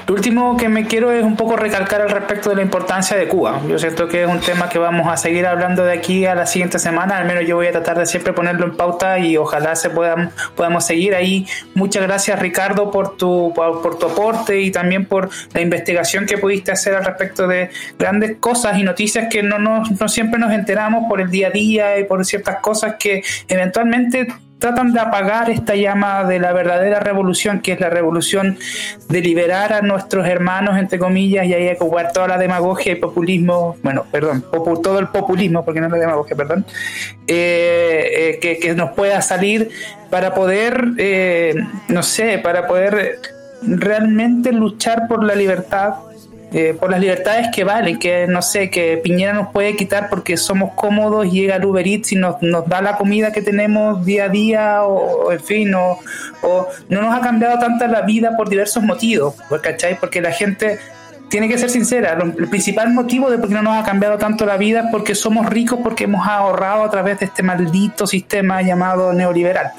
Lo 0.06 0.14
último 0.14 0.56
que 0.56 0.70
me 0.70 0.86
quiero 0.86 1.12
es 1.12 1.22
un 1.22 1.36
poco 1.36 1.56
recalcar 1.56 2.00
al 2.00 2.08
respecto 2.08 2.48
de 2.48 2.56
la 2.56 2.62
importancia 2.62 3.18
de 3.18 3.28
Cuba. 3.28 3.60
Yo 3.68 3.78
siento 3.78 4.08
que 4.08 4.22
es 4.22 4.28
un 4.30 4.40
tema 4.40 4.70
que 4.70 4.78
vamos 4.78 5.08
a 5.12 5.18
seguir 5.18 5.46
hablando 5.46 5.84
de 5.84 5.92
aquí 5.92 6.24
a 6.24 6.34
la 6.34 6.46
siguiente 6.46 6.78
semana, 6.78 7.18
al 7.18 7.26
menos 7.26 7.46
yo 7.46 7.56
voy 7.56 7.66
a 7.66 7.72
tratar 7.72 7.98
de 7.98 8.06
siempre 8.06 8.32
ponerlo 8.32 8.64
en 8.64 8.78
pauta 8.78 9.18
y 9.18 9.36
ojalá 9.36 9.76
se 9.76 9.90
puedan, 9.90 10.30
podamos 10.56 10.86
seguir 10.86 11.14
ahí. 11.14 11.46
Muchas 11.74 12.02
gracias 12.02 12.38
Ricardo 12.38 12.90
por 12.90 13.18
tu, 13.18 13.52
por, 13.54 13.82
por 13.82 13.98
tu 13.98 14.06
aporte 14.06 14.58
y 14.58 14.70
también 14.70 15.04
por 15.04 15.28
la 15.52 15.60
investigación 15.60 16.24
que 16.24 16.38
pudiste 16.38 16.72
hacer 16.72 16.94
al 16.94 17.04
respecto 17.04 17.46
de 17.46 17.68
grandes 17.98 18.38
cosas 18.40 18.78
y 18.78 18.84
noticias 18.84 19.26
que 19.30 19.42
no, 19.42 19.58
nos, 19.58 19.90
no 20.00 20.08
siempre 20.08 20.40
nos 20.40 20.50
enteramos 20.50 21.04
por 21.10 21.20
el 21.20 21.30
día 21.30 21.48
a 21.48 21.50
día 21.50 21.73
y 21.74 22.04
por 22.04 22.24
ciertas 22.24 22.56
cosas 22.60 22.96
que 22.98 23.22
eventualmente 23.48 24.26
tratan 24.58 24.94
de 24.94 25.00
apagar 25.00 25.50
esta 25.50 25.74
llama 25.74 26.24
de 26.24 26.38
la 26.38 26.52
verdadera 26.52 26.98
revolución, 27.00 27.60
que 27.60 27.72
es 27.72 27.80
la 27.80 27.90
revolución 27.90 28.56
de 29.10 29.20
liberar 29.20 29.74
a 29.74 29.82
nuestros 29.82 30.26
hermanos, 30.26 30.78
entre 30.78 30.98
comillas, 30.98 31.44
y 31.46 31.52
ahí 31.52 31.68
ocupar 31.74 32.12
toda 32.12 32.28
la 32.28 32.38
demagogia 32.38 32.92
y 32.92 32.94
populismo, 32.94 33.76
bueno, 33.82 34.06
perdón, 34.10 34.42
todo 34.82 34.98
el 34.98 35.08
populismo, 35.08 35.66
porque 35.66 35.80
no 35.80 35.86
es 35.88 35.92
la 35.92 35.98
demagogia, 35.98 36.34
perdón, 36.34 36.64
eh, 37.26 38.10
eh, 38.16 38.38
que, 38.40 38.58
que 38.58 38.74
nos 38.74 38.92
pueda 38.92 39.20
salir 39.20 39.68
para 40.08 40.32
poder, 40.32 40.92
eh, 40.96 41.54
no 41.88 42.02
sé, 42.02 42.38
para 42.38 42.66
poder 42.66 43.20
realmente 43.60 44.50
luchar 44.50 45.08
por 45.08 45.24
la 45.24 45.34
libertad 45.34 45.94
eh, 46.56 46.72
por 46.78 46.88
las 46.88 47.00
libertades 47.00 47.48
que 47.52 47.64
valen, 47.64 47.98
que 47.98 48.28
no 48.28 48.40
sé, 48.40 48.70
que 48.70 48.96
Piñera 48.98 49.32
nos 49.32 49.48
puede 49.48 49.74
quitar 49.74 50.08
porque 50.08 50.36
somos 50.36 50.72
cómodos, 50.74 51.28
llega 51.28 51.56
el 51.56 51.64
Uber 51.64 51.84
Eats 51.84 52.12
y 52.12 52.14
nos, 52.14 52.40
nos 52.42 52.68
da 52.68 52.80
la 52.80 52.96
comida 52.96 53.32
que 53.32 53.42
tenemos 53.42 54.06
día 54.06 54.26
a 54.26 54.28
día, 54.28 54.82
o, 54.84 55.24
o 55.24 55.32
en 55.32 55.40
fin, 55.40 55.74
o, 55.74 55.98
o 56.42 56.68
no 56.88 57.02
nos 57.02 57.12
ha 57.12 57.20
cambiado 57.20 57.58
tanta 57.58 57.88
la 57.88 58.02
vida 58.02 58.36
por 58.36 58.48
diversos 58.48 58.84
motivos, 58.84 59.34
pues, 59.48 59.62
¿cachai? 59.62 59.98
Porque 59.98 60.20
la 60.20 60.30
gente 60.30 60.78
tiene 61.28 61.48
que 61.48 61.58
ser 61.58 61.70
sincera, 61.70 62.16
el 62.22 62.48
principal 62.48 62.92
motivo 62.92 63.28
de 63.32 63.38
por 63.38 63.48
qué 63.48 63.56
no 63.56 63.62
nos 63.62 63.76
ha 63.76 63.82
cambiado 63.82 64.16
tanto 64.16 64.46
la 64.46 64.56
vida 64.56 64.82
es 64.82 64.86
porque 64.92 65.16
somos 65.16 65.46
ricos, 65.46 65.80
porque 65.82 66.04
hemos 66.04 66.24
ahorrado 66.24 66.84
a 66.84 66.90
través 66.90 67.18
de 67.18 67.26
este 67.26 67.42
maldito 67.42 68.06
sistema 68.06 68.62
llamado 68.62 69.12
neoliberal. 69.12 69.72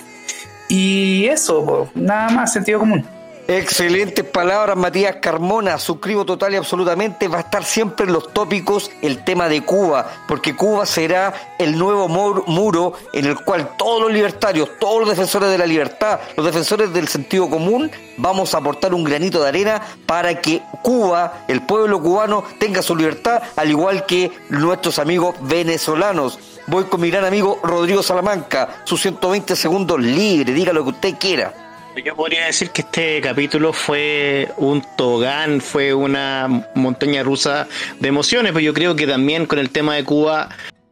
Y 0.67 1.25
eso, 1.27 1.65
pues, 1.65 1.95
nada 1.95 2.27
más, 2.31 2.51
sentido 2.51 2.79
común. 2.79 3.14
Excelentes 3.47 4.25
palabras, 4.25 4.75
Matías 4.75 5.17
Carmona. 5.17 5.77
Suscribo 5.77 6.25
total 6.25 6.53
y 6.53 6.57
absolutamente. 6.57 7.27
Va 7.27 7.37
a 7.37 7.41
estar 7.41 7.63
siempre 7.63 8.07
en 8.07 8.13
los 8.13 8.33
tópicos 8.33 8.89
el 9.03 9.23
tema 9.23 9.47
de 9.47 9.61
Cuba, 9.61 10.09
porque 10.27 10.55
Cuba 10.55 10.87
será 10.87 11.53
el 11.59 11.77
nuevo 11.77 12.07
muro 12.07 12.93
en 13.13 13.25
el 13.25 13.35
cual 13.35 13.75
todos 13.77 14.01
los 14.01 14.11
libertarios, 14.11 14.69
todos 14.79 15.01
los 15.01 15.09
defensores 15.09 15.51
de 15.51 15.59
la 15.59 15.67
libertad, 15.67 16.21
los 16.35 16.45
defensores 16.45 16.91
del 16.91 17.07
sentido 17.07 17.47
común, 17.47 17.91
vamos 18.17 18.55
a 18.55 18.57
aportar 18.57 18.95
un 18.95 19.03
granito 19.03 19.43
de 19.43 19.49
arena 19.49 19.79
para 20.07 20.41
que 20.41 20.63
Cuba, 20.81 21.45
el 21.47 21.61
pueblo 21.61 22.01
cubano, 22.01 22.43
tenga 22.59 22.81
su 22.81 22.95
libertad, 22.95 23.43
al 23.55 23.69
igual 23.69 24.07
que 24.07 24.31
nuestros 24.49 24.97
amigos 24.97 25.35
venezolanos. 25.41 26.39
Voy 26.65 26.85
con 26.85 26.99
mi 26.99 27.11
gran 27.11 27.25
amigo 27.25 27.59
Rodrigo 27.61 28.01
Salamanca, 28.01 28.81
sus 28.85 29.01
120 29.01 29.55
segundos 29.55 29.99
libre, 30.01 30.51
diga 30.51 30.73
lo 30.73 30.83
que 30.83 30.89
usted 30.89 31.15
quiera. 31.19 31.64
Yo 32.03 32.15
podría 32.15 32.45
decir 32.45 32.71
que 32.71 32.81
este 32.81 33.21
capítulo 33.21 33.71
fue 33.71 34.49
un 34.57 34.83
togán, 34.97 35.61
fue 35.61 35.93
una 35.93 36.67
montaña 36.75 37.23
rusa 37.23 37.67
de 37.99 38.09
emociones, 38.09 38.51
pero 38.51 38.63
yo 38.63 38.73
creo 38.73 38.95
que 38.95 39.07
también 39.07 39.45
con 39.45 39.59
el 39.59 39.69
tema 39.69 39.95
de 39.95 40.03
Cuba 40.03 40.49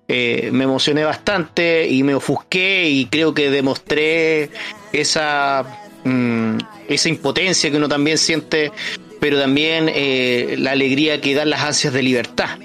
eh, 0.07 0.49
me 0.53 0.63
emocioné 0.63 1.03
bastante 1.03 1.88
y 1.88 2.03
me 2.03 2.15
ofusqué 2.15 2.89
y 2.89 3.05
creo 3.07 3.34
que 3.34 3.49
demostré 3.49 4.49
esa, 4.93 5.65
mm, 6.05 6.57
esa 6.88 7.09
impotencia 7.09 7.69
que 7.69 7.77
uno 7.77 7.89
también 7.89 8.17
siente, 8.17 8.71
pero 9.19 9.39
también 9.39 9.89
eh, 9.93 10.55
la 10.57 10.71
alegría 10.71 11.19
que 11.19 11.35
dan 11.35 11.49
las 11.49 11.61
ansias 11.61 11.93
de 11.93 12.01
libertad. 12.01 12.57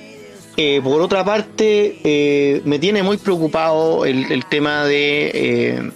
Eh, 0.56 0.80
por 0.82 1.00
otra 1.00 1.24
parte, 1.24 2.62
me 2.64 2.78
tiene 2.78 3.02
muy 3.02 3.16
preocupado 3.16 4.04
el, 4.06 4.30
el 4.30 4.44
tema 4.46 4.84
de 4.84 5.92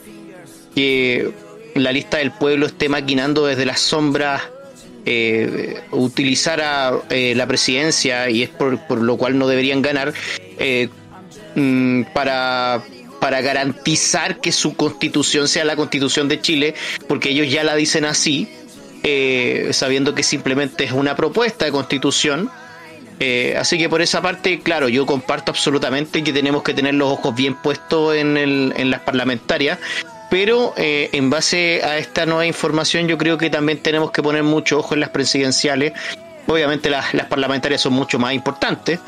que 0.75 1.33
la 1.75 1.93
lista 1.93 2.19
del 2.19 2.33
pueblo 2.33 2.67
esté 2.67 2.89
maquinando 2.89 3.47
desde 3.47 3.67
las 3.67 3.81
sombras 3.81 4.43
eh, 5.05 5.81
utilizar 5.91 6.61
a 6.61 7.01
eh, 7.11 7.35
la 7.35 7.49
presidencia 7.49 8.31
y 8.31 8.45
es 8.45 8.51
por, 8.51 8.79
lo 9.03 9.17
cual 9.17 9.37
no 9.37 9.49
deberían 9.49 9.83
ganar 9.83 10.15
eh, 10.59 10.89
mm, 11.57 12.05
para 12.15 12.85
para 13.19 13.41
garantizar 13.41 14.41
que 14.41 14.53
su 14.53 14.77
constitución 14.77 15.49
sea 15.49 15.65
la 15.65 15.75
constitución 15.75 16.29
de 16.29 16.41
Chile 16.41 16.75
porque 17.09 17.31
ellos 17.31 17.51
ya 17.51 17.65
la 17.65 17.75
dicen 17.75 18.05
así 18.05 18.49
sabiendo 19.73 20.15
que 20.15 20.23
simplemente 20.23 20.85
es 20.85 20.93
una 20.93 21.17
propuesta 21.17 21.65
de 21.65 21.73
constitución. 21.73 22.49
Así 23.57 23.79
que 23.79 23.89
por 23.89 24.01
esa 24.01 24.23
parte, 24.23 24.61
claro, 24.61 24.89
yo 24.89 25.07
comparto 25.07 25.51
absolutamente 25.51 26.23
que 26.23 26.33
tenemos 26.33 26.63
que 26.63 26.73
tener 26.75 26.95
los 26.95 27.11
ojos 27.11 27.35
bien 27.35 27.55
puestos 27.55 28.15
en, 28.15 28.37
el, 28.37 28.73
en 28.77 28.91
las 28.91 29.01
parlamentarias, 29.01 29.79
pero 30.33 30.73
eh, 30.79 31.11
en 31.13 31.29
base 31.29 31.83
a 31.85 31.99
esta 31.99 32.25
nueva 32.25 32.47
información 32.47 33.07
yo 33.07 33.19
creo 33.19 33.37
que 33.37 33.51
también 33.51 33.83
tenemos 33.83 34.13
que 34.13 34.23
poner 34.23 34.43
mucho 34.43 34.79
ojo 34.79 34.95
en 34.95 35.01
las 35.01 35.11
presidenciales. 35.11 35.93
Obviamente 36.47 36.89
las, 36.89 37.05
parlamentarias 37.29 37.83
son 37.83 37.93
mucho 37.93 38.19
más 38.19 38.33
importantes, 38.33 38.99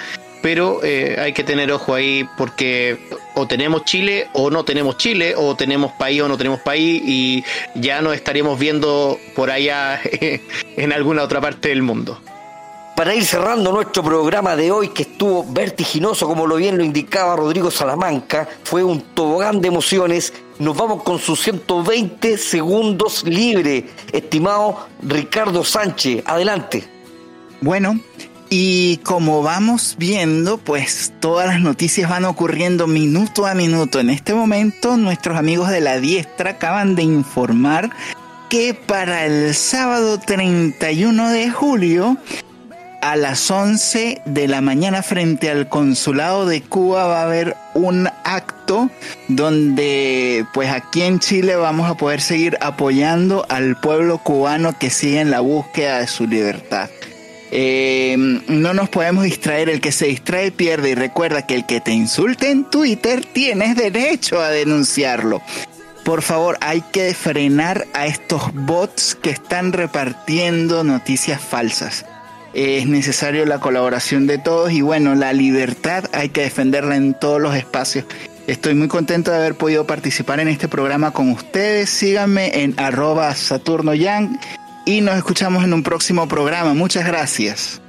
pero 0.43 0.85
eh, 0.85 1.17
hay 1.19 1.33
que 1.33 1.43
tener 1.43 1.73
ojo 1.73 1.95
ahí 1.95 2.29
porque 2.37 2.99
o 3.33 3.47
tenemos 3.47 3.87
Chile 3.87 4.29
o 4.35 4.51
no 4.51 4.67
tenemos 4.67 4.99
Chile, 4.99 5.33
o 5.35 5.57
tenemos 5.57 5.93
país 5.93 6.21
o 6.21 6.29
no 6.29 6.37
tenemos 6.37 6.61
país 6.61 7.03
y 7.03 7.43
ya 7.75 8.03
nos 8.03 8.15
estaríamos 8.15 8.59
viendo 8.59 9.19
por 9.35 9.51
allá 9.51 10.03
en 10.77 10.93
alguna 10.93 11.23
otra 11.23 11.41
parte 11.41 11.71
del 11.71 11.81
mundo. 11.81 12.21
Para 12.97 13.13
ir 13.13 13.25
cerrando 13.25 13.73
nuestro 13.73 14.05
programa 14.05 14.55
de 14.55 14.71
hoy, 14.71 14.91
que 14.91 15.03
estuvo 15.03 15.45
vertiginoso, 15.45 16.29
como 16.29 16.47
lo 16.47 16.55
bien 16.57 16.79
lo 16.79 16.85
indicaba 16.85 17.35
Rodrigo 17.35 17.69
Salamanca, 17.73 18.49
fue 18.63 18.85
un 18.85 19.01
tobogán 19.01 19.61
de 19.61 19.67
emociones. 19.67 20.33
Nos 20.61 20.77
vamos 20.77 21.03
con 21.03 21.19
sus 21.19 21.41
120 21.43 22.39
segundos 22.39 23.25
libre. 23.25 23.87
Estimado 24.13 24.87
Ricardo 25.03 25.65
Sánchez, 25.65 26.23
adelante. 26.25 26.85
Bueno, 27.61 27.99
y 28.49 28.99
como 28.99 29.43
vamos 29.43 29.97
viendo, 29.99 30.59
pues 30.59 31.13
todas 31.19 31.49
las 31.49 31.61
noticias 31.61 32.09
van 32.09 32.25
ocurriendo 32.25 32.87
minuto 32.87 33.45
a 33.47 33.55
minuto. 33.55 33.99
En 33.99 34.09
este 34.09 34.35
momento, 34.35 34.97
nuestros 34.97 35.37
amigos 35.37 35.69
de 35.71 35.81
la 35.81 35.99
diestra 35.99 36.51
acaban 36.51 36.95
de 36.95 37.03
informar 37.03 37.91
que 38.49 38.73
para 38.73 39.27
el 39.27 39.53
sábado 39.53 40.21
31 40.21 41.31
de 41.31 41.51
julio 41.51 42.19
a 43.05 43.17
las 43.17 43.51
11 43.51 44.23
de 44.25 44.49
la 44.49 44.63
mañana 44.63 45.03
frente 45.03 45.51
al 45.51 45.69
consulado 45.69 46.47
de 46.47 46.63
Cuba 46.63 47.05
va 47.05 47.21
a 47.21 47.25
haber 47.25 47.55
un 47.75 48.09
acto 48.25 48.89
donde 49.29 50.47
pues 50.55 50.71
aquí 50.71 51.03
en 51.03 51.21
Chile 51.21 51.55
vamos 51.55 51.91
a 51.91 51.99
poder 51.99 52.23
seguir 52.23 52.57
apoyando 52.63 53.45
al 53.51 53.79
pueblo 53.79 54.17
cubano 54.17 54.79
que 54.79 54.89
sigue 54.89 55.21
en 55.21 55.31
la 55.31 55.41
búsqueda 55.41 55.99
de 55.99 56.07
su 56.07 56.27
libertad. 56.27 56.89
Eh, 57.51 58.17
no 58.49 58.73
nos 58.73 58.89
podemos 58.89 59.25
distraer, 59.25 59.69
el 59.69 59.83
que 59.83 59.93
se 59.93 60.07
distrae 60.07 60.51
pierde 60.51 60.89
y 60.91 60.95
recuerda 60.95 61.47
que 61.47 61.57
el 61.57 61.67
que 61.67 61.83
te 61.83 61.93
insulte 61.93 62.51
en 62.51 62.65
Twitter 62.71 63.23
tienes 63.35 63.77
derecho 63.77 64.41
a 64.41 64.49
denunciarlo. 64.49 65.43
Por 66.07 66.23
favor, 66.23 66.57
hay 66.63 66.81
que 66.81 67.13
frenar 67.13 67.87
a 67.93 68.07
estos 68.07 68.55
bots 68.55 69.15
que 69.15 69.29
están 69.29 69.75
repartiendo 69.75 70.85
noticias 70.85 71.43
falsas 71.43 72.07
es 72.55 72.87
necesario 72.87 73.47
la 73.47 73.59
colaboración 73.59 74.27
de 74.27 74.39
todos 74.39 74.73
y 74.73 74.81
bueno, 74.81 75.15
la 75.15 75.33
libertad 75.33 76.05
hay 76.13 76.29
que 76.29 76.43
defenderla 76.43 76.97
en 76.97 77.15
todos 77.15 77.41
los 77.41 77.55
espacios. 77.55 78.05
Estoy 78.47 78.75
muy 78.75 78.89
contento 78.89 79.31
de 79.31 79.39
haber 79.39 79.55
podido 79.55 79.87
participar 79.87 80.39
en 80.39 80.49
este 80.49 80.69
programa 80.69 81.13
con 81.13 81.31
ustedes. 81.31 81.91
Síganme 81.91 82.63
en 82.63 82.79
arroba 82.79 83.35
y 84.87 85.01
nos 85.01 85.17
escuchamos 85.17 85.65
en 85.65 85.73
un 85.73 85.83
próximo 85.83 86.29
programa. 86.29 86.75
Muchas 86.75 87.07
gracias. 87.07 87.81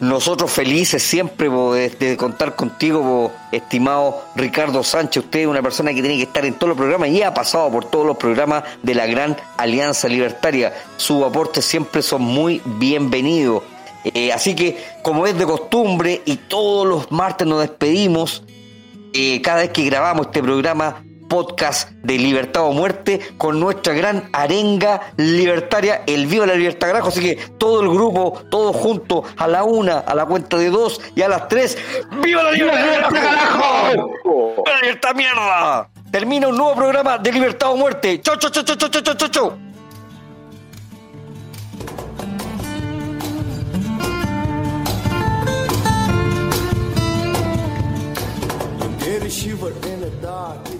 Nosotros 0.00 0.50
felices 0.50 1.02
siempre 1.02 1.48
de, 1.48 2.16
contar 2.18 2.54
contigo, 2.54 3.32
estimado 3.52 4.22
Ricardo 4.36 4.84
Sánchez. 4.84 5.24
Usted 5.24 5.40
es 5.40 5.46
una 5.46 5.62
persona 5.62 5.94
que 5.94 6.02
tiene 6.02 6.16
que 6.16 6.24
estar 6.24 6.44
en 6.44 6.54
todos 6.54 6.70
los 6.70 6.76
programas 6.76 7.08
y 7.08 7.22
ha 7.22 7.32
pasado 7.32 7.70
por 7.70 7.86
todos 7.86 8.04
los 8.04 8.16
programas 8.18 8.64
de 8.82 8.94
la 8.94 9.06
Gran 9.06 9.36
Alianza 9.56 10.08
Libertaria. 10.08 10.74
Sus 10.98 11.24
aportes 11.24 11.64
siempre 11.64 12.02
son 12.02 12.22
muy 12.22 12.60
bienvenidos. 12.64 13.62
Eh, 14.04 14.32
así 14.32 14.54
que, 14.54 14.76
como 15.02 15.26
es 15.26 15.38
de 15.38 15.46
costumbre, 15.46 16.22
y 16.24 16.36
todos 16.36 16.86
los 16.86 17.10
martes 17.10 17.46
nos 17.46 17.60
despedimos, 17.60 18.42
eh, 19.12 19.40
cada 19.42 19.58
vez 19.58 19.70
que 19.70 19.84
grabamos 19.84 20.26
este 20.26 20.42
programa 20.42 21.02
podcast 21.28 21.90
de 22.02 22.18
Libertad 22.18 22.64
o 22.64 22.72
Muerte 22.72 23.20
con 23.38 23.58
nuestra 23.58 23.94
gran 23.94 24.28
arenga 24.32 25.00
libertaria, 25.16 26.02
el 26.06 26.26
Viva 26.26 26.46
la 26.46 26.54
Libertad 26.54 26.88
Grajo. 26.88 27.08
Así 27.08 27.20
que 27.20 27.36
todo 27.58 27.82
el 27.82 27.88
grupo, 27.88 28.42
todos 28.50 28.76
juntos, 28.76 29.24
a 29.36 29.48
la 29.48 29.64
una, 29.64 29.98
a 29.98 30.14
la 30.14 30.26
cuenta 30.26 30.56
de 30.58 30.70
dos 30.70 31.00
y 31.14 31.22
a 31.22 31.28
las 31.28 31.48
tres. 31.48 31.78
¡Viva 32.22 32.42
la 32.42 32.52
Libertad 32.52 33.10
Grajo! 33.10 33.92
¡Viva 34.24 34.72
la 34.74 34.80
Libertad 34.82 35.14
Mierda! 35.14 35.90
Termina 36.10 36.48
un 36.48 36.56
nuevo 36.56 36.76
programa 36.76 37.18
de 37.18 37.32
Libertad 37.32 37.72
o 37.72 37.76
Muerte. 37.76 38.20
¡Chau, 38.20 38.36
chau, 38.36 38.50
chau, 38.50 38.64
chau, 38.64 38.76
chau, 38.88 39.14
chau, 39.14 39.28
chau! 39.28 39.63
I 49.24 49.26
wish 49.26 49.44
you 49.44 49.56
were 49.56 49.72
in 49.88 50.00
the 50.00 50.10
dark. 50.20 50.73